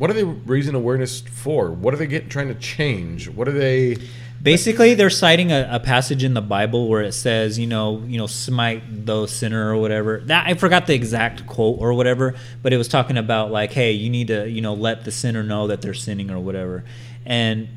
what 0.00 0.08
are 0.08 0.14
they 0.14 0.24
raising 0.24 0.74
awareness 0.74 1.20
for? 1.20 1.70
What 1.70 1.92
are 1.92 1.98
they 1.98 2.06
getting 2.06 2.30
trying 2.30 2.48
to 2.48 2.54
change? 2.54 3.28
What 3.28 3.46
are 3.48 3.52
they 3.52 3.98
Basically, 4.42 4.94
they're 4.94 5.10
citing 5.10 5.52
a, 5.52 5.68
a 5.70 5.80
passage 5.80 6.24
in 6.24 6.32
the 6.32 6.40
Bible 6.40 6.88
where 6.88 7.02
it 7.02 7.12
says, 7.12 7.58
you 7.58 7.66
know, 7.66 8.02
you 8.06 8.16
know, 8.16 8.26
smite 8.26 9.04
the 9.04 9.26
sinner 9.26 9.68
or 9.68 9.76
whatever. 9.76 10.20
That 10.20 10.46
I 10.46 10.54
forgot 10.54 10.86
the 10.86 10.94
exact 10.94 11.46
quote 11.46 11.78
or 11.78 11.92
whatever, 11.92 12.34
but 12.62 12.72
it 12.72 12.78
was 12.78 12.88
talking 12.88 13.18
about 13.18 13.50
like, 13.50 13.72
hey, 13.72 13.92
you 13.92 14.08
need 14.08 14.28
to, 14.28 14.48
you 14.48 14.62
know, 14.62 14.72
let 14.72 15.04
the 15.04 15.10
sinner 15.10 15.42
know 15.42 15.66
that 15.66 15.82
they're 15.82 15.92
sinning 15.92 16.30
or 16.30 16.38
whatever. 16.38 16.84
And 17.26 17.68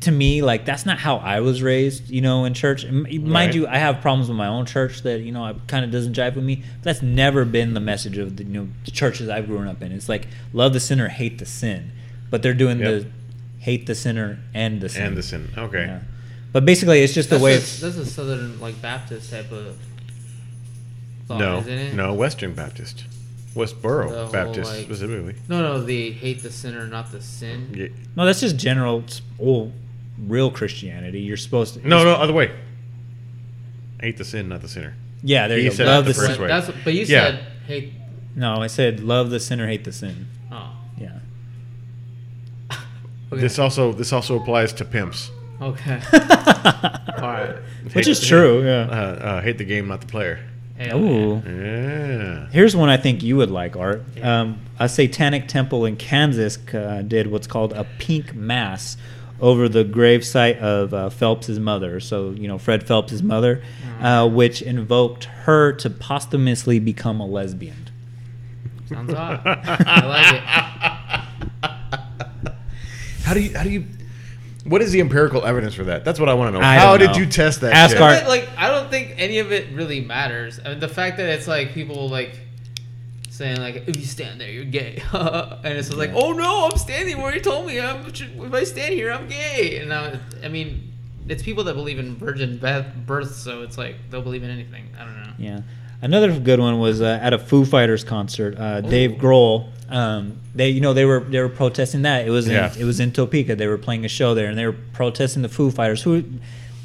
to 0.00 0.12
me, 0.12 0.40
like 0.42 0.64
that's 0.64 0.86
not 0.86 0.98
how 0.98 1.16
I 1.16 1.40
was 1.40 1.62
raised, 1.62 2.08
you 2.10 2.20
know, 2.20 2.44
in 2.44 2.54
church. 2.54 2.84
M- 2.84 3.02
Mind 3.02 3.32
Right. 3.32 3.54
you, 3.54 3.66
I 3.66 3.78
have 3.78 4.00
problems 4.00 4.28
with 4.28 4.36
my 4.38 4.46
own 4.46 4.66
church 4.66 5.02
that 5.02 5.20
you 5.20 5.32
know 5.32 5.56
kind 5.66 5.84
of 5.84 5.90
doesn't 5.90 6.14
jive 6.14 6.36
with 6.36 6.44
me. 6.44 6.56
But 6.56 6.82
that's 6.82 7.02
never 7.02 7.44
been 7.44 7.74
the 7.74 7.80
message 7.80 8.16
of 8.18 8.36
the 8.36 8.44
you 8.44 8.50
know 8.52 8.68
the 8.84 8.90
churches 8.90 9.28
I've 9.28 9.46
grown 9.48 9.66
up 9.66 9.82
in. 9.82 9.90
It's 9.92 10.08
like 10.08 10.28
love 10.52 10.72
the 10.72 10.80
sinner, 10.80 11.08
hate 11.08 11.38
the 11.38 11.46
sin, 11.46 11.90
but 12.30 12.42
they're 12.42 12.54
doing 12.54 12.78
Yep. 12.78 12.88
the 13.02 13.06
hate 13.60 13.86
the 13.86 13.94
sinner 13.94 14.38
and 14.54 14.80
the 14.80 14.88
sin. 14.88 15.06
and 15.06 15.16
the 15.16 15.22
sin? 15.22 15.50
Okay. 15.58 15.86
Yeah. 15.86 16.00
But 16.52 16.64
basically, 16.64 17.02
it's 17.02 17.12
just 17.14 17.30
the 17.30 17.38
way. 17.40 17.54
a, 17.54 17.58
that's 17.58 17.82
a 17.82 18.06
southern 18.06 18.60
like 18.60 18.80
Baptist 18.80 19.30
type 19.30 19.50
of. 19.50 19.76
Thought, 21.26 21.38
no, 21.40 21.58
isn't 21.60 21.72
it? 21.72 21.94
no, 21.94 22.12
Western 22.12 22.52
Baptist, 22.54 23.04
Westboro 23.54 24.08
The 24.10 24.16
whole, 24.24 24.32
Baptist 24.32 24.70
like- 24.72 24.84
specifically. 24.84 25.34
No, 25.48 25.62
no, 25.62 25.82
they 25.82 26.10
hate 26.10 26.42
the 26.42 26.50
sinner, 26.50 26.86
not 26.86 27.12
the 27.12 27.20
sin. 27.22 27.72
Yeah. 27.74 27.88
no, 28.16 28.24
that's 28.26 28.40
just 28.40 28.56
general, 28.56 29.00
it's 29.00 29.22
all 29.38 29.72
real 30.18 30.50
Christianity. 30.50 31.20
You're 31.20 31.36
supposed 31.36 31.74
to. 31.74 31.86
No, 31.88 32.02
no, 32.04 32.10
other 32.12 32.32
way. 32.32 32.50
Hate 34.00 34.16
the 34.16 34.24
sin, 34.24 34.48
not 34.48 34.60
the 34.60 34.68
sinner. 34.68 34.94
Yeah, 35.22 35.48
there 35.48 35.58
He 35.58 35.64
you 35.64 35.70
go. 35.70 35.76
said 35.76 35.86
Love 35.86 36.04
the 36.04 36.12
the 36.12 36.18
first 36.20 36.32
sin. 36.34 36.42
way. 36.42 36.48
That's 36.48 36.70
but 36.84 36.92
you 36.94 37.00
Yeah. 37.04 37.24
said 37.26 37.46
hate. 37.66 37.92
No, 38.36 38.56
I 38.60 38.66
said 38.66 39.00
love 39.00 39.30
the 39.30 39.40
sinner, 39.40 39.66
hate 39.68 39.84
the 39.84 39.92
sin. 39.92 40.26
Oh, 40.52 40.70
Yeah. 41.00 41.18
okay. 43.32 43.40
This 43.40 43.58
also 43.58 43.92
this 43.92 44.12
also 44.12 44.40
applies 44.40 44.72
to 44.74 44.84
pimps. 44.84 45.30
okay. 45.60 46.00
All 46.12 47.30
right. 47.30 47.54
Which 47.84 47.94
Hate- 47.94 48.08
is 48.08 48.20
true. 48.26 48.60
Uh, 48.60 48.64
Yeah. 48.64 48.80
uh, 48.90 49.40
hate 49.42 49.58
the 49.58 49.64
game, 49.64 49.88
not 49.88 50.00
the 50.00 50.06
player. 50.06 50.40
Hell 50.76 51.00
yeah. 51.00 51.10
Ooh. 51.10 51.42
Yeah. 51.46 52.48
Here's 52.50 52.74
one 52.74 52.88
I 52.88 52.96
think 52.96 53.22
you 53.22 53.36
would 53.36 53.50
like, 53.50 53.76
Art. 53.76 54.02
Um, 54.22 54.60
a 54.78 54.88
satanic 54.88 55.46
temple 55.48 55.84
in 55.84 55.96
Kansas 55.96 56.58
uh, 56.74 57.02
did 57.06 57.28
what's 57.28 57.46
called 57.46 57.72
a 57.72 57.84
pink 57.98 58.34
mass 58.34 58.96
over 59.40 59.68
the 59.68 59.84
gravesite 59.84 60.58
of 60.58 60.94
uh, 60.94 61.10
Phelps's 61.10 61.60
mother. 61.60 62.00
So, 62.00 62.30
you 62.30 62.48
know, 62.48 62.58
Fred 62.58 62.86
Phelps's 62.86 63.22
mother, 63.22 63.62
uh, 64.00 64.28
which 64.28 64.62
invoked 64.62 65.24
her 65.24 65.72
to 65.74 65.90
posthumously 65.90 66.78
become 66.78 67.20
a 67.20 67.26
lesbian. 67.26 67.90
Sounds 68.88 69.12
hot. 69.12 69.42
I 69.44 70.06
like 70.06 70.34
it. 70.34 70.42
How 73.24 73.32
do 73.32 73.40
you 73.40 73.56
how 73.56 73.64
do 73.64 73.70
you 73.70 73.86
what 74.64 74.80
is 74.82 74.92
the 74.92 75.00
empirical 75.00 75.44
evidence 75.44 75.74
for 75.74 75.84
that? 75.84 76.04
That's 76.04 76.18
what 76.18 76.28
I 76.28 76.34
want 76.34 76.54
to 76.54 76.60
know. 76.60 76.64
I 76.66 76.76
How 76.76 76.90
don't 76.96 77.00
did 77.00 77.10
know. 77.12 77.18
you 77.24 77.26
test 77.26 77.60
that? 77.62 77.72
Ask 77.72 77.92
shit? 77.94 78.02
our- 78.02 78.14
But, 78.14 78.28
like 78.28 78.48
I 78.56 78.68
don't 78.68 78.90
think 78.90 79.14
any 79.18 79.38
of 79.38 79.52
it 79.52 79.72
really 79.74 80.00
matters. 80.00 80.58
I 80.64 80.70
mean, 80.70 80.80
the 80.80 80.88
fact 80.88 81.16
that 81.18 81.28
it's 81.28 81.46
like 81.48 81.72
people 81.74 82.08
like 82.08 82.38
saying 83.30 83.58
like 83.60 83.84
if 83.88 83.96
you 83.96 84.04
stand 84.04 84.40
there 84.40 84.48
you're 84.50 84.64
gay, 84.64 85.02
and 85.12 85.66
it's 85.78 85.88
just 85.88 85.98
like 85.98 86.10
oh 86.14 86.32
no 86.32 86.68
I'm 86.70 86.78
standing 86.78 87.20
where 87.20 87.34
you 87.34 87.40
told 87.40 87.66
me 87.66 87.80
I'm 87.80 88.06
if 88.06 88.54
I 88.54 88.64
stand 88.64 88.94
here 88.94 89.10
I'm 89.12 89.26
gay, 89.28 89.78
and 89.80 89.88
now 89.88 90.12
I 90.42 90.48
mean 90.48 90.92
it's 91.28 91.42
people 91.42 91.64
that 91.64 91.74
believe 91.74 91.98
in 91.98 92.16
virgin 92.16 92.58
be- 92.58 92.84
birth, 93.06 93.34
so 93.34 93.62
it's 93.62 93.76
like 93.78 93.96
they'll 94.10 94.22
believe 94.22 94.42
in 94.44 94.50
anything. 94.50 94.84
I 94.98 95.04
don't 95.04 95.16
know. 95.22 95.32
Yeah. 95.38 95.60
Another 96.04 96.38
good 96.38 96.60
one 96.60 96.78
was 96.78 97.00
uh, 97.00 97.18
at 97.22 97.32
a 97.32 97.38
Foo 97.38 97.64
Fighters 97.64 98.04
concert. 98.04 98.58
Uh, 98.58 98.80
Dave 98.82 99.12
Grohl. 99.12 99.70
Um, 99.88 100.38
they, 100.54 100.68
you 100.68 100.80
know, 100.80 100.92
they 100.92 101.04
were 101.04 101.20
they 101.20 101.40
were 101.40 101.48
protesting 101.48 102.02
that. 102.02 102.26
It 102.26 102.30
was 102.30 102.46
in, 102.46 102.52
Yeah. 102.52 102.72
it 102.78 102.84
was 102.84 103.00
in 103.00 103.10
Topeka. 103.10 103.56
They 103.56 103.66
were 103.66 103.78
playing 103.78 104.04
a 104.04 104.08
show 104.08 104.34
there, 104.34 104.48
and 104.48 104.58
they 104.58 104.66
were 104.66 104.76
protesting 104.92 105.42
the 105.42 105.48
Foo 105.48 105.70
Fighters, 105.70 106.02
who, 106.02 106.22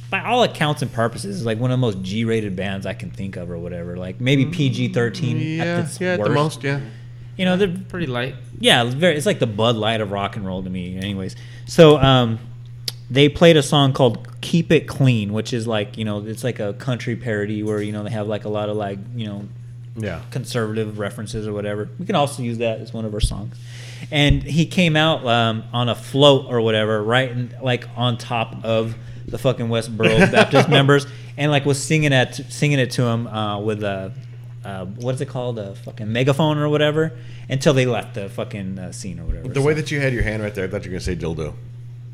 by 0.10 0.24
all 0.24 0.44
accounts 0.44 0.82
and 0.82 0.92
purposes, 0.92 1.38
is 1.42 1.46
like 1.46 1.60
one 1.60 1.70
of 1.72 1.78
the 1.78 1.82
most 1.82 2.02
G-rated 2.02 2.56
bands 2.56 2.86
I 2.86 2.94
can 2.94 3.12
think 3.12 3.36
of, 3.36 3.52
or 3.52 3.58
whatever. 3.58 3.98
Like 3.98 4.20
maybe 4.22 4.46
PG-13 4.46 4.94
Mm, 4.94 5.58
yeah, 5.58 5.64
at 5.64 5.80
its 5.86 6.00
yeah, 6.02 6.14
at 6.14 6.24
the 6.24 6.30
most, 6.30 6.64
yeah. 6.64 6.80
You 7.38 7.46
know, 7.46 7.58
they're 7.58 7.74
Pretty 7.90 8.08
light. 8.08 8.36
yeah, 8.60 8.84
it's 8.84 8.94
very. 8.96 9.16
It's 9.16 9.26
like 9.26 9.40
the 9.40 9.48
Bud 9.48 9.76
Light 9.76 10.02
of 10.02 10.12
rock 10.12 10.36
and 10.36 10.46
roll 10.46 10.64
to 10.64 10.70
me. 10.70 10.98
Anyways, 10.98 11.36
so 11.68 11.98
um, 11.98 12.40
they 13.12 13.28
played 13.30 13.58
a 13.58 13.64
song 13.64 13.94
called 13.94 14.28
"Keep 14.42 14.72
It 14.72 14.88
Clean," 14.88 15.32
which 15.34 15.54
is 15.54 15.66
like 15.68 15.98
you 15.98 16.06
know, 16.06 16.26
it's 16.26 16.44
like 16.44 16.60
a 16.60 16.74
country 16.74 17.16
parody 17.16 17.64
where 17.64 17.82
you 17.82 17.92
know 17.92 18.04
they 18.04 18.12
have 18.12 18.28
like 18.28 18.46
a 18.46 18.50
lot 18.50 18.70
of 18.70 18.78
like 18.78 19.00
you 19.16 19.28
know 19.28 19.48
Yeah. 19.96 20.22
conservative 20.32 21.00
references 21.00 21.48
or 21.48 21.54
whatever. 21.54 21.90
We 22.00 22.06
can 22.06 22.16
also 22.16 22.44
use 22.44 22.60
that 22.60 22.80
as 22.82 22.94
one 22.94 23.06
of 23.06 23.14
our 23.14 23.20
songs. 23.20 23.56
And 24.12 24.42
he 24.44 24.66
came 24.66 24.96
out 24.96 25.26
um, 25.28 25.64
on 25.74 25.90
a 25.90 25.96
float 25.96 26.46
or 26.48 26.62
whatever, 26.62 27.04
right, 27.04 27.30
in, 27.30 27.54
like 27.62 27.86
on 27.98 28.18
top 28.18 28.64
of 28.64 28.96
the 29.28 29.38
fucking 29.38 29.68
Westboro 29.68 30.32
Baptist 30.32 30.70
members, 30.70 31.06
and 31.38 31.52
like 31.52 31.66
was 31.66 31.82
singing 31.84 32.14
at 32.14 32.36
singing 32.36 32.80
it 32.80 32.92
to 32.92 33.04
him 33.04 33.28
uh, 33.28 33.60
with 33.60 33.84
a 33.84 34.14
uh, 34.64 34.86
what 34.86 35.16
is 35.16 35.22
it 35.22 35.28
called, 35.28 35.58
a 35.60 35.74
fucking 35.76 36.12
megaphone 36.12 36.58
or 36.58 36.70
whatever, 36.70 37.18
until 37.50 37.74
they 37.74 37.86
left 37.86 38.14
the 38.16 38.30
fucking 38.30 38.78
uh, 38.80 38.92
scene 38.92 39.20
or 39.20 39.26
whatever. 39.26 39.48
The 39.50 39.62
way 39.62 39.74
that 39.74 39.90
you 39.92 40.00
had 40.00 40.14
your 40.14 40.24
hand 40.24 40.44
right 40.44 40.54
there, 40.56 40.66
I 40.66 40.68
thought 40.70 40.86
you 40.86 40.92
were 40.92 40.96
gonna 41.00 41.02
say 41.02 41.16
dildo. 41.16 41.54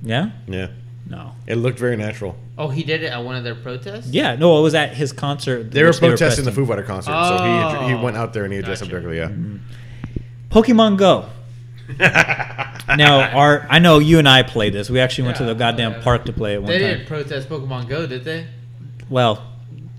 yeah, 0.03 0.31
Yeah. 0.47 0.67
No, 1.07 1.31
It 1.47 1.55
looked 1.55 1.77
very 1.79 1.95
natural. 1.97 2.35
Oh, 2.57 2.69
he 2.69 2.83
did 2.83 3.03
it 3.03 3.11
at 3.11 3.23
one 3.23 3.35
of 3.35 3.43
their 3.43 3.55
protests. 3.55 4.07
yeah, 4.07 4.35
no, 4.35 4.57
it 4.59 4.61
was 4.61 4.73
at 4.75 4.93
his 4.95 5.11
concert. 5.13 5.71
They 5.71 5.81
were 5.83 5.89
which 5.89 5.99
protesting 5.99 6.45
the 6.45 6.51
protesting. 6.51 6.53
Foo 6.53 6.65
Fighter 6.65 6.83
concert, 6.83 7.11
so 7.27 7.83
he 7.83 7.89
he 7.89 8.03
went 8.03 8.17
out 8.17 8.33
there 8.33 8.43
and 8.43 8.51
he 8.53 8.59
addressed 8.59 8.81
Gotcha. 8.81 8.93
them 8.93 9.03
directly. 9.03 9.17
Yeah. 9.17 9.27
Mm-hmm. 9.29 9.57
Pokemon 10.49 10.97
Go. 10.97 11.25
now, 12.97 13.29
our 13.37 13.67
I 13.69 13.79
know 13.79 13.99
you 13.99 14.17
and 14.19 14.27
I 14.27 14.41
played 14.43 14.73
this. 14.73 14.89
We 14.89 14.99
actually 14.99 15.25
went 15.25 15.37
to 15.37 15.43
Yeah, 15.43 15.49
the 15.53 15.59
goddamn 15.59 15.91
yeah. 15.93 16.01
park 16.01 16.25
to 16.25 16.33
play 16.33 16.55
it 16.55 16.61
one 16.61 16.71
time. 16.71 16.79
They 16.79 16.87
time. 16.87 16.97
didn't 16.97 17.07
protest 17.07 17.49
Pokemon 17.49 17.87
Go, 17.87 18.07
did 18.07 18.23
they? 18.23 18.47
Well, 19.09 19.43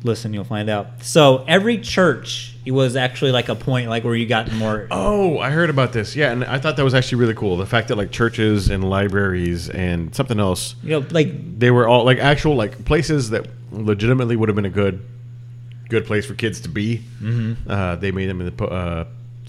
listen, 0.06 0.32
you'll 0.32 0.44
find 0.44 0.70
out. 0.70 1.02
So 1.02 1.44
every 1.46 1.78
church 1.78 2.54
it 2.66 2.72
was 2.72 2.96
actually 2.96 3.30
like 3.30 3.48
a 3.48 3.54
point 3.54 3.88
like 3.88 4.02
where 4.02 4.14
you 4.16 4.26
got 4.26 4.50
more. 4.52 4.88
Oh, 4.90 5.38
I 5.38 5.50
heard 5.50 5.70
about 5.70 5.92
this. 5.92 6.16
Yeah, 6.16 6.32
and 6.32 6.44
I 6.44 6.58
thought 6.58 6.76
that 6.76 6.82
was 6.82 6.94
actually 6.94 7.18
really 7.18 7.34
cool. 7.34 7.56
The 7.56 7.64
fact 7.64 7.88
that 7.88 7.96
like 7.96 8.10
churches 8.10 8.70
and 8.70 8.90
libraries 8.90 9.70
and 9.70 10.12
something 10.14 10.40
else, 10.40 10.74
You 10.82 11.00
know, 11.00 11.06
like 11.10 11.58
they 11.58 11.70
were 11.70 11.86
all 11.86 12.04
like 12.04 12.18
actual 12.18 12.56
like 12.56 12.84
places 12.84 13.30
that 13.30 13.46
legitimately 13.70 14.34
would 14.34 14.48
have 14.48 14.56
been 14.56 14.64
a 14.64 14.70
good, 14.70 15.00
good 15.88 16.06
place 16.06 16.26
for 16.26 16.34
kids 16.34 16.60
to 16.62 16.68
be. 16.68 17.02
Mm-hmm. 17.20 17.70
Uh, 17.70 17.96
they 17.96 18.10
made 18.10 18.26
them 18.28 18.40
in 18.40 18.54
the 18.54 18.64
uh, 18.64 19.06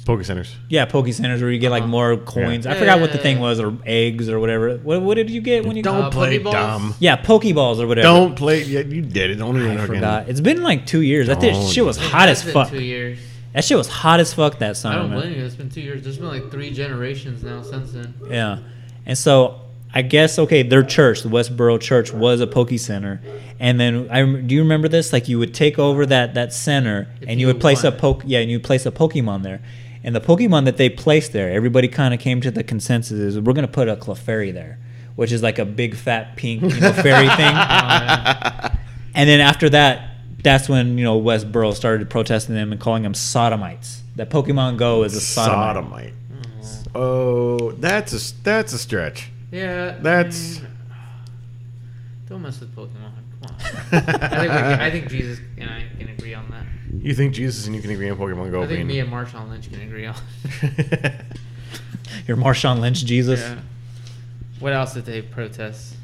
Poke 0.08 0.24
centers. 0.26 0.56
yeah, 0.70 0.86
Poke 0.86 1.08
centers 1.10 1.42
where 1.42 1.52
you 1.52 1.60
get 1.60 1.70
like 1.70 1.84
Uh-huh. 1.84 1.92
more 1.92 2.18
coins. 2.18 2.66
I 2.66 2.74
forgot 2.74 2.96
yeah, 2.98 3.02
what 3.02 3.12
the 3.12 3.18
thing 3.20 3.40
was 3.40 3.60
or 3.60 3.74
eggs 3.86 4.30
or 4.30 4.40
whatever. 4.40 4.78
What, 4.78 5.02
what 5.04 5.16
did 5.16 5.30
you 5.30 5.42
get 5.42 5.66
when 5.66 5.76
you 5.78 5.84
Don't 5.84 6.06
Uh, 6.06 6.10
play 6.10 6.40
Pokeballs? 6.40 6.52
dumb. 6.54 6.96
Yeah, 7.00 7.18
Pokeballs 7.18 7.80
or 7.80 7.86
whatever. 7.88 8.08
Don't 8.08 8.36
play. 8.36 8.64
Yeah, 8.64 8.80
you 8.80 9.02
did 9.02 9.30
it. 9.32 9.36
Don't 9.36 9.58
even 9.58 9.72
I 9.72 9.76
fucking- 9.82 9.96
forgot. 9.96 10.30
It's 10.30 10.42
been 10.42 10.64
like 10.64 10.86
two 10.88 11.02
years. 11.02 11.28
That 11.28 11.40
Don't. 11.42 11.70
shit 11.70 11.86
was 11.86 11.98
It 11.98 12.04
hot 12.04 12.30
has 12.30 12.40
as 12.40 12.46
been 12.46 12.54
fuck. 12.54 12.70
Two 12.72 12.82
years. 12.82 13.20
That 13.54 13.64
shit 13.64 13.78
was 13.78 13.88
hot 13.88 14.20
as 14.20 14.34
fuck 14.34 14.60
that 14.60 14.78
summer. 14.78 14.96
I 14.96 15.00
don't 15.02 15.10
man. 15.12 15.20
blame 15.20 15.34
you. 15.38 15.44
It's 15.46 15.56
been 15.56 15.70
two 15.70 15.82
years. 15.82 16.04
There's 16.04 16.18
been 16.18 16.28
like 16.30 16.52
three 16.52 16.72
generations 16.72 17.44
now 17.44 17.62
since 17.62 17.92
then. 17.92 18.14
Yeah. 18.30 18.58
And 19.06 19.18
so 19.18 19.62
I 19.94 20.02
guess 20.04 20.38
okay, 20.38 20.64
their 20.64 20.84
church, 20.84 21.24
the 21.24 21.30
Westboro 21.30 21.80
Church, 21.80 22.14
was 22.14 22.40
a 22.42 22.46
Poke 22.46 22.78
Center, 22.78 23.20
and 23.60 23.80
then 23.80 24.08
I 24.12 24.20
rem- 24.20 24.46
do 24.46 24.54
you 24.54 24.62
remember 24.62 24.88
this? 24.90 25.12
Like 25.14 25.28
you 25.30 25.40
would 25.40 25.54
take 25.54 25.80
over 25.80 26.06
that 26.06 26.34
that 26.36 26.54
center, 26.54 27.08
If 27.22 27.30
and 27.30 27.40
you 27.40 27.48
you 27.48 27.54
would 27.54 27.62
place 27.62 27.84
a 27.86 27.92
poke, 27.92 28.22
yeah, 28.26 28.40
and 28.40 28.52
you 28.52 28.58
would 28.58 28.66
place 28.66 28.86
a 28.86 28.92
Pokemon 28.92 29.44
there, 29.44 29.62
and 30.08 30.16
the 30.16 30.22
Pokemon 30.22 30.64
that 30.66 30.78
they 30.78 30.90
placed 30.90 31.34
there, 31.34 31.52
everybody 31.52 31.90
kind 31.90 32.14
of 32.14 32.20
came 32.22 32.40
to 32.40 32.50
the 32.50 32.64
consensus 32.64 33.12
is 33.20 33.40
we're 33.40 33.52
gonna 33.52 33.68
put 33.68 33.90
a 33.90 33.98
Clefairy 33.98 34.54
there, 34.54 34.80
which 35.18 35.34
is 35.34 35.44
like 35.44 35.60
a 35.60 35.66
big 35.66 35.96
fat 35.96 36.38
pink 36.38 36.62
you 36.62 36.80
know, 36.80 36.94
fairy 36.94 37.28
thing, 37.36 37.54
oh, 37.54 38.70
and 39.14 39.30
then 39.30 39.42
after 39.42 39.70
that. 39.70 40.12
That's 40.44 40.70
when 40.70 40.98
you 40.98 41.04
know 41.04 41.20
Westboro 41.20 41.74
started 41.76 42.10
protesting 42.10 42.56
them 42.56 42.72
and 42.72 42.80
calling 42.80 43.04
them 43.04 43.14
sodomites. 43.16 44.02
That 44.16 44.30
Pokemon 44.30 44.78
Go 44.78 45.04
is 45.04 45.14
a 45.16 45.20
sodomite. 45.20 46.14
sodomite. 46.62 46.88
Oh, 46.96 47.72
that's 47.72 48.14
a 48.14 48.44
that's 48.44 48.72
a 48.72 48.78
stretch. 48.78 49.30
Yeah. 49.52 49.98
That's- 50.00 50.62
Don't 52.30 52.44
mess 52.44 52.60
with 52.60 52.74
Pokemon. 52.74 53.12
Come 53.42 53.56
on. 53.56 53.56
I 53.92 54.30
think, 54.30 54.42
we 54.42 54.48
can, 54.48 54.80
I 54.80 54.92
think 54.92 55.10
Jesus 55.10 55.40
and 55.58 55.70
I 55.70 55.86
can 55.98 56.10
agree 56.10 56.34
on 56.34 56.50
that. 56.52 56.66
You 57.02 57.14
think 57.14 57.34
Jesus 57.34 57.66
and 57.68 57.76
you 57.76 57.82
can 57.82 57.92
agree 57.92 58.10
on 58.10 58.18
Pokemon 58.18 58.52
Go 58.52 58.64
I 58.64 58.68
think 58.68 58.78
being 58.78 58.88
me 58.88 59.00
and 59.00 59.12
Marshawn 59.12 59.50
Lynch 59.50 59.70
can 59.72 59.82
agree 59.82 60.06
on. 60.06 60.16
You're 62.28 62.38
Marshawn 62.38 62.80
Lynch, 62.80 63.04
Jesus. 63.06 63.40
yeah. 63.42 63.60
What 64.60 64.74
else 64.74 64.94
did 64.94 65.06
they 65.06 65.22
protest? 65.22 65.96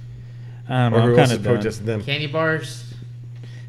I 0.69 0.89
don't 0.89 0.91
know. 0.91 0.97
Or 0.97 1.01
I'm 1.01 1.07
who 1.09 1.17
else 1.17 1.19
kind 1.29 1.31
is 1.31 1.37
of 1.37 1.43
done. 1.43 1.53
protesting 1.55 1.85
them? 1.85 2.03
Candy 2.03 2.27
bars. 2.27 2.93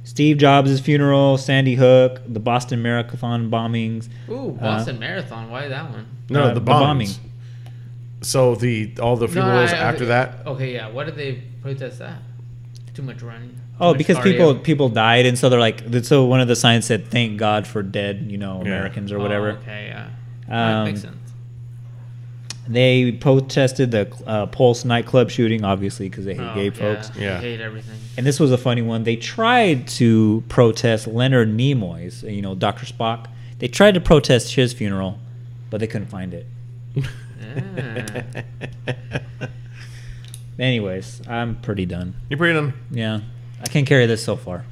Steve 0.05 0.37
Jobs' 0.37 0.79
funeral, 0.81 1.39
Sandy 1.39 1.75
Hook, 1.77 2.21
the 2.29 2.41
Boston 2.41 2.83
Marathon 2.83 3.51
bombings. 3.51 4.09
Ooh, 4.29 4.51
Boston 4.61 4.99
Marathon. 4.99 5.51
Why 5.51 5.69
that 5.69 5.91
one? 5.91 6.07
No, 6.29 6.43
Uh, 6.45 6.49
the 6.49 6.55
the 6.55 6.61
bombing. 6.61 7.09
bombing. 7.09 7.31
So 8.21 8.55
the 8.55 8.93
all 9.01 9.17
the 9.17 9.29
funerals 9.29 9.73
I- 9.73 9.77
I- 9.77 9.81
after 9.81 10.07
that. 10.07 10.47
Okay, 10.47 10.75
yeah. 10.75 10.89
Why 10.91 11.05
did 11.05 11.17
they 11.17 11.43
protest 11.63 11.99
that? 12.01 12.19
Too 12.93 13.03
much 13.03 13.23
running. 13.23 13.59
Too 13.79 13.85
Oh, 13.85 13.95
because 13.95 14.17
cardio. 14.19 14.23
people 14.23 14.55
people 14.57 14.89
died, 14.89 15.27
and 15.27 15.37
so 15.39 15.49
they're 15.49 15.59
like, 15.61 15.83
so 16.03 16.25
one 16.27 16.41
of 16.41 16.49
the 16.49 16.55
signs 16.57 16.85
said, 16.87 17.09
"Thank 17.09 17.39
God 17.39 17.67
for 17.67 17.83
dead," 17.83 18.27
you 18.29 18.39
know, 18.39 18.59
Yeah. 18.65 18.69
Americans 18.73 19.11
or 19.13 19.19
Oh, 19.19 19.23
whatever. 19.23 19.51
okay, 19.63 19.87
yeah. 19.89 20.07
Um, 20.49 20.85
that 20.85 20.85
makes 20.85 21.01
sense. 21.03 21.17
They 22.67 23.13
protested 23.13 23.91
the 23.91 24.09
uh, 24.27 24.47
Pulse 24.47 24.85
nightclub 24.87 25.29
shooting, 25.31 25.65
obviously, 25.65 26.09
because 26.09 26.25
they 26.25 26.35
hate 26.35 26.41
Oh, 26.43 26.55
gay 26.55 26.65
yeah, 26.67 26.71
folks. 26.71 27.09
they 27.11 27.23
Yeah. 27.25 27.41
hate 27.41 27.61
everything. 27.61 27.99
And 28.17 28.25
this 28.25 28.41
was 28.41 28.53
a 28.53 28.57
funny 28.59 28.81
one. 28.81 29.03
They 29.05 29.17
tried 29.17 29.87
to 29.89 30.43
protest 30.49 31.07
Leonard 31.07 31.55
Nimoy's, 31.55 32.23
you 32.23 32.41
know, 32.41 32.55
Dr. 32.55 32.87
Spock. 32.87 33.27
They 33.59 33.69
tried 33.69 33.93
to 33.95 34.01
protest 34.01 34.55
his 34.55 34.73
funeral, 34.73 35.19
but 35.69 35.81
they 35.81 35.87
couldn't 35.87 36.09
find 36.09 36.33
it. 36.33 36.47
Yeah. 36.95 38.23
Anyways, 40.59 41.21
I'm 41.29 41.57
pretty 41.57 41.85
done. 41.85 42.15
You're 42.31 42.39
pretty 42.39 42.55
done. 42.55 42.73
Yeah, 42.91 43.21
I 43.65 43.69
can't 43.69 43.87
carry 43.87 44.07
this 44.07 44.23
so 44.25 44.37
far. 44.37 44.65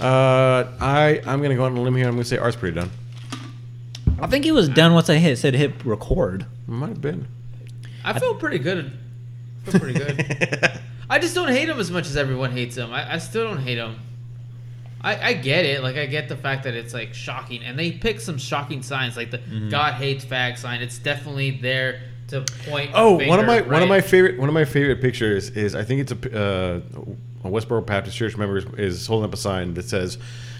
Uh, 0.00 0.70
I 0.80 1.20
I'm 1.26 1.42
gonna 1.42 1.56
go 1.56 1.64
out 1.64 1.72
on 1.72 1.78
a 1.78 1.82
limb 1.82 1.96
here. 1.96 2.06
I'm 2.06 2.14
gonna 2.14 2.24
say 2.24 2.36
Art's 2.38 2.56
pretty 2.56 2.74
done. 2.76 2.90
I 4.20 4.26
think 4.26 4.46
it 4.46 4.52
was 4.52 4.68
done 4.68 4.94
once 4.94 5.08
I 5.10 5.14
hit 5.16 5.38
said 5.38 5.54
hit 5.54 5.84
record. 5.84 6.46
Might 6.66 6.88
have 6.90 7.00
been. 7.00 7.26
I 8.04 8.18
feel 8.18 8.34
pretty 8.34 8.58
good. 8.58 8.92
I 9.66 9.70
feel 9.70 9.80
pretty 9.80 9.98
good. 9.98 10.80
I 11.10 11.18
just 11.18 11.34
don't 11.34 11.48
hate 11.48 11.68
him 11.68 11.80
as 11.80 11.90
much 11.90 12.06
as 12.06 12.16
everyone 12.16 12.52
hates 12.52 12.76
him. 12.76 12.92
I, 12.92 13.14
I 13.14 13.18
still 13.18 13.44
don't 13.48 13.62
hate 13.62 13.78
him. 13.78 13.96
I, 15.00 15.28
I 15.28 15.32
get 15.32 15.64
it. 15.64 15.82
Like 15.82 15.96
I 15.96 16.06
get 16.06 16.28
the 16.28 16.36
fact 16.36 16.64
that 16.64 16.74
it's 16.74 16.92
like 16.92 17.14
shocking, 17.14 17.62
and 17.62 17.78
they 17.78 17.92
pick 17.92 18.20
some 18.20 18.36
shocking 18.38 18.82
signs, 18.82 19.16
like 19.16 19.30
the 19.30 19.38
Mm-hmm. 19.38 19.68
"God 19.70 19.94
hates 19.94 20.24
fag" 20.24 20.58
sign. 20.58 20.80
It's 20.82 20.98
definitely 20.98 21.52
there 21.52 22.00
to 22.28 22.44
point. 22.68 22.90
a 22.90 22.96
Oh, 22.96 23.12
one 23.12 23.20
of 23.40 23.46
finger, 23.46 23.46
my 23.46 23.60
one 23.62 23.82
of 23.82 23.88
my 23.88 24.00
favorite 24.00 24.38
one 24.38 24.48
of 24.48 24.54
my 24.54 24.64
favorite 24.64 25.00
pictures 25.00 25.50
is 25.50 25.74
I 25.74 25.82
think 25.84 26.00
it's 26.02 26.12
a 26.12 26.40
uh, 26.40 26.80
a 27.44 27.48
Westboro 27.48 27.84
Baptist 27.84 28.16
Church 28.16 28.36
member 28.36 28.58
is, 28.58 28.64
is 28.78 29.06
holding 29.06 29.28
up 29.28 29.34
a 29.34 29.38
sign 29.38 29.74
that 29.74 29.84
says 29.88 30.18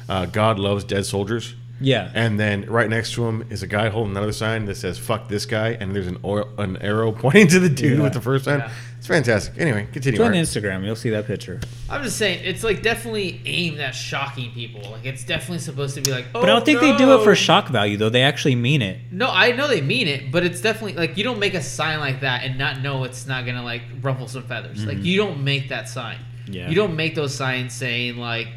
uh, 0.09 0.27
"God 0.27 0.59
loves 0.59 0.85
dead 0.85 1.07
soldiers." 1.07 1.55
Yeah. 1.81 2.11
And 2.13 2.41
then 2.41 2.67
right 2.69 2.91
next 2.91 3.13
to 3.15 3.25
him 3.25 3.47
is 3.51 3.63
a 3.63 3.69
guy 3.69 3.89
holding 3.89 4.11
another 4.17 4.33
sign 4.33 4.65
that 4.65 4.77
says 4.77 4.99
"fuck 4.99 5.29
this 5.29 5.47
guy," 5.47 5.71
and 5.79 5.95
there's 5.95 6.09
an 6.09 6.19
oil, 6.25 6.49
an 6.59 6.77
arrow 6.79 7.13
pointing 7.25 7.47
to 7.49 7.61
the 7.61 7.69
dude 7.69 7.99
Yeah. 7.99 8.05
with 8.05 8.15
the 8.15 8.21
first 8.21 8.45
sign. 8.47 8.61
Yeah. 8.61 8.71
It's 8.99 9.07
fantastic. 9.07 9.57
Anyway, 9.59 9.87
continue. 9.93 10.19
Join 10.19 10.27
Art. 10.29 10.35
Instagram, 10.39 10.85
you'll 10.85 10.97
see 10.97 11.11
that 11.11 11.25
picture. 11.29 11.61
I'm 11.89 12.03
just 12.03 12.19
saying, 12.19 12.41
it's 12.45 12.65
like 12.65 12.83
definitely 12.83 13.41
aimed 13.47 13.79
at 13.79 13.95
shocking 13.95 14.51
people. 14.51 14.91
Like 14.91 15.07
it's 15.07 15.23
definitely 15.23 15.61
supposed 15.61 15.95
to 15.95 16.01
be 16.01 16.11
like. 16.11 16.25
Oh, 16.35 16.41
But 16.41 16.51
I 16.51 16.53
don't 16.53 16.65
think 16.65 16.81
they 16.81 16.97
do 16.97 17.13
it 17.17 17.23
for 17.23 17.37
shock 17.37 17.69
value 17.69 17.97
though. 17.97 18.09
They 18.11 18.23
actually 18.23 18.57
mean 18.57 18.83
it. 18.83 18.99
No, 19.13 19.31
I 19.31 19.53
know 19.53 19.69
they 19.69 19.81
mean 19.83 20.09
it, 20.09 20.33
but 20.33 20.43
it's 20.43 20.61
definitely 20.61 20.95
like 20.95 21.17
you 21.17 21.23
don't 21.23 21.39
make 21.39 21.55
a 21.55 21.63
sign 21.63 22.01
like 22.01 22.23
that 22.23 22.43
and 22.43 22.59
not 22.59 22.81
know 22.83 23.05
it's 23.05 23.25
not 23.29 23.47
gonna 23.47 23.63
like 23.63 23.83
ruffle 24.03 24.27
some 24.27 24.43
feathers. 24.43 24.85
Like 24.85 24.99
you 24.99 25.17
don't 25.17 25.45
make 25.45 25.69
that 25.69 25.89
sign. 25.89 26.19
Yeah. 26.49 26.69
You 26.69 26.75
don't 26.75 26.97
make 26.97 27.15
those 27.15 27.35
signs 27.35 27.73
saying 27.75 28.17
like, 28.17 28.49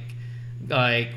like, 0.68 1.14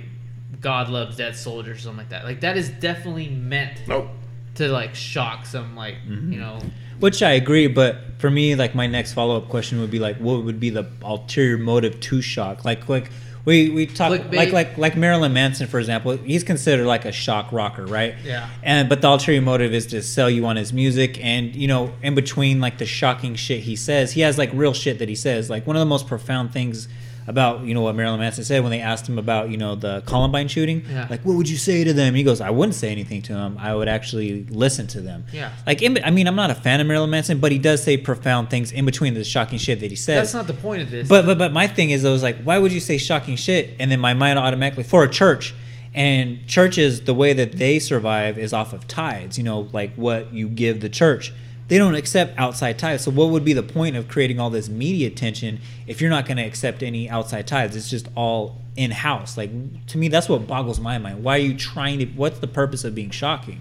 God 0.61 0.89
loves 0.89 1.17
dead 1.17 1.37
soldiers 1.37 1.79
or 1.79 1.81
something 1.81 1.99
like 1.99 2.09
that. 2.09 2.25
Like 2.25 2.41
that 2.41 2.57
is 2.57 2.71
definitely 2.71 3.29
meant 3.29 3.83
Nope. 3.87 4.09
to 4.55 4.69
like 4.69 4.95
shock 4.95 5.45
some 5.45 5.77
like 5.77 5.97
mm-hmm. 5.97 6.33
you 6.33 6.41
know. 6.41 6.59
Which 7.01 7.23
I 7.23 7.33
agree, 7.33 7.67
but 7.67 7.99
for 8.19 8.31
me, 8.31 8.55
like 8.55 8.75
my 8.75 8.87
next 8.87 9.13
follow 9.13 9.37
up 9.37 9.49
question 9.49 9.81
would 9.81 9.91
be 9.91 9.99
like, 9.99 10.17
what 10.17 10.45
would 10.45 10.59
be 10.61 10.71
the 10.71 10.91
ulterior 11.03 11.59
motive 11.59 12.01
to 12.01 12.23
shock? 12.23 12.65
Like, 12.65 12.89
like 12.89 13.11
we 13.45 13.69
we 13.69 13.87
talk 13.87 14.13
Clickbait. 14.13 14.37
like 14.37 14.53
like 14.53 14.79
like 14.79 14.97
Marilyn 14.97 15.33
Manson, 15.33 15.67
for 15.67 15.79
example. 15.79 16.17
He's 16.17 16.45
considered 16.45 16.87
like 16.87 17.05
a 17.05 17.13
shock 17.13 17.53
rocker, 17.53 17.85
right? 17.85 18.15
Yeah. 18.25 18.49
And 18.63 18.89
but 18.89 19.03
the 19.03 19.09
ulterior 19.09 19.43
motive 19.43 19.75
is 19.75 19.87
to 19.89 20.03
sell 20.03 20.31
you 20.31 20.47
on 20.47 20.57
his 20.57 20.73
music, 20.73 21.23
and 21.23 21.55
you 21.55 21.69
know, 21.69 21.93
in 22.03 22.15
between 22.15 22.61
like 22.61 22.79
the 22.79 22.87
shocking 22.87 23.35
shit 23.35 23.61
he 23.61 23.77
says, 23.77 24.13
he 24.13 24.23
has 24.23 24.39
like 24.39 24.51
real 24.55 24.73
shit 24.73 24.99
that 24.99 25.09
he 25.09 25.15
says. 25.15 25.51
Like 25.51 25.67
one 25.67 25.77
of 25.77 25.81
the 25.81 25.87
most 25.87 26.07
profound 26.07 26.53
things 26.53 26.89
about 27.27 27.65
you 27.65 27.75
know 27.75 27.81
what 27.81 27.95
Marilyn 27.95 28.21
Manson 28.21 28.45
said 28.45 28.63
when 28.63 28.71
they 28.71 28.81
asked 28.81 29.09
him 29.09 29.19
about 29.19 29.51
you 29.51 29.57
know 29.57 29.75
the 29.75 30.03
Columbine 30.07 30.49
shooting. 30.49 30.85
Yeah. 30.89 31.07
Like, 31.09 31.23
what 31.25 31.37
would 31.37 31.49
you 31.49 31.57
say 31.57 31.85
to 31.85 31.93
them? 31.93 32.15
He 32.15 32.23
goes, 32.23 32.41
I 32.41 32.51
wouldn't 32.51 32.75
say 32.75 32.91
anything 32.91 33.23
to 33.23 33.33
them. 33.33 33.57
I 33.59 33.75
would 33.75 33.89
actually 33.89 34.45
listen 34.45 34.87
to 34.89 35.01
them. 35.01 35.25
Yeah. 35.33 35.53
Like, 35.67 35.83
in, 35.83 35.99
I 36.05 36.11
mean, 36.11 36.27
I'm 36.27 36.37
not 36.37 36.51
a 36.51 36.55
fan 36.55 36.81
of 36.81 36.87
Marilyn 36.87 37.11
Manson, 37.11 37.39
but 37.39 37.53
he 37.53 37.59
does 37.59 37.83
say 37.83 37.97
profound 37.97 38.51
things 38.51 38.73
in 38.73 38.85
between 38.85 39.15
the 39.15 39.25
shocking 39.25 39.59
shit 39.59 39.81
that 39.81 39.91
he 39.91 39.97
says. 39.97 40.33
That's 40.33 40.35
not 40.35 40.47
the 40.47 40.61
point 40.61 40.83
of 40.83 40.91
this. 40.91 41.09
But 41.09 41.27
but 41.27 41.39
but 41.39 41.53
my 41.53 41.67
thing 41.67 41.91
is, 41.91 42.03
though, 42.03 42.13
was 42.13 42.23
like, 42.23 42.43
why 42.43 42.59
would 42.59 42.73
you 42.73 42.81
say 42.81 42.99
shocking 42.99 43.37
shit? 43.37 43.77
And 43.79 43.91
then 43.91 44.01
my 44.01 44.15
mind 44.15 44.39
automatically 44.39 44.85
for 44.85 45.05
a 45.05 45.11
church, 45.11 45.55
and 45.95 46.47
churches, 46.47 47.03
the 47.03 47.15
way 47.15 47.33
that 47.33 47.53
they 47.53 47.79
survive 47.79 48.37
is 48.37 48.53
off 48.53 48.73
of 48.73 48.87
tithes. 48.87 49.39
You 49.39 49.45
know, 49.45 49.69
like 49.73 49.95
what 49.95 50.33
you 50.33 50.49
give 50.49 50.81
the 50.81 50.89
church. 50.89 51.33
They 51.69 51.79
don't 51.79 51.95
accept 51.95 52.39
outside 52.39 52.79
tithes. 52.79 53.05
So 53.05 53.11
what 53.11 53.31
would 53.31 53.45
be 53.45 53.55
the 53.55 53.63
point 53.63 53.97
of 53.97 54.07
creating 54.09 54.39
all 54.39 54.51
this 54.51 54.69
media 54.69 55.07
attention 55.09 55.61
if 55.87 56.01
you're 56.01 56.11
not 56.11 56.27
going 56.27 56.37
to 56.37 56.43
accept 56.43 56.83
any 56.83 57.09
outside 57.09 57.47
tithes? 57.47 57.75
It's 57.75 57.89
just 57.89 58.09
all 58.15 58.61
in 58.77 58.91
house. 58.91 59.37
Like 59.39 59.51
to 59.89 59.99
me, 59.99 60.09
that's 60.09 60.29
what 60.29 60.47
boggles 60.47 60.79
my 60.79 60.99
mind. 60.99 61.25
Why 61.25 61.37
are 61.37 61.41
you 61.43 61.55
trying 61.57 62.01
to? 62.01 62.05
What's 62.07 62.39
the 62.41 62.47
purpose 62.49 62.85
of 62.85 62.95
being 62.95 63.11
shocking? 63.11 63.61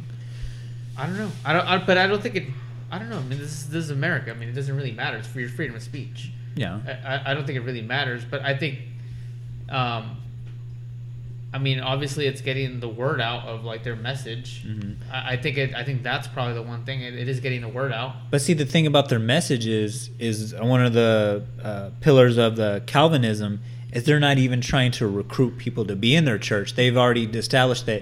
I 0.97 1.05
don't 1.05 1.17
know. 1.17 1.31
I 1.45 1.53
don't. 1.53 1.65
I, 1.65 1.77
but 1.77 1.97
I 1.97 2.07
don't 2.07 2.21
think 2.21 2.35
it. 2.35 2.43
I 2.91 2.99
don't 2.99 3.09
know. 3.09 3.17
I 3.19 3.23
mean, 3.23 3.39
this 3.39 3.51
is 3.51 3.69
this 3.69 3.85
is 3.85 3.89
America. 3.89 4.31
I 4.31 4.33
mean, 4.33 4.49
it 4.49 4.53
doesn't 4.53 4.75
really 4.75 4.91
matter. 4.91 5.17
It's 5.17 5.27
for 5.27 5.39
your 5.39 5.49
freedom 5.49 5.75
of 5.75 5.81
speech. 5.81 6.29
Yeah. 6.55 6.79
I, 6.85 6.91
I- 7.15 7.31
I 7.31 7.33
don't 7.33 7.45
think 7.45 7.57
it 7.57 7.61
really 7.61 7.81
matters, 7.81 8.23
but 8.25 8.41
I 8.43 8.55
think, 8.55 8.77
um, 9.69 10.17
I 11.53 11.59
mean, 11.59 11.79
obviously, 11.79 12.25
it's 12.25 12.41
getting 12.41 12.79
the 12.79 12.89
word 12.89 13.21
out 13.21 13.47
of 13.47 13.63
like 13.63 13.83
their 13.83 13.95
message. 13.95 14.65
I, 15.11 15.33
I 15.33 15.37
think 15.37 15.57
it. 15.57 15.75
I 15.75 15.83
think 15.83 16.01
that's 16.01 16.27
probably 16.27 16.55
the 16.55 16.63
one 16.63 16.83
thing. 16.83 17.01
It, 17.01 17.13
it 17.13 17.29
is 17.29 17.39
getting 17.39 17.61
the 17.61 17.69
word 17.69 17.93
out. 17.93 18.15
But 18.31 18.41
see, 18.41 18.53
the 18.53 18.65
thing 18.65 18.87
about 18.87 19.09
their 19.09 19.19
message 19.19 19.67
is, 19.67 20.09
is 20.17 20.55
one 20.55 20.83
of 20.83 20.93
the 20.93 21.45
uh, 21.63 21.91
pillars 22.01 22.37
of 22.37 22.55
the 22.55 22.81
Calvinism 22.87 23.61
is 23.91 24.03
they're 24.03 24.19
not 24.19 24.39
even 24.39 24.61
trying 24.61 24.91
to 24.93 25.07
recruit 25.07 25.59
people 25.59 25.85
to 25.85 25.95
be 25.95 26.15
in 26.15 26.25
their 26.25 26.39
church. 26.39 26.73
They've 26.73 26.97
already 26.97 27.25
established 27.25 27.85
that 27.85 28.01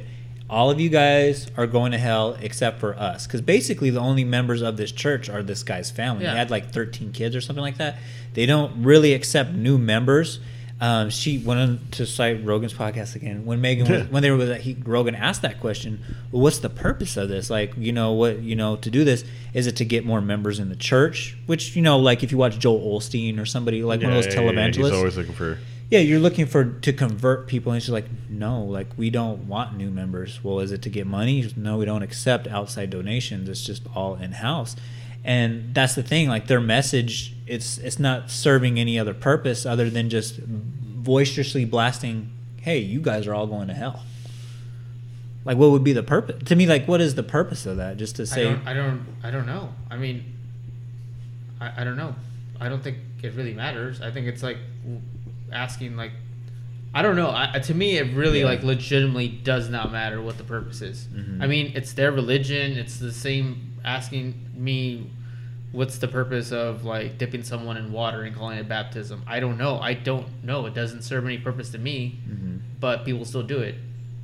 all 0.50 0.70
of 0.70 0.80
you 0.80 0.88
guys 0.90 1.48
are 1.58 1.68
going 1.68 1.92
to 1.92 1.98
hell 1.98 2.38
except 2.42 2.80
for 2.80 2.96
us. 2.96 3.28
Because 3.28 3.42
basically, 3.42 3.90
the 3.90 4.00
only 4.00 4.24
members 4.24 4.62
of 4.62 4.78
this 4.78 4.94
church 4.94 5.30
are 5.30 5.44
this 5.44 5.64
guy's 5.64 5.92
family. 5.92 6.24
Yeah. 6.24 6.32
He 6.32 6.38
had 6.38 6.52
like 6.52 6.72
13 6.72 7.12
kids 7.12 7.36
or 7.36 7.42
something 7.42 7.62
like 7.62 7.78
that. 7.78 7.98
They 8.34 8.46
don't 8.46 8.84
really 8.84 9.14
accept 9.14 9.52
new 9.52 9.78
members. 9.78 10.40
Um, 10.82 11.12
she 11.12 11.38
went 11.38 11.60
on 11.60 11.80
to 11.92 12.08
cite 12.08 12.44
Rogan's 12.44 12.74
podcast 12.74 13.16
again. 13.16 13.46
When 13.46 13.62
Megan, 13.62 13.88
was, 13.88 14.10
when 14.10 14.24
they 14.24 14.32
were, 14.32 14.56
he, 14.56 14.76
Rogan 14.84 15.14
asked 15.14 15.44
that 15.44 15.60
question. 15.60 16.02
Well, 16.32 16.42
what's 16.42 16.58
the 16.58 16.72
purpose 16.72 17.18
of 17.18 17.30
this? 17.30 17.52
Like, 17.52 17.74
you 17.78 17.92
know, 17.94 18.14
what 18.14 18.40
you 18.40 18.56
know 18.56 18.78
to 18.78 18.90
do 18.90 19.04
this 19.04 19.24
is 19.54 19.68
it 19.68 19.76
to 19.76 19.86
get 19.86 20.06
more 20.06 20.22
members 20.22 20.58
in 20.58 20.70
the 20.70 20.76
church? 20.76 21.38
Which 21.46 21.76
you 21.76 21.84
know, 21.84 22.00
like 22.00 22.24
if 22.24 22.32
you 22.32 22.40
watch 22.40 22.58
Joel 22.58 23.00
Osteen 23.00 23.40
or 23.40 23.46
somebody 23.46 23.84
like 23.84 24.02
one 24.02 24.10
of 24.10 24.16
those 24.16 24.34
Yeah, 24.34 24.42
yeah, 24.42 24.50
yeah, 24.50 24.54
televangelists, 24.70 24.90
He's 24.90 24.92
always 24.92 25.18
looking 25.18 25.34
for. 25.36 25.60
yeah, 25.92 26.00
you're 26.00 26.20
looking 26.20 26.48
for 26.48 26.64
to 26.66 26.94
convert 26.94 27.46
people, 27.48 27.74
and 27.74 27.82
she's 27.84 27.92
like, 27.92 28.08
no, 28.28 28.64
like 28.64 28.88
we 28.98 29.12
don't 29.12 29.48
want 29.48 29.78
new 29.78 29.92
members. 29.92 30.44
Well, 30.44 30.62
is 30.62 30.72
it 30.72 30.82
to 30.82 30.90
get 30.90 31.06
money? 31.06 31.48
No, 31.56 31.78
we 31.78 31.86
don't 31.86 32.02
accept 32.02 32.48
outside 32.48 32.90
donations. 32.90 33.48
It's 33.50 33.64
just 33.64 33.84
all 33.94 34.16
in 34.16 34.32
house, 34.32 34.76
and 35.24 35.74
that's 35.74 35.96
the 35.96 36.04
thing. 36.04 36.28
Like 36.28 36.48
their 36.48 36.62
message, 36.62 37.36
it's 37.48 37.78
it's 37.78 38.00
not 38.00 38.32
serving 38.32 38.80
any 38.80 38.98
other 38.98 39.14
purpose 39.14 39.66
other 39.66 39.90
than 39.90 40.10
just 40.10 40.40
boisterously 40.46 41.66
blasting, 41.66 42.32
"Hey, 42.62 42.80
you 42.80 43.00
guys 43.02 43.28
are 43.28 43.34
all 43.34 43.48
going 43.48 43.68
to 43.68 43.74
hell." 43.74 44.04
Like, 45.44 45.58
what 45.58 45.72
would 45.72 45.84
be 45.84 45.94
the 45.94 46.04
purpose? 46.04 46.44
To 46.46 46.56
me, 46.56 46.68
like, 46.68 46.88
what 46.88 47.02
is 47.02 47.16
the 47.16 47.24
purpose 47.24 47.66
of 47.66 47.78
that? 47.78 47.98
Just 47.98 48.18
to 48.18 48.24
I 48.24 48.26
say, 48.26 48.44
don't. 48.44 48.68
I 48.68 48.74
don't. 48.74 49.06
I 49.24 49.32
don't 49.32 49.46
know. 49.46 49.74
I 49.90 49.98
mean, 49.98 50.24
I, 51.60 51.82
I 51.82 51.84
don't 51.84 51.98
know. 51.98 52.16
I 52.60 52.70
don't 52.70 52.84
think 52.84 52.98
it 53.24 53.34
really 53.34 53.54
matters. 53.54 54.02
I 54.02 54.12
think 54.12 54.28
it's 54.28 54.44
like 54.44 54.58
asking 55.52 55.98
like. 55.98 56.12
I 56.94 57.02
don't 57.02 57.16
know. 57.16 57.32
I, 57.32 57.60
to 57.60 57.74
me, 57.74 57.98
it 57.98 58.14
really 58.16 58.40
Yeah. 58.42 58.46
like 58.48 58.64
legitimately 58.64 59.30
does 59.30 59.70
not 59.70 59.92
matter 59.92 60.22
what 60.22 60.38
the 60.38 60.44
purpose 60.44 60.82
is. 60.82 61.06
Mm-hmm. 61.06 61.42
I 61.42 61.48
mean, 61.48 61.72
it's 61.76 61.94
their 61.94 62.12
religion. 62.12 62.74
It's 62.74 62.98
the 63.00 63.14
same 63.14 63.76
asking 63.86 64.34
me, 64.56 65.10
what's 65.72 66.00
the 66.00 66.08
purpose 66.10 66.52
of 66.52 66.84
like 66.84 67.18
dipping 67.18 67.44
someone 67.44 67.78
in 67.78 67.94
water 67.94 68.24
and 68.24 68.36
calling 68.36 68.58
it 68.58 68.68
baptism? 68.68 69.24
I 69.26 69.40
don't 69.40 69.58
know. 69.58 69.80
I 69.80 69.94
don't 69.94 70.28
know. 70.44 70.66
It 70.66 70.74
doesn't 70.74 71.04
serve 71.04 71.26
any 71.26 71.38
purpose 71.38 71.70
to 71.72 71.78
me, 71.78 72.20
Mm-hmm. 72.30 72.58
but 72.82 73.06
people 73.06 73.24
still 73.26 73.44
do 73.44 73.60
it. 73.60 73.76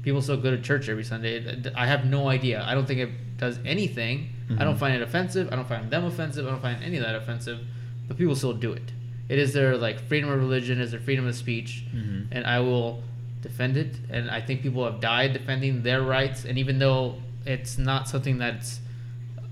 People 0.03 0.21
still 0.21 0.37
go 0.37 0.51
to 0.51 0.61
church 0.61 0.89
every 0.89 1.03
Sunday. 1.05 1.61
I 1.75 1.85
have 1.85 2.05
no 2.05 2.27
idea. 2.29 2.63
I 2.65 2.73
don't 2.75 2.85
think 2.85 2.99
it 2.99 3.37
does 3.37 3.59
anything. 3.65 4.29
I 4.49 4.51
Mm-hmm. 4.53 4.59
don't 4.63 4.77
find 4.77 4.93
it 4.95 5.01
offensive. 5.01 5.49
I 5.51 5.55
don't 5.55 5.67
find 5.67 5.89
them 5.91 6.03
offensive. 6.05 6.45
I 6.47 6.49
don't 6.51 6.61
find 6.61 6.81
any 6.83 6.97
of 6.97 7.03
that 7.03 7.15
offensive. 7.15 7.59
But 8.07 8.17
people 8.17 8.35
still 8.35 8.53
do 8.53 8.71
it. 8.73 8.91
It 9.29 9.39
is 9.39 9.53
their 9.53 9.77
like 9.77 9.99
freedom 10.07 10.29
of 10.29 10.39
religion, 10.39 10.79
is 10.79 10.91
their 10.91 10.99
freedom 10.99 11.27
of 11.27 11.35
speech, 11.35 11.83
Mm-hmm. 11.93 12.31
and 12.31 12.45
I 12.45 12.59
will 12.59 13.01
defend 13.41 13.77
it. 13.77 13.95
And 14.09 14.29
I 14.31 14.41
think 14.41 14.61
people 14.61 14.83
have 14.85 14.99
died 15.01 15.33
defending 15.33 15.83
their 15.83 16.01
rights. 16.01 16.45
And 16.45 16.57
even 16.57 16.79
though 16.79 17.15
it's 17.45 17.77
not 17.77 18.07
something 18.09 18.37
that's 18.37 18.79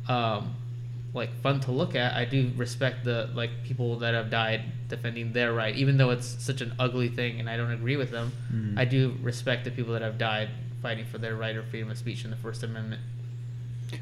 um, 0.07 0.55
like 1.13 1.33
fun 1.41 1.59
to 1.61 1.71
look 1.71 1.95
at. 1.95 2.13
I 2.13 2.25
do 2.25 2.51
respect 2.57 3.05
the 3.05 3.29
like 3.33 3.49
people 3.63 3.99
that 3.99 4.13
have 4.13 4.29
died 4.29 4.63
defending 4.89 5.31
their 5.33 5.53
right, 5.53 5.73
even 5.75 5.97
though 5.97 6.09
it's 6.11 6.27
such 6.43 6.61
an 6.61 6.73
ugly 6.77 7.07
thing, 7.09 7.39
and 7.39 7.49
I 7.49 7.55
don't 7.57 7.71
agree 7.71 7.95
with 7.95 8.11
them. 8.11 8.31
Hmm. 8.51 8.77
I 8.77 8.85
do 8.85 9.15
respect 9.21 9.63
the 9.63 9.71
people 9.71 9.93
that 9.93 10.01
have 10.01 10.17
died 10.17 10.49
fighting 10.81 11.05
for 11.05 11.17
their 11.17 11.35
right 11.35 11.55
of 11.55 11.65
freedom 11.69 11.89
of 11.89 11.97
speech 11.97 12.23
in 12.25 12.29
the 12.31 12.35
First 12.35 12.63
Amendment. 12.63 13.01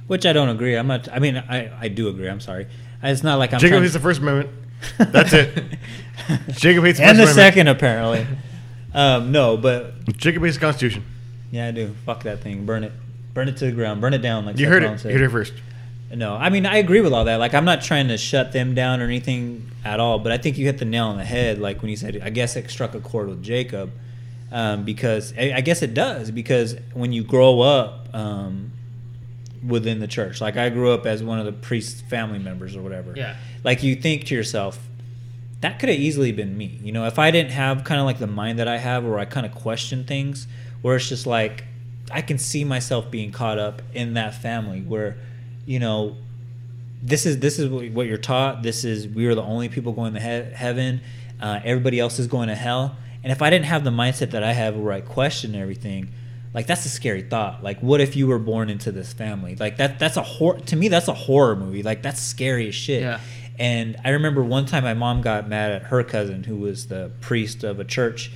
Which 0.08 0.26
I 0.26 0.34
don't 0.34 0.50
agree. 0.50 0.76
I'm 0.76 0.88
not. 0.88 1.08
I 1.12 1.20
mean, 1.20 1.38
I, 1.38 1.72
I 1.80 1.88
do 1.88 2.08
agree. 2.10 2.28
I'm 2.28 2.40
sorry. 2.40 2.68
It's 3.04 3.22
not 3.24 3.38
like 3.38 3.54
I'm. 3.54 3.60
Jacob 3.60 3.74
trying- 3.74 3.84
hates 3.84 3.94
the 3.94 4.00
First 4.00 4.20
Amendment. 4.22 4.50
That's 4.98 5.34
it. 5.34 5.64
Jacob 6.52 6.84
hates 6.86 7.00
and 7.00 7.18
the 7.18 7.24
Amendment. 7.24 7.30
second 7.36 7.68
apparently. 7.68 8.26
um, 8.94 9.32
no, 9.32 9.58
but 9.58 10.06
Jacob 10.18 10.44
hates 10.44 10.56
the 10.56 10.62
Constitution. 10.62 11.04
yeah, 11.52 11.68
I 11.68 11.72
do. 11.72 11.94
Fuck 12.06 12.24
that 12.24 12.42
thing. 12.42 12.66
Burn 12.66 12.84
it. 12.84 12.92
Burn 13.34 13.48
it 13.48 13.58
to 13.58 13.66
the 13.66 13.72
ground. 13.72 14.00
Burn 14.02 14.14
it 14.14 14.20
down. 14.20 14.46
Like 14.46 14.58
You 14.58 14.66
Seth 14.66 14.74
heard 14.74 14.84
Rollins 14.84 15.02
it. 15.02 15.04
said. 15.04 15.12
Heard 15.14 15.22
it 15.22 15.30
first. 15.30 15.54
No, 16.14 16.36
I 16.36 16.50
mean 16.52 16.68
I 16.68 16.78
agree 16.78 17.02
with 17.02 17.12
all 17.12 17.26
that. 17.26 17.38
Like 17.38 17.56
I'm 17.56 17.66
not 17.66 17.82
trying 17.82 18.10
to 18.10 18.18
shut 18.18 18.52
them 18.52 18.76
down 18.76 19.02
or 19.02 19.06
anything 19.06 19.72
at 19.84 20.00
all, 20.00 20.20
but 20.20 20.32
I 20.32 20.38
think 20.38 20.60
you 20.60 20.66
hit 20.66 20.78
the 20.78 20.86
nail 20.86 21.06
on 21.08 21.18
the 21.18 21.26
head. 21.26 21.58
Like 21.58 21.82
when 21.82 21.90
you 21.90 21.98
said, 21.98 22.22
I 22.24 22.30
guess 22.30 22.56
it 22.56 22.70
struck 22.70 22.94
a 22.94 23.00
chord 23.00 23.30
with 23.30 23.42
Jacob, 23.42 23.92
um, 24.52 24.84
because 24.86 25.34
I, 25.36 25.54
I 25.56 25.62
guess 25.62 25.82
it 25.82 25.96
does. 25.96 26.30
Because 26.30 26.76
when 26.94 27.12
you 27.14 27.24
grow 27.24 27.62
up 27.62 28.10
um, 28.14 28.73
within 29.66 30.00
the 30.00 30.08
church, 30.08 30.42
like 30.42 30.58
I 30.58 30.70
grew 30.70 30.92
up 30.92 31.06
as 31.06 31.24
one 31.24 31.40
of 31.40 31.46
the 31.46 31.54
priest's 31.54 32.02
family 32.02 32.40
members 32.40 32.76
or 32.76 32.82
whatever. 32.82 33.14
Yeah. 33.16 33.36
Like 33.64 33.84
you 33.84 33.96
think 33.96 34.26
to 34.26 34.36
yourself, 34.36 34.80
that 35.62 35.80
could 35.80 35.90
have 35.90 36.00
easily 36.00 36.32
been 36.32 36.58
me. 36.58 36.80
You 36.84 36.92
know, 36.92 37.06
if 37.06 37.18
I 37.18 37.32
didn't 37.32 37.52
have 37.52 37.84
kind 37.84 38.00
of 38.00 38.06
like 38.06 38.20
the 38.20 38.28
mind 38.28 38.60
that 38.60 38.68
I 38.68 38.78
have, 38.78 39.06
where 39.06 39.18
I 39.18 39.26
kind 39.26 39.46
of 39.46 39.54
question 39.54 40.04
things, 40.04 40.48
where 40.82 40.98
it's 40.98 41.08
just 41.08 41.26
like 41.26 41.64
I 42.12 42.22
can 42.22 42.38
see 42.38 42.64
myself 42.66 43.10
being 43.10 43.32
caught 43.32 43.58
up 43.58 43.82
in 43.94 44.16
that 44.16 44.36
family 44.36 44.82
where, 44.82 45.18
you 45.66 45.80
know, 45.80 46.18
this 47.02 47.26
is 47.26 47.40
this 47.40 47.60
is 47.60 47.70
what 47.70 48.08
you're 48.08 48.18
taught. 48.18 48.64
This 48.64 48.84
is 48.84 49.08
we 49.08 49.26
are 49.28 49.36
the 49.36 49.44
only 49.44 49.70
people 49.70 49.94
going 49.94 50.14
to 50.14 50.20
he- 50.20 50.54
heaven. 50.54 51.02
Uh, 51.42 51.60
everybody 51.64 52.00
else 52.00 52.20
is 52.20 52.28
going 52.28 52.50
to 52.50 52.56
hell. 52.56 52.96
And 53.24 53.32
if 53.32 53.42
I 53.42 53.50
didn't 53.50 53.66
have 53.66 53.84
the 53.84 53.90
mindset 53.90 54.32
that 54.32 54.44
I 54.44 54.54
have, 54.54 54.76
where 54.76 54.94
I 54.94 55.02
question 55.02 55.56
everything, 55.56 56.10
like 56.54 56.68
that's 56.68 56.86
a 56.86 56.90
scary 56.90 57.22
thought. 57.24 57.64
Like, 57.64 57.80
what 57.80 58.00
if 58.02 58.16
you 58.16 58.28
were 58.28 58.40
born 58.40 58.70
into 58.70 58.92
this 58.92 59.12
family? 59.14 59.56
Like 59.56 59.78
that 59.78 60.00
that's 60.00 60.18
a 60.18 60.22
horror 60.24 60.60
to 60.60 60.76
me. 60.76 60.88
That's 60.88 61.08
a 61.08 61.14
horror 61.14 61.56
movie. 61.56 61.84
Like 61.84 62.02
that's 62.04 62.22
scary 62.22 62.68
as 62.68 62.76
shit. 62.76 63.02
Yeah. 63.02 63.20
And 63.60 63.98
I 64.04 64.10
remember 64.10 64.44
one 64.44 64.66
time 64.66 64.84
my 64.84 64.94
mom 64.96 65.22
got 65.22 65.48
mad 65.48 65.72
at 65.72 65.84
her 65.84 66.04
cousin, 66.04 66.44
who 66.44 66.56
was 66.58 66.88
the 66.88 67.12
priest 67.22 67.64
of 67.64 67.80
a 67.80 67.84
church, 67.86 68.32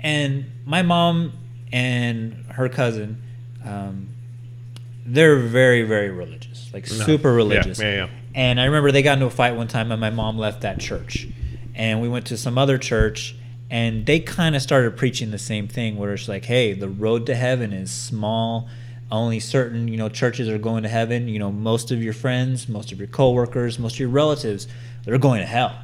and 0.00 0.44
my 0.66 0.82
mom 0.82 1.32
and 1.72 2.44
her 2.50 2.68
cousin, 2.68 3.22
um, 3.64 4.08
they're 5.06 5.38
very 5.38 5.82
very 5.82 6.10
religious, 6.10 6.70
like 6.72 6.88
No. 6.90 6.96
super 7.04 7.30
Yeah, 7.30 7.34
religious. 7.36 7.80
yeah, 7.80 7.94
yeah. 7.94 8.08
And 8.34 8.60
I 8.60 8.66
remember 8.66 8.92
they 8.92 9.02
got 9.02 9.14
into 9.14 9.26
a 9.26 9.30
fight 9.30 9.56
one 9.56 9.66
time, 9.66 9.90
and 9.90 10.00
my 10.00 10.10
mom 10.10 10.38
left 10.38 10.60
that 10.60 10.78
church, 10.78 11.26
and 11.74 12.00
we 12.00 12.08
went 12.08 12.26
to 12.26 12.36
some 12.36 12.58
other 12.58 12.78
church, 12.78 13.34
and 13.70 14.04
they 14.04 14.20
kind 14.20 14.56
of 14.56 14.62
started 14.62 14.96
preaching 14.96 15.30
the 15.30 15.38
same 15.38 15.68
thing, 15.68 15.96
where 15.96 16.12
it's 16.12 16.28
like, 16.28 16.44
hey, 16.44 16.72
the 16.72 16.88
road 16.88 17.26
to 17.26 17.34
heaven 17.34 17.72
is 17.72 17.90
small. 17.90 18.68
Only 19.12 19.40
certain, 19.40 19.88
you 19.88 19.96
know, 19.96 20.08
churches 20.08 20.48
are 20.48 20.58
going 20.58 20.82
to 20.82 20.88
heaven. 20.88 21.28
You 21.28 21.38
know, 21.38 21.50
most 21.50 21.90
of 21.90 22.02
your 22.02 22.12
friends, 22.12 22.68
most 22.68 22.92
of 22.92 22.98
your 22.98 23.08
coworkers, 23.08 23.78
most 23.78 23.94
of 23.94 24.00
your 24.00 24.08
relatives, 24.08 24.68
they're 25.04 25.18
going 25.18 25.40
to 25.40 25.46
hell. 25.46 25.76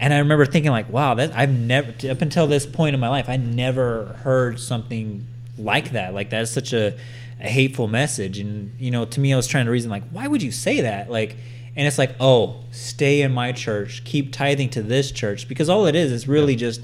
And 0.00 0.12
I 0.12 0.18
remember 0.18 0.44
thinking, 0.44 0.72
like, 0.72 0.88
wow, 0.90 1.14
that 1.14 1.36
I've 1.36 1.50
never 1.50 1.94
up 2.10 2.20
until 2.20 2.46
this 2.46 2.66
point 2.66 2.94
in 2.94 3.00
my 3.00 3.08
life, 3.08 3.28
I 3.28 3.36
never 3.36 4.06
heard 4.24 4.58
something 4.58 5.26
like 5.56 5.92
that. 5.92 6.14
Like 6.14 6.30
that's 6.30 6.50
such 6.50 6.72
a, 6.72 6.96
a 7.40 7.48
hateful 7.48 7.86
message. 7.86 8.38
And 8.38 8.72
you 8.80 8.90
know, 8.90 9.04
to 9.04 9.20
me, 9.20 9.32
I 9.32 9.36
was 9.36 9.46
trying 9.46 9.66
to 9.66 9.70
reason, 9.70 9.90
like, 9.90 10.08
why 10.10 10.26
would 10.26 10.42
you 10.42 10.50
say 10.50 10.80
that? 10.80 11.10
Like, 11.10 11.36
and 11.76 11.86
it's 11.86 11.98
like, 11.98 12.16
oh, 12.18 12.64
stay 12.72 13.22
in 13.22 13.32
my 13.32 13.52
church, 13.52 14.02
keep 14.04 14.32
tithing 14.32 14.70
to 14.70 14.82
this 14.82 15.12
church, 15.12 15.48
because 15.48 15.68
all 15.68 15.86
it 15.86 15.94
is 15.94 16.10
is 16.10 16.26
really 16.26 16.56
just 16.56 16.82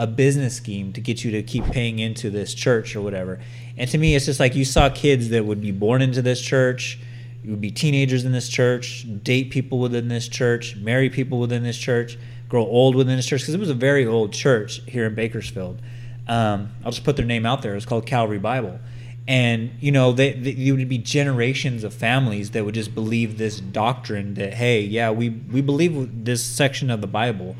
a 0.00 0.06
business 0.06 0.56
scheme 0.56 0.94
to 0.94 1.00
get 1.02 1.22
you 1.24 1.30
to 1.30 1.42
keep 1.42 1.62
paying 1.66 1.98
into 1.98 2.30
this 2.30 2.54
church 2.54 2.96
or 2.96 3.02
whatever. 3.02 3.38
And 3.76 3.88
to 3.90 3.98
me, 3.98 4.14
it's 4.14 4.24
just 4.24 4.40
like 4.40 4.54
you 4.54 4.64
saw 4.64 4.88
kids 4.88 5.28
that 5.28 5.44
would 5.44 5.60
be 5.60 5.72
born 5.72 6.00
into 6.00 6.22
this 6.22 6.40
church, 6.40 6.98
you 7.44 7.50
would 7.50 7.60
be 7.60 7.70
teenagers 7.70 8.24
in 8.24 8.32
this 8.32 8.48
church, 8.48 9.04
date 9.22 9.50
people 9.50 9.78
within 9.78 10.08
this 10.08 10.26
church, 10.26 10.74
marry 10.76 11.10
people 11.10 11.38
within 11.38 11.62
this 11.64 11.76
church, 11.76 12.16
grow 12.48 12.64
old 12.64 12.94
within 12.94 13.16
this 13.16 13.26
church, 13.26 13.42
because 13.42 13.52
it 13.52 13.60
was 13.60 13.68
a 13.68 13.74
very 13.74 14.06
old 14.06 14.32
church 14.32 14.80
here 14.88 15.04
in 15.04 15.14
Bakersfield. 15.14 15.82
Um, 16.26 16.70
I'll 16.82 16.92
just 16.92 17.04
put 17.04 17.16
their 17.16 17.26
name 17.26 17.44
out 17.44 17.60
there. 17.60 17.76
It's 17.76 17.84
called 17.84 18.06
Calvary 18.06 18.38
Bible. 18.38 18.80
And 19.28 19.70
you 19.80 19.92
know, 19.92 20.12
they, 20.12 20.32
they, 20.32 20.52
you 20.52 20.76
would 20.76 20.88
be 20.88 20.96
generations 20.96 21.84
of 21.84 21.92
families 21.92 22.52
that 22.52 22.64
would 22.64 22.74
just 22.74 22.94
believe 22.94 23.36
this 23.36 23.60
doctrine 23.60 24.32
that, 24.34 24.54
hey, 24.54 24.80
yeah, 24.80 25.10
we 25.10 25.28
we 25.28 25.60
believe 25.60 26.24
this 26.24 26.42
section 26.42 26.88
of 26.88 27.02
the 27.02 27.06
Bible, 27.06 27.54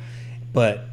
but 0.55 0.87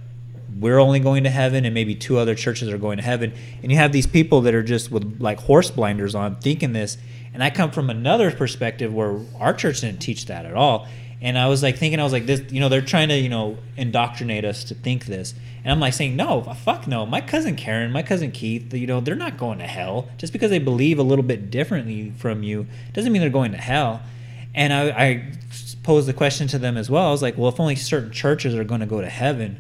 we're 0.60 0.80
only 0.80 1.00
going 1.00 1.24
to 1.24 1.30
heaven 1.30 1.66
and 1.66 1.74
maybe 1.74 1.96
two 1.96 2.18
other 2.18 2.36
churches 2.36 2.70
are 2.70 2.78
going 2.78 2.98
to 2.98 3.04
heaven. 3.04 3.34
And 3.62 3.72
you 3.72 3.78
have 3.78 3.92
these 3.92 4.08
people 4.08 4.42
that 4.42 4.54
are 4.54 4.64
just 4.64 4.92
with 4.92 5.22
like 5.22 5.40
horse 5.40 5.70
blinders 5.72 6.16
on 6.16 6.38
thinking 6.38 6.74
this. 6.74 6.98
And 7.34 7.44
i 7.44 7.50
come 7.50 7.72
from 7.72 7.90
another 7.90 8.32
perspective 8.32 8.94
where 8.94 9.20
our 9.40 9.54
church 9.54 9.82
didn't 9.82 10.00
teach 10.00 10.26
that 10.28 10.46
at 10.46 10.54
all. 10.54 10.88
And 11.22 11.38
i 11.38 11.48
was 11.48 11.62
like 11.64 11.78
thinking 11.78 12.00
i 12.00 12.04
was 12.04 12.14
like 12.14 12.26
this 12.26 12.42
you 12.52 12.60
know 12.60 12.70
they're 12.70 12.82
trying 12.82 13.10
to 13.10 13.18
you 13.18 13.30
know 13.30 13.58
indoctrinate 13.76 14.46
us 14.46 14.64
to 14.66 14.76
think 14.76 15.06
this. 15.06 15.34
And 15.64 15.72
i'm 15.72 15.80
like 15.80 15.94
saying 15.94 16.16
no 16.16 16.42
uh, 16.42 16.54
fuck 16.54 16.88
no. 16.88 17.06
My 17.06 17.22
cousin 17.22 17.56
karen 17.56 17.92
my 17.92 18.04
cousin 18.04 18.32
keith 18.32 18.74
you 18.74 18.88
know 18.88 19.00
they're 19.00 19.16
not 19.16 19.38
going 19.38 19.60
to 19.60 19.68
hell. 19.68 20.10
Just 20.18 20.34
because 20.34 20.50
they 20.50 20.60
believe 20.60 20.98
a 20.98 21.04
little 21.04 21.24
bit 21.24 21.52
differently 21.52 22.12
from 22.18 22.44
you 22.44 22.68
doesn't 22.94 23.12
mean 23.12 23.22
they're 23.22 23.30
going 23.30 23.52
to 23.52 23.58
hell. 23.58 24.02
And 24.56 24.74
i, 24.74 24.90
I 24.90 25.34
posed 25.84 26.08
the 26.08 26.14
question 26.14 26.48
to 26.50 26.58
them 26.58 26.76
as 26.78 26.90
well. 26.90 27.08
I 27.08 27.12
was 27.12 27.22
like 27.22 27.38
well 27.38 27.50
if 27.50 27.60
only 27.60 27.76
certain 27.76 28.12
churches 28.12 28.56
are 28.56 28.64
going 28.64 28.82
to 28.82 28.88
go 28.88 29.02
to 29.02 29.10
heaven 29.10 29.60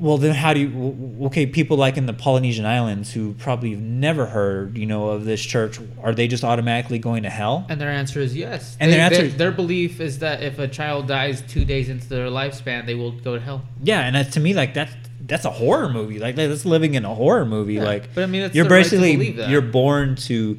well, 0.00 0.16
then 0.16 0.34
how 0.34 0.54
do 0.54 0.60
you? 0.60 1.26
Okay, 1.26 1.46
people 1.46 1.76
like 1.76 1.96
in 1.96 2.06
the 2.06 2.12
Polynesian 2.14 2.64
Islands 2.64 3.12
who 3.12 3.34
probably 3.34 3.72
have 3.72 3.80
never 3.80 4.26
heard, 4.26 4.78
you 4.78 4.86
know, 4.86 5.10
of 5.10 5.24
this 5.26 5.42
church, 5.42 5.78
are 6.02 6.14
they 6.14 6.26
just 6.26 6.42
automatically 6.42 6.98
going 6.98 7.22
to 7.24 7.30
hell? 7.30 7.66
And 7.68 7.80
their 7.80 7.90
answer 7.90 8.20
is 8.20 8.34
yes. 8.34 8.76
And 8.80 8.90
They- 8.90 8.96
their 8.96 9.04
answer 9.04 9.28
their, 9.28 9.38
their 9.38 9.52
belief 9.52 10.00
is 10.00 10.18
that 10.20 10.42
if 10.42 10.58
a 10.58 10.66
child 10.66 11.06
dies 11.06 11.42
two 11.46 11.64
days 11.64 11.88
into 11.88 12.08
their 12.08 12.28
lifespan, 12.28 12.86
they 12.86 12.94
will 12.94 13.12
go 13.12 13.34
to 13.34 13.40
hell. 13.40 13.62
Yeah, 13.82 14.00
and 14.00 14.16
that, 14.16 14.32
to 14.32 14.40
me, 14.40 14.54
like 14.54 14.72
that's 14.74 14.92
that's 15.20 15.44
a 15.44 15.50
horror 15.50 15.88
movie. 15.90 16.18
Like 16.18 16.34
that's 16.34 16.64
living 16.64 16.94
in 16.94 17.04
a 17.04 17.14
horror 17.14 17.44
movie. 17.44 17.74
Yeah, 17.74 17.84
like, 17.84 18.14
but 18.14 18.24
I 18.24 18.26
mean, 18.26 18.50
you're 18.54 18.64
right 18.64 18.70
basically 18.82 19.32
that. 19.32 19.50
you're 19.50 19.60
born 19.60 20.16
to, 20.16 20.58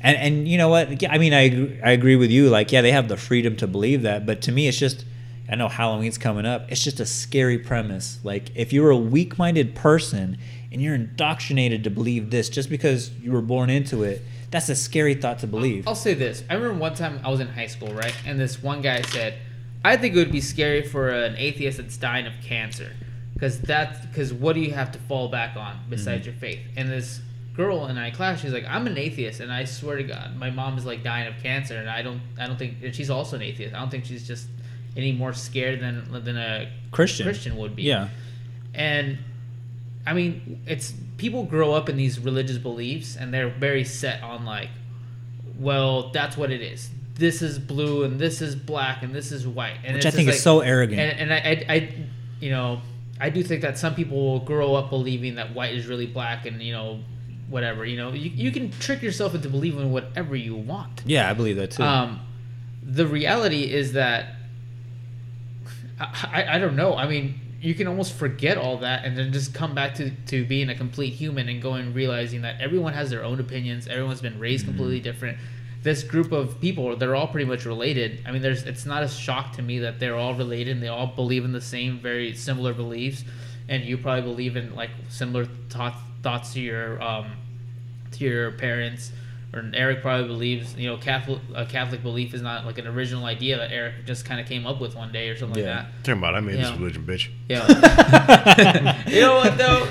and 0.00 0.16
and 0.16 0.48
you 0.48 0.58
know 0.58 0.68
what? 0.68 1.00
Yeah, 1.00 1.12
I 1.12 1.18
mean, 1.18 1.32
I 1.32 1.44
I 1.88 1.92
agree 1.92 2.16
with 2.16 2.30
you. 2.30 2.50
Like, 2.50 2.72
yeah, 2.72 2.80
they 2.82 2.92
have 2.92 3.08
the 3.08 3.16
freedom 3.16 3.56
to 3.56 3.66
believe 3.66 4.02
that, 4.02 4.26
but 4.26 4.42
to 4.42 4.52
me, 4.52 4.66
it's 4.68 4.78
just. 4.78 5.04
I 5.50 5.56
know 5.56 5.68
Halloween's 5.68 6.16
coming 6.16 6.46
up. 6.46 6.70
It's 6.70 6.82
just 6.82 7.00
a 7.00 7.06
scary 7.06 7.58
premise. 7.58 8.18
Like, 8.22 8.50
if 8.54 8.72
you're 8.72 8.90
a 8.90 8.96
weak 8.96 9.36
minded 9.36 9.74
person 9.74 10.38
and 10.70 10.80
you're 10.80 10.94
indoctrinated 10.94 11.82
to 11.84 11.90
believe 11.90 12.30
this 12.30 12.48
just 12.48 12.70
because 12.70 13.10
you 13.20 13.32
were 13.32 13.42
born 13.42 13.68
into 13.68 14.04
it, 14.04 14.22
that's 14.50 14.68
a 14.68 14.76
scary 14.76 15.14
thought 15.14 15.40
to 15.40 15.46
believe. 15.46 15.88
I'll 15.88 15.94
say 15.94 16.14
this. 16.14 16.44
I 16.48 16.54
remember 16.54 16.78
one 16.78 16.94
time 16.94 17.20
I 17.24 17.30
was 17.30 17.40
in 17.40 17.48
high 17.48 17.66
school, 17.66 17.92
right? 17.92 18.14
And 18.24 18.38
this 18.38 18.62
one 18.62 18.80
guy 18.80 19.02
said, 19.02 19.38
"I 19.84 19.96
think 19.96 20.14
it 20.14 20.18
would 20.18 20.32
be 20.32 20.40
scary 20.40 20.82
for 20.82 21.08
an 21.08 21.36
atheist 21.36 21.78
that's 21.78 21.96
dying 21.96 22.26
of 22.26 22.32
cancer, 22.42 22.92
because 23.34 23.60
that's 23.60 24.04
because 24.06 24.32
what 24.32 24.54
do 24.54 24.60
you 24.60 24.72
have 24.72 24.92
to 24.92 24.98
fall 24.98 25.28
back 25.28 25.56
on 25.56 25.78
besides 25.88 26.22
mm-hmm. 26.22 26.30
your 26.30 26.34
faith?" 26.40 26.60
And 26.76 26.88
this 26.88 27.20
girl 27.54 27.86
in 27.86 27.96
my 27.96 28.10
class, 28.10 28.40
she's 28.40 28.52
like, 28.52 28.64
"I'm 28.68 28.86
an 28.86 28.98
atheist, 28.98 29.40
and 29.40 29.52
I 29.52 29.64
swear 29.64 29.96
to 29.96 30.04
God, 30.04 30.36
my 30.36 30.50
mom 30.50 30.78
is 30.78 30.84
like 30.84 31.04
dying 31.04 31.28
of 31.28 31.40
cancer, 31.42 31.76
and 31.76 31.88
I 31.88 32.02
don't, 32.02 32.20
I 32.38 32.46
don't 32.46 32.58
think 32.58 32.78
and 32.82 32.94
she's 32.94 33.10
also 33.10 33.36
an 33.36 33.42
atheist. 33.42 33.74
I 33.74 33.78
don't 33.78 33.90
think 33.90 34.04
she's 34.04 34.26
just 34.26 34.46
any 34.96 35.12
more 35.12 35.32
scared 35.32 35.80
than 35.80 36.24
than 36.24 36.36
a 36.36 36.70
Christian. 36.90 37.24
Christian 37.24 37.56
would 37.56 37.76
be." 37.76 37.82
Yeah. 37.84 38.08
and 38.74 39.18
I 40.06 40.12
mean, 40.14 40.62
it's 40.66 40.94
people 41.18 41.44
grow 41.44 41.72
up 41.72 41.88
in 41.88 41.96
these 41.96 42.18
religious 42.18 42.58
beliefs, 42.58 43.16
and 43.16 43.32
they're 43.32 43.50
very 43.50 43.84
set 43.84 44.22
on 44.22 44.44
like, 44.44 44.70
well, 45.58 46.10
that's 46.10 46.36
what 46.36 46.50
it 46.50 46.62
is. 46.62 46.90
This 47.14 47.42
is 47.42 47.58
blue, 47.58 48.04
and 48.04 48.18
this 48.18 48.40
is 48.40 48.56
black, 48.56 49.02
and 49.02 49.14
this 49.14 49.30
is 49.30 49.46
white, 49.46 49.76
and 49.84 49.94
Which 49.94 50.06
it's 50.06 50.14
I 50.14 50.16
think 50.16 50.28
just 50.28 50.38
is 50.38 50.42
so 50.42 50.60
arrogant. 50.60 51.00
And, 51.00 51.30
and 51.30 51.34
I, 51.34 51.36
I, 51.36 51.74
I, 51.74 51.94
you 52.40 52.50
know, 52.50 52.80
I 53.20 53.28
do 53.28 53.42
think 53.42 53.60
that 53.60 53.78
some 53.78 53.94
people 53.94 54.16
will 54.16 54.40
grow 54.40 54.74
up 54.74 54.88
believing 54.88 55.34
that 55.34 55.54
white 55.54 55.74
is 55.74 55.86
really 55.86 56.06
black, 56.06 56.46
and 56.46 56.62
you 56.62 56.72
know, 56.72 57.00
whatever. 57.50 57.84
You 57.84 57.98
know, 57.98 58.12
you, 58.12 58.30
you 58.30 58.50
can 58.50 58.70
trick 58.70 59.02
yourself 59.02 59.34
into 59.34 59.50
believing 59.50 59.92
whatever 59.92 60.34
you 60.34 60.56
want. 60.56 61.02
Yeah, 61.04 61.28
I 61.28 61.34
believe 61.34 61.56
that 61.56 61.72
too. 61.72 61.82
Um, 61.82 62.20
the 62.82 63.06
reality 63.06 63.70
is 63.70 63.92
that 63.92 64.36
I, 66.00 66.56
I, 66.56 66.58
don't 66.58 66.76
know. 66.76 66.96
I 66.96 67.06
mean, 67.06 67.38
you 67.60 67.74
can 67.74 67.86
almost 67.86 68.14
forget 68.14 68.56
all 68.56 68.78
that 68.78 69.04
and 69.04 69.16
then 69.16 69.32
just 69.32 69.52
come 69.52 69.74
back 69.74 69.94
to, 69.96 70.10
to 70.28 70.44
being 70.46 70.70
a 70.70 70.74
complete 70.74 71.12
human 71.12 71.48
and 71.48 71.60
going 71.60 71.92
realizing 71.92 72.42
that 72.42 72.60
everyone 72.60 72.94
has 72.94 73.10
their 73.10 73.22
own 73.22 73.38
opinions. 73.38 73.86
Everyone's 73.86 74.22
been 74.22 74.38
raised 74.38 74.64
completely 74.64 75.00
different. 75.00 75.38
This 75.82 76.02
group 76.02 76.32
of 76.32 76.60
people, 76.60 76.96
they're 76.96 77.14
all 77.14 77.28
pretty 77.28 77.46
much 77.46 77.66
related. 77.66 78.22
I 78.26 78.32
mean, 78.32 78.42
there's 78.42 78.64
it's 78.64 78.86
not 78.86 79.02
a 79.02 79.08
shock 79.08 79.52
to 79.56 79.62
me 79.62 79.78
that 79.80 80.00
they're 80.00 80.16
all 80.16 80.34
related 80.34 80.72
and 80.72 80.82
they 80.82 80.88
all 80.88 81.06
believe 81.06 81.44
in 81.44 81.52
the 81.52 81.60
same, 81.60 81.98
very 81.98 82.34
similar 82.34 82.74
beliefs. 82.74 83.24
And 83.68 83.84
you 83.84 83.96
probably 83.98 84.22
believe 84.22 84.56
in 84.56 84.74
like 84.74 84.90
similar 85.08 85.46
thoughts 85.68 85.96
thoughts 86.22 86.52
to 86.54 86.60
your 86.60 87.02
um, 87.02 87.32
to 88.12 88.24
your 88.24 88.52
parents 88.52 89.12
or 89.52 89.68
Eric 89.74 90.00
probably 90.00 90.28
believes, 90.28 90.74
you 90.76 90.88
know, 90.88 90.96
Catholic 90.96 91.40
a 91.54 91.66
Catholic 91.66 92.02
belief 92.02 92.34
is 92.34 92.40
not 92.42 92.64
like 92.66 92.78
an 92.78 92.86
original 92.86 93.24
idea 93.24 93.56
that 93.58 93.72
Eric 93.72 94.06
just 94.06 94.24
kind 94.24 94.40
of 94.40 94.46
came 94.46 94.64
up 94.66 94.80
with 94.80 94.94
one 94.94 95.10
day 95.10 95.28
or 95.28 95.36
something 95.36 95.62
Yeah. 95.62 95.74
like 95.76 95.84
that. 95.86 96.04
Talking 96.04 96.18
about 96.18 96.34
I 96.36 96.40
made 96.40 96.58
this 96.58 96.68
Yeah. 96.68 96.76
religion, 96.76 97.02
bitch. 97.04 97.28
Yeah. 97.48 99.02
you 99.08 99.20
know 99.20 99.36
what 99.36 99.58
though? 99.58 99.86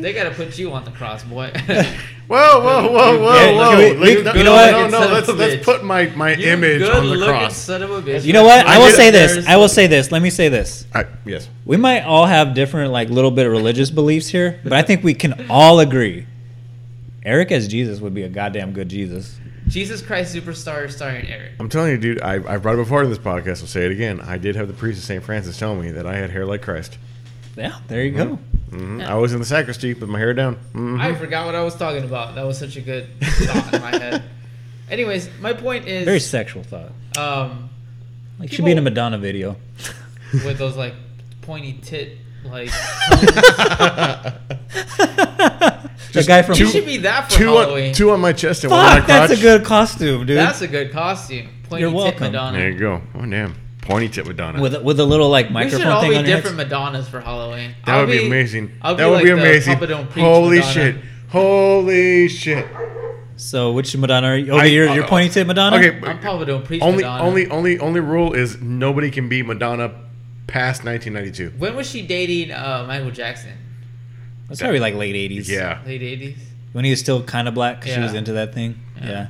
They 0.00 0.12
gotta 0.14 0.30
put 0.30 0.56
you 0.58 0.72
on 0.72 0.84
the 0.84 0.90
cross, 0.90 1.22
boy. 1.24 1.52
Whoa, 2.26 2.58
whoa, 2.60 2.90
whoa, 2.90 3.20
whoa, 3.20 3.34
Yeah, 3.34 3.52
whoa! 3.52 3.70
can 3.70 3.78
we- 4.00 4.06
Like, 4.06 4.16
we- 4.16 4.22
no, 4.24 4.32
you 4.32 4.44
know 4.44 4.52
what? 4.54 4.70
No, 4.70 4.88
no, 4.88 5.00
Son 5.02 5.12
let's 5.12 5.28
let's 5.28 5.62
put 5.64 5.84
my 5.84 6.06
my 6.16 6.32
You 6.32 6.52
image 6.52 6.80
on 6.80 7.10
the 7.10 7.26
cross. 7.26 7.54
Son 7.54 7.82
of 7.82 7.90
a 7.90 8.00
bitch. 8.00 8.24
You 8.24 8.32
know 8.32 8.44
what? 8.44 8.66
I 8.66 8.76
I 8.76 8.78
will 8.78 8.90
say 8.92 9.10
this. 9.10 9.46
I 9.46 9.56
will 9.56 9.68
say 9.68 9.86
this. 9.86 10.10
Let 10.10 10.22
me 10.22 10.30
say 10.30 10.48
this. 10.48 10.86
I, 10.94 11.04
yes. 11.26 11.50
We 11.66 11.76
might 11.76 12.00
all 12.04 12.24
have 12.24 12.54
different, 12.54 12.92
like, 12.92 13.10
little 13.10 13.30
bit 13.30 13.44
of 13.44 13.52
religious 13.52 13.90
beliefs 13.90 14.28
here, 14.28 14.58
but 14.64 14.72
I 14.72 14.80
think 14.80 15.04
we 15.04 15.12
can 15.12 15.46
all 15.50 15.80
agree. 15.80 16.24
Eric 17.24 17.52
as 17.52 17.68
Jesus 17.68 18.00
would 18.00 18.14
be 18.14 18.22
a 18.22 18.28
goddamn 18.28 18.72
good 18.72 18.88
Jesus. 18.88 19.38
Jesus 19.66 20.02
Christ 20.02 20.34
Superstar 20.34 20.90
starring 20.90 21.26
Eric. 21.26 21.52
I'm 21.58 21.68
telling 21.70 21.92
you, 21.92 21.98
dude. 21.98 22.20
I, 22.20 22.34
I've 22.34 22.62
brought 22.62 22.74
it 22.74 22.78
before 22.78 23.02
in 23.02 23.08
this 23.08 23.18
podcast. 23.18 23.62
I'll 23.62 23.66
say 23.66 23.86
it 23.86 23.92
again. 23.92 24.20
I 24.20 24.36
did 24.36 24.56
have 24.56 24.68
the 24.68 24.74
priest 24.74 24.98
of 24.98 25.04
St. 25.04 25.22
Francis 25.24 25.58
tell 25.58 25.74
me 25.74 25.90
that 25.92 26.06
I 26.06 26.16
had 26.16 26.30
hair 26.30 26.44
like 26.44 26.60
Christ. 26.62 26.98
Yeah, 27.56 27.78
there 27.88 28.04
you 28.04 28.10
go. 28.10 28.26
hmm 28.70 29.00
I 29.00 29.14
was 29.14 29.32
in 29.32 29.38
the 29.38 29.44
sacristy 29.46 29.94
with 29.94 30.08
my 30.10 30.18
hair 30.18 30.34
down. 30.34 30.56
hmm 30.72 31.00
I 31.00 31.14
forgot 31.14 31.46
what 31.46 31.54
I 31.54 31.62
was 31.62 31.74
talking 31.76 32.04
about. 32.04 32.34
That 32.34 32.44
was 32.44 32.58
such 32.58 32.76
a 32.76 32.80
good 32.82 33.06
thought 33.22 33.72
in 33.74 33.80
my 33.80 33.90
head. 33.96 34.22
Anyways, 34.90 35.30
my 35.40 35.54
point 35.54 35.86
is 35.88 36.04
Very 36.04 36.20
sexual 36.20 36.62
thought. 36.62 36.90
um, 37.16 37.70
Like, 38.38 38.52
should 38.52 38.66
be 38.66 38.72
in 38.72 38.78
a 38.78 38.82
Madonna 38.82 39.16
video. 39.18 39.56
with 40.32 40.58
those 40.58 40.76
like 40.76 40.94
pointy 41.40 41.78
tit 41.80 42.18
like 42.44 42.68
the 46.12 46.24
guy 46.26 46.42
from. 46.42 46.56
you 46.56 46.66
should 46.66 46.86
be 46.86 46.98
that 46.98 47.30
for 47.30 47.38
Two 47.38 47.46
Halloween. 47.46 47.88
on, 47.88 47.94
two 47.94 48.10
on 48.10 48.20
my 48.20 48.32
chest 48.32 48.64
and 48.64 48.70
one 48.70 48.80
on 48.80 48.86
my 48.86 48.98
Fuck, 48.98 49.06
that's 49.06 49.32
a 49.32 49.36
good 49.42 49.64
costume, 49.64 50.26
dude. 50.26 50.36
That's 50.36 50.60
a 50.62 50.68
good 50.68 50.92
costume. 50.92 51.48
Pointy 51.64 51.80
You're 51.82 51.90
tit 51.90 51.96
welcome. 51.96 52.20
Madonna. 52.32 52.58
There 52.58 52.70
you 52.70 52.78
go. 52.78 53.02
Oh 53.14 53.26
damn, 53.26 53.54
pointy 53.82 54.08
tip 54.08 54.26
Madonna. 54.26 54.60
with 54.60 54.80
with 54.82 55.00
a 55.00 55.04
little 55.04 55.28
like 55.28 55.50
microphone 55.50 55.64
we 55.64 55.70
should 55.70 55.86
microphone 55.88 55.92
all 55.94 56.00
thing 56.02 56.10
be 56.10 56.16
on 56.16 56.24
different 56.24 56.56
head. 56.58 56.66
Madonnas 56.68 57.08
for 57.08 57.20
Halloween. 57.20 57.74
that 57.86 57.94
I'll 57.94 58.06
would 58.06 58.12
be, 58.12 58.26
amazing. 58.26 58.72
I'll 58.82 58.94
that 58.96 59.04
be 59.04 59.08
would 59.10 59.14
like 59.16 59.24
be 59.24 59.30
the 59.30 59.36
amazing. 59.38 59.74
Papa 59.74 59.86
Don't 59.86 60.10
Preach 60.10 60.22
Holy 60.24 60.58
Madonna. 60.58 60.72
shit! 60.74 60.96
Holy 61.30 62.28
shit! 62.28 62.66
So 63.36 63.72
which 63.72 63.96
Madonna 63.96 64.28
are 64.28 64.36
you? 64.36 64.52
Oh, 64.52 64.58
I- 64.58 64.66
your 64.66 64.86
your 64.94 65.04
uh, 65.04 65.08
pointy 65.08 65.28
tip 65.30 65.46
Madonna. 65.48 65.76
Okay, 65.78 65.98
I'm 66.06 66.20
Papa 66.20 66.44
Don't 66.44 66.64
Preach 66.64 66.82
only 66.82 67.02
Madonna. 67.02 67.24
only 67.24 67.48
only 67.48 67.78
only 67.80 68.00
rule 68.00 68.32
is 68.34 68.60
nobody 68.60 69.10
can 69.10 69.28
be 69.28 69.42
Madonna 69.42 69.92
past 70.46 70.84
1992. 70.84 71.58
When 71.58 71.74
was 71.76 71.88
she 71.88 72.02
dating 72.06 72.52
uh, 72.52 72.84
Michael 72.86 73.10
Jackson? 73.10 73.52
It's 74.50 74.60
probably 74.60 74.80
like 74.80 74.94
late 74.94 75.14
'80s. 75.14 75.48
Yeah, 75.48 75.80
Late 75.86 76.02
80s. 76.02 76.36
when 76.72 76.84
he 76.84 76.90
was 76.90 77.00
still 77.00 77.22
kind 77.22 77.48
of 77.48 77.54
black. 77.54 77.80
'cause 77.80 77.90
She 77.90 77.96
Yeah. 77.96 78.02
was 78.02 78.14
into 78.14 78.32
that 78.34 78.52
thing. 78.54 78.78
Yeah. 79.00 79.08
Yeah. 79.08 79.26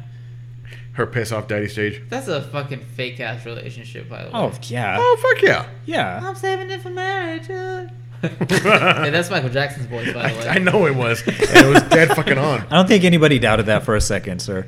her 0.92 1.06
piss 1.06 1.32
off 1.32 1.48
daddy 1.48 1.68
stage. 1.68 2.02
That's 2.08 2.28
a 2.28 2.42
fucking 2.42 2.80
fake 2.96 3.18
ass 3.20 3.44
relationship, 3.46 4.08
by 4.08 4.18
the 4.24 4.24
way. 4.26 4.30
Oh 4.34 4.52
yeah. 4.62 4.96
Oh 4.98 5.16
fuck 5.20 5.42
yeah! 5.42 5.66
Yeah. 5.86 6.20
I'm 6.24 6.34
saving 6.36 6.70
it 6.70 6.82
for 6.82 6.90
marriage. 6.90 7.48
uh. 7.50 7.86
hey, 8.22 9.10
that's 9.10 9.30
Michael 9.30 9.50
Jackson's 9.50 9.86
voice, 9.86 10.12
by 10.12 10.32
the 10.32 10.38
way. 10.38 10.48
I, 10.48 10.54
I 10.54 10.58
know 10.58 10.86
it 10.86 10.94
was. 10.94 11.22
And 11.26 11.36
it 11.40 11.66
was 11.72 11.82
dead 11.84 12.08
fucking 12.10 12.38
on. 12.38 12.60
I 12.70 12.76
don't 12.76 12.86
think 12.88 13.04
anybody 13.04 13.38
doubted 13.38 13.66
that 13.66 13.84
for 13.84 13.94
a 13.96 14.00
second, 14.00 14.40
sir. 14.40 14.66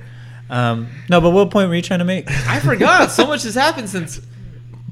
Um, 0.50 0.88
no, 1.08 1.20
but 1.20 1.30
what 1.30 1.50
point 1.50 1.68
were 1.68 1.74
you 1.74 1.82
trying 1.82 1.98
to 2.00 2.04
make? 2.04 2.30
I 2.30 2.60
forgot. 2.60 3.10
So 3.10 3.26
much 3.26 3.42
has 3.44 3.54
happened 3.54 3.88
since. 3.88 4.20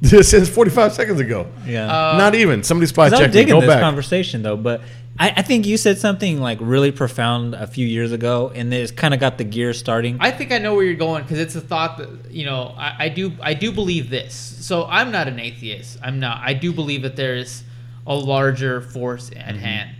Since 0.22 0.48
45 0.48 0.92
seconds 0.92 1.20
ago. 1.20 1.46
Yeah. 1.66 1.86
Uh, 1.86 2.16
Not 2.18 2.34
even. 2.34 2.62
Somebody 2.62 2.86
spot 2.88 3.10
'Cause 3.10 3.20
I'm 3.20 3.26
check 3.26 3.34
me. 3.34 3.40
digging 3.40 3.54
Go 3.54 3.60
this 3.60 3.68
back. 3.68 3.80
conversation 3.80 4.42
though, 4.42 4.56
but 4.56 4.82
I, 5.18 5.30
I 5.36 5.42
think 5.42 5.64
you 5.66 5.76
said 5.76 5.98
something 5.98 6.40
like 6.40 6.58
really 6.60 6.90
profound 6.90 7.54
a 7.54 7.66
few 7.66 7.86
years 7.86 8.10
ago, 8.12 8.50
and 8.54 8.74
it's 8.74 8.90
kind 8.90 9.14
of 9.14 9.20
got 9.20 9.38
the 9.38 9.44
gear 9.44 9.72
starting. 9.72 10.16
I 10.20 10.30
think 10.32 10.50
I 10.52 10.58
know 10.58 10.74
where 10.74 10.84
you're 10.84 10.94
going 10.94 11.22
because 11.22 11.38
it's 11.38 11.54
a 11.54 11.60
thought 11.60 11.98
that 11.98 12.32
you 12.32 12.44
know. 12.44 12.74
I, 12.76 13.04
I 13.04 13.08
do. 13.08 13.32
I 13.40 13.54
do 13.54 13.70
believe 13.72 14.10
this. 14.10 14.34
So 14.34 14.84
I'm 14.86 15.12
not 15.12 15.28
an 15.28 15.38
atheist. 15.38 15.98
I'm 16.02 16.18
not. 16.18 16.40
I 16.42 16.52
do 16.52 16.72
believe 16.72 17.02
that 17.02 17.14
there 17.16 17.36
is 17.36 17.62
a 18.06 18.14
larger 18.14 18.80
force 18.82 19.30
at 19.36 19.54
hand, 19.56 19.94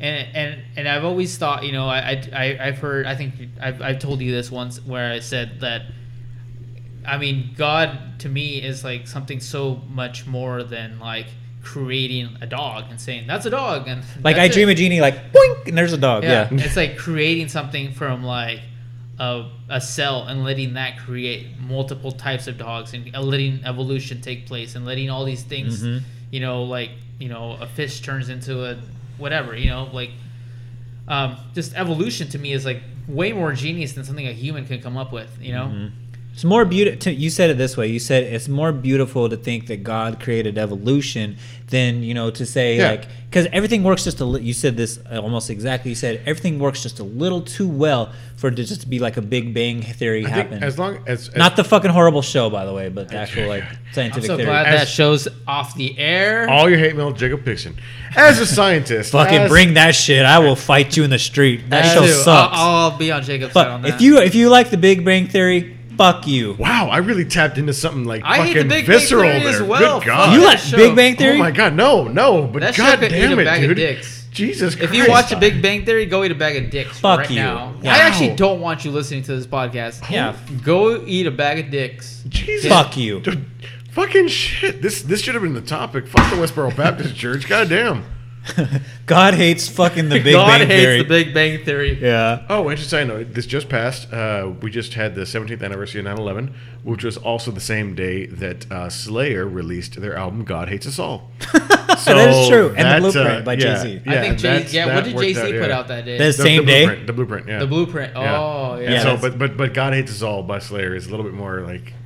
and 0.00 0.26
and 0.34 0.60
and 0.76 0.88
I've 0.88 1.04
always 1.04 1.38
thought. 1.38 1.62
You 1.64 1.70
know, 1.72 1.86
I 1.88 2.20
I 2.34 2.58
I've 2.60 2.78
heard. 2.78 3.06
I 3.06 3.14
think 3.14 3.34
I've 3.62 3.80
I've 3.80 3.98
told 4.00 4.20
you 4.20 4.32
this 4.32 4.50
once 4.50 4.84
where 4.84 5.12
I 5.12 5.20
said 5.20 5.60
that. 5.60 5.82
I 7.06 7.18
mean, 7.18 7.50
God 7.56 8.18
to 8.20 8.28
me 8.28 8.62
is 8.62 8.84
like 8.84 9.06
something 9.06 9.40
so 9.40 9.82
much 9.88 10.26
more 10.26 10.62
than 10.62 10.98
like 10.98 11.26
creating 11.62 12.28
a 12.40 12.46
dog 12.46 12.84
and 12.90 13.00
saying 13.00 13.26
that's 13.26 13.44
a 13.44 13.50
dog 13.50 13.88
and 13.88 14.02
like 14.22 14.36
I 14.36 14.48
dream 14.48 14.68
it." 14.68 14.72
a 14.72 14.74
genie, 14.76 15.00
like 15.00 15.32
boink, 15.32 15.66
and 15.68 15.76
there's 15.76 15.92
a 15.92 15.98
dog. 15.98 16.22
Yeah, 16.22 16.48
Yeah. 16.50 16.64
it's 16.64 16.76
like 16.76 16.96
creating 16.96 17.48
something 17.48 17.92
from 17.92 18.22
like 18.22 18.60
a, 19.18 19.48
a 19.68 19.80
cell 19.80 20.24
and 20.28 20.44
letting 20.44 20.74
that 20.74 20.98
create 20.98 21.46
multiple 21.58 22.12
types 22.12 22.46
of 22.46 22.58
dogs 22.58 22.92
and 22.92 23.14
uh, 23.16 23.20
letting 23.20 23.64
evolution 23.64 24.20
take 24.20 24.46
place 24.46 24.74
and 24.74 24.84
letting 24.84 25.10
all 25.10 25.24
these 25.24 25.42
things, 25.42 25.82
Mhm. 25.82 26.02
you 26.30 26.40
know, 26.40 26.62
like 26.64 26.90
you 27.18 27.28
know, 27.28 27.56
a 27.60 27.66
fish 27.66 28.00
turns 28.02 28.28
into 28.28 28.64
a 28.64 28.76
whatever, 29.18 29.56
you 29.56 29.70
know, 29.70 29.88
like 29.92 30.10
um, 31.08 31.36
just 31.54 31.74
evolution 31.74 32.28
to 32.28 32.38
me 32.38 32.52
is 32.52 32.64
like 32.64 32.82
way 33.08 33.32
more 33.32 33.52
genius 33.52 33.92
than 33.92 34.04
something 34.04 34.26
a 34.26 34.32
human 34.32 34.66
can 34.66 34.82
come 34.82 34.96
up 34.96 35.12
with, 35.12 35.30
you 35.40 35.52
know. 35.52 35.66
Mm-hmm. 35.66 35.94
It's 36.36 36.44
more 36.44 36.66
beautiful. 36.66 37.12
You 37.12 37.30
said 37.30 37.48
it 37.48 37.56
this 37.56 37.78
way. 37.78 37.86
You 37.86 37.98
said 37.98 38.24
it's 38.24 38.46
more 38.46 38.70
beautiful 38.70 39.26
to 39.30 39.38
think 39.38 39.68
that 39.68 39.82
God 39.82 40.20
created 40.20 40.58
evolution 40.58 41.38
than 41.68 42.02
you 42.02 42.12
know 42.12 42.30
to 42.30 42.44
say 42.44 42.76
Yeah. 42.76 42.90
like 42.90 43.06
because 43.30 43.46
everything 43.52 43.82
works 43.82 44.04
just 44.04 44.20
a. 44.20 44.24
Li- 44.26 44.42
you 44.42 44.52
said 44.52 44.76
this 44.76 44.98
uh, 45.10 45.18
almost 45.18 45.48
exactly. 45.48 45.90
You 45.92 45.94
said 45.94 46.20
everything 46.26 46.58
works 46.58 46.82
just 46.82 47.00
a 47.00 47.04
little 47.04 47.40
too 47.40 47.66
well 47.66 48.12
for 48.36 48.48
it 48.48 48.56
to 48.56 48.64
just 48.64 48.90
be 48.90 48.98
like 48.98 49.16
a 49.16 49.22
Big 49.22 49.54
Bang 49.54 49.80
theory 49.80 50.26
I 50.26 50.28
happen. 50.28 50.62
as 50.62 50.78
long 50.78 50.98
as, 51.06 51.30
as 51.30 51.36
Not 51.36 51.56
the 51.56 51.64
fucking 51.64 51.90
horrible 51.90 52.20
show, 52.20 52.50
by 52.50 52.66
the 52.66 52.72
way, 52.74 52.90
but 52.90 53.08
the 53.08 53.16
actual 53.24 53.48
like 53.48 53.64
scientific 53.64 53.86
I'm 53.88 53.94
scientific 53.94 54.26
so 54.26 54.36
theory. 54.36 54.46
glad 54.46 54.66
As- 54.66 54.80
that 54.80 54.88
show's 54.88 55.28
off 55.48 55.74
the 55.74 55.98
air. 55.98 56.50
all 56.50 56.68
your 56.68 56.78
hate 56.78 56.94
mail, 56.96 57.12
Jacob 57.12 57.44
Pixon. 57.46 57.76
As 58.14 58.38
a 58.40 58.46
scientist, 58.58 59.12
Fucking 59.12 59.38
as- 59.38 59.50
bring 59.50 59.72
that 59.74 59.94
shit. 59.94 60.26
I 60.26 60.38
will 60.40 60.54
fight 60.56 60.98
you 60.98 61.02
in 61.04 61.08
the 61.08 61.18
street. 61.18 61.70
That 61.70 61.94
show 61.94 62.02
too. 62.02 62.12
sucks. 62.12 62.54
I'll, 62.58 62.90
I'll 62.92 62.98
be 62.98 63.10
on 63.10 63.22
Jacob's 63.22 63.54
side 63.54 63.68
on 63.68 63.80
that. 63.82 63.94
If 63.94 64.00
you 64.02 64.18
if 64.18 64.34
you 64.34 64.50
like 64.50 64.68
the 64.68 64.76
Big 64.76 65.02
Bang 65.04 65.28
Theory, 65.28 65.75
fuck 65.96 66.26
you. 66.26 66.54
Wow, 66.54 66.88
I 66.90 66.98
really 66.98 67.24
tapped 67.24 67.58
into 67.58 67.72
something 67.72 68.04
like 68.04 68.22
I 68.24 68.36
hate 68.38 68.46
fucking 68.54 68.62
the 68.68 68.74
Big 68.74 68.86
Bang 68.86 68.98
visceral 68.98 69.22
Theory 69.22 69.38
there. 69.40 69.48
as 69.48 69.62
well. 69.62 69.98
Good 70.00 70.06
God. 70.06 70.24
Fuck 70.26 70.34
You 70.34 70.40
that 70.40 70.46
like 70.46 70.58
show. 70.58 70.76
Big 70.76 70.96
Bang 70.96 71.14
oh 71.14 71.18
Theory? 71.18 71.34
Oh 71.36 71.38
my 71.38 71.50
God, 71.50 71.74
no, 71.74 72.04
no, 72.08 72.46
but 72.46 72.60
That 72.62 72.74
show 72.74 72.82
God 72.84 72.98
could 73.00 73.12
eat 73.12 73.20
damn 73.20 73.38
a 73.38 73.42
it, 73.42 73.44
bag 73.44 73.62
of 73.64 73.68
dude. 73.70 73.76
dicks. 73.76 74.26
Jesus 74.30 74.76
If 74.76 74.92
you 74.94 75.08
watch 75.08 75.30
The 75.30 75.36
Big 75.36 75.62
Bang 75.62 75.86
Theory, 75.86 76.04
go 76.04 76.22
eat 76.22 76.30
a 76.30 76.34
bag 76.34 76.62
of 76.62 76.70
dicks 76.70 76.98
Fuck 77.00 77.20
right 77.20 77.30
you. 77.30 77.36
now. 77.36 77.74
Yeah. 77.82 77.94
I 77.94 77.98
actually 77.98 78.36
don't 78.36 78.60
want 78.60 78.84
you 78.84 78.90
listening 78.90 79.22
to 79.22 79.34
this 79.34 79.46
podcast. 79.46 80.10
Yeah. 80.10 80.36
Go 80.62 81.02
eat 81.06 81.26
a 81.26 81.30
bag 81.30 81.58
of 81.64 81.70
dicks. 81.70 82.22
Jesus. 82.28 82.70
Fuck 82.70 82.98
you. 82.98 83.20
Dude, 83.20 83.46
fucking 83.92 84.28
shit. 84.28 84.82
This 84.82 85.00
this 85.00 85.22
should 85.22 85.34
have 85.34 85.42
been 85.42 85.54
the 85.54 85.62
topic. 85.62 86.06
Fuck 86.06 86.28
the 86.30 86.36
Westboro 86.36 86.76
Baptist 86.76 87.16
Church. 87.16 87.48
God 87.48 87.70
damn. 87.70 88.04
God 89.06 89.34
hates 89.34 89.68
fucking 89.68 90.08
the 90.08 90.20
Big 90.20 90.24
bang 90.24 90.32
theory. 90.32 90.34
God 90.34 90.58
Bang 90.58 90.68
hates 90.68 90.80
Theory. 90.82 90.98
the 90.98 91.04
Big 91.08 91.34
Bang 91.34 91.64
Theory. 91.64 91.98
yeah. 92.00 92.46
Oh, 92.48 92.70
interesting 92.70 92.88
side 92.98 93.08
note. 93.08 93.32
This 93.32 93.46
just 93.46 93.68
passed. 93.68 94.12
Uh, 94.12 94.52
we 94.62 94.70
just 94.70 94.94
had 94.94 95.14
the 95.14 95.22
17th 95.22 95.62
anniversary 95.62 96.00
of 96.00 96.06
9/11, 96.06 96.52
which 96.84 97.04
was 97.04 97.16
also 97.16 97.50
the 97.50 97.60
same 97.60 97.94
day 97.94 98.26
that 98.26 98.70
uh, 98.70 98.88
Slayer 98.88 99.46
released 99.46 100.00
their 100.00 100.16
album 100.16 100.44
"God 100.44 100.68
Hates 100.68 100.86
Us 100.86 100.98
All." 100.98 101.30
so 101.98 102.14
that 102.14 102.30
is 102.30 102.48
true. 102.48 102.68
And 102.76 102.78
The 102.78 102.82
that, 102.82 103.00
Blueprint 103.00 103.44
by 103.44 103.56
Jay-Z. 103.56 104.02
I 104.06 104.12
yeah, 104.14 104.20
think 104.22 104.38
Jay, 104.38 104.48
that's- 104.48 104.72
yeah. 104.72 104.86
that 104.86 104.94
What 104.94 105.04
did 105.04 105.14
worked 105.14 105.26
Jay 105.28 105.34
Z 105.34 105.40
put 105.40 105.54
yeah. 105.54 105.78
out 105.78 105.88
that 105.88 106.04
day? 106.04 106.18
The 106.18 106.24
The, 106.24 106.32
same 106.32 106.64
the 106.64 106.72
day? 106.72 106.84
Blueprint, 106.86 107.06
the 107.06 107.12
blueprint, 107.12 107.48
yeah. 107.48 107.58
the 107.60 107.66
Blueprint. 107.66 108.12
Oh, 108.16 108.22
yeah. 108.22 108.84
And 108.84 108.92
Yeah, 108.94 109.02
so, 109.02 109.16
but 109.16 109.38
but 109.38 109.56
but 109.56 109.74
God 109.74 109.92
hates 109.94 110.10
us 110.10 110.22
all 110.22 110.42
by 110.42 110.58
Slayer 110.58 110.94
is 110.94 111.06
a 111.06 111.10
little 111.10 111.24
bit 111.24 111.34
more 111.34 111.60
like 111.62 111.92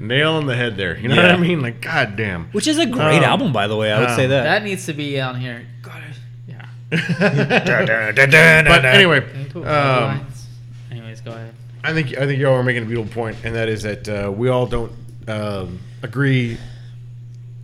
nail 0.00 0.32
on 0.32 0.46
the 0.46 0.54
head 0.56 0.76
there. 0.76 0.96
You 0.98 1.08
know 1.08 1.16
what 1.16 1.24
Yeah. 1.26 1.34
I 1.34 1.36
mean? 1.36 1.60
Like, 1.62 1.80
god 1.80 2.16
damn. 2.16 2.46
Which 2.52 2.66
is 2.66 2.78
a 2.78 2.86
great 2.86 3.18
Um, 3.18 3.24
album, 3.24 3.52
by 3.52 3.66
the 3.66 3.76
way. 3.76 3.92
I 3.92 4.00
would 4.00 4.10
say 4.16 4.24
um, 4.24 4.30
that. 4.30 4.42
that 4.44 4.62
needs 4.64 4.86
to 4.86 4.92
be 4.92 5.20
on 5.20 5.40
here. 5.40 5.66
God, 5.82 6.02
yeah. 6.46 6.66
But 8.64 8.84
anyway, 8.84 9.20
Can 9.20 9.40
you 9.40 9.46
put 9.46 9.66
um, 9.66 10.04
lines? 10.18 10.46
Anyways, 10.90 11.20
go 11.20 11.32
ahead. 11.32 11.54
I 11.82 11.92
think 11.92 12.16
I 12.16 12.26
think 12.26 12.40
y'all 12.40 12.54
are 12.54 12.62
making 12.62 12.82
a 12.84 12.86
beautiful 12.86 13.12
point, 13.12 13.36
and 13.44 13.54
that 13.54 13.68
is 13.68 13.82
that 13.82 14.08
uh, 14.08 14.30
we 14.32 14.48
all 14.48 14.66
don't 14.66 14.92
um, 15.28 15.80
agree 16.02 16.56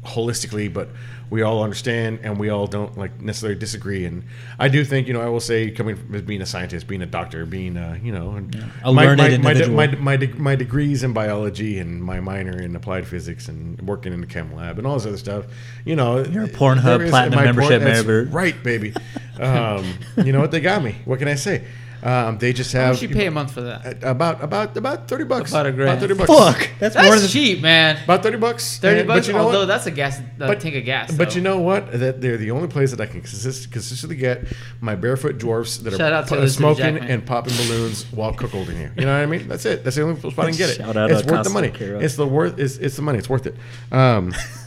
holistically, 0.04 0.72
but 0.72 0.88
we 1.30 1.42
all 1.42 1.62
understand, 1.62 2.18
and 2.24 2.38
we 2.38 2.48
all 2.50 2.66
don't 2.66 2.98
like 2.98 3.20
necessarily 3.20 3.58
disagree. 3.58 4.04
And 4.04 4.24
I 4.58 4.68
do 4.68 4.84
think, 4.84 5.06
you 5.06 5.12
know, 5.14 5.20
I 5.20 5.28
will 5.28 5.40
say, 5.40 5.70
coming 5.70 5.96
from 5.96 6.14
as 6.14 6.22
being 6.22 6.42
a 6.42 6.46
scientist, 6.46 6.88
being 6.88 7.02
a 7.02 7.06
doctor, 7.06 7.46
being 7.46 7.76
a, 7.76 7.98
you 8.02 8.10
know, 8.12 8.32
and 8.32 8.54
A 8.84 8.92
my, 8.92 9.04
learned 9.04 9.18
my, 9.18 9.28
my, 9.28 9.34
individual. 9.34 9.76
my, 9.76 9.86
my, 9.86 10.16
deg- 10.16 10.38
my 10.38 10.56
degrees 10.56 11.04
in 11.04 11.12
biology 11.12 11.78
and 11.78 12.02
my 12.02 12.18
minor 12.18 12.60
in 12.60 12.74
applied 12.74 13.06
physics 13.06 13.46
and 13.48 13.80
working 13.82 14.12
in 14.12 14.20
the 14.20 14.26
chem 14.26 14.52
lab 14.54 14.78
and 14.78 14.86
all 14.86 14.94
this 14.94 15.06
other 15.06 15.16
stuff, 15.16 15.46
you 15.84 15.94
know, 15.94 16.24
You're 16.24 16.44
a 16.44 16.48
Pornhub 16.48 17.08
platinum 17.08 17.36
my 17.38 17.44
membership 17.44 17.82
member. 17.82 18.24
right, 18.24 18.60
baby. 18.64 18.92
Um, 19.38 19.86
you 20.16 20.32
know 20.32 20.40
what? 20.40 20.50
They 20.50 20.60
got 20.60 20.82
me. 20.82 20.96
What 21.04 21.18
can 21.20 21.28
I 21.28 21.36
say? 21.36 21.64
Um, 22.02 22.38
they 22.38 22.52
just 22.52 22.72
have. 22.72 22.80
How 22.80 22.86
have 22.88 22.94
much 22.96 23.02
you 23.02 23.08
pay 23.10 23.26
a 23.26 23.30
month 23.30 23.52
for 23.52 23.60
that? 23.62 24.02
about 24.02 24.42
about 24.42 24.76
about 24.76 25.06
thirty 25.08 25.24
bucks. 25.24 25.50
About 25.50 25.66
a 25.66 25.72
grand. 25.72 26.00
thirty 26.00 26.14
bucks. 26.14 26.30
Fuck, 26.30 26.70
that's, 26.78 26.94
more 26.94 27.04
That's 27.04 27.20
than 27.22 27.30
cheap, 27.30 27.60
man. 27.60 28.02
About 28.04 28.22
thirty 28.22 28.38
bucks. 28.38 28.78
Thirty 28.78 29.00
And- 29.00 29.08
bucks. 29.08 29.26
You 29.26 29.34
know 29.34 29.40
although 29.40 29.58
what? 29.60 29.66
that's 29.66 29.86
a 29.86 29.90
gas, 29.90 30.20
a 30.40 30.56
tank 30.56 30.74
of 30.76 30.84
gas. 30.84 31.14
But 31.14 31.30
though. 31.30 31.34
you 31.36 31.40
know 31.42 31.58
what? 31.58 31.92
That 31.92 32.20
they're 32.20 32.36
the 32.36 32.50
only 32.52 32.68
place 32.68 32.90
that 32.90 33.00
I 33.00 33.06
can 33.06 33.20
consist, 33.20 33.70
consistently 33.70 34.16
get 34.16 34.44
my 34.80 34.94
barefoot 34.94 35.38
dwarfs 35.38 35.78
that 35.78 35.92
Shout 35.92 36.12
are 36.12 36.16
out 36.16 36.28
to 36.28 36.36
pu- 36.36 36.48
smoking 36.48 36.84
Jackman. 36.84 37.10
and 37.10 37.26
popping 37.26 37.54
balloons 37.56 38.04
while 38.12 38.32
cookholding 38.34 38.76
here. 38.76 38.92
You 38.96 39.04
know 39.04 39.14
what 39.14 39.22
I 39.22 39.26
mean? 39.26 39.48
That's 39.48 39.66
it. 39.66 39.84
That's 39.84 39.96
the 39.96 40.02
only 40.02 40.18
spot 40.18 40.38
I 40.46 40.48
can 40.50 40.56
get 40.58 40.70
it. 40.70 40.76
Shout 40.78 40.96
out 40.96 41.10
it's 41.10 41.22
to 41.22 41.32
worth 41.32 41.44
the 41.44 41.50
money. 41.50 41.68
Casa 41.70 41.84
Kira. 41.84 42.02
It's 42.02 42.16
the 42.16 42.26
worth. 42.26 42.58
It's, 42.58 42.76
it's 42.78 42.96
the 42.96 43.02
money. 43.02 43.18
It's 43.18 43.28
worth 43.28 43.46
it. 43.46 43.56
Um, 43.92 44.32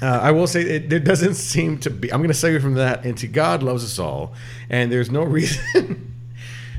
uh, 0.00 0.06
I 0.22 0.30
will 0.30 0.46
say 0.46 0.62
it, 0.62 0.90
there 0.90 1.00
doesn't 1.00 1.34
seem 1.52 1.78
to 1.78 1.90
be. 1.90 2.12
I'm 2.12 2.20
going 2.20 2.32
to 2.32 2.34
segue 2.34 2.60
from 2.60 2.74
that 2.74 3.04
into 3.04 3.26
God 3.26 3.62
loves 3.62 3.84
us 3.84 3.98
all, 3.98 4.34
and 4.70 4.90
there's 4.92 5.10
no 5.10 5.22
reason. 5.24 6.14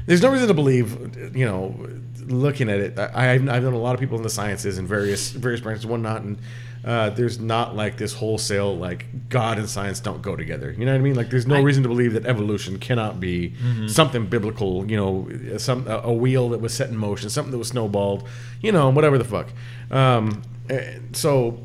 there's 0.06 0.22
no 0.22 0.32
reason 0.32 0.48
to 0.48 0.54
believe. 0.54 1.36
You 1.36 1.46
know, 1.46 1.90
looking 2.26 2.70
at 2.70 2.80
it, 2.80 3.00
I, 3.00 3.34
I've, 3.34 3.50
I've 3.50 3.64
known 3.64 3.74
a 3.74 3.80
lot 3.80 3.94
of 3.94 4.00
people 4.00 4.18
in 4.18 4.24
the 4.24 4.30
sciences 4.30 4.78
and 4.78 4.88
various 4.88 5.32
various 5.32 5.62
branches, 5.62 5.86
whatnot, 5.86 6.22
and 6.22 6.38
uh, 6.86 7.10
there's 7.10 7.40
not 7.40 7.76
like 7.76 7.98
this 7.98 8.14
wholesale 8.14 8.78
like 8.78 9.06
God 9.28 9.60
and 9.60 9.70
science 9.70 10.00
don't 10.00 10.22
go 10.22 10.38
together. 10.38 10.72
You 10.72 10.86
know 10.86 10.94
what 10.94 11.00
I 11.00 11.02
mean? 11.02 11.16
Like 11.16 11.30
there's 11.30 11.46
no 11.48 11.62
reason 11.62 11.84
to 11.84 11.90
believe 11.90 12.14
that 12.14 12.26
evolution 12.26 12.80
cannot 12.80 13.20
be 13.20 13.54
something 13.88 14.28
biblical. 14.28 14.90
You 14.90 14.98
know, 14.98 15.58
some 15.58 15.88
a, 15.88 16.00
a 16.06 16.14
wheel 16.14 16.50
that 16.50 16.62
was 16.62 16.74
set 16.74 16.90
in 16.90 16.96
motion, 16.96 17.30
something 17.30 17.52
that 17.52 17.58
was 17.58 17.70
snowballed. 17.70 18.28
You 18.62 18.72
know, 18.72 18.90
whatever 18.90 19.18
the 19.18 19.26
fuck. 19.26 19.50
Um, 19.92 20.42
eh, 20.70 21.00
so 21.12 21.60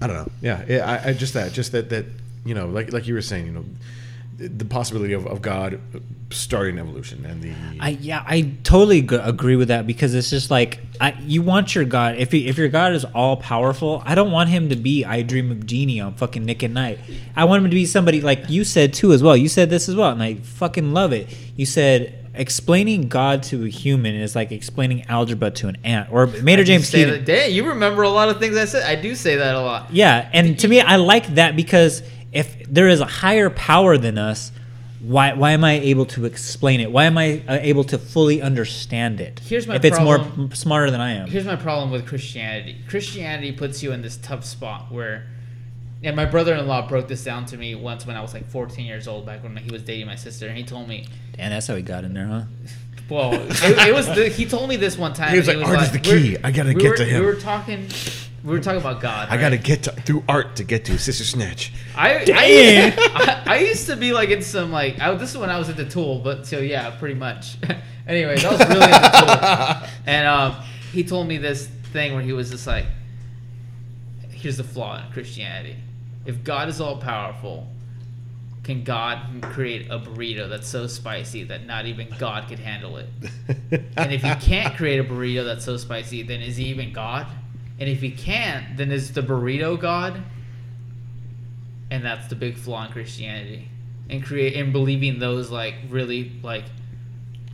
I 0.00 0.06
don't 0.06 0.16
know. 0.16 0.30
Yeah, 0.40 0.64
yeah 0.68 1.00
I, 1.04 1.10
I 1.10 1.12
just 1.12 1.34
that, 1.34 1.52
just 1.52 1.72
that, 1.72 1.90
that 1.90 2.06
you 2.44 2.54
know, 2.54 2.66
like 2.66 2.92
like 2.92 3.06
you 3.06 3.14
were 3.14 3.22
saying, 3.22 3.46
you 3.46 3.52
know, 3.52 3.64
the 4.38 4.64
possibility 4.64 5.14
of, 5.14 5.26
of 5.26 5.42
God 5.42 5.80
starting 6.30 6.78
evolution 6.78 7.24
and 7.24 7.42
the 7.42 7.52
I 7.80 7.90
yeah, 7.90 8.22
I 8.24 8.52
totally 8.62 9.02
g- 9.02 9.16
agree 9.16 9.56
with 9.56 9.68
that 9.68 9.86
because 9.86 10.14
it's 10.14 10.30
just 10.30 10.50
like 10.50 10.78
I, 11.00 11.16
you 11.20 11.42
want 11.42 11.74
your 11.74 11.84
God. 11.84 12.16
If 12.16 12.30
he, 12.30 12.46
if 12.48 12.56
your 12.56 12.68
God 12.68 12.92
is 12.92 13.04
all 13.04 13.36
powerful, 13.36 14.02
I 14.06 14.14
don't 14.14 14.30
want 14.30 14.50
him 14.50 14.68
to 14.68 14.76
be 14.76 15.04
I 15.04 15.22
Dream 15.22 15.50
of 15.50 15.66
Jeannie 15.66 16.00
on 16.00 16.14
fucking 16.14 16.44
Nick 16.44 16.62
at 16.62 16.70
Night. 16.70 17.00
I 17.34 17.44
want 17.44 17.64
him 17.64 17.70
to 17.70 17.74
be 17.74 17.86
somebody 17.86 18.20
like 18.20 18.48
you 18.48 18.62
said 18.64 18.94
too 18.94 19.12
as 19.12 19.22
well. 19.22 19.36
You 19.36 19.48
said 19.48 19.70
this 19.70 19.88
as 19.88 19.96
well, 19.96 20.10
and 20.10 20.22
I 20.22 20.34
fucking 20.36 20.92
love 20.92 21.12
it. 21.12 21.34
You 21.56 21.66
said 21.66 22.27
explaining 22.38 23.08
God 23.08 23.42
to 23.44 23.64
a 23.64 23.68
human 23.68 24.14
is 24.14 24.34
like 24.34 24.52
explaining 24.52 25.04
algebra 25.06 25.50
to 25.50 25.68
an 25.68 25.76
ant. 25.84 26.10
Or 26.10 26.26
Mater 26.26 26.64
James 26.64 26.90
Keaton. 26.90 27.24
Dang, 27.24 27.52
you 27.52 27.68
remember 27.68 28.02
a 28.02 28.08
lot 28.08 28.28
of 28.28 28.38
things 28.38 28.56
I 28.56 28.64
said. 28.64 28.84
I 28.84 29.00
do 29.00 29.14
say 29.14 29.36
that 29.36 29.54
a 29.54 29.60
lot. 29.60 29.92
Yeah, 29.92 30.30
and 30.32 30.58
to 30.60 30.68
me, 30.68 30.80
I 30.80 30.96
like 30.96 31.26
that 31.34 31.56
because 31.56 32.02
if 32.32 32.64
there 32.66 32.88
is 32.88 33.00
a 33.00 33.06
higher 33.06 33.50
power 33.50 33.98
than 33.98 34.16
us, 34.18 34.52
why 35.00 35.32
why 35.34 35.52
am 35.52 35.64
I 35.64 35.74
able 35.74 36.06
to 36.06 36.24
explain 36.24 36.80
it? 36.80 36.90
Why 36.90 37.04
am 37.04 37.16
I 37.18 37.42
uh, 37.46 37.58
able 37.60 37.84
to 37.84 37.98
fully 37.98 38.42
understand 38.42 39.20
it? 39.20 39.40
Here's 39.40 39.66
my 39.66 39.76
if 39.76 39.84
it's 39.84 40.00
more 40.00 40.18
problem. 40.18 40.52
smarter 40.52 40.90
than 40.90 41.00
I 41.00 41.12
am. 41.12 41.28
Here's 41.28 41.44
my 41.44 41.56
problem 41.56 41.90
with 41.90 42.06
Christianity. 42.06 42.76
Christianity 42.88 43.52
puts 43.52 43.82
you 43.82 43.92
in 43.92 44.02
this 44.02 44.16
tough 44.16 44.44
spot 44.44 44.90
where, 44.90 45.26
and 46.02 46.14
my 46.14 46.24
brother-in-law 46.24 46.88
broke 46.88 47.08
this 47.08 47.24
down 47.24 47.44
to 47.46 47.56
me 47.56 47.74
once 47.74 48.06
when 48.06 48.16
I 48.16 48.20
was 48.20 48.32
like 48.32 48.48
14 48.48 48.86
years 48.86 49.08
old, 49.08 49.26
back 49.26 49.42
when 49.42 49.56
he 49.56 49.70
was 49.70 49.82
dating 49.82 50.06
my 50.06 50.14
sister, 50.14 50.46
and 50.46 50.56
he 50.56 50.64
told 50.64 50.88
me, 50.88 51.06
and 51.38 51.52
that's 51.52 51.66
how 51.66 51.74
he 51.74 51.82
got 51.82 52.04
in 52.04 52.14
there, 52.14 52.26
huh? 52.26 52.42
well, 53.08 53.34
it, 53.34 53.88
it 53.88 53.94
was 53.94 54.06
the, 54.06 54.28
he 54.28 54.46
told 54.46 54.68
me 54.68 54.76
this 54.76 54.96
one 54.96 55.12
time. 55.12 55.32
He 55.32 55.38
was 55.38 55.48
and 55.48 55.60
like, 55.60 55.68
"Art 55.68 55.82
is 55.82 55.92
the 55.92 55.98
key. 55.98 56.36
I 56.42 56.50
gotta 56.50 56.72
we 56.72 56.80
get 56.80 56.90
were- 56.90 56.96
to 56.96 57.04
him." 57.04 57.20
We 57.20 57.26
were 57.26 57.34
talking, 57.34 57.88
we 58.44 58.50
were 58.50 58.60
talking 58.60 58.80
about 58.80 59.00
God. 59.00 59.28
I 59.30 59.36
got 59.36 59.50
to 59.50 59.58
get 59.58 59.82
to, 59.84 59.92
through 59.92 60.24
art 60.28 60.56
to 60.56 60.64
get 60.64 60.84
to 60.86 60.98
Sister 60.98 61.24
Snatch. 61.24 61.72
I, 61.96 62.24
Damn. 62.24 62.92
I, 62.98 63.42
I, 63.46 63.54
I 63.54 63.58
used 63.58 63.86
to 63.86 63.96
be 63.96 64.12
like 64.12 64.30
in 64.30 64.42
some 64.42 64.70
like 64.70 65.00
I, 65.00 65.12
this 65.14 65.32
is 65.32 65.38
when 65.38 65.50
I 65.50 65.58
was 65.58 65.68
at 65.68 65.76
the 65.76 65.84
Tool, 65.84 66.20
but 66.20 66.46
so 66.46 66.60
yeah, 66.60 66.90
pretty 66.90 67.14
much. 67.14 67.56
Anyways, 68.06 68.44
I 68.44 68.50
was 68.50 68.60
really 68.60 68.82
into 68.82 69.10
Tool, 69.10 69.88
and 70.06 70.26
um, 70.26 70.56
he 70.92 71.04
told 71.04 71.26
me 71.26 71.38
this 71.38 71.66
thing 71.92 72.14
where 72.14 72.22
he 72.22 72.32
was 72.32 72.50
just 72.50 72.66
like, 72.66 72.86
"Here's 74.30 74.56
the 74.56 74.64
flaw 74.64 75.04
in 75.04 75.12
Christianity: 75.12 75.76
if 76.28 76.44
God 76.44 76.68
is 76.68 76.80
all 76.80 76.98
powerful, 76.98 77.66
can 78.62 78.84
God 78.84 79.42
create 79.42 79.90
a 79.90 79.98
burrito 79.98 80.48
that's 80.48 80.68
so 80.68 80.86
spicy 80.86 81.42
that 81.44 81.66
not 81.66 81.86
even 81.86 82.08
God 82.18 82.48
could 82.48 82.58
handle 82.58 82.98
it? 82.98 83.08
and 83.96 84.12
if 84.12 84.22
he 84.22 84.34
can't 84.36 84.76
create 84.76 85.00
a 85.00 85.04
burrito 85.04 85.44
that's 85.44 85.64
so 85.64 85.76
spicy, 85.76 86.22
then 86.22 86.40
is 86.40 86.56
he 86.56 86.66
even 86.66 86.92
God? 86.92 87.26
And 87.80 87.88
if 87.88 88.00
he 88.00 88.10
can't, 88.10 88.76
then 88.76 88.92
is 88.92 89.12
the 89.12 89.22
burrito 89.22 89.80
God?" 89.80 90.22
and 91.90 92.04
that's 92.04 92.28
the 92.28 92.34
big 92.34 92.56
flaw 92.56 92.84
in 92.84 92.92
Christianity, 92.92 93.68
and 94.10 94.22
create 94.22 94.56
and 94.56 94.72
believing 94.72 95.18
those 95.18 95.50
like 95.50 95.74
really 95.88 96.32
like 96.42 96.64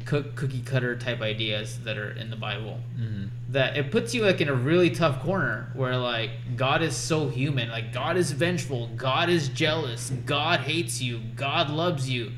cook, 0.05 0.34
cookie 0.34 0.60
cutter 0.60 0.96
type 0.96 1.20
ideas 1.20 1.80
that 1.84 1.96
are 1.96 2.10
in 2.12 2.30
the 2.30 2.36
Bible. 2.36 2.80
Mm-hmm. 2.98 3.26
That 3.55 3.76
it 3.76 3.93
puts 3.93 4.12
you 4.12 4.24
like 4.24 4.40
in 4.40 4.48
a 4.48 4.55
really 4.55 4.90
tough 4.90 5.22
corner 5.22 5.70
where 5.74 5.97
like 5.97 6.56
God 6.56 6.82
is 6.82 6.97
so 6.97 7.28
human, 7.28 7.70
like 7.70 7.93
God 7.93 8.16
is 8.16 8.32
vengeful, 8.32 8.89
God 8.97 9.28
is 9.28 9.48
jealous, 9.48 10.10
God 10.26 10.60
hates 10.60 11.01
you, 11.01 11.20
God 11.36 11.70
loves 11.70 12.10
you. 12.10 12.32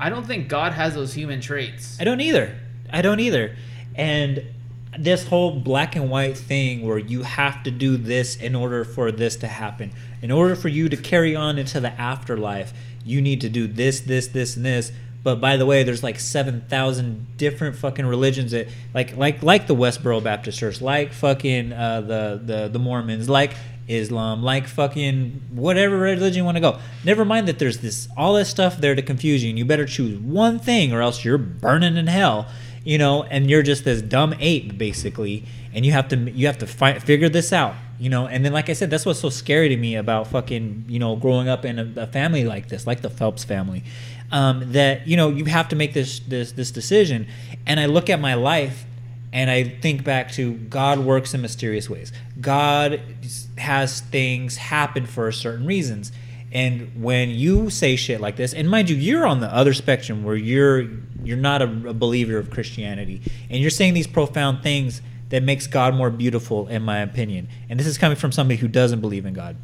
I 0.00 0.10
don't 0.10 0.26
think 0.26 0.48
God 0.48 0.72
has 0.72 0.94
those 0.94 1.14
human 1.14 1.40
traits. 1.40 1.96
I 2.00 2.04
don't 2.04 2.20
either. 2.20 2.58
I 2.92 3.02
don't 3.02 3.20
either. 3.20 3.56
And 3.94 4.44
this 4.98 5.28
whole 5.28 5.60
black 5.60 5.94
and 5.94 6.10
white 6.10 6.36
thing 6.36 6.84
where 6.84 6.98
you 6.98 7.22
have 7.22 7.62
to 7.62 7.70
do 7.70 7.96
this 7.96 8.34
in 8.34 8.56
order 8.56 8.84
for 8.84 9.12
this 9.12 9.36
to 9.36 9.46
happen. 9.46 9.92
In 10.22 10.32
order 10.32 10.56
for 10.56 10.68
you 10.68 10.88
to 10.88 10.96
carry 10.96 11.36
on 11.36 11.56
into 11.56 11.78
the 11.78 11.92
afterlife, 12.00 12.72
you 13.04 13.22
need 13.22 13.40
to 13.42 13.48
do 13.48 13.68
this, 13.68 14.00
this, 14.00 14.26
this, 14.26 14.56
and 14.56 14.66
this. 14.66 14.90
But 15.22 15.40
by 15.40 15.56
the 15.56 15.66
way, 15.66 15.84
there's 15.84 16.02
like 16.02 16.18
seven 16.18 16.62
thousand 16.68 17.36
different 17.36 17.76
fucking 17.76 18.06
religions 18.06 18.50
that 18.50 18.68
like 18.92 19.16
like 19.16 19.42
like 19.42 19.66
the 19.66 19.76
Westboro 19.76 20.22
Baptist 20.22 20.58
Church, 20.58 20.80
like 20.80 21.12
fucking 21.12 21.72
uh, 21.72 22.00
the 22.00 22.40
the 22.44 22.68
the 22.68 22.78
Mormons, 22.78 23.28
like 23.28 23.54
Islam, 23.86 24.42
like 24.42 24.66
fucking 24.66 25.42
whatever 25.52 25.96
religion 25.96 26.38
you 26.38 26.44
want 26.44 26.56
to 26.56 26.60
go. 26.60 26.78
Never 27.04 27.24
mind 27.24 27.48
that 27.48 27.58
there's 27.58 27.78
this 27.78 28.08
all 28.16 28.34
this 28.34 28.48
stuff 28.48 28.78
there 28.78 28.94
to 28.94 29.02
confuse 29.02 29.44
you, 29.44 29.50
and 29.50 29.58
you 29.58 29.64
better 29.64 29.86
choose 29.86 30.18
one 30.18 30.58
thing 30.58 30.92
or 30.92 31.02
else 31.02 31.24
you're 31.24 31.38
burning 31.38 31.96
in 31.96 32.06
hell. 32.06 32.48
You 32.84 32.98
know, 32.98 33.22
and 33.22 33.48
you're 33.48 33.62
just 33.62 33.84
this 33.84 34.02
dumb 34.02 34.34
ape 34.40 34.76
basically, 34.76 35.44
and 35.72 35.86
you 35.86 35.92
have 35.92 36.08
to 36.08 36.16
you 36.16 36.48
have 36.48 36.58
to 36.58 36.66
fi- 36.66 36.98
figure 36.98 37.28
this 37.28 37.52
out. 37.52 37.76
You 38.00 38.10
know, 38.10 38.26
and 38.26 38.44
then 38.44 38.52
like 38.52 38.68
I 38.68 38.72
said, 38.72 38.90
that's 38.90 39.06
what's 39.06 39.20
so 39.20 39.30
scary 39.30 39.68
to 39.68 39.76
me 39.76 39.94
about 39.94 40.26
fucking 40.26 40.86
you 40.88 40.98
know 40.98 41.14
growing 41.14 41.48
up 41.48 41.64
in 41.64 41.78
a, 41.78 42.02
a 42.02 42.06
family 42.08 42.44
like 42.44 42.68
this, 42.68 42.84
like 42.84 43.00
the 43.00 43.10
Phelps 43.10 43.44
family, 43.44 43.84
um, 44.32 44.72
that 44.72 45.06
you 45.06 45.16
know 45.16 45.28
you 45.28 45.44
have 45.44 45.68
to 45.68 45.76
make 45.76 45.92
this 45.92 46.18
this 46.20 46.52
this 46.52 46.70
decision. 46.70 47.28
And 47.66 47.78
I 47.78 47.86
look 47.86 48.10
at 48.10 48.18
my 48.18 48.34
life 48.34 48.84
and 49.32 49.50
I 49.50 49.64
think 49.64 50.04
back 50.04 50.32
to 50.32 50.54
God 50.54 50.98
works 50.98 51.32
in 51.32 51.40
mysterious 51.40 51.88
ways. 51.88 52.12
God 52.40 53.00
has 53.56 54.00
things 54.00 54.56
happen 54.56 55.06
for 55.06 55.30
certain 55.32 55.66
reasons. 55.66 56.12
And 56.50 57.02
when 57.02 57.30
you 57.30 57.70
say 57.70 57.96
shit 57.96 58.20
like 58.20 58.36
this, 58.36 58.52
and 58.52 58.68
mind 58.68 58.90
you, 58.90 58.96
you're 58.96 59.26
on 59.26 59.40
the 59.40 59.46
other 59.54 59.72
spectrum 59.72 60.24
where 60.24 60.36
you're 60.36 60.88
you're 61.22 61.36
not 61.36 61.62
a, 61.62 61.88
a 61.88 61.94
believer 61.94 62.36
of 62.38 62.50
Christianity, 62.50 63.22
and 63.48 63.60
you're 63.60 63.70
saying 63.70 63.94
these 63.94 64.06
profound 64.06 64.62
things 64.62 65.00
that 65.28 65.42
makes 65.42 65.66
God 65.66 65.94
more 65.94 66.10
beautiful, 66.10 66.68
in 66.68 66.82
my 66.82 66.98
opinion. 66.98 67.48
And 67.70 67.80
this 67.80 67.86
is 67.86 67.96
coming 67.96 68.16
from 68.16 68.32
somebody 68.32 68.58
who 68.58 68.68
doesn't 68.68 69.00
believe 69.00 69.24
in 69.24 69.32
God. 69.32 69.56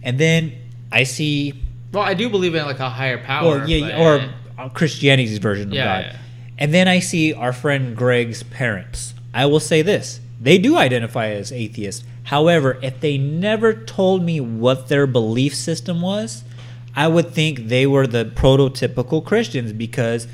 And 0.00 0.16
then 0.16 0.52
I 0.92 1.02
see 1.02 1.60
Well, 1.92 2.02
I 2.02 2.14
do 2.14 2.28
believe 2.28 2.54
in 2.54 2.64
like 2.64 2.80
a 2.80 2.90
higher 2.90 3.18
power. 3.18 3.60
or 3.62 3.66
yeah, 3.66 3.88
but- 3.96 4.00
or 4.00 4.64
uh, 4.64 4.68
Christianity's 4.70 5.38
version 5.38 5.68
of 5.68 5.74
Yeah, 5.74 5.84
God. 5.84 6.04
yeah. 6.12 6.18
And 6.58 6.74
then 6.74 6.88
I 6.88 6.98
see 6.98 7.32
our 7.32 7.52
friend 7.52 7.96
Greg's 7.96 8.42
parents. 8.42 9.14
I 9.32 9.46
will 9.46 9.60
say 9.60 9.82
this: 9.82 10.20
they 10.40 10.58
do 10.58 10.76
identify 10.76 11.28
as 11.28 11.52
atheists. 11.52 12.04
However, 12.24 12.78
if 12.82 13.00
they 13.00 13.16
never 13.16 13.72
told 13.72 14.22
me 14.22 14.38
what 14.40 14.88
their 14.88 15.06
belief 15.06 15.54
system 15.54 16.02
was, 16.02 16.44
I 16.94 17.08
would 17.08 17.30
think 17.30 17.68
they 17.68 17.86
were 17.86 18.06
the 18.06 18.24
prototypical 18.26 19.24
Christians 19.24 19.72
because 19.72 20.26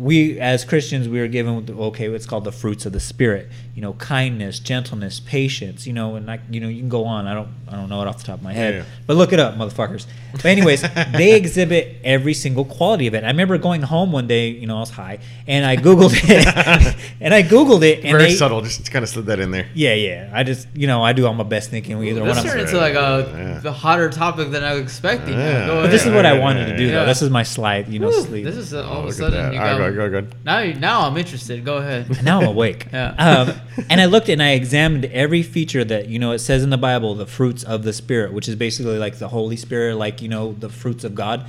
we 0.00 0.40
as 0.40 0.64
Christians 0.64 1.08
we 1.08 1.20
are 1.20 1.28
given 1.28 1.66
okay 1.78 2.06
it's 2.06 2.24
called 2.24 2.44
the 2.44 2.52
fruits 2.52 2.86
of 2.86 2.92
the 2.92 3.00
spirit 3.00 3.48
you 3.74 3.82
know 3.82 3.92
kindness 3.94 4.58
gentleness 4.58 5.20
patience 5.20 5.86
you 5.86 5.92
know 5.92 6.14
and 6.16 6.24
like 6.26 6.40
you 6.50 6.58
know 6.60 6.68
you 6.68 6.80
can 6.80 6.88
go 6.88 7.04
on 7.04 7.26
I 7.26 7.34
don't 7.34 7.48
I 7.68 7.72
don't 7.76 7.88
know 7.90 8.00
it 8.00 8.08
off 8.08 8.18
the 8.18 8.24
top 8.24 8.38
of 8.38 8.42
my 8.42 8.54
head 8.54 8.74
Yeah. 8.74 8.84
but 9.06 9.16
look 9.16 9.32
it 9.34 9.40
up 9.40 9.54
motherfuckers 9.56 10.06
but 10.32 10.44
anyways 10.46 10.82
they 11.12 11.34
exhibit 11.36 11.96
every 12.02 12.32
single 12.34 12.64
quality 12.64 13.06
of 13.08 13.14
it 13.14 13.24
I 13.24 13.28
remember 13.28 13.58
going 13.58 13.82
home 13.82 14.10
one 14.10 14.26
day 14.26 14.48
you 14.48 14.66
know 14.66 14.76
I 14.78 14.80
was 14.80 14.90
high 14.90 15.18
and 15.46 15.66
I 15.66 15.76
googled 15.76 16.12
it 16.14 16.96
and 17.20 17.34
I 17.34 17.42
googled 17.42 17.82
it 17.82 17.98
and 18.04 18.12
Very 18.16 18.30
they, 18.30 18.34
subtle. 18.36 18.62
Just 18.62 18.90
kind 18.90 19.02
of 19.02 19.08
slid 19.08 19.26
that 19.26 19.38
in 19.38 19.50
there. 19.50 19.66
yeah 19.74 19.94
yeah 19.94 20.30
I 20.32 20.44
just 20.44 20.66
you 20.74 20.86
know 20.86 21.02
I 21.02 21.12
do 21.12 21.26
all 21.26 21.34
my 21.34 21.44
best 21.44 21.68
thinking 21.70 21.98
with 21.98 22.08
either 22.08 22.24
This 22.24 22.36
when 22.36 22.44
turned 22.44 22.60
I'm 22.60 22.66
into 22.66 22.78
like 22.78 22.94
a 22.94 23.30
Yeah. 23.36 23.58
the 23.60 23.72
hotter 23.72 24.08
topic 24.08 24.50
than 24.50 24.64
I 24.64 24.72
was 24.74 24.82
expecting. 24.82 25.34
Yeah. 25.34 25.66
But 25.66 25.88
this 25.88 26.02
is 26.02 26.06
ahead. 26.08 26.16
what 26.16 26.26
I 26.26 26.34
Yeah, 26.34 26.40
wanted 26.40 26.66
to 26.66 26.76
do 26.76 26.84
yeah. 26.86 26.92
though 27.00 27.06
this 27.06 27.20
is 27.22 27.28
my 27.30 27.42
slide 27.42 27.88
you 27.88 27.98
know 27.98 28.08
Woo, 28.08 28.22
sleep 28.24 28.44
This 28.46 28.56
is 28.56 28.72
uh, 28.72 28.86
all 28.88 28.98
Oh, 28.98 29.02
of 29.02 29.08
a 29.08 29.12
sudden 29.12 29.52
you 29.52 29.58
got 29.58 29.89
go, 29.90 30.10
go, 30.10 30.20
go. 30.22 30.36
now. 30.44 30.64
Now 30.78 31.00
I'm 31.02 31.16
interested. 31.16 31.64
Go 31.64 31.78
ahead. 31.78 32.24
now 32.24 32.40
I'm 32.40 32.48
awake. 32.48 32.86
Yeah. 32.92 33.14
Um, 33.18 33.60
and 33.88 34.00
I 34.00 34.06
looked 34.06 34.28
and 34.28 34.42
I 34.42 34.50
examined 34.52 35.04
every 35.06 35.42
feature 35.42 35.84
that 35.84 36.08
you 36.08 36.18
know 36.18 36.32
it 36.32 36.40
says 36.40 36.62
in 36.62 36.70
the 36.70 36.78
Bible, 36.78 37.14
the 37.14 37.26
fruits 37.26 37.62
of 37.62 37.82
the 37.82 37.92
Spirit, 37.92 38.32
which 38.32 38.48
is 38.48 38.56
basically 38.56 38.98
like 38.98 39.18
the 39.18 39.28
Holy 39.28 39.56
Spirit, 39.56 39.96
like 39.96 40.22
you 40.22 40.28
know 40.28 40.52
the 40.52 40.68
fruits 40.68 41.04
of 41.04 41.14
God. 41.14 41.46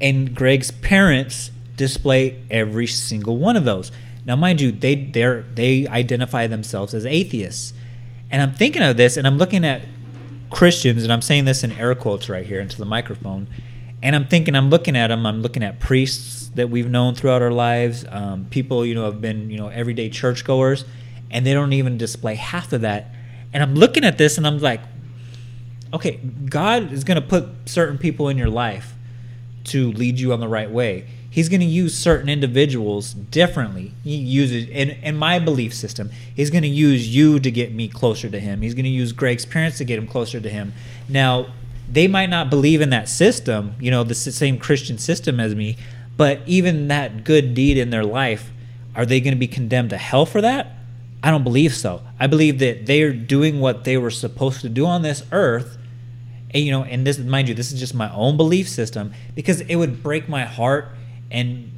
And 0.00 0.34
Greg's 0.34 0.70
parents 0.70 1.50
display 1.76 2.42
every 2.50 2.86
single 2.86 3.38
one 3.38 3.56
of 3.56 3.64
those. 3.64 3.92
Now, 4.24 4.36
mind 4.36 4.60
you, 4.60 4.72
they 4.72 4.96
they 4.96 5.42
they 5.54 5.86
identify 5.86 6.46
themselves 6.46 6.94
as 6.94 7.06
atheists, 7.06 7.72
and 8.30 8.42
I'm 8.42 8.52
thinking 8.52 8.82
of 8.82 8.96
this, 8.96 9.16
and 9.16 9.26
I'm 9.26 9.38
looking 9.38 9.64
at 9.64 9.82
Christians, 10.50 11.04
and 11.04 11.12
I'm 11.12 11.22
saying 11.22 11.44
this 11.44 11.62
in 11.62 11.72
air 11.72 11.94
quotes 11.94 12.28
right 12.28 12.44
here 12.44 12.60
into 12.60 12.76
the 12.76 12.84
microphone, 12.84 13.46
and 14.06 14.14
I'm 14.14 14.28
thinking, 14.28 14.54
I'm 14.54 14.70
looking 14.70 14.96
at 14.96 15.08
them, 15.08 15.26
I'm 15.26 15.42
looking 15.42 15.64
at 15.64 15.80
priests 15.80 16.48
that 16.54 16.70
we've 16.70 16.88
known 16.88 17.16
throughout 17.16 17.42
our 17.42 17.50
lives, 17.50 18.04
um, 18.08 18.46
people 18.50 18.86
you 18.86 18.94
know 18.94 19.04
have 19.04 19.20
been 19.20 19.50
you 19.50 19.58
know 19.58 19.66
everyday 19.66 20.08
churchgoers, 20.08 20.84
and 21.28 21.44
they 21.44 21.52
don't 21.52 21.72
even 21.72 21.98
display 21.98 22.36
half 22.36 22.72
of 22.72 22.82
that, 22.82 23.10
and 23.52 23.64
I'm 23.64 23.74
looking 23.74 24.04
at 24.04 24.16
this, 24.16 24.38
and 24.38 24.46
I'm 24.46 24.58
like, 24.58 24.80
okay, 25.92 26.18
God 26.48 26.92
is 26.92 27.02
going 27.02 27.20
to 27.20 27.26
put 27.26 27.48
certain 27.64 27.98
people 27.98 28.28
in 28.28 28.38
your 28.38 28.48
life 28.48 28.94
to 29.64 29.90
lead 29.90 30.20
you 30.20 30.32
on 30.32 30.38
the 30.38 30.46
right 30.46 30.70
way. 30.70 31.08
He's 31.28 31.48
going 31.48 31.60
to 31.60 31.66
use 31.66 31.98
certain 31.98 32.28
individuals 32.28 33.12
differently. 33.12 33.92
He 34.04 34.14
uses, 34.14 34.68
in, 34.68 34.90
in 34.90 35.16
my 35.16 35.40
belief 35.40 35.74
system, 35.74 36.10
he's 36.32 36.50
going 36.50 36.62
to 36.62 36.68
use 36.68 37.14
you 37.14 37.40
to 37.40 37.50
get 37.50 37.74
me 37.74 37.88
closer 37.88 38.30
to 38.30 38.38
him. 38.38 38.62
He's 38.62 38.72
going 38.72 38.84
to 38.84 38.90
use 38.90 39.10
Greg's 39.10 39.44
parents 39.44 39.78
to 39.78 39.84
get 39.84 39.98
him 39.98 40.06
closer 40.06 40.40
to 40.40 40.48
him. 40.48 40.72
Now, 41.08 41.48
they 41.90 42.08
might 42.08 42.30
not 42.30 42.50
believe 42.50 42.80
in 42.80 42.90
that 42.90 43.08
system, 43.08 43.74
you 43.80 43.90
know, 43.90 44.04
the 44.04 44.14
same 44.14 44.58
Christian 44.58 44.98
system 44.98 45.38
as 45.38 45.54
me, 45.54 45.76
but 46.16 46.40
even 46.46 46.88
that 46.88 47.24
good 47.24 47.54
deed 47.54 47.78
in 47.78 47.90
their 47.90 48.04
life, 48.04 48.50
are 48.94 49.06
they 49.06 49.20
going 49.20 49.34
to 49.34 49.38
be 49.38 49.46
condemned 49.46 49.90
to 49.90 49.96
hell 49.96 50.26
for 50.26 50.40
that? 50.40 50.72
I 51.22 51.30
don't 51.30 51.44
believe 51.44 51.74
so. 51.74 52.02
I 52.18 52.26
believe 52.26 52.58
that 52.60 52.86
they 52.86 53.02
are 53.02 53.12
doing 53.12 53.60
what 53.60 53.84
they 53.84 53.96
were 53.96 54.10
supposed 54.10 54.60
to 54.62 54.68
do 54.68 54.86
on 54.86 55.02
this 55.02 55.22
earth. 55.32 55.76
And, 56.52 56.64
you 56.64 56.70
know, 56.70 56.84
and 56.84 57.06
this, 57.06 57.18
mind 57.18 57.48
you, 57.48 57.54
this 57.54 57.72
is 57.72 57.80
just 57.80 57.94
my 57.94 58.12
own 58.14 58.36
belief 58.36 58.68
system 58.68 59.12
because 59.34 59.60
it 59.62 59.76
would 59.76 60.02
break 60.02 60.28
my 60.28 60.44
heart 60.44 60.88
and 61.30 61.72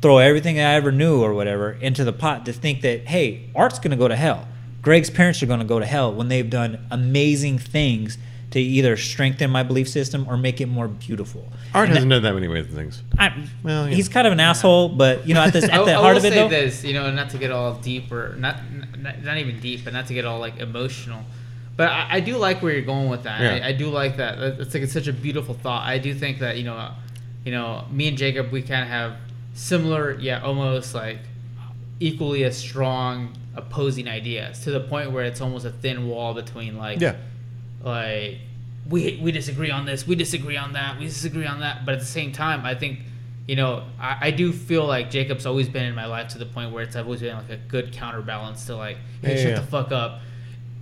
throw 0.00 0.18
everything 0.18 0.58
I 0.58 0.74
ever 0.74 0.92
knew 0.92 1.22
or 1.22 1.32
whatever 1.32 1.72
into 1.72 2.04
the 2.04 2.12
pot 2.12 2.44
to 2.46 2.52
think 2.52 2.82
that, 2.82 3.06
hey, 3.06 3.48
Art's 3.54 3.78
going 3.78 3.92
to 3.92 3.96
go 3.96 4.08
to 4.08 4.16
hell. 4.16 4.46
Greg's 4.82 5.10
parents 5.10 5.42
are 5.42 5.46
going 5.46 5.60
to 5.60 5.66
go 5.66 5.78
to 5.78 5.86
hell 5.86 6.12
when 6.12 6.28
they've 6.28 6.48
done 6.48 6.84
amazing 6.90 7.58
things 7.58 8.18
to 8.52 8.60
either 8.60 8.96
strengthen 8.96 9.50
my 9.50 9.62
belief 9.62 9.88
system 9.88 10.26
or 10.28 10.36
make 10.36 10.60
it 10.60 10.66
more 10.66 10.88
beautiful. 10.88 11.48
Art 11.74 11.88
And 11.88 11.94
hasn't 11.94 12.10
done 12.10 12.22
that 12.22 12.34
many 12.34 12.48
weird 12.48 12.70
things. 12.70 13.02
I, 13.18 13.32
Well, 13.62 13.88
yeah. 13.88 13.94
he's 13.94 14.08
kind 14.08 14.26
of 14.26 14.32
an 14.32 14.40
asshole, 14.40 14.90
but 14.90 15.26
you 15.26 15.34
know, 15.34 15.40
at, 15.42 15.52
this, 15.52 15.64
at 15.64 15.70
the 15.84 15.92
I 15.92 15.94
heart 15.94 16.14
will 16.14 16.18
of 16.18 16.24
it, 16.26 16.32
say 16.32 16.34
though, 16.36 16.48
this, 16.48 16.84
you 16.84 16.92
know, 16.94 17.10
not 17.10 17.30
to 17.30 17.38
get 17.38 17.50
all 17.50 17.74
deep 17.74 18.12
or 18.12 18.36
not, 18.38 18.56
not, 18.98 19.22
not 19.22 19.38
even 19.38 19.58
deep, 19.60 19.84
but 19.84 19.92
not 19.92 20.06
to 20.06 20.14
get 20.14 20.24
all 20.24 20.38
like 20.38 20.58
emotional. 20.60 21.24
But 21.76 21.88
I, 21.90 22.06
I 22.16 22.20
do 22.20 22.36
like 22.36 22.62
where 22.62 22.72
you're 22.72 22.82
going 22.82 23.08
with 23.08 23.22
that. 23.24 23.40
Yeah. 23.40 23.64
I, 23.64 23.68
I 23.68 23.72
do 23.72 23.88
like 23.88 24.16
that. 24.18 24.38
That- 24.38 24.60
It's 24.60 24.74
like 24.74 24.82
it's 24.82 24.92
such 24.92 25.08
a 25.08 25.12
beautiful 25.12 25.54
thought. 25.54 25.86
I 25.86 25.98
do 25.98 26.14
think 26.14 26.38
that 26.40 26.56
you 26.58 26.64
know, 26.64 26.74
uh, 26.76 26.92
you 27.44 27.50
know, 27.52 27.86
me 27.90 28.08
and 28.08 28.16
Jacob, 28.18 28.52
we 28.52 28.60
kind 28.62 28.82
of 28.82 28.88
have 28.88 29.16
similar, 29.54 30.14
yeah, 30.20 30.42
almost 30.42 30.94
like 30.94 31.18
equally 32.00 32.44
as 32.44 32.56
strong 32.56 33.34
opposing 33.54 34.08
ideas 34.08 34.60
to 34.60 34.70
the 34.70 34.80
point 34.80 35.10
where 35.10 35.24
it's 35.24 35.40
almost 35.40 35.64
a 35.64 35.70
thin 35.70 36.08
wall 36.08 36.34
between 36.34 36.76
like 36.76 37.00
Yeah. 37.00 37.16
Like 37.84 38.38
we 38.88 39.18
we 39.22 39.32
disagree 39.32 39.70
on 39.70 39.84
this, 39.86 40.06
we 40.06 40.14
disagree 40.14 40.56
on 40.56 40.72
that, 40.74 40.98
we 40.98 41.06
disagree 41.06 41.46
on 41.46 41.60
that. 41.60 41.84
But 41.86 41.94
at 41.94 42.00
the 42.00 42.06
same 42.06 42.32
time, 42.32 42.64
I 42.64 42.74
think 42.74 43.00
you 43.46 43.56
know 43.56 43.84
I, 44.00 44.18
I 44.28 44.30
do 44.30 44.52
feel 44.52 44.86
like 44.86 45.10
Jacob's 45.10 45.46
always 45.46 45.68
been 45.68 45.84
in 45.84 45.94
my 45.94 46.06
life 46.06 46.28
to 46.28 46.38
the 46.38 46.46
point 46.46 46.72
where 46.72 46.82
it's 46.82 46.96
always 46.96 47.20
been 47.20 47.36
like 47.36 47.50
a 47.50 47.56
good 47.56 47.92
counterbalance 47.92 48.66
to 48.66 48.76
like, 48.76 48.98
hey, 49.22 49.36
Yeah, 49.36 49.42
shut 49.42 49.50
yeah. 49.50 49.60
the 49.60 49.66
fuck 49.66 49.92
up. 49.92 50.20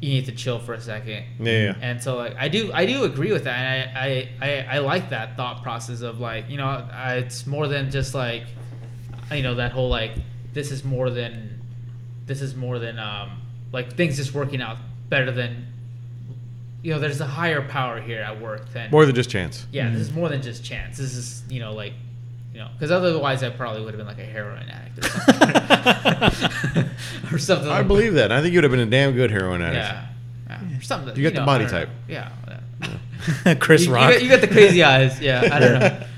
You 0.03 0.09
need 0.15 0.25
to 0.27 0.33
chill 0.33 0.59
for 0.59 0.73
a 0.73 0.81
second. 0.81 1.25
Yeah, 1.41 1.53
yeah. 1.65 1.75
And 1.83 2.03
so 2.03 2.17
like 2.17 2.35
I 2.39 2.49
do 2.49 2.71
I 2.73 2.87
do 2.87 3.05
agree 3.05 3.33
with 3.33 3.45
that. 3.45 3.57
And 3.59 3.99
I 3.99 4.29
I, 4.41 4.47
I, 4.47 4.77
I 4.77 4.79
like 4.79 5.11
that 5.11 5.37
thought 5.37 5.63
process 5.63 6.01
of 6.01 6.21
like 6.21 6.49
you 6.49 6.57
know 6.57 6.65
I, 6.67 7.17
it's 7.17 7.47
more 7.47 7.69
than 7.69 7.91
just 7.91 8.15
like 8.15 8.45
you 9.31 9.43
know 9.43 9.55
that 9.57 9.73
whole 9.73 9.91
like 9.91 10.13
this 10.55 10.71
is 10.71 10.85
more 10.85 11.11
than 11.11 11.61
this 12.27 12.41
is 12.41 12.57
more 12.57 12.79
than 12.79 12.99
um 12.99 13.43
like 13.73 13.93
things 13.95 14.17
just 14.17 14.33
working 14.35 14.61
out 14.63 14.79
better 15.11 15.31
than 15.31 15.67
you 16.83 16.93
know 16.93 16.99
there's 16.99 17.21
a 17.21 17.27
higher 17.27 17.61
power 17.69 18.01
here 18.01 18.21
at 18.23 18.41
work 18.41 18.71
than 18.73 18.91
More 18.91 19.05
than 19.07 19.15
just 19.15 19.31
chance. 19.31 19.67
yeah 19.73 19.91
this 19.91 20.01
is 20.01 20.09
mm-hmm. 20.09 20.21
more 20.21 20.29
than 20.29 20.43
just 20.43 20.65
chance 20.65 20.97
this 20.99 21.15
is 21.15 21.43
you 21.49 21.61
know 21.61 21.73
like 21.73 21.93
you 22.53 22.59
know 22.61 22.69
because 22.73 22.91
otherwise 22.91 23.43
I 23.43 23.51
probably 23.51 23.83
would 23.85 23.95
have 23.95 23.99
been 23.99 24.07
like 24.07 24.19
a 24.19 24.25
heroin 24.25 24.69
addict 24.69 24.99
or 25.05 25.09
something 25.09 26.91
or 27.33 27.39
something 27.39 27.69
I 27.69 27.83
believe 27.83 28.15
that. 28.15 28.33
I 28.33 28.41
think 28.43 28.55
you'd 28.55 28.65
have 28.65 28.71
been 28.71 28.81
a 28.81 28.87
damn 28.87 29.13
good 29.15 29.31
heroin 29.31 29.63
addict. 29.63 29.85
yeah, 29.85 30.07
yeah. 30.49 30.79
Or 30.79 30.83
something 30.83 31.09
that- 31.09 31.17
You 31.17 31.23
got 31.25 31.35
the 31.35 31.41
know, 31.41 31.47
body 31.47 31.67
type. 31.67 31.89
know. 31.89 31.95
yeah, 32.09 32.33
yeah. 33.45 33.55
Chris 33.61 33.83
you, 33.83 33.89
you 33.89 33.95
Rock. 33.95 34.13
got, 34.13 34.23
you 34.23 34.29
got 34.31 34.41
the 34.41 34.49
crazy 34.49 34.83
eyes. 34.83 35.21
Yeah, 35.21 35.49
I 35.53 35.59
don't 35.61 35.79
know. 35.81 36.05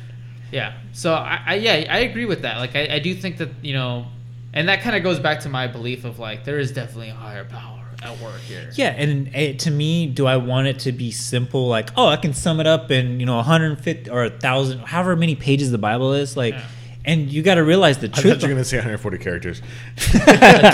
Yeah. 0.53 0.75
So 0.93 1.15
I, 1.15 1.41
I 1.47 1.55
yeah 1.55 1.87
I 1.89 2.01
agree 2.01 2.27
with 2.27 2.43
that. 2.43 2.59
Like 2.59 2.77
I, 2.77 2.97
I 2.97 2.99
do 2.99 3.15
think 3.15 3.39
that 3.39 3.49
you 3.63 3.73
know, 3.73 4.07
and 4.53 4.69
that 4.69 4.83
kind 4.83 4.95
of 4.95 5.03
goes 5.03 5.19
back 5.19 5.41
to 5.41 5.49
my 5.49 5.67
belief 5.67 6.05
of 6.05 6.19
like 6.19 6.45
there 6.45 6.59
is 6.59 6.73
definitely 6.73 7.09
a 7.09 7.15
higher 7.15 7.47
power 7.47 7.82
at 8.03 8.19
work 8.21 8.41
here. 8.41 8.71
Yeah, 8.75 8.89
and 8.91 9.29
it, 9.35 9.59
to 9.61 9.71
me, 9.71 10.07
do 10.07 10.27
I 10.27 10.37
want 10.37 10.67
it 10.67 10.79
to 10.81 10.93
be 10.93 11.11
simple? 11.11 11.69
Like, 11.69 11.91
oh, 11.97 12.07
I 12.09 12.17
can 12.17 12.35
sum 12.35 12.61
it 12.61 12.67
up 12.67 12.91
in 12.91 13.21
you 13.21 13.27
know 13.27 13.37
150 13.37 14.11
or 14.11 14.25
a 14.25 14.31
thousand, 14.31 14.81
however 14.81 15.17
many 15.17 15.35
pages 15.35 15.71
the 15.71 15.79
Bible 15.79 16.13
is. 16.15 16.37
Like, 16.37 16.55
Yeah. 16.55 16.65
and 17.05 17.33
you 17.33 17.43
got 17.43 17.57
to 17.57 17.65
realize 17.65 17.99
the 17.99 18.07
I 18.09 18.11
truth. 18.11 18.35
thought 18.35 18.43
you 18.43 18.49
were 18.49 18.55
going 18.55 18.63
to 18.65 18.69
say 18.69 18.77
140 18.79 19.19
characters. 19.19 19.63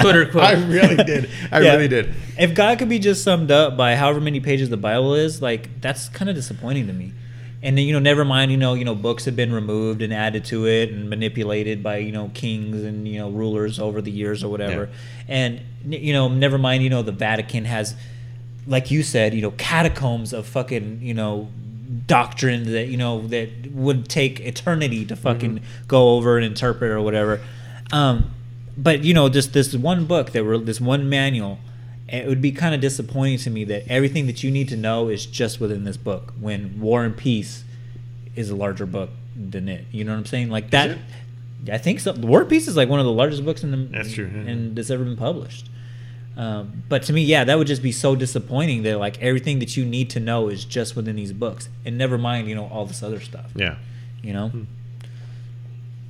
Twitter 0.01 0.27
quote. 0.31 0.45
I 0.45 0.53
really 0.67 0.97
did. 1.05 1.31
I 1.53 1.61
Yeah. 1.61 1.73
really 1.75 1.89
did. 1.89 2.15
If 2.39 2.55
God 2.55 2.79
could 2.79 2.89
be 2.89 2.99
just 2.99 3.23
summed 3.25 3.51
up 3.51 3.77
by 3.77 3.95
however 3.97 4.21
many 4.21 4.41
pages 4.41 4.69
the 4.71 4.77
Bible 4.77 5.15
is, 5.15 5.41
like 5.43 5.81
that's 5.81 6.09
kind 6.09 6.29
of 6.29 6.35
disappointing 6.37 6.87
to 6.87 6.93
me. 6.93 7.13
And 7.61 7.77
then, 7.77 7.85
you 7.85 7.93
know, 7.93 7.99
never 7.99 8.25
mind, 8.25 8.53
you 8.53 8.57
know, 8.57 8.75
you 8.75 8.85
know, 8.85 8.95
books 8.95 9.25
have 9.25 9.35
been 9.35 9.53
removed 9.53 10.01
and 10.01 10.15
added 10.15 10.45
to 10.47 10.67
it 10.67 10.91
and 10.91 11.11
manipulated 11.11 11.83
by 11.83 11.97
you 11.99 12.13
know 12.13 12.31
kings 12.33 12.85
and 12.85 13.09
you 13.09 13.19
know 13.19 13.31
rulers 13.31 13.81
over 13.81 14.01
the 14.01 14.13
years 14.13 14.45
or 14.45 14.49
whatever. 14.49 14.89
And 15.27 15.61
you 15.89 16.13
know, 16.13 16.29
never 16.29 16.57
mind, 16.57 16.85
you 16.85 16.91
know, 16.91 17.03
the 17.03 17.13
Vatican 17.13 17.65
has, 17.65 17.97
like 18.67 18.91
you 18.91 19.03
said, 19.03 19.35
you 19.35 19.43
know, 19.43 19.51
catacombs 19.53 20.33
of 20.33 20.47
fucking 20.47 21.01
you 21.03 21.15
know 21.15 21.49
doctrine 22.07 22.71
that 22.73 22.87
you 22.87 22.97
know 22.97 23.27
that 23.29 23.73
would 23.73 24.09
take 24.09 24.41
eternity 24.41 25.05
to 25.07 25.17
fucking 25.17 25.61
go 25.89 26.11
over 26.11 26.37
and 26.37 26.45
interpret 26.45 26.91
or 26.91 27.01
whatever. 27.01 27.41
Um, 27.93 28.31
but 28.77 29.03
you 29.03 29.15
know, 29.15 29.29
just 29.29 29.53
this 29.53 29.75
one 29.75 30.07
book 30.07 30.33
that 30.33 30.45
were 30.45 30.59
this 30.59 30.81
one 30.81 31.09
manual, 31.09 31.59
it 32.09 32.27
would 32.27 32.41
be 32.41 32.53
kind 32.53 32.75
of 32.75 32.81
disappointing 32.81 33.39
to 33.39 33.51
me 33.51 33.65
that 33.65 33.87
everything 33.89 34.27
that 34.27 34.43
you 34.43 34.51
need 34.51 34.69
to 34.71 34.77
know 34.77 35.09
is 35.09 35.27
just 35.27 35.61
within 35.61 35.85
this 35.85 35.97
book. 35.97 36.33
When 36.41 36.81
War 36.81 37.05
and 37.05 37.17
Peace 37.17 37.65
is 38.35 38.51
a 38.51 38.57
larger 38.57 38.87
book 38.87 39.11
than 39.37 39.69
it. 39.69 39.85
You 39.93 40.05
know 40.05 40.13
what 40.13 40.19
I'm 40.19 40.27
saying? 40.27 40.49
Like 40.51 40.71
that. 40.71 40.97
I 41.71 41.77
think 41.79 42.01
so. 42.01 42.13
War 42.15 42.41
and 42.43 42.49
Peace 42.51 42.67
is 42.69 42.77
like 42.77 42.89
one 42.89 43.01
of 43.01 43.07
the 43.07 43.13
largest 43.13 43.45
books 43.45 43.63
in 43.63 43.71
the 43.73 43.77
That's 43.77 44.13
true, 44.13 44.31
yeah. 44.33 44.51
and 44.51 44.77
that's 44.77 44.91
ever 44.91 45.05
been 45.05 45.17
published. 45.17 45.69
Um, 46.37 46.85
but 46.89 47.03
to 47.05 47.13
me, 47.13 47.23
yeah, 47.23 47.43
that 47.45 47.59
would 47.59 47.67
just 47.67 47.83
be 47.83 47.91
so 47.91 48.15
disappointing 48.15 48.85
that 48.85 48.99
like 48.99 49.21
everything 49.21 49.59
that 49.59 49.77
you 49.77 49.85
need 49.85 50.09
to 50.11 50.21
know 50.21 50.49
is 50.49 50.65
just 50.65 50.95
within 50.95 51.17
these 51.17 51.33
books, 51.33 51.69
and 51.85 51.99
never 51.99 52.17
mind, 52.17 52.49
you 52.49 52.55
know, 52.55 52.69
all 52.69 52.87
this 52.87 53.03
other 53.03 53.19
stuff. 53.21 53.47
Yeah. 53.57 53.77
You 54.23 54.33
know, 54.33 54.49
Hmm. 54.51 54.63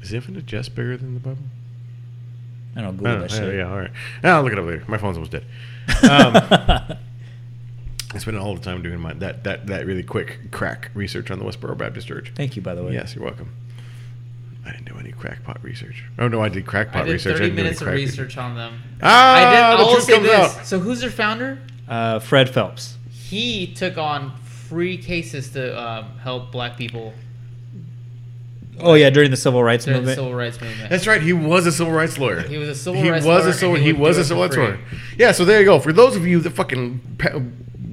Is 0.03 0.13
Infinite 0.13 0.47
Jest 0.47 0.75
bigger 0.75 0.97
than 0.97 1.15
the 1.15 1.21
Bible? 1.21 1.39
I 2.77 2.83
don't 2.83 2.89
I 2.89 2.93
Google 2.93 3.05
don't 3.13 3.21
that 3.23 3.31
know. 3.31 3.37
shit. 3.39 3.55
Yeah, 3.55 3.61
yeah, 3.61 3.71
all 3.71 3.79
right. 3.79 3.91
I'll 4.23 4.43
look 4.43 4.53
it 4.53 4.59
up 4.59 4.67
later. 4.67 4.85
My 4.87 4.99
phone's 4.99 5.17
almost 5.17 5.33
dead. 5.33 5.45
Um, 5.89 6.37
I 8.15 8.19
spent 8.19 8.37
all 8.37 8.55
the 8.55 8.61
time 8.61 8.83
doing 8.83 9.01
my 9.01 9.13
that 9.15 9.45
that 9.45 9.67
that 9.67 9.87
really 9.87 10.03
quick 10.03 10.51
crack 10.51 10.91
research 10.95 11.31
on 11.31 11.39
the 11.39 11.45
Westboro 11.45 11.77
Baptist 11.77 12.09
Church. 12.09 12.33
Thank 12.35 12.57
you, 12.57 12.63
by 12.63 12.75
the 12.75 12.83
way. 12.83 12.93
Yes, 12.95 13.15
you're 13.15 13.25
welcome. 13.25 13.53
I 14.65 14.73
didn't 14.73 14.87
do 14.87 14.99
any 14.99 15.13
crackpot 15.13 15.63
research. 15.63 16.05
Oh 16.19 16.29
no, 16.29 16.43
I 16.43 16.49
did 16.49 16.67
crackpot 16.67 17.03
I 17.03 17.05
did 17.05 17.13
research. 17.13 17.39
30 17.39 17.45
didn't 17.45 17.57
do 17.57 17.61
any 17.61 17.63
minutes 17.65 17.81
of 17.81 17.87
crack 17.87 17.97
research 17.97 18.37
on 18.37 18.55
them. 18.55 18.81
Ah, 19.03 19.35
I 19.37 19.51
did. 19.51 19.61
I 19.61 19.77
the 19.77 19.83
will 19.85 19.93
truth 19.93 20.05
say 20.05 20.15
comes 20.15 20.27
this. 20.27 20.59
out. 20.59 20.67
So 20.67 20.79
who's 20.79 21.01
their 21.01 21.11
founder? 21.11 21.59
Uh, 21.89 22.19
Fred 22.19 22.51
Phelps. 22.51 22.97
He 23.11 23.73
took 23.75 23.97
on 23.99 24.37
free 24.43 24.99
cases 24.99 25.51
to 25.51 25.79
um, 25.81 26.19
help 26.19 26.53
black 26.53 26.77
people 26.77 27.15
Oh 28.81 28.95
yeah, 28.95 29.11
during 29.11 29.31
the 29.31 29.37
civil 29.37 29.63
rights 29.63 29.85
during 29.85 30.03
the 30.03 30.07
movement. 30.09 30.19
civil 30.19 30.35
rights 30.35 30.61
movement. 30.61 30.91
That's 30.91 31.07
right. 31.07 31.21
He 31.23 31.33
was 31.33 31.67
a 31.67 31.73
civil 31.73 31.93
rights 31.93 32.19
lawyer. 32.19 32.41
He 32.43 32.59
was 32.59 32.69
a 32.69 32.75
civil 32.75 33.03
he 33.03 33.11
rights 33.11 33.25
was 33.27 33.45
lawyer 33.45 33.51
a 33.51 33.53
civil. 33.55 33.75
He, 33.77 33.83
he 33.85 33.93
was 33.93 34.19
a 34.19 34.25
civil 34.25 34.43
rights 34.43 34.57
lawyer. 34.57 34.79
Yeah. 35.17 35.33
So 35.33 35.45
there 35.45 35.59
you 35.61 35.65
go. 35.67 35.79
For 35.81 35.93
those 35.93 36.17
of 36.17 36.27
you 36.27 36.41
that 36.41 36.51
fucking 36.51 37.01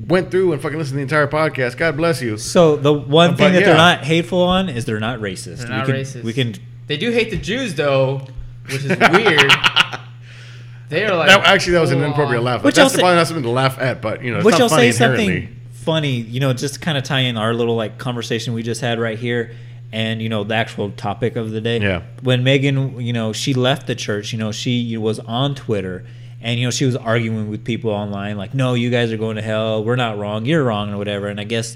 went 0.07 0.29
through 0.31 0.53
and 0.53 0.61
fucking 0.61 0.77
listened 0.77 0.93
to 0.93 0.97
the 0.97 1.01
entire 1.01 1.27
podcast, 1.27 1.77
God 1.77 1.97
bless 1.97 2.21
you. 2.21 2.37
so 2.37 2.75
the 2.75 2.93
one 2.93 3.31
But 3.31 3.37
thing 3.37 3.53
that 3.53 3.61
yeah. 3.61 3.65
they're 3.67 3.75
not 3.77 4.03
hateful 4.03 4.41
on 4.43 4.69
is 4.69 4.85
they're 4.85 4.99
not 4.99 5.19
racist. 5.19 5.57
They're 5.59 5.69
not 5.69 5.87
we 5.87 5.93
can, 5.93 6.01
racist. 6.01 6.23
We 6.23 6.33
can. 6.33 6.53
They 6.87 6.97
do 6.97 7.11
hate 7.11 7.31
the 7.31 7.37
Jews 7.37 7.73
though, 7.73 8.21
which 8.67 8.83
is 8.83 8.89
weird. 8.89 9.51
they 10.89 11.05
are 11.05 11.15
like 11.15 11.29
That, 11.29 11.45
actually, 11.45 11.73
that 11.73 11.81
was 11.81 11.91
an 11.91 12.03
inappropriate 12.03 12.39
on- 12.39 12.45
laugh. 12.45 12.63
Which 12.63 12.75
That's 12.75 12.93
say- 12.93 12.99
probably 12.99 13.15
not 13.15 13.27
something 13.27 13.43
to 13.43 13.49
laugh 13.49 13.79
at, 13.79 14.01
but 14.01 14.23
you 14.23 14.31
know, 14.31 14.37
it's 14.37 14.45
Which 14.45 14.53
not 14.53 14.61
I'll 14.61 14.69
funny 14.69 14.91
say 14.91 15.03
inherently. 15.05 15.25
something 15.41 15.59
funny, 15.73 16.11
you 16.17 16.39
know, 16.39 16.53
just 16.53 16.81
kind 16.81 16.97
of 16.97 17.03
tie 17.03 17.21
in 17.21 17.37
our 17.37 17.53
little 17.53 17.75
like 17.75 17.97
conversation 17.97 18.53
we 18.53 18.63
just 18.63 18.81
had 18.81 18.99
right 18.99 19.17
here, 19.17 19.55
and 19.91 20.21
you 20.21 20.29
know 20.29 20.43
the 20.43 20.55
actual 20.55 20.91
topic 20.91 21.35
of 21.35 21.51
the 21.51 21.61
day. 21.61 21.79
Yeah. 21.79 22.01
When 22.21 22.43
Megan, 22.43 22.99
you 22.99 23.13
know, 23.13 23.33
she 23.33 23.53
left 23.53 23.87
the 23.87 23.95
church. 23.95 24.33
You 24.33 24.39
know, 24.39 24.51
she 24.51 24.97
was 24.97 25.19
on 25.19 25.55
Twitter. 25.55 26.05
And 26.41 26.59
you 26.59 26.67
know 26.67 26.71
she 26.71 26.85
was 26.85 26.95
arguing 26.95 27.49
with 27.49 27.63
people 27.65 27.89
online, 27.89 28.37
like, 28.37 28.53
"No, 28.53 28.75
you 28.75 28.91
guys 28.91 29.11
are 29.11 29.17
going 29.17 29.35
to 29.37 29.41
hell. 29.41 29.83
We're 29.83 29.95
not 29.95 30.19
wrong. 30.19 30.45
You're 30.45 30.63
wrong, 30.63 30.93
or 30.93 30.97
whatever." 30.97 31.27
And 31.27 31.39
I 31.39 31.43
guess 31.43 31.75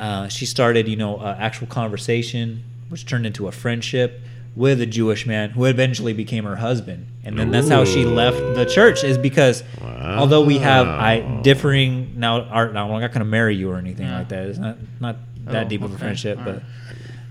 uh, 0.00 0.26
she 0.26 0.44
started, 0.44 0.88
you 0.88 0.96
know, 0.96 1.18
uh, 1.18 1.36
actual 1.38 1.68
conversation, 1.68 2.64
which 2.88 3.06
turned 3.06 3.26
into 3.26 3.46
a 3.46 3.52
friendship 3.52 4.20
with 4.56 4.80
a 4.80 4.86
Jewish 4.86 5.24
man 5.24 5.50
who 5.50 5.66
eventually 5.66 6.12
became 6.14 6.42
her 6.44 6.56
husband, 6.56 7.06
and 7.22 7.38
then 7.38 7.52
that's 7.52 7.68
how 7.68 7.84
she 7.84 8.04
left 8.04 8.38
the 8.56 8.64
church. 8.64 9.04
Is 9.04 9.18
because 9.18 9.62
although 9.80 10.42
we 10.42 10.58
have 10.58 10.88
I 10.88 11.40
differing 11.42 12.18
now, 12.18 12.42
art 12.42 12.72
now 12.74 12.92
I'm 12.92 13.00
not 13.00 13.12
going 13.12 13.20
to 13.20 13.24
marry 13.24 13.54
you 13.54 13.70
or 13.70 13.76
anything 13.76 14.06
Yeah. 14.06 14.18
like 14.18 14.28
that. 14.30 14.46
It's 14.48 14.58
not 14.58 14.78
not 15.00 15.16
that 15.44 15.66
Oh, 15.66 15.68
deep 15.68 15.82
of 15.82 15.94
a 15.94 15.98
friendship, 15.98 16.38
All 16.38 16.44
but 16.44 16.54
right. 16.54 16.62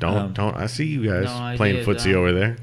Don't 0.01 0.17
Um, 0.17 0.33
don't. 0.33 0.57
I 0.57 0.65
see 0.67 0.85
you 0.85 1.05
guys 1.09 1.25
No 1.25 1.53
playing 1.55 1.77
idea, 1.77 1.85
footsie 1.85 2.05
Don. 2.11 2.15
over 2.15 2.31
there. 2.33 2.57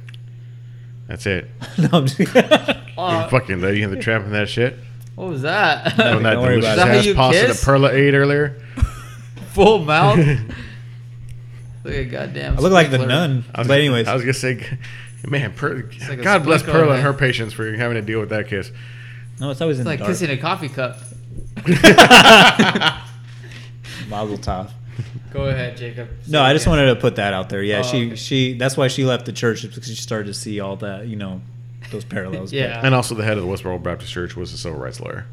That's 1.06 1.24
it. 1.24 1.48
no, 1.78 1.88
I'm 1.92 2.06
just- 2.06 2.18
you 2.18 2.26
fucking 2.34 3.60
lady 3.62 3.82
in 3.82 3.90
the 3.90 3.96
trap 3.98 4.22
and 4.24 4.34
that 4.34 4.48
shit. 4.50 4.76
What 5.14 5.28
was 5.28 5.42
that? 5.42 5.96
When 5.96 6.22
that 6.24 6.34
Don't 6.34 6.42
worry 6.42 6.60
delicious 6.60 6.60
about 6.60 6.66
it. 6.66 6.70
Is 6.70 6.76
that 6.76 6.88
how 6.88 6.98
ass 6.98 7.06
you 7.06 7.14
pasta 7.14 7.46
kiss? 7.46 7.60
that 7.60 7.64
Perla 7.64 7.92
ate 7.92 8.14
earlier. 8.14 8.60
Full 9.52 9.78
mouth. 9.84 10.18
Look 11.84 11.94
at 11.94 12.10
goddamn. 12.10 12.58
I 12.58 12.60
look 12.60 12.72
like 12.72 12.90
the 12.90 12.98
nun. 12.98 13.44
I 13.54 13.60
was, 13.62 13.68
But 13.68 13.78
anyways, 13.78 14.06
I 14.08 14.14
was 14.14 14.22
gonna 14.22 14.34
say, 14.34 14.64
man, 15.26 15.52
per, 15.54 15.88
like 16.08 16.22
God 16.22 16.44
bless 16.44 16.60
sprinkler, 16.60 16.82
Perla 16.82 16.94
and 16.96 17.02
her 17.02 17.12
patience 17.14 17.52
for 17.52 17.72
having 17.74 17.94
to 17.96 18.02
deal 18.02 18.20
with 18.20 18.28
that 18.28 18.46
kiss. 18.48 18.70
no, 19.40 19.50
it's 19.50 19.60
always 19.60 19.78
in 19.78 19.82
It's 19.82 19.86
like 19.86 19.98
the 20.00 20.04
dark. 20.04 20.12
kissing 20.12 20.30
a 20.30 20.36
coffee 20.36 20.68
cup. 20.68 20.98
Mazel 24.08 24.38
tov. 24.38 24.70
Go 25.32 25.44
ahead, 25.44 25.76
Jacob. 25.76 26.08
No, 26.26 26.42
I 26.42 26.52
just 26.52 26.66
wanted 26.66 26.86
to 26.86 26.96
put 26.96 27.16
that 27.16 27.32
out 27.34 27.48
there. 27.48 27.62
Yeah, 27.62 27.80
Oh, 27.80 27.82
she 27.82 28.06
okay. 28.06 28.16
she 28.16 28.52
that's 28.54 28.76
why 28.76 28.88
she 28.88 29.04
left 29.04 29.26
the 29.26 29.32
church 29.32 29.62
because 29.62 29.86
she 29.86 29.94
started 29.94 30.26
to 30.26 30.34
see 30.34 30.60
all 30.60 30.76
that 30.76 31.06
you 31.06 31.16
know 31.16 31.40
those 31.90 32.04
parallels. 32.04 32.52
Yeah. 32.52 32.80
And 32.84 32.94
also, 32.94 33.14
the 33.14 33.24
head 33.24 33.36
of 33.38 33.44
the 33.44 33.48
Westboro 33.48 33.82
Baptist 33.82 34.12
Church 34.12 34.36
was 34.36 34.52
a 34.52 34.58
civil 34.58 34.78
rights 34.78 35.00
lawyer. 35.00 35.26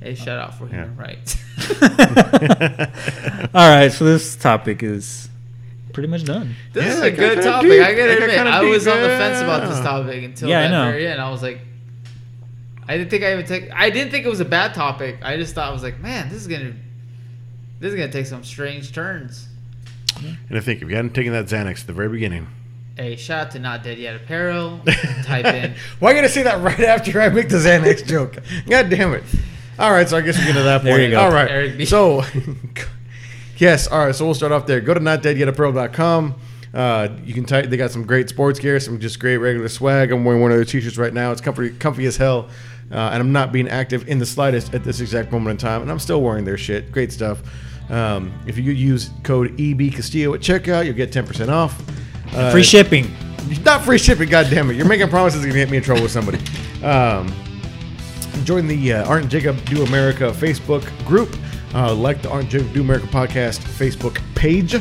Hey, 0.00 0.14
shout 0.16 0.38
out 0.38 0.54
for 0.58 0.66
human 0.66 0.96
Yeah. 0.96 1.02
rights. 1.02 1.36
all 3.54 3.68
right, 3.70 3.88
so 3.92 4.04
this 4.04 4.34
topic 4.36 4.82
is 4.82 5.28
pretty 5.92 6.08
much 6.08 6.24
done. 6.24 6.54
This 6.72 6.84
Yeah, 6.86 6.92
is 6.92 7.00
a 7.02 7.10
good 7.10 7.42
topic. 7.42 7.70
deep. 7.70 7.82
I 7.82 7.94
gotta 7.94 8.14
admit, 8.14 8.38
I 8.46 8.62
was 8.62 8.84
deep, 8.84 8.94
on 8.94 9.02
the 9.02 9.08
fence 9.08 9.40
about 9.40 9.68
this 9.68 9.80
topic 9.80 10.24
until 10.24 10.48
Yeah, 10.48 10.58
I 10.58 10.62
that 10.62 10.70
know. 10.70 10.90
very 10.90 11.06
end. 11.06 11.20
I 11.20 11.30
was 11.30 11.42
like, 11.42 11.60
I 12.88 12.96
didn't 12.98 13.10
think 13.10 13.22
I 13.24 13.32
even 13.32 13.46
take. 13.46 13.70
I 13.72 13.90
didn't 13.90 14.10
think 14.10 14.26
it 14.26 14.28
was 14.28 14.40
a 14.40 14.44
bad 14.44 14.74
topic. 14.74 15.18
I 15.22 15.36
just 15.36 15.54
thought 15.54 15.68
I 15.68 15.72
was 15.72 15.82
like, 15.84 16.00
man, 16.00 16.28
this 16.28 16.40
is 16.40 16.48
gonna, 16.48 16.74
this 17.82 17.92
is 17.92 17.98
gonna 17.98 18.12
take 18.12 18.26
some 18.26 18.44
strange 18.44 18.92
turns. 18.92 19.48
And 20.48 20.56
I 20.56 20.60
think 20.60 20.82
if 20.82 20.88
you 20.88 20.94
hadn't 20.94 21.14
taken 21.14 21.32
that 21.32 21.46
Xanax 21.46 21.80
at 21.80 21.86
the 21.88 21.92
very 21.92 22.08
beginning, 22.08 22.46
Hey, 22.96 23.16
shout 23.16 23.46
out 23.46 23.52
to 23.52 23.58
Not 23.58 23.82
Dead 23.82 23.98
Yet 23.98 24.14
Apparel. 24.14 24.80
Type 25.24 25.46
in. 25.46 25.74
Why 25.98 26.10
you 26.10 26.16
gotta 26.16 26.28
say 26.28 26.44
that 26.44 26.60
right 26.60 26.78
after 26.78 27.20
I 27.20 27.28
make 27.30 27.48
the 27.48 27.56
Xanax 27.56 28.06
joke? 28.06 28.38
God 28.68 28.88
damn 28.88 29.14
it! 29.14 29.24
All 29.80 29.90
right, 29.90 30.08
so 30.08 30.16
I 30.16 30.20
guess 30.20 30.38
we 30.38 30.44
get 30.44 30.52
to 30.52 30.62
that 30.62 30.82
point. 30.82 30.94
There 30.94 31.02
you 31.02 31.10
go. 31.10 31.20
All 31.20 31.32
right, 31.32 31.50
Eric 31.50 31.76
B. 31.76 31.84
so 31.86 32.22
yes, 33.56 33.88
all 33.88 34.06
right. 34.06 34.14
So 34.14 34.26
we'll 34.26 34.34
start 34.34 34.52
off 34.52 34.66
there. 34.66 34.80
Go 34.80 34.94
to 34.94 35.00
notdeadyetapparel.com. 35.00 36.34
Uh, 36.72 37.08
you 37.24 37.34
can 37.34 37.44
type. 37.44 37.68
They 37.68 37.76
got 37.76 37.90
some 37.90 38.04
great 38.04 38.28
sports 38.28 38.60
gear, 38.60 38.78
some 38.78 39.00
just 39.00 39.18
great 39.18 39.38
regular 39.38 39.68
swag. 39.68 40.12
I'm 40.12 40.24
wearing 40.24 40.40
one 40.40 40.52
of 40.52 40.58
their 40.58 40.64
t-shirts 40.64 40.98
right 40.98 41.12
now. 41.12 41.32
It's 41.32 41.40
comfy, 41.40 41.70
comfy 41.70 42.06
as 42.06 42.16
hell. 42.16 42.48
Uh, 42.92 43.10
and 43.12 43.22
I'm 43.22 43.32
not 43.32 43.52
being 43.52 43.68
active 43.68 44.06
in 44.06 44.18
the 44.18 44.26
slightest 44.26 44.74
at 44.74 44.84
this 44.84 45.00
exact 45.00 45.32
moment 45.32 45.52
in 45.52 45.56
time. 45.56 45.80
And 45.80 45.90
I'm 45.90 45.98
still 45.98 46.20
wearing 46.22 46.44
their 46.44 46.58
shit. 46.58 46.92
Great 46.92 47.10
stuff. 47.10 47.42
Um, 47.90 48.32
if 48.46 48.56
you 48.58 48.64
use 48.72 49.10
code 49.22 49.60
EB 49.60 49.92
Castillo 49.92 50.34
at 50.34 50.40
checkout, 50.40 50.84
you'll 50.86 50.94
get 50.94 51.10
10% 51.12 51.48
off. 51.48 51.80
Uh, 52.34 52.50
Free 52.50 52.62
shipping. 52.62 53.10
not 53.64 53.84
free 53.84 53.98
shipping, 53.98 54.28
God 54.28 54.46
damn 54.48 54.70
it! 54.70 54.74
You're 54.76 54.86
making 54.88 55.08
promises 55.08 55.42
you're 55.44 55.52
gonna 55.52 55.64
get 55.64 55.70
me 55.70 55.76
in 55.76 55.82
trouble 55.82 56.02
with 56.02 56.12
somebody. 56.12 56.38
Um, 56.82 57.30
join 58.44 58.66
the 58.66 58.94
uh, 58.94 59.06
Art 59.06 59.22
and 59.22 59.30
Jacob 59.30 59.62
Do 59.66 59.82
America 59.84 60.24
Facebook 60.34 60.84
group. 61.06 61.36
Uh, 61.74 61.94
like 61.94 62.22
the 62.22 62.30
Art 62.30 62.42
and 62.42 62.50
Jacob 62.50 62.72
Do 62.72 62.80
America 62.80 63.06
podcast 63.08 63.58
Facebook 63.60 64.18
page. 64.34 64.74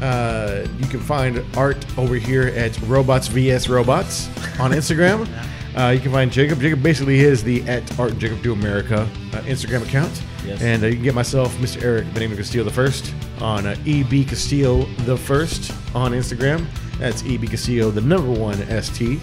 Uh, 0.00 0.66
you 0.78 0.86
can 0.86 1.00
find 1.00 1.44
Art 1.56 1.84
over 1.98 2.14
here 2.16 2.48
at 2.48 2.80
Robots 2.82 3.28
vs 3.28 3.68
Robots 3.68 4.28
on 4.60 4.70
Instagram. 4.72 5.28
Uh, 5.74 5.88
you 5.88 6.00
can 6.00 6.12
find 6.12 6.30
Jacob. 6.30 6.60
Jacob 6.60 6.82
basically 6.82 7.20
is 7.20 7.42
the 7.42 7.62
at 7.62 7.98
Art 7.98 8.10
and 8.10 8.20
Jacob 8.20 8.42
Do 8.42 8.52
America 8.52 9.08
uh, 9.32 9.40
Instagram 9.44 9.82
account. 9.82 10.22
Yes. 10.44 10.60
And 10.62 10.82
uh, 10.82 10.86
you 10.86 10.94
can 10.94 11.04
get 11.04 11.14
myself, 11.14 11.54
Mr. 11.56 11.82
Eric 11.82 12.06
Benigno 12.08 12.36
Castillo 12.36 12.64
the 12.64 12.70
First, 12.72 13.14
on 13.40 13.66
uh, 13.66 13.76
EB 13.86 14.26
Castillo 14.28 14.82
the 15.04 15.16
First 15.16 15.72
on 15.94 16.12
Instagram. 16.12 16.66
That's 16.98 17.22
EB 17.24 17.48
Castillo, 17.48 17.90
the 17.90 18.00
number 18.00 18.30
one 18.30 18.56
ST. 18.82 19.20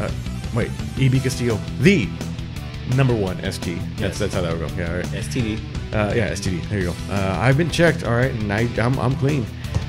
Uh, 0.00 0.10
wait, 0.54 0.70
EB 0.98 1.22
Castillo, 1.22 1.56
the 1.80 2.08
number 2.94 3.14
one 3.14 3.36
ST. 3.50 3.78
That's 3.96 4.00
Yes. 4.00 4.18
that's 4.18 4.34
how 4.34 4.42
that 4.42 4.58
would 4.58 4.68
go. 4.68 4.74
Yeah, 4.76 4.90
all 4.90 4.96
right. 4.98 5.06
STD. 5.06 5.58
Uh, 5.92 6.12
yeah, 6.14 6.30
STD. 6.32 6.68
There 6.68 6.78
you 6.80 6.86
go. 6.86 6.94
Uh, 7.10 7.38
I've 7.40 7.56
been 7.56 7.70
checked. 7.70 8.04
All 8.04 8.12
right, 8.14 8.30
and 8.32 8.52
I, 8.52 8.68
I'm, 8.82 8.98
I'm 8.98 9.14
clean. 9.16 9.46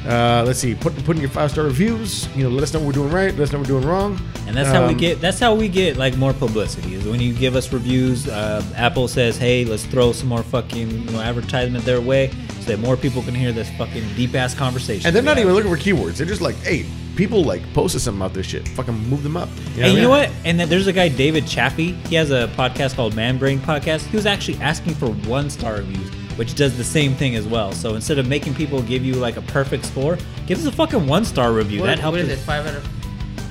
Uh, 0.08 0.42
let's 0.48 0.60
see. 0.60 0.74
Put 0.74 0.96
put 1.04 1.18
in 1.18 1.22
your 1.22 1.30
five 1.30 1.52
star 1.52 1.66
reviews. 1.66 2.28
You 2.36 2.44
know, 2.44 2.50
let 2.50 2.64
us 2.64 2.74
know 2.74 2.80
what 2.80 2.88
we're 2.88 2.92
doing 2.94 3.12
right. 3.12 3.32
Let 3.34 3.42
us 3.42 3.52
know 3.52 3.60
what 3.60 3.68
we're 3.68 3.80
doing 3.80 3.88
wrong. 3.90 4.18
And 4.48 4.56
that's 4.56 4.70
how 4.70 4.86
we 4.88 4.94
Um, 4.94 4.98
get. 4.98 5.20
That's 5.20 5.38
how 5.40 5.54
we 5.54 5.68
get 5.68 5.98
like 5.98 6.16
more 6.16 6.32
publicity. 6.34 6.96
Is 6.96 7.04
when 7.06 7.20
you 7.20 7.34
give 7.34 7.58
us 7.58 7.74
reviews. 7.74 8.26
Uh, 8.28 8.64
Apple 8.78 9.10
says, 9.10 9.38
"Hey, 9.38 9.66
let's 9.66 9.84
throw 9.84 10.14
some 10.14 10.30
more 10.30 10.44
fucking 10.44 10.90
you 10.90 11.12
know 11.12 11.20
advertisement 11.20 11.84
their 11.84 12.00
way, 12.00 12.30
so 12.62 12.68
that 12.72 12.80
more 12.80 12.96
people 12.96 13.22
can 13.22 13.36
hear 13.36 13.52
this 13.52 13.70
fucking 13.72 14.04
deep 14.16 14.34
ass 14.34 14.54
conversation." 14.54 15.06
And 15.08 15.14
they're 15.16 15.24
not 15.24 15.40
even 15.40 15.54
looking 15.54 15.70
for 15.70 15.78
keywords. 15.78 16.16
They're 16.16 16.26
just 16.26 16.40
like, 16.42 16.56
hey, 16.64 16.86
people 17.18 17.44
like 17.44 17.62
posted 17.74 18.00
something 18.00 18.22
about 18.22 18.34
this 18.34 18.46
shit. 18.46 18.66
Fucking 18.70 19.10
move 19.10 19.24
them 19.24 19.36
up. 19.36 19.50
And 19.78 19.92
you 19.94 20.02
know 20.04 20.10
what? 20.10 20.30
And 20.46 20.58
then 20.58 20.70
there's 20.70 20.88
a 20.88 20.94
guy, 20.94 21.10
David 21.10 21.46
Chaffee. 21.46 21.92
He 22.08 22.16
has 22.16 22.32
a 22.32 22.48
podcast 22.56 22.96
called 22.96 23.14
Man 23.14 23.38
Brain 23.38 23.60
Podcast. 23.60 24.06
He 24.06 24.16
was 24.16 24.26
actually 24.26 24.58
asking 24.62 24.96
for 24.96 25.08
one 25.28 25.50
star 25.50 25.74
reviews, 25.76 26.10
which 26.38 26.56
does 26.56 26.78
the 26.78 26.84
same 26.84 27.14
thing 27.16 27.36
as 27.36 27.46
well. 27.46 27.72
So 27.74 27.96
instead 27.96 28.18
of 28.20 28.28
making 28.28 28.56
people 28.56 28.82
give 28.82 29.04
you 29.04 29.16
like 29.16 29.36
a 29.38 29.42
perfect 29.42 29.86
score, 29.86 30.18
give 30.46 30.58
us 30.60 30.66
a 30.66 30.72
fucking 30.72 31.06
one 31.08 31.26
star 31.26 31.52
review. 31.52 31.82
What, 31.82 31.88
that 31.88 32.00
helps 32.00 32.18
what 32.18 32.22
is 32.26 32.30
us 32.32 32.40
it? 32.40 32.46
Five 32.46 32.66
out 32.68 32.76
of. 32.76 32.88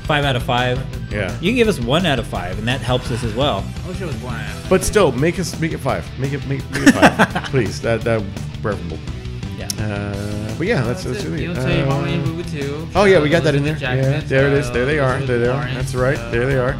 five 0.06 0.24
out 0.24 0.36
of 0.36 0.42
five. 0.42 1.12
Yeah. 1.12 1.32
You 1.40 1.50
can 1.50 1.56
give 1.56 1.68
us 1.68 1.78
one 1.80 2.06
out 2.06 2.18
of 2.18 2.26
five, 2.26 2.58
and 2.58 2.66
that 2.68 2.80
helps 2.80 3.10
us 3.10 3.22
as 3.22 3.34
well. 3.34 3.64
I 3.84 3.88
wish 3.88 4.00
it 4.00 4.06
was 4.06 4.16
one 4.22 4.40
out 4.40 4.56
of. 4.56 4.68
But 4.70 4.82
still, 4.84 5.12
make 5.12 5.38
us 5.38 5.58
make 5.60 5.72
it 5.72 5.78
five. 5.78 6.04
Make 6.18 6.32
it 6.32 6.46
make, 6.46 6.68
make 6.70 6.88
it 6.88 6.94
five, 6.94 7.44
please. 7.50 7.80
That 7.82 8.00
that 8.02 8.22
preferable. 8.62 8.98
Yeah. 9.56 9.68
Uh, 9.78 10.54
but 10.58 10.66
yeah, 10.66 10.82
that's, 10.82 11.04
that's, 11.04 11.24
it. 11.24 11.32
it. 11.32 11.40
You 11.40 11.46
don't 11.54 11.56
tell 11.56 11.76
your 11.76 11.86
mama 11.86 12.08
Uh, 12.10 12.16
move 12.18 12.40
it 12.40 12.48
too. 12.50 12.86
Oh 12.94 13.04
yeah, 13.04 13.20
we 13.20 13.28
got 13.28 13.42
that 13.44 13.54
in 13.54 13.62
there. 13.62 13.76
Yeah, 13.76 14.20
there 14.20 14.48
it 14.48 14.52
is. 14.54 14.70
There 14.70 14.84
they 14.84 14.98
are. 14.98 15.18
There 15.20 15.38
they 15.38 15.48
are. 15.48 15.64
That's 15.74 15.94
right. 15.94 16.18
There 16.30 16.46
they 16.46 16.58
are. 16.58 16.76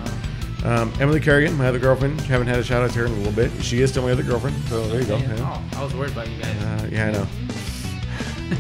Um, 0.65 0.93
Emily 1.01 1.21
Kerrigan, 1.21 1.57
my 1.57 1.67
other 1.69 1.79
girlfriend. 1.79 2.21
Haven't 2.23 2.47
had 2.49 2.59
a 2.59 2.65
shout 2.65 2.83
out 2.83 2.91
to 2.93 2.99
her 3.01 3.07
in 3.07 3.13
a 3.13 3.17
little 3.17 3.33
bit. 3.33 3.51
She 3.63 3.81
is 3.83 3.91
still 3.91 4.03
my 4.03 4.13
other 4.13 4.23
girlfriend. 4.23 4.57
So 4.69 4.87
there 4.89 5.01
you 5.01 5.07
go. 5.07 5.17
yeah. 5.19 5.35
Yeah, 5.37 5.63
Oh, 5.75 5.79
I 5.81 5.85
was 5.85 5.95
worried 5.95 6.13
about 6.13 6.29
you 6.29 6.41
guys. 6.43 6.57
uh, 6.65 6.89
yeah 6.91 7.07
I 7.07 7.11
know. 7.13 7.27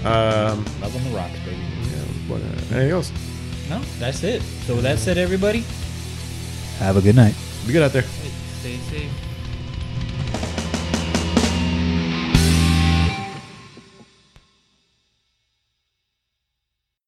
Um, 0.05 0.65
Love 0.81 0.97
on 0.97 1.05
the 1.05 1.11
rocks, 1.17 1.39
baby. 1.45 1.57
yeah, 1.83 2.03
but, 2.29 2.41
uh, 2.43 2.75
anything 2.77 2.91
else? 2.91 3.13
No, 3.69 3.81
that's 4.01 4.23
it. 4.25 4.43
So 4.67 4.75
with 4.75 4.83
that 4.83 4.99
said, 4.99 5.17
everybody, 5.17 5.61
have 6.79 6.97
a 6.97 7.01
good 7.01 7.15
night. 7.15 7.35
Be 7.69 7.73
good 7.73 7.83
out 7.83 7.93
there. 7.93 8.03
Stay 8.03 8.77
safe. 8.91 9.11